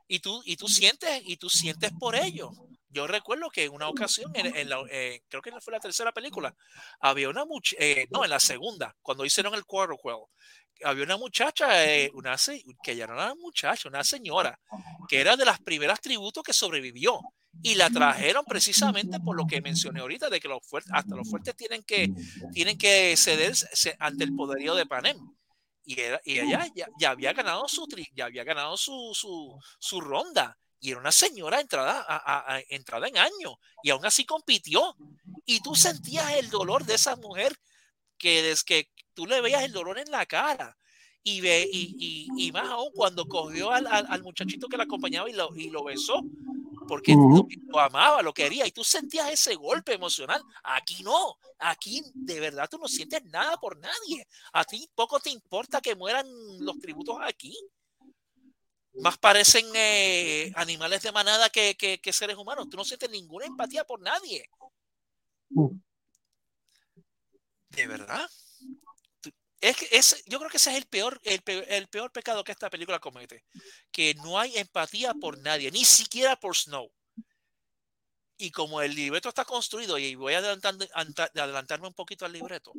Y 0.09 0.21
tú, 0.21 0.43
y 0.47 0.57
tú 0.57 0.69
sientes, 0.69 1.23
y 1.27 1.37
tú 1.39 1.51
sientes 1.51 1.93
por 1.93 2.17
ellos. 2.17 2.51
Yo 2.93 3.07
recuerdo 3.07 3.49
que 3.51 3.65
en 3.65 3.73
una 3.73 3.89
ocasión, 3.89 4.31
en, 4.35 4.55
en 4.55 4.69
la- 4.69 4.85
eh, 4.91 5.23
creo 5.29 5.41
que 5.43 5.51
fue 5.61 5.73
la 5.73 5.81
tercera 5.81 6.13
película, 6.13 6.55
había 7.01 7.29
una 7.29 7.45
muchacha, 7.45 7.83
no, 8.11 8.25
en 8.25 8.31
la 8.31 8.39
segunda, 8.41 8.95
cuando 9.03 9.25
hicieron 9.25 9.55
el 9.55 9.65
Quarterquell, 9.65 10.25
había 10.85 11.05
una 11.05 11.17
muchacha, 11.17 11.85
eh, 11.87 12.11
una, 12.15 12.37
que 12.83 12.97
ya 12.97 13.07
no 13.07 13.15
era 13.15 13.27
una 13.33 13.35
muchacha, 13.37 13.89
una 13.89 14.05
señora, 14.05 14.59
que 15.09 15.21
era 15.21 15.37
de 15.37 15.45
las 15.45 15.61
primeras 15.61 16.01
tributos 16.01 16.43
que 16.43 16.53
sobrevivió. 16.53 17.21
Y 17.63 17.75
la 17.75 17.91
trajeron 17.91 18.45
precisamente 18.47 19.21
por 19.21 19.37
lo 19.37 19.47
que 19.47 19.61
mencioné 19.61 20.01
ahorita, 20.01 20.31
de 20.31 20.41
que 20.41 20.49
los 20.49 20.67
fuertes, 20.67 20.91
hasta 20.95 21.15
los 21.15 21.29
fuertes 21.29 21.55
tienen 21.55 21.83
que, 21.85 22.11
tienen 22.53 22.79
que 22.79 23.15
ceder 23.17 23.53
ante 23.99 24.25
el 24.25 24.35
poderío 24.35 24.75
de 24.75 24.87
Panem. 24.87 25.19
Y, 25.85 26.01
era- 26.01 26.21
y 26.25 26.39
ella 26.39 26.67
ya, 26.75 26.87
ya 26.99 27.11
había 27.11 27.33
ganado 27.35 27.69
su 27.69 27.87
tri- 27.87 28.09
ya 28.15 28.25
había 28.25 28.43
ganado 28.45 28.77
su, 28.77 29.13
su, 29.15 29.59
su 29.79 30.01
ronda. 30.01 30.57
Y 30.83 30.91
era 30.93 31.01
una 31.01 31.13
señora 31.13 31.61
entrada, 31.63 32.05
a, 32.07 32.17
a- 32.19 32.57
a- 32.57 32.63
entrada 32.69 33.09
en 33.09 33.19
año. 33.19 33.59
Y 33.83 33.91
aún 33.91 34.05
así 34.07 34.27
compitió. 34.27 34.99
Y 35.47 35.61
tú 35.63 35.75
sentías 35.77 36.33
el 36.35 36.51
dolor 36.51 36.85
de 36.85 36.95
esa 36.97 37.17
mujer 37.17 37.57
que 38.19 38.43
desde 38.43 38.65
que 38.65 38.91
tú 39.15 39.27
le 39.27 39.41
veías 39.41 39.63
el 39.65 39.73
dolor 39.73 39.99
en 39.99 40.11
la 40.11 40.27
cara. 40.27 40.77
Y, 41.25 41.41
ve, 41.41 41.69
y, 41.73 41.95
y, 41.99 42.33
y 42.37 42.53
más 42.53 42.69
aún 42.71 42.91
cuando 42.95 43.27
cogió 43.27 43.71
al, 43.73 43.87
al, 43.89 44.07
al 44.11 44.23
muchachito 44.25 44.69
que 44.69 44.77
la 44.77 44.85
acompañaba 44.85 45.31
y 45.31 45.35
lo, 45.35 45.53
y 45.57 45.71
lo 45.71 45.85
besó, 45.85 46.27
porque 46.87 47.13
Ujú. 47.15 47.37
lo, 47.37 47.49
lo 47.69 47.81
amaba, 47.81 48.23
lo 48.23 48.33
quería, 48.35 48.67
y 48.67 48.73
tú 48.73 48.85
sentías 48.85 49.31
ese 49.31 49.55
golpe 49.55 49.95
emocional. 49.95 50.45
Aquí 50.65 51.03
no, 51.05 51.37
aquí 51.59 52.03
de 52.27 52.41
verdad 52.41 52.69
tú 52.71 52.79
no 52.79 52.89
sientes 52.89 53.25
nada 53.27 53.57
por 53.59 53.79
nadie. 53.79 54.27
A 54.53 54.65
ti 54.65 54.89
poco 54.95 55.21
te 55.21 55.31
importa 55.31 55.81
que 55.81 55.95
mueran 55.97 56.27
los 56.61 56.79
tributos 56.79 57.17
aquí. 57.23 57.57
Más 58.95 59.17
parecen 59.19 59.67
eh, 59.75 60.53
animales 60.55 61.03
de 61.03 61.13
manada 61.13 61.49
que, 61.51 61.77
que, 61.77 62.01
que 62.01 62.13
seres 62.13 62.37
humanos. 62.37 62.69
Tú 62.71 62.77
no 62.77 62.85
sientes 62.85 63.09
ninguna 63.11 63.47
empatía 63.47 63.85
por 63.85 64.01
nadie. 64.01 64.49
De 67.71 67.87
verdad. 67.87 68.29
Es 69.61 69.77
que 69.77 69.89
es, 69.93 70.25
yo 70.27 70.39
creo 70.39 70.51
que 70.51 70.57
ese 70.57 70.71
es 70.73 70.77
el 70.77 70.87
peor, 70.87 71.21
el 71.23 71.41
peor, 71.43 71.65
el 71.69 71.87
peor 71.89 72.11
pecado 72.11 72.43
que 72.43 72.53
esta 72.53 72.69
película 72.69 72.99
comete. 72.99 73.45
Que 73.91 74.15
no 74.15 74.39
hay 74.39 74.59
empatía 74.59 75.15
por 75.15 75.39
nadie, 75.39 75.71
ni 75.71 75.85
siquiera 75.85 76.37
por 76.37 76.57
Snow. 76.57 76.91
Y 78.37 78.51
como 78.51 78.83
el 78.83 78.95
libreto 78.95 79.29
está 79.29 79.45
construido, 79.45 79.97
y 79.99 80.17
voy 80.17 80.35
a 80.35 80.41
adelantando- 80.41 80.89
anta- 80.95 81.31
adelantarme 81.35 81.87
un 81.87 81.95
poquito 81.95 82.25
al 82.27 82.33
libreto, 82.33 82.73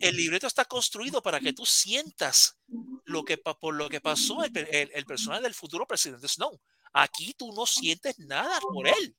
el 0.00 0.16
libreto 0.16 0.46
está 0.46 0.64
construido 0.64 1.22
para 1.22 1.40
que 1.40 1.52
tú 1.52 1.66
sientas 1.66 2.56
lo 3.12 3.24
que, 3.24 3.38
por 3.38 3.74
lo 3.74 3.88
que 3.88 4.00
pasó 4.00 4.42
el, 4.44 4.52
pe- 4.52 4.82
el, 4.82 4.90
el 4.94 5.04
personaje 5.06 5.42
del 5.42 5.54
futuro 5.54 5.86
presidente 5.86 6.26
Snow. 6.28 6.60
Aquí 6.92 7.34
tú 7.34 7.52
no 7.52 7.66
sientes 7.66 8.18
nada 8.18 8.60
por 8.60 8.86
él. 8.88 9.16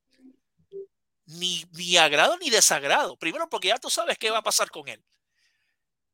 Ni, 1.26 1.65
ni 1.72 1.98
agrado 1.98 2.38
ni 2.38 2.49
desagrado. 2.49 3.15
Primero 3.18 3.49
porque 3.49 3.70
ya 3.70 3.78
tú 3.78 3.90
sabes 3.90 4.18
qué 4.18 4.30
va 4.30 4.40
a 4.40 4.44
pasar 4.44 4.70
con 4.70 4.88
él. 4.88 5.03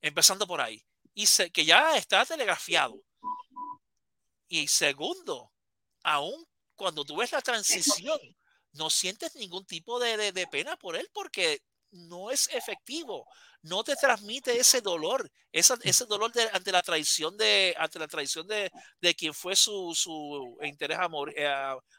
Empezando 0.02 0.46
por 0.48 0.62
ahí. 0.62 0.86
Y 1.14 1.26
se- 1.26 1.52
que 1.52 1.66
ya 1.66 1.98
está 1.98 2.26
telegrafiado. 2.26 3.02
Y 4.48 4.68
segundo, 4.68 5.52
aún 6.04 6.46
cuando 6.76 7.04
tú 7.04 7.18
ves 7.18 7.32
la 7.32 7.42
transición, 7.42 8.20
no 8.74 8.90
sientes 8.90 9.36
ningún 9.36 9.66
tipo 9.66 10.00
de- 10.00 10.32
de 10.32 10.48
pena 10.48 10.78
por 10.78 10.96
él 10.96 11.10
porque 11.14 11.62
no 11.92 12.30
es 12.32 12.50
efectivo, 12.54 13.26
no 13.64 13.84
te 13.84 13.96
transmite 13.96 14.58
ese 14.58 14.82
dolor, 14.82 15.30
esa- 15.52 15.78
ese 15.84 16.06
dolor 16.06 16.32
de- 16.32 16.50
ante 16.54 16.72
la 16.72 16.82
traición 16.82 17.36
de, 17.38 17.76
ante 17.78 18.00
la 18.00 18.08
traición 18.08 18.48
de, 18.48 18.70
de 19.02 19.16
quien 19.16 19.34
fue 19.34 19.56
su, 19.56 19.92
su 19.96 20.58
interés 20.64 20.98
amor- 21.00 21.34
eh, 21.36 21.48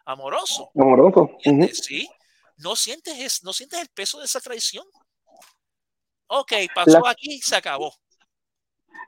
amoroso. 0.04 0.70
Amoroso. 0.74 1.30
¿Sí? 1.72 2.08
No 2.58 2.76
sientes, 2.76 3.18
es- 3.18 3.42
no 3.42 3.52
sientes 3.52 3.80
el 3.80 3.88
peso 3.88 4.18
de 4.18 4.26
esa 4.26 4.40
traición. 4.40 4.84
Ok, 6.28 6.52
pasó 6.74 7.00
La- 7.02 7.10
aquí, 7.10 7.40
se 7.40 7.56
acabó. 7.56 7.92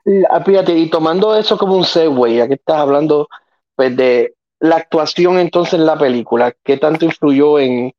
La- 0.05 0.43
fíjate, 0.43 0.77
y 0.77 0.89
tomando 0.89 1.35
eso 1.37 1.57
como 1.57 1.75
un 1.77 1.85
segue, 1.85 2.35
ya 2.35 2.47
que 2.47 2.55
estás 2.55 2.77
hablando 2.77 3.27
pues, 3.75 3.95
de 3.95 4.35
la 4.59 4.75
actuación 4.77 5.39
entonces 5.39 5.75
en 5.75 5.85
la 5.85 5.97
película, 5.97 6.53
¿qué 6.63 6.77
tanto 6.77 7.05
influyó 7.05 7.59
en, 7.59 7.93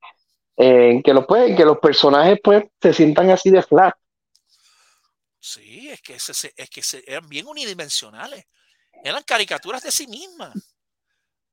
en 0.56 1.02
que, 1.02 1.12
los, 1.12 1.26
que 1.26 1.64
los 1.64 1.78
personajes 1.78 2.39
pues, 2.43 2.64
se 2.81 2.93
sientan 2.93 3.31
así 3.31 3.51
de 3.51 3.62
flat? 3.62 3.94
Sí, 5.39 5.90
es 5.90 6.01
que, 6.01 6.18
se- 6.18 6.55
es 6.56 6.70
que 6.70 6.82
se- 6.82 7.05
eran 7.06 7.28
bien 7.28 7.47
unidimensionales. 7.47 8.47
Eran 9.02 9.22
caricaturas 9.24 9.82
de 9.82 9.90
sí 9.93 10.06
mismas. 10.06 10.55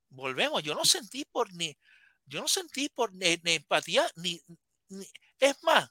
Volvemos, 0.10 0.64
yo 0.64 0.76
no 0.76 0.86
sentí 0.86 1.26
por 1.26 1.54
ni, 1.54 1.78
yo 2.26 2.42
no 2.42 2.48
sentí 2.48 2.90
por 2.90 3.14
ni, 3.14 3.38
ni 3.44 3.54
empatía, 3.54 4.10
ni, 4.16 4.42
ni- 4.90 5.08
es 5.40 5.62
más, 5.64 5.90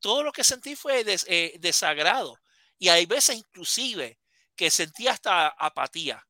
todo 0.00 0.22
lo 0.22 0.32
que 0.32 0.44
sentí 0.44 0.76
fue 0.76 1.04
des- 1.04 1.26
eh, 1.28 1.56
desagrado. 1.60 2.38
Y 2.78 2.88
hay 2.88 3.06
veces 3.06 3.36
inclusive 3.36 4.18
que 4.56 4.70
sentí 4.70 5.08
hasta 5.08 5.48
apatía, 5.48 6.26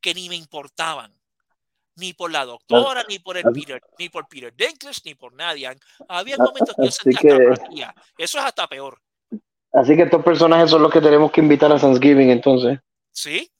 que 0.00 0.14
ni 0.14 0.28
me 0.28 0.36
importaban. 0.36 1.14
Ni 1.96 2.14
por 2.14 2.30
la 2.30 2.44
doctora, 2.46 3.04
ni 3.08 3.18
por 3.18 3.36
el 3.36 3.44
Peter, 3.52 3.80
ni 3.98 4.08
por 4.08 4.26
Peter 4.26 4.54
Dinklage, 4.54 5.00
ni 5.04 5.14
por 5.14 5.34
nadie. 5.34 5.68
Había 6.08 6.36
Ah, 6.36 6.44
momentos 6.44 6.74
que 6.74 6.84
yo 6.86 6.90
sentía 6.90 7.20
que-. 7.20 7.86
Eso 8.16 8.38
es 8.38 8.44
hasta 8.44 8.66
peor. 8.66 9.00
Así 9.72 9.96
que 9.96 10.02
estos 10.02 10.22
personajes 10.24 10.70
son 10.70 10.82
los 10.82 10.92
que 10.92 11.00
tenemos 11.00 11.30
que 11.32 11.40
invitar 11.40 11.70
a 11.72 11.78
Thanksgiving 11.78 12.30
entonces. 12.30 12.78
Sí, 13.10 13.50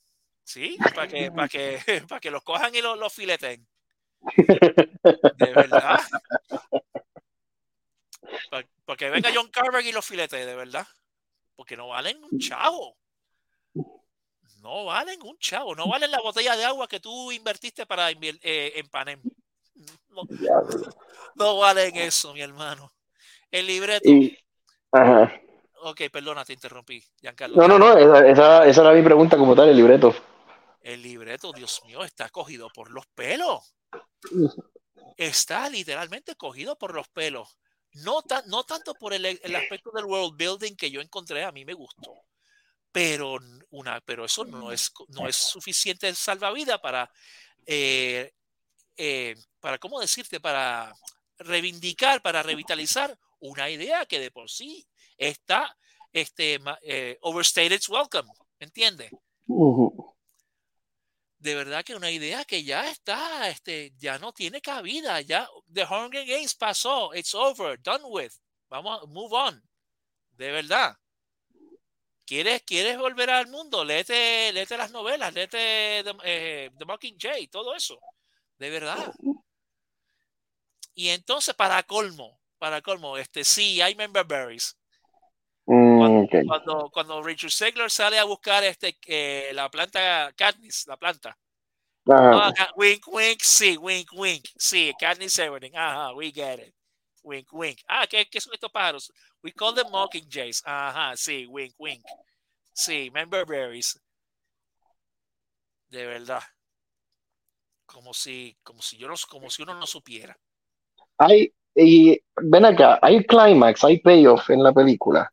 sí, 0.45 0.79
para 0.95 1.09
que, 1.09 1.31
para 1.31 1.49
que, 1.49 1.79
para 2.09 2.21
que 2.21 2.31
los 2.31 2.43
cojan 2.43 2.75
y 2.75 2.81
los, 2.81 2.99
los 2.99 3.13
fileten. 3.13 3.67
De 4.37 5.53
verdad. 5.55 6.01
Para 8.85 8.97
que 8.97 9.11
venga 9.11 9.31
John 9.35 9.49
Carver 9.49 9.85
y 9.85 9.93
los 9.93 10.05
filete, 10.05 10.45
de 10.47 10.55
verdad. 10.57 10.87
Porque 11.57 11.77
no 11.77 11.89
valen 11.89 12.23
un 12.25 12.39
chavo. 12.39 12.97
No 14.63 14.85
valen 14.85 15.21
un 15.23 15.37
chavo. 15.39 15.75
No 15.75 15.89
valen 15.89 16.11
la 16.11 16.21
botella 16.21 16.57
de 16.57 16.65
agua 16.65 16.87
que 16.87 17.01
tú 17.01 17.33
invertiste 17.33 17.85
para 17.85 18.11
eh, 18.11 18.73
en 18.77 18.89
Panem. 18.89 19.21
No, 20.11 20.23
no 21.35 21.57
valen 21.57 21.97
eso, 21.97 22.33
mi 22.35 22.41
hermano. 22.43 22.93
El 23.51 23.67
libreto. 23.67 24.09
Y, 24.09 24.39
ajá. 24.93 25.41
Ok, 25.85 26.03
perdona, 26.13 26.45
te 26.45 26.53
interrumpí, 26.53 27.03
Giancarlo. 27.21 27.57
No, 27.57 27.67
no, 27.67 27.79
no, 27.79 27.99
esa, 27.99 28.29
esa, 28.29 28.67
esa 28.67 28.81
era 28.83 28.93
mi 28.93 29.03
pregunta 29.03 29.37
como 29.37 29.57
tal, 29.57 29.71
el 29.71 29.77
libreto. 29.77 30.15
El 30.83 31.03
libreto, 31.03 31.53
Dios 31.53 31.81
mío, 31.87 32.05
está 32.05 32.29
cogido 32.29 32.69
por 32.73 32.91
los 32.91 33.07
pelos. 33.15 33.75
Está 35.17 35.69
literalmente 35.69 36.37
cogido 36.37 36.77
por 36.77 36.95
los 36.95 37.09
pelos. 37.09 37.59
No, 37.95 38.23
tan- 38.23 38.47
no 38.49 38.65
tanto 38.65 38.95
por 38.95 39.13
el, 39.15 39.25
el 39.27 39.57
aspecto 39.57 39.91
del 39.93 40.05
world 40.05 40.37
building 40.37 40.77
que 40.77 40.91
yo 40.91 41.01
encontré, 41.01 41.43
a 41.45 41.53
mí 41.53 41.65
me 41.65 41.75
gustó. 41.75 42.15
Pero, 42.93 43.39
una, 43.71 44.01
pero 44.03 44.27
eso 44.27 44.45
no 44.45 44.71
es, 44.71 44.93
no 45.09 45.27
es 45.27 45.37
suficiente 45.37 46.15
salvavidas 46.15 46.79
para, 46.81 47.11
eh, 47.67 48.33
eh, 48.97 49.35
para, 49.61 49.79
¿cómo 49.79 49.99
decirte? 49.99 50.41
Para 50.41 50.95
reivindicar, 51.39 52.21
para 52.21 52.43
revitalizar 52.43 53.19
una 53.41 53.71
idea 53.71 54.07
que 54.07 54.21
de 54.21 54.31
por 54.31 54.51
sí 54.51 54.87
está 55.17 55.77
este, 56.13 56.61
eh, 56.83 57.19
overstated 57.23 57.81
welcome. 57.89 58.31
¿Entiendes? 58.59 59.11
De 61.39 61.55
verdad 61.57 61.85
que 61.85 61.97
una 61.97 62.11
idea 62.11 62.45
que 62.45 62.63
ya 62.63 62.89
está, 62.89 63.49
este, 63.49 63.93
ya 63.97 64.19
no 64.19 64.33
tiene 64.33 64.61
cabida, 64.61 65.21
ya 65.23 65.49
The 65.73 65.85
Hunger 65.85 66.25
Games 66.25 66.55
pasó, 66.55 67.13
it's 67.15 67.35
over, 67.35 67.77
done 67.83 68.05
with, 68.05 68.33
vamos, 68.69 69.09
move 69.09 69.33
on, 69.33 69.61
de 70.37 70.53
verdad. 70.53 70.97
¿Quieres, 72.25 72.63
quieres 72.63 72.99
volver 72.99 73.31
al 73.31 73.49
mundo? 73.49 73.85
Léete, 73.85 74.53
léete 74.53 74.77
las 74.77 74.91
novelas, 74.91 75.33
léete 75.35 76.03
The, 76.05 76.15
eh, 76.25 76.71
The 76.79 76.85
Mockingjay, 76.85 77.49
todo 77.49 77.75
eso, 77.75 77.99
de 78.59 78.71
verdad. 78.71 79.13
Y 80.95 81.09
entonces, 81.09 81.55
para 81.55 81.83
colmo, 81.83 82.41
para 82.59 82.81
colmo, 82.81 83.17
este, 83.17 83.45
sí, 83.45 83.81
hay 83.81 83.95
member 83.95 84.25
berries. 84.25 84.77
Mm. 85.67 86.27
Cuando, 86.47 86.91
cuando 86.93 87.23
Richard 87.23 87.51
Segler 87.51 87.91
sale 87.91 88.19
a 88.19 88.25
buscar 88.25 88.65
este, 88.65 88.99
eh, 89.07 89.53
la 89.55 89.71
planta 89.71 90.33
Katniss, 90.37 90.87
la 90.87 90.97
planta, 90.97 91.39
Ajá. 92.09 92.53
Ah, 92.59 92.73
wink, 92.77 93.07
wink, 93.07 93.41
sí, 93.43 93.77
wink, 93.77 94.13
wink, 94.13 94.45
sí, 94.59 94.93
Katniss 94.99 95.39
Everdeen, 95.39 95.77
ajá, 95.77 96.13
we 96.15 96.33
get 96.33 96.59
it. 96.59 96.75
Wink, 97.23 97.53
wink. 97.53 97.81
Ah, 97.89 98.07
¿qué, 98.07 98.27
qué 98.29 98.41
son 98.41 98.55
estos 98.55 98.71
pájaros? 98.71 99.13
We 99.43 99.53
call 99.53 99.75
them 99.75 99.91
mockingjays. 99.91 100.63
Ajá, 100.65 101.17
sí, 101.17 101.47
wink, 101.47 101.75
wink. 101.79 102.05
Sí, 102.73 103.11
member 103.11 103.47
berries. 103.47 104.01
De 105.89 106.07
verdad. 106.07 106.43
Como 107.87 108.15
si, 108.15 108.57
como 108.63 108.83
si 108.83 108.97
yo 108.97 109.09
no, 109.09 109.15
como 109.29 109.51
si 109.51 109.63
uno 109.63 109.75
no 109.75 109.87
supiera. 109.87 110.39
Hay, 111.19 111.53
y 111.75 112.21
ven 112.37 112.65
acá, 112.65 112.99
hay 113.03 113.25
climax, 113.25 113.85
hay 113.85 114.01
payoff 114.01 114.51
en 114.51 114.63
la 114.63 114.73
película. 114.73 115.33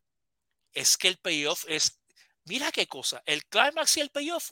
Es 0.72 0.96
que 0.96 1.08
el 1.08 1.16
payoff 1.18 1.64
es, 1.68 2.00
mira 2.44 2.70
qué 2.70 2.86
cosa, 2.86 3.22
el 3.26 3.44
climax 3.46 3.96
y 3.96 4.00
el 4.00 4.10
payoff 4.10 4.50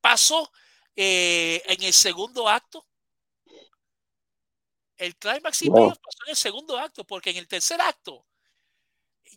pasó 0.00 0.50
eh, 0.96 1.62
en 1.66 1.82
el 1.82 1.92
segundo 1.92 2.48
acto. 2.48 2.86
El 5.00 5.16
climax 5.16 5.62
y 5.62 5.68
Wow. 5.70 5.88
pasó 5.90 6.18
en 6.26 6.30
el 6.30 6.36
segundo 6.36 6.78
acto, 6.78 7.06
porque 7.06 7.30
en 7.30 7.38
el 7.38 7.48
tercer 7.48 7.80
acto 7.80 8.26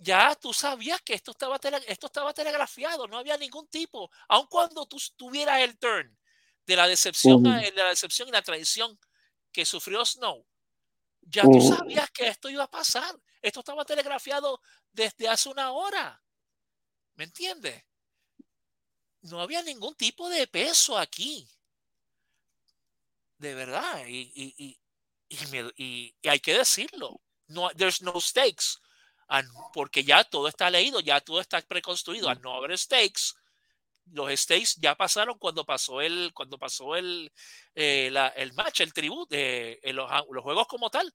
ya 0.01 0.35
tú 0.35 0.51
sabías 0.53 1.01
que 1.01 1.13
esto 1.13 1.31
estaba, 1.31 1.57
tele- 1.59 1.83
esto 1.87 2.07
estaba 2.07 2.33
telegrafiado, 2.33 3.07
no 3.07 3.17
había 3.17 3.37
ningún 3.37 3.67
tipo, 3.67 4.09
aun 4.27 4.47
cuando 4.47 4.85
tú 4.85 4.97
tuvieras 5.15 5.61
el 5.61 5.77
turn 5.77 6.17
de 6.65 6.75
la 6.75 6.87
decepción, 6.87 7.45
a- 7.47 7.61
de 7.61 7.71
la 7.71 7.89
decepción 7.89 8.27
y 8.27 8.31
la 8.31 8.41
traición 8.41 8.99
que 9.53 9.65
sufrió 9.65 10.03
Snow, 10.05 10.45
ya 11.21 11.43
tú 11.43 11.61
sabías 11.61 12.09
que 12.11 12.27
esto 12.27 12.49
iba 12.49 12.63
a 12.65 12.69
pasar. 12.71 13.15
Esto 13.41 13.59
estaba 13.61 13.85
telegrafiado 13.85 14.61
desde 14.91 15.29
hace 15.29 15.47
una 15.47 15.71
hora. 15.71 16.21
¿Me 17.15 17.23
entiendes? 17.25 17.83
No 19.21 19.39
había 19.39 19.61
ningún 19.61 19.95
tipo 19.95 20.27
de 20.29 20.47
peso 20.47 20.97
aquí. 20.97 21.47
De 23.37 23.53
verdad. 23.53 24.05
Y, 24.07 24.31
y- 24.35 24.55
y- 24.57 24.79
y 25.41 25.47
me- 25.47 25.71
y- 25.77 26.15
y 26.21 26.27
hay 26.27 26.39
que 26.39 26.57
decirlo. 26.57 27.21
No, 27.47 27.69
there's 27.71 28.01
no 28.01 28.19
stakes. 28.21 28.77
And- 29.27 29.49
porque 29.73 30.03
ya 30.03 30.23
todo 30.23 30.47
está 30.47 30.69
leído, 30.69 30.99
ya 30.99 31.19
todo 31.21 31.39
está 31.41 31.61
preconstruido. 31.61 32.29
Al 32.29 32.41
no 32.41 32.55
haber 32.55 32.77
stakes, 32.77 33.33
los 34.11 34.31
stakes 34.39 34.75
ya 34.77 34.95
pasaron 34.95 35.37
cuando 35.39 35.65
pasó 35.65 36.01
el, 36.01 36.31
cuando 36.33 36.57
pasó 36.57 36.95
el, 36.95 37.31
eh, 37.75 38.09
la- 38.11 38.27
el 38.29 38.53
match, 38.53 38.81
el 38.81 38.93
tributo, 38.93 39.33
eh, 39.35 39.79
los, 39.93 40.09
los 40.29 40.43
juegos 40.43 40.67
como 40.67 40.89
tal. 40.89 41.13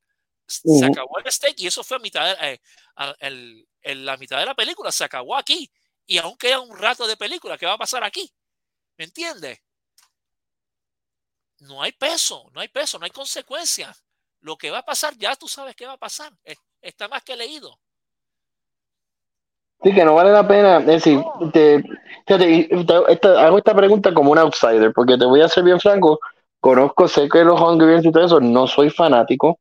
Se 0.78 0.86
acabó 0.86 1.18
el 1.18 1.30
stake 1.30 1.60
y 1.60 1.66
eso 1.66 1.84
fue 1.84 1.98
a 1.98 2.00
mitad 2.00 2.24
de, 2.38 2.52
eh, 2.54 2.60
a- 2.96 3.14
el- 3.20 3.68
en 3.82 4.04
la 4.06 4.16
mitad 4.16 4.38
de 4.38 4.46
la 4.46 4.54
película. 4.54 4.90
Se 4.90 5.04
acabó 5.04 5.36
aquí. 5.36 5.70
Y 6.06 6.16
aún 6.18 6.36
queda 6.38 6.58
un 6.60 6.76
rato 6.76 7.06
de 7.06 7.16
película. 7.18 7.58
¿Qué 7.58 7.66
va 7.66 7.74
a 7.74 7.78
pasar 7.78 8.02
aquí? 8.02 8.32
¿Me 8.96 9.04
entiendes? 9.04 9.60
No 11.60 11.82
hay 11.82 11.92
peso, 11.92 12.48
no 12.52 12.60
hay 12.60 12.68
peso, 12.68 12.98
no 12.98 13.04
hay 13.04 13.10
consecuencia. 13.10 13.94
Lo 14.40 14.56
que 14.56 14.70
va 14.70 14.78
a 14.78 14.84
pasar, 14.84 15.14
ya 15.18 15.34
tú 15.36 15.48
sabes 15.48 15.74
qué 15.74 15.86
va 15.86 15.94
a 15.94 15.98
pasar. 15.98 16.32
Es- 16.44 16.58
Está 16.80 17.08
más 17.08 17.24
que 17.24 17.36
leído. 17.36 17.76
Sí, 19.82 19.92
que 19.94 20.04
no 20.04 20.14
vale 20.14 20.30
la 20.32 20.46
pena. 20.46 20.78
Es 20.78 20.86
decir, 20.86 21.20
te, 21.52 21.82
te- 22.26 22.74
esta- 23.10 23.44
hago 23.46 23.58
esta 23.58 23.74
pregunta 23.74 24.12
como 24.14 24.32
un 24.32 24.38
outsider, 24.38 24.92
porque 24.92 25.16
te 25.18 25.24
voy 25.24 25.40
a 25.42 25.48
ser 25.48 25.64
bien 25.64 25.80
franco. 25.80 26.20
Conozco, 26.60 27.06
sé 27.08 27.28
que 27.28 27.44
los 27.44 27.60
Hunger 27.60 27.88
Games 27.88 28.04
y 28.06 28.12
todo 28.12 28.24
eso, 28.26 28.40
no 28.40 28.66
soy 28.66 28.90
fanático, 28.90 29.58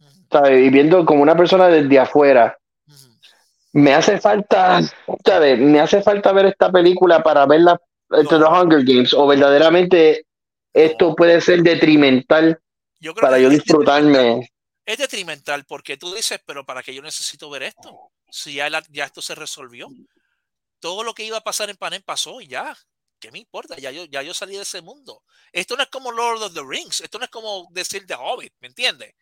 Ujú. 0.00 0.10
¿sabes? 0.30 0.66
Y 0.66 0.70
viendo 0.70 1.04
como 1.04 1.22
una 1.22 1.36
persona 1.36 1.66
desde 1.68 1.98
afuera, 1.98 2.56
Ujú. 2.88 3.10
me 3.72 3.94
hace 3.94 4.20
falta, 4.20 4.80
¿sabes? 5.24 5.58
Me 5.58 5.80
hace 5.80 6.02
falta 6.02 6.32
ver 6.32 6.46
esta 6.46 6.70
película 6.70 7.22
para 7.22 7.46
verla 7.46 7.80
entre 8.10 8.38
No. 8.38 8.48
los 8.50 8.62
Hunger 8.62 8.84
Games 8.84 9.14
o 9.14 9.26
verdaderamente 9.26 10.26
esto 10.72 11.14
puede 11.16 11.40
ser 11.40 11.62
detrimental 11.62 12.60
Yo 13.00 13.12
creo 13.14 13.22
para 13.22 13.36
que 13.36 13.42
yo 13.44 13.48
disfrutarme. 13.50 14.50
Es 14.84 14.98
detrimental 14.98 15.64
porque 15.66 15.96
tú 15.96 16.14
dices, 16.14 16.40
pero 16.46 16.64
¿para 16.64 16.82
qué 16.82 16.94
yo 16.94 17.02
necesito 17.02 17.50
ver 17.50 17.64
esto? 17.64 18.10
Si 18.30 18.54
ya, 18.54 18.70
la- 18.70 18.84
ya 18.90 19.04
esto 19.04 19.20
se 19.20 19.34
resolvió. 19.34 19.88
Todo 20.80 21.02
lo 21.02 21.12
que 21.14 21.24
iba 21.24 21.38
a 21.38 21.42
pasar 21.42 21.70
en 21.70 21.76
Panem 21.76 22.02
pasó 22.04 22.40
y 22.40 22.46
ya. 22.46 22.76
¿Qué 23.18 23.32
me 23.32 23.38
importa? 23.38 23.76
Ya 23.78 23.90
yo, 23.90 24.04
ya 24.04 24.22
yo 24.22 24.34
salí 24.34 24.54
de 24.56 24.62
ese 24.62 24.82
mundo. 24.82 25.22
Esto 25.52 25.76
no 25.76 25.82
es 25.82 25.88
como 25.88 26.12
Lord 26.12 26.42
of 26.42 26.54
the 26.54 26.62
Rings. 26.66 27.00
Esto 27.00 27.18
no 27.18 27.24
es 27.24 27.30
como 27.30 27.66
decir 27.70 28.06
The 28.06 28.14
Hobbit, 28.14 28.52
¿me 28.60 28.68
entiendes? 28.68 29.14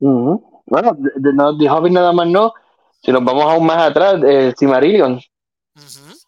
Ujú. 0.00 0.62
Bueno, 0.66 0.94
de, 0.98 1.10
de- 1.16 1.32
no, 1.34 1.56
The 1.56 1.68
Hobbit 1.70 1.92
nada 1.92 2.12
más 2.12 2.26
no. 2.26 2.52
Si 3.02 3.12
nos 3.12 3.22
vamos 3.24 3.44
aún 3.44 3.66
más 3.66 3.82
atrás, 3.90 4.20
eh, 4.26 4.52
Silmarillion. 4.56 5.14
Ujú. 5.76 6.18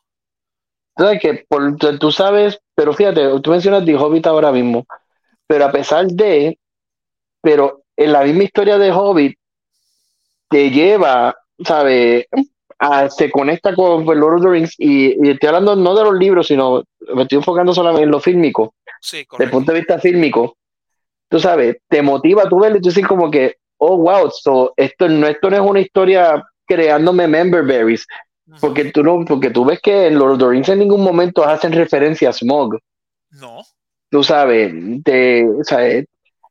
Entonces, 0.97 1.21
que 1.21 1.45
por, 1.49 1.77
tú- 1.77 1.99
tú 1.99 2.13
sabes, 2.13 2.59
pero 2.75 2.93
fíjate, 2.93 3.41
tú 3.41 3.51
mencionas 3.51 3.85
The 3.85 3.97
Hobbit 3.97 4.27
ahora 4.27 4.53
mismo, 4.53 4.85
pero 5.47 5.65
a 5.67 5.73
pesar 5.73 6.07
de, 6.07 6.59
pero 7.41 7.83
en 7.97 8.13
la 8.13 8.23
misma 8.23 8.45
historia 8.45 8.79
de 8.79 8.91
Hobbit 8.93 9.39
te 10.49 10.71
lleva, 10.71 11.35
¿sabes? 11.65 12.27
A, 12.79 13.09
se 13.09 13.31
conecta 13.31 13.75
con 13.75 14.05
Lord 14.05 14.37
of 14.37 14.43
the 14.43 14.49
Rings 14.49 14.75
y, 14.79 15.27
y 15.27 15.31
estoy 15.31 15.47
hablando 15.49 15.77
no 15.77 15.95
de 15.95 16.05
los 16.05 16.15
libros, 16.15 16.47
sino 16.49 16.83
me 17.15 17.23
estoy 17.23 17.39
enfocando 17.39 17.73
solamente 17.73 18.05
en 18.05 18.11
lo 18.11 18.21
fílmico, 18.21 18.75
Sí, 19.01 19.19
desde 19.19 19.23
el 19.23 19.27
correcto. 19.29 19.57
punto 19.57 19.73
de 19.73 19.79
vista 19.79 19.99
fílmico. 19.99 20.57
Tú 21.29 21.41
sabes, 21.41 21.77
te 21.89 22.03
motiva 22.03 22.49
tú 22.49 22.61
verlo 22.61 22.79
y 22.79 22.81
tú 22.81 22.89
dices 22.89 23.07
como 23.07 23.31
que, 23.31 23.57
oh, 23.79 23.97
wow, 23.99 24.31
so, 24.31 24.73
esto, 24.77 25.09
no, 25.09 25.27
esto 25.27 25.51
no 25.51 25.57
es 25.57 25.63
una 25.63 25.81
historia 25.81 26.43
creándome 26.67 27.27
member 27.27 27.65
berries, 27.65 28.07
porque 28.61 28.87
tú, 28.93 29.03
no, 29.03 29.25
porque 29.25 29.51
tú 29.51 29.65
ves 29.65 29.81
que 29.81 30.07
en 30.07 30.19
Lord 30.19 30.33
of 30.33 30.39
the 30.39 30.49
Rings 30.49 30.69
en 30.69 30.79
ningún 30.81 31.03
momento 31.03 31.45
hacen 31.45 31.73
referencia 31.73 32.29
a 32.29 32.33
Smog 32.33 32.79
No. 33.31 33.63
Tú 34.15 34.23
sabes, 34.23 34.73
te, 35.05 35.45
o 35.49 35.65
sea, 35.65 35.89
eh, 35.89 36.07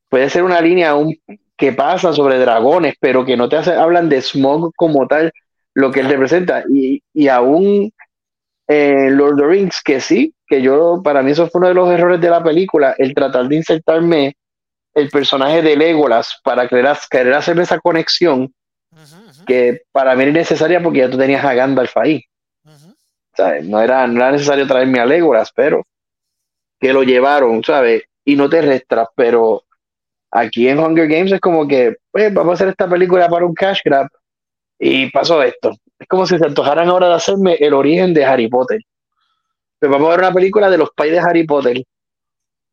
puede 0.09 0.29
ser 0.29 0.43
una 0.43 0.61
línea 0.61 0.95
un- 0.95 1.15
que 1.57 1.71
pasa 1.73 2.13
sobre 2.13 2.39
dragones, 2.39 2.95
pero 2.99 3.25
que 3.25 3.37
no 3.37 3.47
te 3.49 3.57
hace, 3.57 3.73
hablan 3.73 4.09
de 4.09 4.21
Smog 4.21 4.73
como 4.75 5.07
tal, 5.07 5.31
lo 5.75 5.91
que 5.91 6.01
él 6.01 6.09
representa. 6.09 6.65
Y, 6.69 7.01
y 7.13 7.29
aún 7.29 7.91
en 8.67 9.17
Lord 9.17 9.33
of 9.35 9.39
the 9.41 9.47
Rings, 9.47 9.81
que 9.83 10.01
sí, 10.01 10.33
que 10.47 10.61
yo, 10.61 11.01
para 11.03 11.23
mí 11.23 11.31
eso 11.31 11.47
fue 11.49 11.59
uno 11.59 11.69
de 11.69 11.73
los 11.75 11.91
errores 11.91 12.21
de 12.21 12.29
la 12.29 12.43
película, 12.43 12.95
el 12.97 13.13
tratar 13.13 13.47
de 13.47 13.57
insertarme 13.57 14.35
el 14.95 15.09
personaje 15.09 15.61
de 15.61 15.77
Legolas 15.77 16.39
para 16.43 16.67
querer, 16.67 16.95
querer 17.09 17.33
hacer 17.35 17.59
esa 17.59 17.79
conexión 17.79 18.53
que 19.45 19.81
para 19.93 20.15
mí 20.15 20.23
era 20.23 20.31
innecesaria 20.31 20.81
porque 20.83 20.99
ya 20.99 21.09
tú 21.09 21.17
tenías 21.17 21.45
a 21.45 21.53
Gandalf 21.53 21.95
ahí. 21.97 22.23
ujú. 22.65 22.95
¿sabes? 23.35 23.65
No 23.67 23.81
era, 23.81 24.07
no 24.07 24.17
era 24.21 24.31
necesario 24.31 24.67
traerme 24.67 24.99
a 24.99 25.05
Legolas, 25.05 25.51
pero 25.55 25.83
que 26.83 26.91
lo 26.91 27.01
llevaron, 27.03 27.63
¿sabes? 27.63 28.03
Y 28.25 28.35
no 28.35 28.49
te 28.49 28.61
restras, 28.61 29.07
pero 29.15 29.63
aquí 30.29 30.67
en 30.67 30.79
Hunger 30.79 31.07
Games 31.07 31.31
es 31.31 31.39
como 31.39 31.65
que, 31.65 31.95
pues, 32.11 32.33
vamos 32.33 32.51
a 32.51 32.53
hacer 32.55 32.67
esta 32.67 32.89
película 32.89 33.29
para 33.29 33.45
un 33.45 33.53
cash 33.53 33.79
grab 33.85 34.09
y 34.77 35.09
pasó 35.09 35.41
esto. 35.41 35.71
Es 35.97 36.07
como 36.09 36.27
si 36.27 36.37
se 36.37 36.45
antojaran 36.45 36.89
ahora 36.89 37.07
de 37.07 37.13
hacerme 37.13 37.53
el 37.55 37.73
origen 37.73 38.13
de 38.13 38.25
Harry 38.25 38.49
Potter. 38.49 38.81
Pues 39.79 39.89
vamos 39.89 40.07
a 40.07 40.11
ver 40.11 40.19
una 40.19 40.33
película 40.33 40.69
de 40.69 40.77
los 40.77 40.89
pais 40.91 41.13
de 41.13 41.19
Harry 41.19 41.45
Potter. 41.45 41.81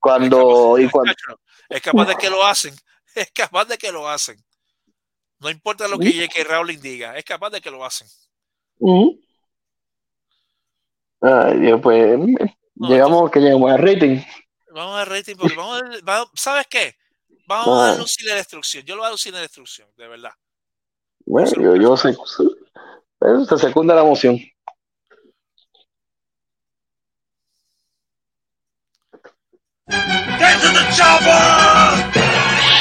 Cuando, 0.01 0.77
y 0.77 0.87
Es 0.87 0.91
cuando, 0.91 1.12
capaz, 1.15 1.41
es 1.69 1.81
capaz 1.81 2.09
de 2.09 2.16
que 2.16 2.31
lo 2.31 2.45
hacen. 2.45 2.74
Es 3.15 3.31
capaz 3.31 3.65
de 3.66 3.78
que 3.78 3.93
lo 3.93 4.09
hacen. 4.09 4.37
No 5.39 5.51
importa 5.51 5.87
lo 5.87 5.99
que 5.99 6.12
J.K. 6.12 6.53
Rowling 6.53 6.81
diga, 6.81 7.16
es 7.16 7.24
capaz 7.24 7.51
de 7.51 7.61
que 7.61 7.70
lo 7.70 7.85
hacen. 7.85 8.09
Ujú. 8.78 9.20
Ay, 11.20 11.61
Dios, 11.61 11.81
pues, 11.81 12.19
No, 12.81 12.89
llegamos, 12.89 13.31
que 13.31 13.40
llegamos 13.40 13.70
al 13.70 13.78
rating. 13.78 14.23
Vamos 14.73 14.97
a 14.98 15.05
rating 15.05 15.36
porque 15.36 15.55
vamos 15.55 15.82
a 15.82 15.85
ver- 15.89 16.09
va- 16.09 16.31
¿sabes 16.35 16.66
qué? 16.69 16.97
Vamos 17.47 17.69
a 17.78 17.86
darle 17.89 18.01
un 18.02 18.09
cine 18.09 18.31
de 18.31 18.36
destrucción. 18.39 18.85
Yo 18.86 18.94
lo 18.94 19.01
voy 19.01 19.05
a 19.05 19.09
dar 19.09 19.12
un 19.15 19.19
cine 19.19 19.36
de 19.36 19.43
destrucción, 19.43 19.89
de 19.98 20.09
verdad. 20.09 20.32
Bueno, 21.27 21.51
yo, 21.61 21.77
yo 21.77 21.94
sé, 21.97 22.11
eso 22.11 23.44
se 23.44 23.59
secunda 23.59 23.94
la 23.94 24.02
moción. 24.05 24.39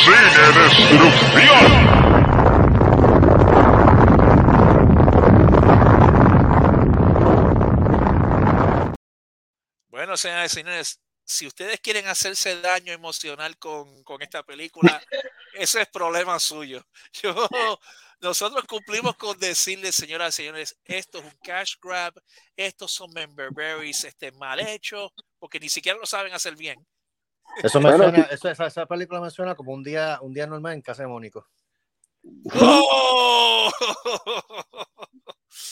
Cine 0.04 0.30
Destrucción. 0.56 1.99
Bueno, 10.00 10.16
señoras 10.16 10.54
y 10.54 10.56
señores, 10.56 11.02
si 11.26 11.46
ustedes 11.46 11.82
quieren 11.82 12.08
hacerse 12.08 12.62
daño 12.62 12.94
emocional 12.94 13.58
con, 13.58 14.02
con 14.06 14.22
esta 14.22 14.44
película, 14.44 15.04
ese 15.54 15.82
es 15.82 15.90
problema 15.90 16.40
suyo. 16.40 16.82
Yo, 17.22 17.36
nosotros 18.22 18.64
cumplimos 18.64 19.18
con 19.18 19.38
decirles, 19.38 19.96
señoras 19.96 20.36
y 20.36 20.44
señores, 20.44 20.80
esto 20.86 21.18
es 21.18 21.26
un 21.26 21.38
cash 21.44 21.74
grab, 21.82 22.14
estos 22.56 22.94
son 22.94 23.12
member 23.12 23.50
berries 23.54 24.06
este, 24.06 24.32
mal 24.32 24.62
hechos, 24.62 25.12
porque 25.38 25.60
ni 25.60 25.68
siquiera 25.68 26.00
lo 26.00 26.06
saben 26.06 26.32
hacer 26.32 26.56
bien. 26.56 26.88
Eso 27.62 27.82
me 27.82 27.90
Bueno, 27.90 28.06
suena, 28.06 28.24
eso- 28.32 28.50
esa, 28.50 28.68
esa 28.68 28.86
película 28.86 29.20
me 29.20 29.30
suena 29.30 29.54
como 29.54 29.74
un 29.74 29.84
día, 29.84 30.20
un 30.22 30.34
día 30.34 30.48
normal 30.48 30.76
en 30.76 30.82
casa 30.82 31.04
de 31.04 31.10
Mónico. 31.10 31.46
¡Oh! 32.54 33.70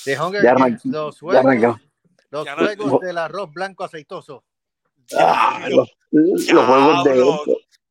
The 0.03 0.19
Hunger 0.19 0.43
Games, 0.43 0.83
los 0.83 1.17
juegos. 1.17 1.79
Los 2.37 2.45
Ya 2.45 2.55
no- 2.55 2.65
juegos 2.65 3.01
del 3.01 3.17
arroz 3.17 3.51
blanco 3.51 3.83
aceitoso. 3.83 4.43
Ah, 5.17 5.67
los, 5.69 5.89
los 6.11 6.65
juegos 6.65 7.03
de 7.03 7.15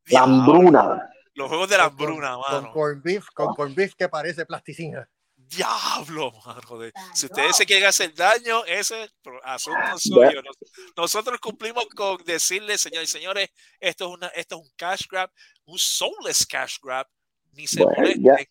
la 0.09 0.21
hambruna. 0.23 1.11
Los 1.35 1.49
juegos 1.49 1.69
de 1.69 1.77
la 1.79 1.85
Con- 1.85 1.93
hambruna, 1.93 2.37
Con 2.49 2.73
corn 2.73 3.03
beef, 3.03 3.27
con 3.35 3.55
corn 3.55 3.75
beef 3.75 3.95
que 3.95 4.09
parece 4.09 4.47
plasticina. 4.47 5.09
Diablo, 5.37 6.33
mano. 6.45 6.79
de- 6.79 6.93
Si 7.15 7.27
ustedes 7.27 7.57
se 7.57 7.65
quieren 7.67 7.87
hacer 7.87 8.13
daño, 8.15 8.65
ese 8.65 9.05
es 9.05 9.13
asunto 9.45 9.79
Ya. 9.81 9.99
suyo. 9.99 10.43
Nos- 10.43 10.57
Nosotros 10.97 11.39
cumplimos 11.41 11.87
con 11.95 12.17
decirles, 12.25 12.81
señores 12.81 13.09
y 13.11 13.13
señores, 13.13 13.51
esto 13.79 14.07
es, 14.07 14.11
una, 14.17 14.27
esto 14.29 14.57
es 14.57 14.63
un 14.63 14.71
cash 14.77 15.03
grab, 15.11 15.31
un 15.67 15.79
soulless 15.79 16.45
cash 16.47 16.79
grab. 16.83 17.07
Ni 17.53 17.67
se 17.67 17.83
Bueno, 17.85 17.97
molesten. 18.01 18.47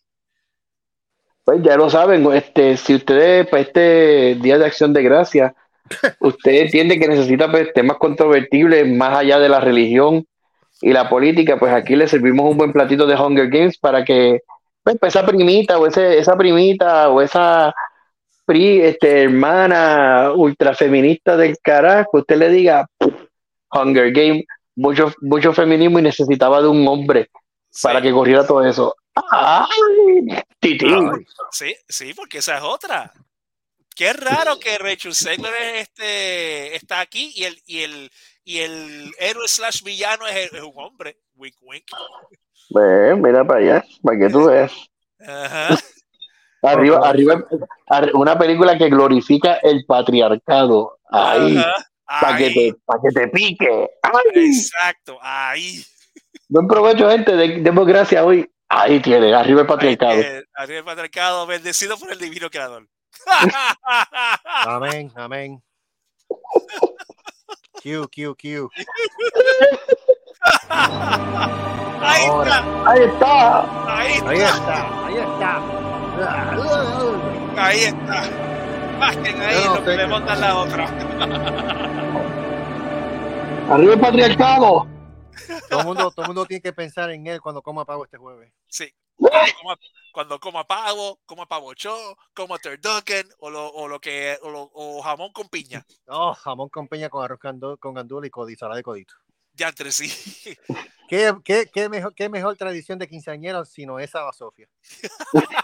Pues 1.44 1.62
ya 1.62 1.76
lo 1.76 1.88
saben, 1.90 2.26
este, 2.32 2.76
si 2.76 2.94
ustedes 2.96 3.46
para 3.48 3.62
este 3.62 4.34
Día 4.36 4.58
de 4.58 4.66
Acción 4.66 4.92
de 4.92 5.02
Gracia, 5.02 5.54
usted 6.20 6.52
entiende 6.52 6.98
que 6.98 7.08
necesita 7.08 7.50
pues, 7.50 7.72
temas 7.72 7.96
controvertibles 7.98 8.88
más 8.94 9.18
allá 9.18 9.38
de 9.38 9.48
la 9.48 9.60
religión 9.60 10.26
y 10.82 10.92
la 10.92 11.08
política, 11.08 11.58
pues 11.58 11.72
aquí 11.72 11.96
le 11.96 12.08
servimos 12.08 12.50
un 12.50 12.58
buen 12.58 12.72
platito 12.72 13.06
de 13.06 13.16
Hunger 13.16 13.48
Games 13.48 13.78
para 13.78 14.04
que 14.04 14.40
pues, 14.82 14.96
esa 15.02 15.24
primita 15.24 15.78
o 15.78 15.86
ese, 15.86 16.18
esa 16.18 16.36
primita 16.36 17.08
o 17.08 17.20
esa 17.22 17.74
pri, 18.44 18.80
este, 18.80 19.24
hermana 19.24 20.32
ultrafeminista 20.34 21.36
del 21.36 21.58
carajo, 21.58 22.18
usted 22.18 22.36
le 22.36 22.48
diga 22.50 22.88
Hunger 23.70 24.12
Games, 24.12 24.44
mucho, 24.76 25.12
mucho 25.20 25.52
feminismo 25.52 25.98
y 25.98 26.02
necesitaba 26.02 26.62
de 26.62 26.68
un 26.68 26.86
hombre 26.86 27.30
para 27.82 28.00
que 28.00 28.12
corriera 28.12 28.46
todo 28.46 28.64
eso. 28.64 28.94
¡Ay! 29.14 30.42
Sí, 31.50 31.74
sí, 31.88 32.14
porque 32.14 32.38
esa 32.38 32.58
es 32.58 32.62
otra. 32.62 33.12
Qué 33.96 34.12
raro 34.12 34.60
que 34.60 34.78
Rachel 34.78 35.14
Segler 35.14 35.52
es 35.74 35.82
este, 35.88 36.76
está 36.76 37.00
aquí 37.00 37.32
y 37.34 37.44
el, 37.44 37.60
y 37.66 37.82
el, 37.82 38.10
y 38.44 38.58
el 38.58 39.12
héroe 39.18 39.48
slash 39.48 39.82
villano 39.82 40.26
es, 40.28 40.52
es 40.52 40.62
un 40.62 40.72
hombre. 40.76 41.16
Wink, 41.34 41.56
wink. 41.62 41.84
Ve, 42.70 43.14
mira 43.16 43.44
para 43.44 43.60
allá, 43.60 43.84
para 44.02 44.18
que 44.18 44.28
tú 44.28 44.44
veas. 44.46 44.72
Ajá. 45.26 45.76
Arriba, 46.62 47.00
arriba, 47.08 47.44
arri- 47.88 48.10
una 48.14 48.36
película 48.38 48.76
que 48.76 48.88
glorifica 48.88 49.54
el 49.62 49.84
patriarcado. 49.86 50.98
Ahí, 51.10 51.56
para 52.04 52.36
que, 52.36 52.44
Ahí, 52.46 52.54
te, 52.54 52.74
pa' 52.84 52.96
que 53.02 53.08
te 53.20 53.28
pique. 53.28 53.88
Ay, 54.02 54.46
exacto, 54.46 55.18
ahí. 55.22 55.84
buen 56.48 56.66
provecho, 56.66 57.08
gente. 57.10 57.36
de- 57.36 57.60
Demos 57.60 57.86
gracias 57.86 58.22
hoy. 58.24 58.50
Ahí 58.68 58.98
tiene, 59.00 59.32
arriba 59.32 59.60
el 59.60 59.66
Ahí 59.66 59.68
patriarcado. 59.68 60.22
Arriba 60.54 60.78
el 60.80 60.84
patriarcado, 60.84 61.46
bendecido 61.46 61.96
por 61.98 62.10
el 62.10 62.18
divino 62.18 62.50
creador. 62.50 62.88
Amén, 64.66 65.12
amén. 65.14 65.62
Q, 67.82 68.08
Q, 68.08 68.34
Q. 68.36 68.70
Ahí 72.00 72.24
está, 72.24 72.88
Ahí 72.88 73.02
está. 73.02 73.96
ahí 73.98 74.12
Ahí 74.26 74.38
está, 74.38 74.56
está, 74.56 75.06
ahí 75.06 75.16
está. 75.16 75.62
ahí 77.56 77.80
está. 77.80 78.46
Bajen 78.98 79.40
ahí, 79.40 79.64
no 79.64 79.74
lo 79.74 79.84
que 79.84 79.96
le 79.96 80.06
montan 80.06 80.40
la 80.40 80.58
otra. 80.58 80.84
Arriba 83.70 83.94
el 83.94 84.00
patriarcado. 84.00 84.86
Todo 85.68 85.80
el 85.80 85.86
mundo, 85.86 86.10
todo 86.10 86.26
mundo 86.26 86.46
tiene 86.46 86.62
que 86.62 86.72
pensar 86.72 87.10
en 87.10 87.26
él 87.26 87.40
cuando 87.40 87.62
coma 87.62 87.84
pavo 87.84 88.04
este 88.04 88.16
jueves. 88.16 88.52
Sí, 88.68 88.92
Cuando 89.18 89.52
coma, 89.60 89.76
cuando 90.12 90.40
coma 90.40 90.66
pavo, 90.66 91.20
coma 91.26 91.46
pavo 91.46 91.74
cho, 91.74 92.16
coma 92.34 92.58
turducken 92.58 93.28
o 93.38 93.50
lo, 93.50 93.66
o 93.68 93.88
lo 93.88 94.00
que 94.00 94.38
o, 94.42 94.50
lo- 94.50 94.70
o 94.74 95.02
jamón 95.02 95.32
con 95.32 95.48
piña. 95.48 95.84
Oh, 96.06 96.34
jamón 96.34 96.68
con 96.68 96.86
peña 96.88 97.08
con 97.08 97.24
arroz 97.24 97.40
con 97.80 97.94
gandula 97.94 98.26
y 98.26 98.30
codizada 98.30 98.74
de 98.76 98.82
codito. 98.82 99.14
Ya 99.54 99.68
entre 99.68 99.90
sí. 99.90 100.08
¿Qué, 101.08 101.32
qué, 101.44 101.70
qué 101.72 101.88
mejor, 101.88 102.14
¿Qué 102.14 102.28
mejor 102.28 102.56
tradición 102.56 102.98
de 102.98 103.08
quinceañero 103.08 103.64
sino 103.64 103.98
esa 103.98 104.22
basofia? 104.22 104.68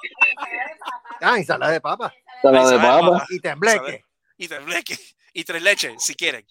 Ah, 1.24 1.36
ensalada 1.38 1.70
de 1.70 1.80
papa 1.80 2.12
Ensalada 2.42 2.70
de 2.72 2.78
papa. 2.78 3.26
y 3.30 3.38
tembleque. 3.38 4.04
Y 4.36 4.48
tres 4.48 4.66
leche, 4.66 4.98
y 5.32 5.44
tres 5.44 5.62
leches, 5.62 6.02
si 6.02 6.16
quieren. 6.16 6.44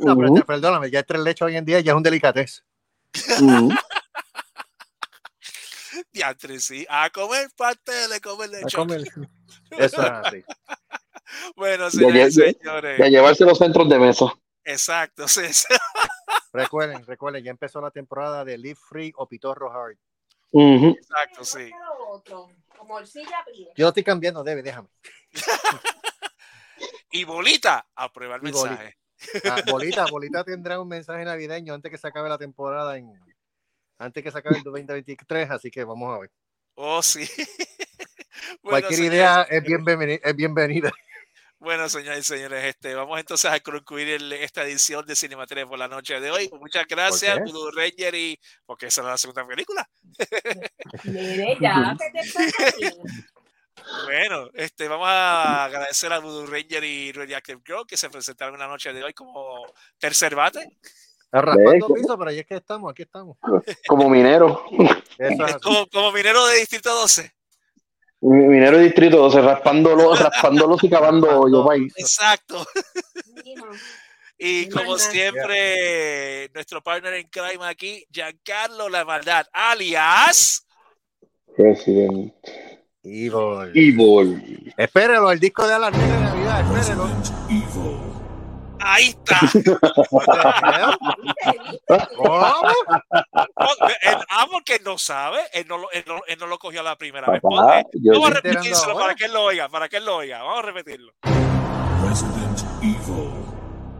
No, 0.00 0.14
pero 0.18 0.34
perdóname, 0.44 0.90
ya 0.90 1.02
tres 1.02 1.22
leches 1.22 1.40
hoy 1.42 1.56
en 1.56 1.64
día 1.64 1.80
ya 1.80 1.92
es 1.92 1.96
un 1.96 2.02
delicatez. 2.02 2.62
entre 6.12 6.60
sí. 6.60 6.86
A 6.88 7.10
comer 7.10 7.48
pasteles, 7.56 8.20
comer 8.20 8.48
A 8.54 8.58
lechón. 8.60 8.88
comer. 8.88 9.02
Eso 9.70 10.02
es 10.02 10.10
así. 10.10 10.44
Bueno, 11.56 11.90
señores 11.90 12.38
a 12.38 13.08
llevarse 13.08 13.44
los 13.44 13.58
centros 13.58 13.88
de 13.88 13.98
mesa. 13.98 14.26
Exacto. 14.64 15.26
sí. 15.28 15.42
Recuerden, 16.52 17.04
recuerden, 17.04 17.44
ya 17.44 17.50
empezó 17.50 17.82
la 17.82 17.90
temporada 17.90 18.42
de 18.42 18.56
Live 18.56 18.78
Free 18.88 19.12
o 19.16 19.28
Pitorro 19.28 19.70
Hard. 19.70 19.98
Ujú. 20.52 20.96
Exacto, 20.98 21.44
sí. 21.44 21.70
Como. 22.78 23.00
Yo 23.76 23.88
estoy 23.88 24.02
cambiando, 24.02 24.42
debe, 24.42 24.62
déjame. 24.62 24.88
Y 27.10 27.24
bolita, 27.24 27.86
aprueba 27.94 28.36
el 28.36 28.48
Y 28.48 28.52
bolita. 28.52 28.68
mensaje. 28.70 28.96
Ah, 29.50 29.62
Bolita, 29.70 30.06
Bolita 30.06 30.44
tendrá 30.44 30.80
un 30.80 30.88
mensaje 30.88 31.24
navideño 31.24 31.74
antes 31.74 31.90
que 31.90 31.98
se 31.98 32.06
acabe 32.06 32.28
la 32.28 32.38
temporada 32.38 32.96
en 32.96 33.10
antes 33.98 34.22
que 34.22 34.30
se 34.30 34.38
acabe 34.38 34.58
el 34.58 34.62
2023, 34.62 35.50
así 35.50 35.70
que 35.70 35.84
vamos 35.84 36.14
a 36.14 36.20
ver. 36.20 36.30
Oh, 36.74 37.02
sí. 37.02 37.26
Bueno, 38.62 38.86
Cualquier 38.86 38.94
señores, 38.98 39.14
idea 39.16 39.42
es, 39.48 39.62
bienveni- 39.64 40.20
es 40.22 40.36
bienvenida. 40.36 40.92
Bueno, 41.58 41.88
señores 41.88 42.18
y 42.20 42.22
señores, 42.34 42.62
este, 42.64 42.94
vamos 42.94 43.18
entonces 43.18 43.50
a 43.50 43.58
concluir 43.60 44.08
el- 44.08 44.32
esta 44.34 44.62
edición 44.62 45.06
de 45.06 45.16
Cinemateria 45.16 45.66
por 45.66 45.78
la 45.78 45.88
noche 45.88 46.20
de 46.20 46.30
hoy. 46.30 46.50
Muchas 46.60 46.86
gracias? 46.86 47.38
Voodoo 47.40 47.70
Ranger, 47.70 48.14
y 48.14 48.38
porque 48.66 48.86
esa 48.86 49.00
es 49.00 49.06
la 49.06 49.16
segunda 49.16 49.44
película. 49.46 49.88
Mire, 51.04 51.56
ya. 51.58 51.96
Bueno, 54.04 54.50
este, 54.54 54.86
vamos 54.86 55.08
a 55.08 55.64
agradecer 55.64 56.12
a 56.12 56.18
Voodoo 56.18 56.46
Ranger 56.46 56.84
y 56.84 57.12
Radioactive 57.12 57.60
Girl 57.64 57.86
que 57.86 57.96
se 57.96 58.10
presentaron 58.10 58.54
en 58.54 58.60
la 58.60 58.68
noche 58.68 58.92
de 58.92 59.02
hoy 59.02 59.14
como 59.14 59.64
tercer 59.98 60.34
bate. 60.34 60.68
Raspando 61.40 61.88
piso, 61.88 62.18
pero 62.18 62.30
ahí 62.30 62.38
es 62.38 62.46
que 62.46 62.56
estamos, 62.56 62.90
aquí 62.90 63.02
estamos. 63.02 63.36
Como 63.88 64.08
minero. 64.08 64.64
Eso 65.18 65.44
es 65.44 65.54
así. 65.54 65.60
Como, 65.62 65.86
como 65.86 66.12
minero 66.12 66.44
de 66.46 66.58
Distrito 66.58 66.94
12. 66.94 67.32
Minero 68.20 68.78
de 68.78 68.84
distrito 68.84 69.18
12, 69.18 69.40
raspándolo, 69.42 70.14
raspándolos 70.16 70.82
y 70.82 70.90
cavando 70.90 71.40
hoyo 71.40 71.64
país. 71.64 71.92
Exacto. 71.96 72.66
Y 74.38 74.68
como 74.68 74.98
siempre, 74.98 76.50
nuestro 76.54 76.82
partner 76.82 77.14
en 77.14 77.28
crime 77.28 77.64
aquí, 77.64 78.04
Giancarlo 78.10 78.88
La 78.88 79.04
Maldad, 79.04 79.46
alias. 79.52 80.66
Presidente. 81.56 82.80
Evil. 83.02 83.70
Evil. 83.74 84.74
Espérelo, 84.76 85.30
el 85.30 85.38
disco 85.38 85.66
de 85.66 85.74
Alan 85.74 85.92
Negra 85.92 86.16
de 86.16 86.24
Navidad, 86.24 86.78
espérelo. 86.78 87.08
Ahí 88.88 89.06
está. 89.08 89.40
Oh, 92.18 92.62
él- 94.02 94.18
ah, 94.30 94.46
porque 94.50 94.74
él 94.76 94.82
no 94.84 94.96
sabe, 94.98 95.40
él 95.52 95.66
no, 95.68 95.78
lo, 95.78 95.90
él, 95.90 96.04
no, 96.06 96.20
él 96.26 96.38
no 96.38 96.46
lo 96.46 96.58
cogió 96.58 96.82
la 96.82 96.96
primera 96.96 97.28
vez. 97.30 97.40
Papá, 97.42 97.82
yo- 97.94 98.12
Vamos 98.12 98.30
a 98.30 98.34
repetírselo 98.34 98.94
para 98.98 99.14
que 99.14 99.24
él 99.26 99.32
lo 99.32 99.42
oiga, 99.44 99.68
para 99.68 99.88
que 99.88 99.96
él 99.96 100.04
lo 100.04 100.16
oiga. 100.16 100.42
Vamos 100.42 100.58
a 100.60 100.62
repetirlo. 100.62 101.12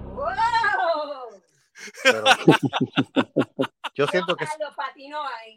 ¡Wow! 0.05 0.27
Pero- 2.03 2.25
yo 3.95 4.07
siento 4.07 4.37
que 4.37 4.45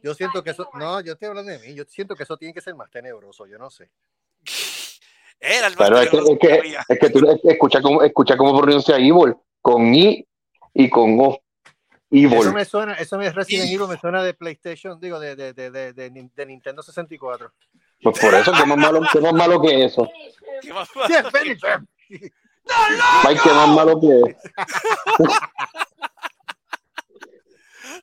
yo 0.04 0.14
siento 0.14 0.44
que 0.44 0.50
eso 0.52 0.70
no, 0.74 1.02
yo 1.02 1.14
estoy 1.14 1.28
hablando 1.30 1.52
de 1.52 1.60
mí, 1.60 1.74
yo 1.76 1.84
siento 1.88 2.16
que 2.16 2.24
eso 2.24 2.38
tiene 2.38 2.54
que 2.54 2.62
ser 2.62 2.76
más 2.76 2.90
tenebroso, 2.92 3.46
yo 3.48 3.58
no 3.58 3.70
sé. 3.70 3.90
Era 5.40 5.68
el 5.68 5.76
Pero 5.76 6.00
es 6.00 6.10
que, 6.10 6.18
es 6.18 6.40
que, 6.40 6.78
es 6.90 7.00
que 7.00 7.10
tú 7.10 7.20
es 7.32 7.40
que 7.42 7.50
escucha 7.52 7.82
cómo, 7.82 8.04
escucha 8.04 8.36
cómo 8.38 8.60
pronuncia 8.60 8.96
Evil. 8.98 9.36
Con 9.62 9.94
I 9.94 10.26
y 10.74 10.90
con 10.90 11.20
O. 11.20 11.34
Eso 12.12 12.36
Evil. 12.36 12.54
me 12.54 12.66
suena, 12.66 12.94
eso 12.96 13.18
me 13.18 13.30
Resident 13.32 13.70
Evil 13.72 13.88
me 13.88 13.98
suena 13.98 14.24
de 14.24 14.34
PlayStation, 14.34 15.00
digo 15.00 15.20
de 15.20 15.36
de, 15.36 15.54
de, 15.54 15.70
de, 15.72 15.94
de, 15.94 16.12
Nin- 16.12 16.32
de 16.34 16.46
Nintendo 16.46 16.82
64. 16.82 17.52
Pues 18.02 18.20
por 18.20 18.34
eso, 18.34 18.52
¿qué 18.52 18.66
más 18.66 18.78
malo, 18.78 19.02
qué 19.12 19.20
más 19.22 19.34
malo 19.34 19.62
que 19.62 19.86
eso? 19.86 20.10
¿Qué 20.62 20.74
más? 20.74 20.90
Yes, 21.08 21.32
Benny, 21.32 21.58
Ay, 23.26 23.38
qué 23.44 23.50
más 23.52 23.68
malo 23.70 24.00
que 24.00 24.08
eso. 24.22 24.38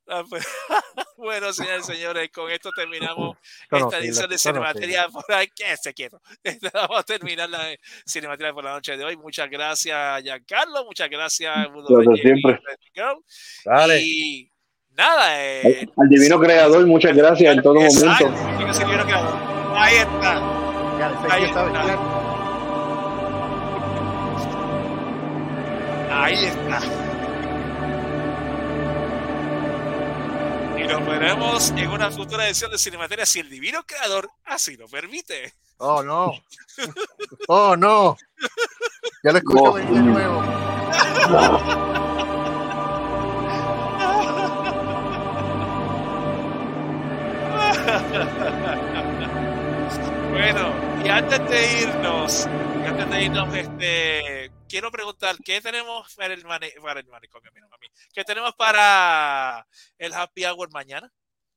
Bueno, 1.16 1.52
señores 1.52 1.86
señores, 1.86 2.30
con 2.30 2.50
esto 2.50 2.70
terminamos 2.76 3.36
esta 3.70 3.98
edición 3.98 4.28
de 4.28 4.38
Cinemateria 4.38 5.08
por. 5.08 5.24
Quédese 5.54 5.94
quieto. 5.94 6.20
Vamos 6.74 6.98
a 6.98 7.02
terminar 7.02 7.48
la 7.48 7.74
Cinemateria 8.06 8.52
por 8.52 8.64
la 8.64 8.72
noche 8.72 8.96
de 8.96 9.04
hoy. 9.04 9.16
Muchas 9.16 9.48
gracias, 9.48 10.22
Giancarlo. 10.22 10.84
Muchas 10.84 11.08
gracias, 11.08 11.68
y 11.68 12.16
siempre. 12.18 12.60
Dale. 13.64 14.00
Y 14.02 14.50
nada, 14.90 15.44
eh, 15.44 15.88
Al 15.96 16.08
divino 16.08 16.38
creador, 16.38 16.86
muchas 16.86 17.16
gracias 17.16 17.56
en 17.56 17.62
todo 17.62 17.80
exacto, 17.80 18.28
momento. 18.28 18.66
Ahí 19.74 19.96
está. 19.96 20.56
Ahí 21.30 21.44
está. 21.44 22.16
Ahí 26.10 26.44
está. 26.44 27.05
Y 30.86 30.88
nos 30.88 31.04
veremos 31.04 31.70
en 31.70 31.88
una 31.90 32.10
futura 32.12 32.46
edición 32.46 32.70
de 32.70 32.78
Cinemateria 32.78 33.26
si 33.26 33.40
el 33.40 33.50
divino 33.50 33.82
creador 33.84 34.30
así 34.44 34.76
lo 34.76 34.86
permite. 34.86 35.52
Oh, 35.78 36.00
no. 36.02 36.32
Oh, 37.48 37.76
no. 37.76 38.16
Ya 39.24 39.32
lo 39.32 39.38
escucho 39.38 39.78
No. 39.78 39.94
de 39.94 40.00
nuevo. 40.02 40.42
Bueno, 50.30 50.72
y 51.04 51.08
antes 51.08 51.38
de 51.48 51.80
irnos, 51.82 52.46
y 52.82 52.86
antes 52.86 53.10
de 53.10 53.24
irnos, 53.24 53.54
este, 53.54 54.50
quiero 54.68 54.90
preguntar, 54.90 55.36
¿qué 55.44 55.60
tenemos 55.60 56.14
para 56.14 56.34
el, 56.34 56.42
para 56.42 57.00
el 57.00 57.06
manicomio? 57.06 57.50
mira, 57.54 57.68
mami? 57.68 57.86
¿Qué 58.12 58.24
tenemos 58.24 58.54
para 58.54 59.66
el 59.98 60.12
happy 60.12 60.44
hour 60.44 60.70
mañana? 60.72 61.12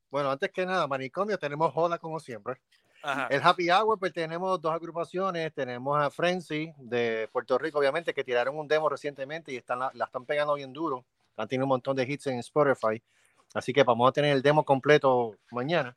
Bueno, 0.10 0.31
antes 0.31 0.52
que 0.52 0.65
nada, 0.65 0.88
manicomio, 0.88 1.38
tenemos 1.38 1.73
joda 1.73 1.98
como 1.99 2.19
siempre. 2.19 2.60
Ajá. 3.02 3.27
El 3.30 3.41
Happy 3.41 3.69
Hour, 3.69 3.98
pues 3.98 4.11
tenemos 4.11 4.60
dos 4.61 4.73
agrupaciones. 4.73 5.53
Tenemos 5.53 5.98
a 5.98 6.10
Frenzy 6.10 6.73
de 6.77 7.30
Puerto 7.31 7.57
Rico, 7.57 7.80
obviamente, 7.80 8.14
que 8.14 8.23
tiraron 8.23 8.57
un 8.57 8.68
demo 8.68 8.90
recientemente 8.90 9.53
y 9.53 9.57
están, 9.57 9.80
la, 9.80 9.91
la 9.94 10.06
están 10.06 10.26
pegando 10.26 10.56
bien 10.56 10.73
duro. 10.73 11.06
Han 11.38 11.48
tenido 11.48 11.65
un 11.65 11.69
montón 11.69 11.95
de 11.95 12.03
hits 12.03 12.27
en 12.27 12.40
Spotify. 12.40 13.02
Así 13.53 13.72
que 13.72 13.84
vamos 13.84 14.10
a 14.10 14.11
tener 14.11 14.36
el 14.36 14.41
demo 14.41 14.65
completo 14.65 15.36
mañana. 15.52 15.95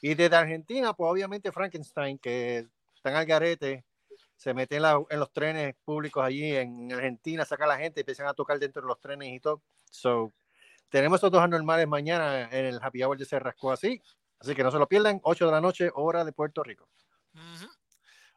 Y 0.00 0.14
desde 0.14 0.36
Argentina, 0.36 0.92
pues 0.92 1.10
obviamente 1.10 1.50
Frankenstein, 1.50 2.18
que 2.18 2.66
están 2.94 3.16
al 3.16 3.26
garete, 3.26 3.84
se 4.38 4.54
meten 4.54 4.76
en, 4.76 4.82
la- 4.82 5.02
en 5.10 5.18
los 5.20 5.30
trenes 5.32 5.74
públicos 5.84 6.24
allí 6.24 6.54
en 6.56 6.90
Argentina, 6.92 7.44
saca 7.44 7.64
a 7.64 7.68
la 7.68 7.76
gente, 7.76 8.00
empiezan 8.00 8.28
a 8.28 8.32
tocar 8.34 8.58
dentro 8.58 8.80
de 8.80 8.88
los 8.88 8.98
trenes 9.00 9.28
y 9.34 9.40
todo. 9.40 9.60
So, 9.90 10.32
tenemos 10.88 11.16
estos 11.18 11.32
dos 11.32 11.42
anormales 11.42 11.86
mañana 11.88 12.42
en 12.50 12.64
el 12.66 12.78
Happy 12.80 13.02
Hour 13.02 13.18
de 13.18 13.24
Se 13.26 13.38
Rascó 13.38 13.72
Así. 13.72 14.00
Así 14.38 14.54
que 14.54 14.62
no 14.62 14.70
se 14.70 14.78
lo 14.78 14.86
pierdan, 14.86 15.20
8 15.24 15.46
de 15.46 15.52
la 15.52 15.60
noche, 15.60 15.90
hora 15.94 16.24
de 16.24 16.32
Puerto 16.32 16.62
Rico. 16.62 16.88
Ujú. 17.34 17.68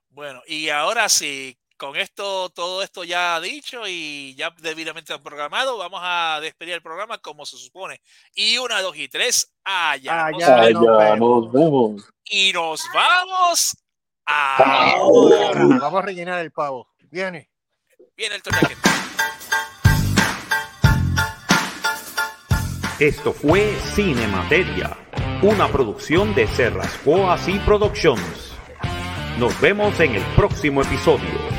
Bueno, 0.09 0.41
y 0.47 0.69
ahora 0.69 1.07
sí, 1.07 1.55
con 1.77 1.95
esto, 1.95 2.49
todo 2.49 2.81
esto 2.81 3.03
ya 3.03 3.39
dicho 3.39 3.83
y 3.87 4.33
ya 4.35 4.49
debidamente 4.59 5.17
programado, 5.19 5.77
vamos 5.77 5.99
a 6.03 6.39
despedir 6.41 6.73
el 6.73 6.81
programa 6.81 7.19
como 7.19 7.45
se 7.45 7.57
supone. 7.57 8.01
Y 8.33 8.57
una, 8.57 8.81
dos 8.81 8.97
y 8.97 9.07
tres, 9.07 9.53
allá. 9.63 10.25
Allá. 10.25 10.71
nos 10.71 10.89
Ay, 10.99 11.13
vemos. 11.13 11.43
nos 11.45 11.51
vemos. 11.53 12.09
Y 12.25 12.51
nos 12.53 12.81
vamos. 12.93 13.77
Ahora. 14.31 15.51
Vamos 15.79 16.01
a 16.03 16.05
rellenar 16.05 16.39
el 16.39 16.51
pavo. 16.51 16.87
Viene. 17.09 17.49
Viene 18.15 18.35
el 18.35 18.43
toque. 18.43 18.75
Esto 22.99 23.33
fue 23.33 23.73
Cinemateria, 23.95 24.95
una 25.41 25.67
producción 25.69 26.35
de 26.35 26.47
Serrasco 26.47 27.31
Así 27.31 27.59
Productions. 27.65 28.51
Nos 29.39 29.59
vemos 29.59 29.99
en 29.99 30.15
el 30.15 30.23
próximo 30.35 30.83
episodio. 30.83 31.50